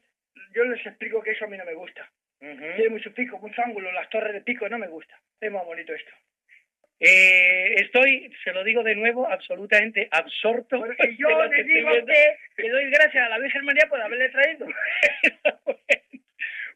yo 0.54 0.64
les 0.64 0.84
explico 0.86 1.22
que 1.22 1.32
eso 1.32 1.44
a 1.44 1.48
mí 1.48 1.56
no 1.56 1.64
me 1.64 1.74
gusta. 1.74 2.08
Tiene 2.40 2.88
mucho 2.90 3.12
pico, 3.12 3.38
mucho 3.38 3.62
ángulo, 3.62 3.90
las 3.92 4.08
torres 4.10 4.32
de 4.32 4.40
pico 4.42 4.68
no 4.68 4.78
me 4.78 4.88
gusta. 4.88 5.18
Es 5.40 5.50
más 5.50 5.64
bonito 5.64 5.92
esto. 5.92 6.12
Eh, 7.00 7.74
estoy, 7.76 8.32
se 8.42 8.52
lo 8.52 8.64
digo 8.64 8.82
de 8.82 8.94
nuevo, 8.94 9.28
absolutamente 9.28 10.08
absorto. 10.10 10.78
Porque 10.78 11.16
yo 11.16 11.28
le 11.50 11.64
digo 11.64 11.88
a 11.88 11.98
usted 11.98 12.36
que 12.56 12.70
doy 12.70 12.90
gracias 12.90 13.24
a 13.24 13.28
la 13.28 13.38
Virgen 13.38 13.64
María 13.64 13.86
por 13.88 14.00
haberle 14.00 14.28
traído. 14.30 14.66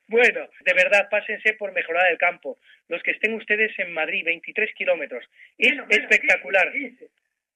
Bueno, 0.09 0.47
de 0.67 0.75
verdad, 0.75 1.09
pásense 1.11 1.55
por 1.55 1.73
mejorar 1.73 2.13
el 2.13 2.19
campo. 2.19 2.59
Los 2.89 3.03
que 3.03 3.13
estén 3.13 3.33
ustedes 3.33 3.73
en 3.79 3.95
Madrid, 3.95 4.27
23 4.27 4.75
kilómetros. 4.75 5.25
Es 5.57 5.73
espectacular. 5.89 6.71
15. 6.71 7.09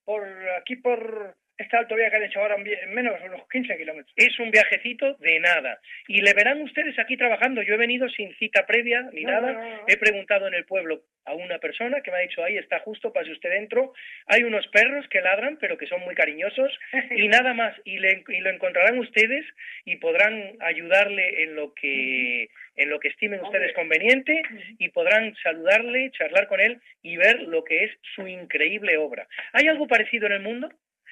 Por 0.03 0.27
aquí, 0.57 0.75
por 0.77 1.35
esta 1.57 1.79
autovía 1.79 2.09
que 2.09 2.15
han 2.17 2.23
hecho 2.23 2.39
ahora, 2.39 2.55
en 2.55 2.93
menos 2.93 3.19
unos 3.23 3.47
15 3.49 3.77
kilómetros. 3.77 4.13
Es 4.15 4.37
un 4.39 4.51
viajecito 4.51 5.15
de 5.15 5.39
nada. 5.39 5.79
Y 6.07 6.21
le 6.21 6.33
verán 6.33 6.61
ustedes 6.61 6.97
aquí 6.99 7.17
trabajando. 7.17 7.61
Yo 7.63 7.73
he 7.73 7.77
venido 7.77 8.07
sin 8.09 8.33
cita 8.35 8.65
previa 8.65 9.09
ni 9.13 9.23
No, 9.23 9.31
nada. 9.31 9.53
no, 9.53 9.59
no, 9.61 9.75
no. 9.77 9.83
He 9.87 9.97
preguntado 9.97 10.47
en 10.47 10.53
el 10.53 10.65
pueblo 10.65 11.01
a 11.25 11.33
una 11.33 11.57
persona 11.59 12.01
que 12.01 12.11
me 12.11 12.17
ha 12.17 12.21
dicho, 12.21 12.43
ahí 12.43 12.57
está 12.57 12.79
justo, 12.79 13.11
pase 13.11 13.31
usted 13.31 13.49
dentro. 13.49 13.93
Hay 14.27 14.43
unos 14.43 14.67
perros 14.67 15.07
que 15.09 15.19
ladran, 15.21 15.57
pero 15.59 15.77
que 15.77 15.87
son 15.87 16.01
muy 16.01 16.15
cariñosos. 16.15 16.71
y 17.11 17.27
nada 17.27 17.53
más. 17.53 17.75
Y, 17.85 17.97
le- 17.99 18.23
y 18.27 18.39
lo 18.39 18.49
encontrarán 18.49 18.97
ustedes 18.99 19.45
y 19.85 19.95
podrán 19.97 20.53
ayudarle 20.61 21.43
en 21.43 21.55
lo 21.55 21.73
que, 21.73 22.49
en 22.75 22.89
lo 22.89 22.99
que 22.99 23.07
estimen 23.09 23.41
ustedes 23.41 23.73
conveniente 23.73 24.41
y 24.77 24.89
podrán 24.89 25.35
saludarle, 25.43 26.11
charlar 26.11 26.47
con 26.47 26.59
él 26.59 26.79
y 27.01 27.17
ver 27.17 27.41
lo 27.41 27.63
que 27.63 27.83
es 27.85 27.91
su 28.15 28.27
increíble 28.27 28.97
obra. 28.97 29.27
¿Hay 29.53 29.67
algo 29.67 29.87
parecido 29.87 30.27
en 30.27 30.33
el 30.33 30.41
mundo? 30.41 30.69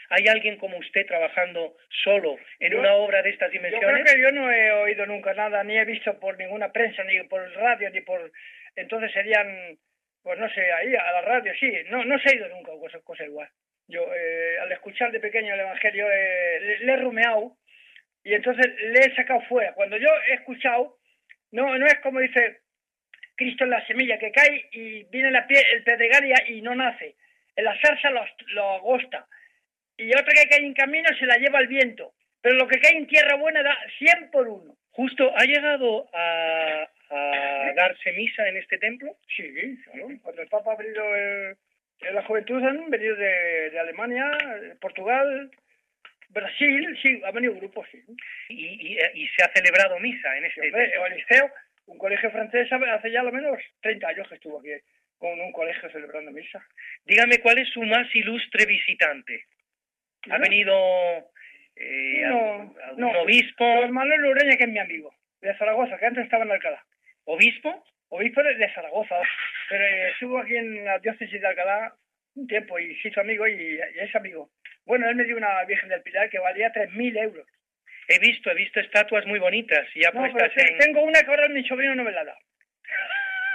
¿Hay 0.10 0.28
alguien 0.28 0.58
como 0.58 0.78
usted 0.78 1.06
trabajando 1.06 1.76
solo 2.04 2.38
en 2.60 2.72
Yo- 2.74 2.80
una 2.80 2.94
obra 2.94 3.22
de 3.22 3.30
estas 3.32 3.52
Yo 3.52 3.60
creo 3.60 3.72
dimensiones? 3.72 4.12
que 4.14 4.22
yo 4.22 4.32
no 4.32 4.52
he 4.52 4.72
oído 4.72 5.06
nunca 5.06 5.34
nada, 5.34 5.64
ni 5.64 5.78
he 5.78 5.86
visto 5.86 6.20
por 6.20 6.38
ninguna 6.38 6.72
prensa, 6.72 7.04
ni 7.04 7.22
por 7.24 7.42
radio, 7.56 7.90
ni 7.90 8.02
por... 8.02 8.32
Entonces 8.76 9.12
serían, 9.14 9.78
pues 10.24 10.38
no 10.40 10.50
sé, 10.50 10.72
ahí 10.72 10.96
a 10.96 11.12
la 11.14 11.22
radio, 11.22 11.54
sí. 11.60 11.72
No, 11.90 12.04
no 12.06 12.20
se 12.20 12.30
ha 12.30 12.36
ido 12.36 12.48
nunca 12.50 12.72
cosa, 12.74 13.00
cosa 13.04 13.24
igual. 13.24 13.50
Yo, 13.88 14.02
eh, 14.16 14.58
al 14.62 14.72
escuchar 14.72 15.12
de 15.12 15.20
pequeño 15.20 15.54
el 15.54 15.60
Evangelio, 15.60 16.08
eh, 16.12 16.60
le, 16.60 16.80
le 16.80 16.94
he 16.94 16.98
rumeado 16.98 17.56
y 18.24 18.34
entonces 18.34 18.66
le 18.80 19.00
he 19.00 19.16
sacado 19.16 19.42
fuera. 19.42 19.74
Cuando 19.74 19.98
yo 19.98 20.10
he 20.28 20.34
escuchado, 20.34 20.98
no, 21.52 21.78
no 21.78 21.86
es 21.86 21.96
como 22.00 22.20
dice, 22.20 22.62
Cristo 23.36 23.64
es 23.66 23.70
la 23.70 23.86
semilla 23.86 24.18
que 24.18 24.32
cae 24.32 24.66
y 24.72 25.04
viene 25.06 25.30
la 25.32 25.46
pie, 25.48 25.62
el 25.74 25.84
pedregal 25.84 26.26
y, 26.48 26.54
y 26.58 26.62
no 26.62 26.74
nace. 26.76 27.16
En 27.56 27.64
la 27.66 27.78
zarza 27.80 28.10
lo, 28.10 28.26
lo 28.48 28.70
agosta. 28.74 29.28
Y 29.98 30.10
otra 30.12 30.34
que 30.34 30.50
cae 30.50 30.66
en 30.66 30.74
camino 30.74 31.10
se 31.18 31.26
la 31.26 31.38
lleva 31.38 31.60
el 31.60 31.68
viento. 31.68 32.14
Pero 32.42 32.56
lo 32.58 32.68
que 32.68 32.80
cae 32.80 32.98
en 32.98 33.08
tierra 33.08 33.36
buena 33.38 33.64
da 33.64 33.76
100 33.98 34.32
por 34.32 34.48
uno. 34.48 34.76
Justo, 34.92 35.32
¿ha 35.36 35.44
llegado 35.46 36.08
a, 36.14 36.88
a 37.10 37.74
darse 37.76 38.12
misa 38.14 38.48
en 38.48 38.58
este 38.58 38.78
templo? 38.78 39.18
Sí, 39.36 39.78
claro. 39.84 40.08
Cuando 40.22 40.42
el 40.42 40.48
Papa 40.48 40.74
ha 40.74 40.76
venido, 40.78 41.04
eh, 41.16 41.56
la 42.14 42.24
juventud 42.24 42.64
han 42.64 42.90
venido 42.90 43.16
de, 43.16 43.70
de 43.72 43.80
Alemania, 43.80 44.26
eh, 44.62 44.76
Portugal, 44.80 45.52
Brasil, 46.30 46.98
sí, 47.02 47.22
ha 47.26 47.32
venido 47.32 47.56
grupos, 47.56 47.88
sí. 47.92 48.02
Y, 48.50 48.94
y, 48.94 48.98
y 49.16 49.28
se 49.30 49.44
ha 49.44 49.52
celebrado 49.54 50.00
misa 50.00 50.38
en 50.38 50.46
este 50.46 50.62
Hombre, 50.62 50.84
templo. 50.88 51.06
el 51.08 51.16
liceo, 51.16 51.52
un 51.88 51.98
colegio 51.98 52.32
francés, 52.32 52.68
hace 52.72 53.12
ya 53.12 53.24
lo 53.24 53.32
menos 53.32 53.58
30 53.82 54.08
años 54.08 54.28
que 54.30 54.36
estuvo 54.36 54.60
aquí 54.60 54.70
con 55.18 55.40
un 55.40 55.52
colegio 55.52 55.90
celebrando 55.90 56.32
misa. 56.32 56.66
Dígame, 57.06 57.40
¿cuál 57.40 57.58
es 57.58 57.70
su 57.70 57.82
más 57.84 58.14
ilustre 58.14 58.66
visitante? 58.66 59.46
¿Ha 60.30 60.38
venido 60.38 60.74
eh, 61.76 62.22
No, 62.28 62.74
algún- 62.84 63.02
no. 63.02 63.22
obispo? 63.22 63.88
Manuel 63.90 64.26
Ureña, 64.26 64.58
que 64.58 64.64
es 64.64 64.70
mi 64.70 64.80
amigo, 64.80 65.14
de 65.42 65.56
Zaragoza, 65.58 65.98
que 65.98 66.06
antes 66.06 66.24
estaba 66.24 66.44
en 66.46 66.52
Alcalá. 66.52 66.84
¿Obispo? 67.26 67.84
Obispo 68.10 68.44
de, 68.44 68.72
Zaragoza, 68.74 69.16
pero 69.70 69.84
eh, 69.84 70.10
estuvo 70.12 70.40
aquí 70.40 70.56
en 70.56 70.86
la 70.86 71.00
diócesis 71.00 71.42
de 71.42 71.48
Alcalá 71.48 71.94
un 72.36 72.48
tiempo 72.48 72.78
y 72.80 72.96
se 73.02 73.08
hizo 73.10 73.22
amigo 73.22 73.48
y, 73.48 73.54
y 73.54 73.80
es 74.00 74.16
amigo. 74.16 74.50
Bueno, 74.86 75.10
él 75.10 75.16
me 75.16 75.24
dio 75.24 75.36
una 75.38 75.64
Virgen 75.66 75.90
del 75.90 76.02
Pilar 76.04 76.30
que 76.30 76.38
valía 76.40 76.72
3.000 76.72 77.18
euros. 77.24 77.48
He 78.08 78.20
visto, 78.20 78.52
he 78.52 78.56
visto 78.56 78.80
estatuas 78.80 79.26
muy 79.26 79.40
bonitas 79.40 79.88
y 79.96 80.02
ya 80.02 80.12
No, 80.12 80.22
pero 80.32 80.46
en... 80.56 80.78
tengo 80.78 81.02
una 81.02 81.22
que 81.22 81.28
ahora 81.32 81.48
mi 81.50 81.64
sobrino 81.68 81.96
no 81.96 82.04
me 82.04 82.12
la 82.12 82.24
da. 82.24 82.38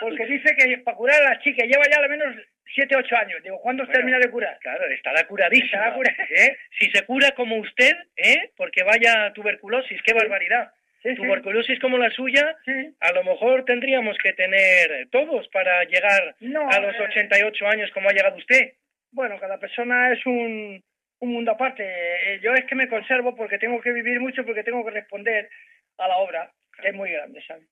Porque 0.00 0.26
dice 0.26 0.56
que 0.56 0.78
para 0.78 0.96
curar 0.96 1.22
a 1.22 1.30
la 1.30 1.38
chica 1.40 1.64
lleva 1.64 1.84
ya 1.90 2.00
al 2.02 2.10
menos 2.10 2.34
7, 2.74 2.96
8 2.96 3.16
años. 3.16 3.42
Digo, 3.42 3.60
¿cuándo 3.60 3.84
Bueno, 3.84 3.96
termina 3.96 4.18
de 4.18 4.30
curar? 4.30 4.58
Claro, 4.60 4.84
estará 4.86 5.24
curadísima. 5.26 5.66
Estará 5.66 5.94
cura- 5.94 6.16
¿eh? 6.36 6.56
Si 6.78 6.90
se 6.90 7.04
cura 7.04 7.30
como 7.32 7.56
usted, 7.56 7.92
¿eh? 8.16 8.50
Porque 8.56 8.82
vaya 8.82 9.32
tuberculosis, 9.32 10.00
qué 10.02 10.12
barbaridad. 10.12 10.72
Sí, 11.02 11.10
sí. 11.10 11.16
Tuberculosis 11.16 11.78
como 11.80 11.96
la 11.96 12.10
suya, 12.10 12.56
a 13.00 13.12
lo 13.12 13.24
mejor 13.24 13.64
tendríamos 13.64 14.18
que 14.18 14.34
tener 14.34 15.08
todos 15.10 15.48
para 15.48 15.82
llegar 15.84 16.34
No, 16.40 16.68
a 16.70 16.78
los 16.78 16.94
eh, 16.94 17.02
88 17.08 17.66
años 17.68 17.90
como 17.92 18.10
ha 18.10 18.12
llegado 18.12 18.36
usted. 18.36 18.74
Bueno, 19.10 19.38
cada 19.40 19.58
persona 19.58 20.12
es 20.12 20.24
un, 20.26 20.84
un 21.20 21.32
mundo 21.32 21.52
aparte. 21.52 21.82
Eh, 21.84 22.40
Yo 22.42 22.52
es 22.52 22.64
que 22.66 22.74
me 22.74 22.86
conservo 22.88 23.34
porque 23.34 23.56
tengo 23.58 23.80
que 23.80 23.92
vivir 23.92 24.20
mucho, 24.20 24.44
porque 24.44 24.62
tengo 24.62 24.84
que 24.84 24.90
responder 24.90 25.48
a 25.96 26.06
la 26.06 26.16
obra, 26.18 26.50
que 26.80 26.88
es 26.88 26.94
muy 26.94 27.10
grande, 27.10 27.42
¿sabes? 27.46 27.64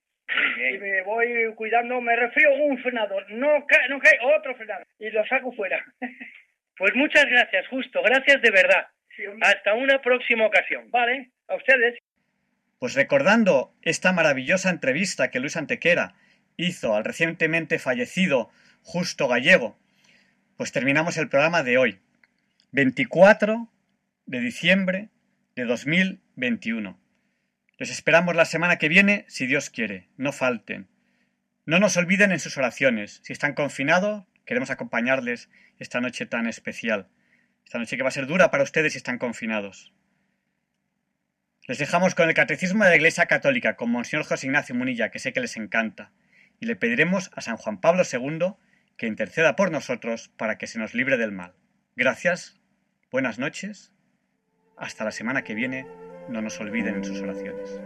Y 0.59 0.79
me 0.79 1.03
voy 1.03 1.55
cuidando, 1.55 2.01
me 2.01 2.15
refrío 2.17 2.55
un 2.55 2.79
frenador, 2.79 3.25
no 3.31 3.67
cae, 3.67 3.89
no 3.89 3.99
cae 3.99 4.19
otro 4.37 4.55
frenador, 4.57 4.87
y 4.99 5.11
lo 5.11 5.27
saco 5.27 5.53
fuera. 5.53 5.85
Pues 6.77 6.95
muchas 6.95 7.25
gracias, 7.25 7.67
justo, 7.67 8.01
gracias 8.05 8.41
de 8.41 8.53
verdad. 8.53 8.87
Sí. 9.17 9.25
Hasta 9.41 9.75
una 9.75 10.01
próxima 10.01 10.47
ocasión. 10.47 10.89
Vale, 10.93 11.33
a 11.49 11.57
ustedes. 11.57 11.99
Pues 12.79 12.95
recordando 12.95 13.75
esta 13.83 14.13
maravillosa 14.13 14.71
entrevista 14.71 15.33
que 15.33 15.41
Luis 15.41 15.57
Antequera 15.57 16.15
hizo 16.57 16.95
al 16.95 17.05
recientemente 17.05 17.81
fallecido 17.81 18.51
Justo 18.83 19.27
Gallego, 19.27 19.77
pues 20.57 20.71
terminamos 20.71 21.19
el 21.19 21.29
programa 21.29 21.65
de 21.65 21.79
hoy, 21.79 21.99
24 22.71 23.69
de 24.27 24.41
diciembre 24.41 25.09
de 25.57 25.65
2021. 25.65 26.99
Les 27.79 27.91
esperamos 27.91 28.35
la 28.35 28.45
semana 28.45 28.77
que 28.77 28.89
viene, 28.89 29.25
si 29.29 29.47
Dios 29.47 29.71
quiere, 29.71 30.09
no 30.17 30.33
falten. 30.33 30.89
No 31.65 31.79
nos 31.79 31.97
olviden 31.97 32.33
en 32.33 32.41
sus 32.41 32.57
oraciones. 32.57 33.21
Si 33.23 33.33
están 33.33 33.55
confinados, 33.55 34.25
queremos 34.45 34.71
acompañarles 34.71 35.49
esta 35.79 36.01
noche 36.01 36.27
tan 36.27 36.49
especial. 36.49 37.09
Esta 37.65 37.79
noche 37.79 37.97
que 37.97 38.03
va 38.03 38.09
a 38.09 38.13
ser 38.13 38.27
dura 38.27 38.51
para 38.51 38.65
ustedes 38.65 38.95
si 38.95 38.99
están 38.99 39.19
confinados. 39.19 39.93
Les 41.69 41.79
dejamos 41.79 42.17
con 42.17 42.29
el 42.29 42.35
Catecismo 42.35 42.83
de 42.83 42.91
la 42.91 42.97
Iglesia 42.97 43.27
Católica, 43.27 43.77
con 43.77 43.93
Monseñor 43.93 44.25
José 44.25 44.47
Ignacio 44.47 44.75
Munilla, 44.75 45.11
que 45.11 45.21
sé 45.21 45.33
que 45.33 45.41
les 45.41 45.57
encanta, 45.57 46.11
y 46.59 46.67
le 46.67 46.75
pediremos 46.75 47.31
a 47.37 47.43
San 47.43 47.59
Juan 47.59 47.81
Pablo 47.81 48.03
II 48.11 48.55
que 48.97 49.07
interceda 49.07 49.55
por 49.55 49.71
nosotros 49.71 50.31
para 50.37 50.59
que 50.59 50.67
se 50.67 50.81
nos 50.81 50.95
libre 50.95 51.17
del 51.17 51.31
mal. 51.31 51.55
Gracias, 51.95 52.59
buenas 53.13 53.39
noches, 53.39 53.93
hasta 54.77 55.05
la 55.05 55.13
semana 55.13 55.45
que 55.45 55.55
viene, 55.55 55.87
no 56.29 56.43
nos 56.43 56.61
olviden 56.61 56.97
en 56.97 57.05
sus 57.05 57.21
oraciones. 57.21 57.81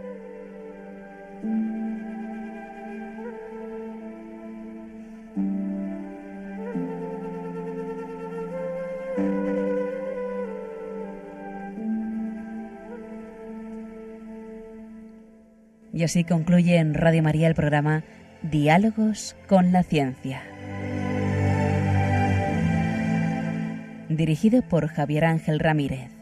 Y 15.93 16.03
así 16.03 16.23
concluye 16.23 16.77
en 16.77 16.95
Radio 16.95 17.21
María 17.21 17.47
el 17.47 17.55
programa 17.55 18.03
Diálogos 18.41 19.35
con 19.47 19.71
la 19.71 19.83
Ciencia. 19.83 20.41
Dirigido 24.09 24.63
por 24.63 24.87
Javier 24.87 25.25
Ángel 25.25 25.59
Ramírez. 25.59 26.12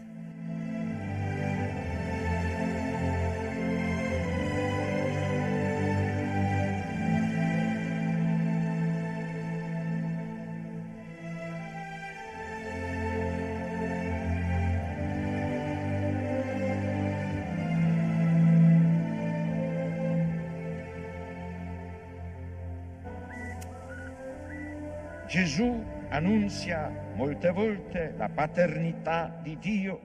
Annunzia 26.21 26.91
molte 27.15 27.49
volte 27.49 28.13
la 28.15 28.29
paternità 28.29 29.39
di 29.41 29.57
Dio 29.59 29.99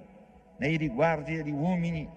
nei 0.56 0.78
riguardi 0.78 1.36
degli 1.36 1.50
uomini, 1.50 2.08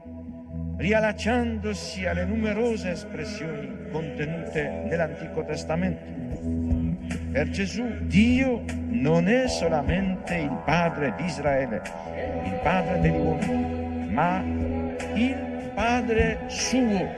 riallacciandosi 0.77 2.05
alle 2.05 2.23
numerose 2.23 2.91
espressioni 2.91 3.89
contenute 3.91 4.85
nell'Antico 4.88 5.43
Testamento. 5.43 6.17
Per 7.31 7.49
Gesù 7.49 7.85
Dio 8.03 8.63
non 8.88 9.27
è 9.27 9.49
solamente 9.49 10.35
il 10.35 10.61
Padre 10.63 11.13
di 11.17 11.26
Israele, 11.26 11.81
il 12.45 12.59
Padre 12.63 13.01
degli 13.01 13.17
uomini, 13.17 14.09
ma 14.09 14.41
il 15.13 15.71
Padre 15.76 16.45
suo, 16.47 17.09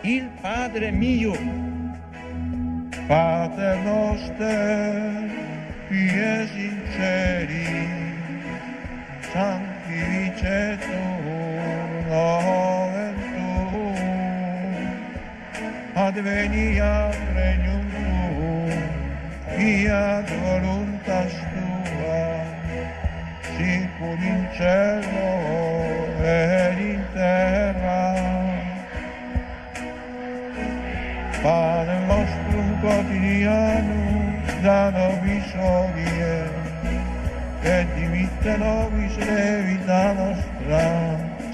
il 0.00 0.30
Padre 0.40 0.90
mio. 0.90 1.68
Pater 3.10 3.76
noster, 3.82 5.49
e 5.92 6.48
sinceri 6.52 7.66
santi 9.32 9.98
vicetur 10.10 11.90
noventum 12.08 13.96
advenia 15.94 17.10
regnum 17.34 17.86
tuum 17.90 18.70
fiat 19.54 20.28
voluntas 20.44 21.34
tua 21.50 22.22
sicur 23.56 24.20
in 24.30 24.42
cielo 24.56 25.30
et 26.22 26.78
in 26.78 27.02
terra. 27.14 28.02
Panem 31.42 32.02
nostrum 32.06 32.68
quotidianum 32.82 34.10
da 34.62 34.90
nobis 34.90 35.39
hodie, 35.60 36.36
et 37.62 37.86
dimitte 37.96 38.52
nobis 38.58 39.14
levita 39.20 40.14
nostra, 40.18 40.84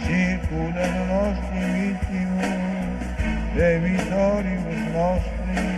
et 0.08 0.92
nostri 1.10 1.64
vittimus, 1.74 3.00
debitoribus 3.56 4.84
nostri, 4.94 5.68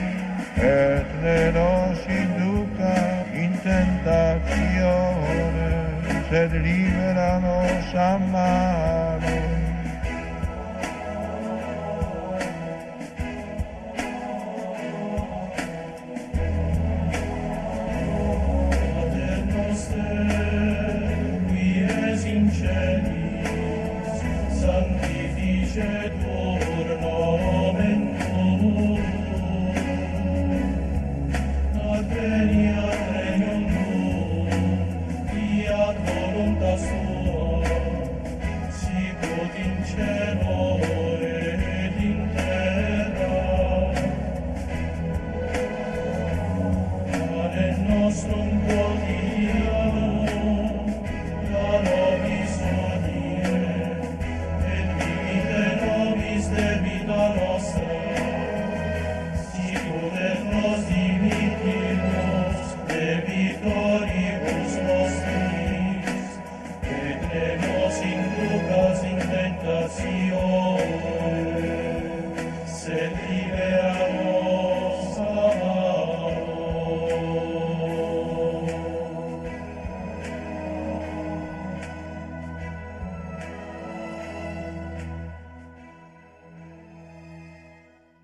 et 0.60 1.08
ne 1.22 1.40
nos 1.56 1.98
induca 2.08 2.96
in 3.32 3.52
tentatione, 3.62 5.68
sed 6.30 6.52
libera 6.52 7.40
nos 7.40 7.94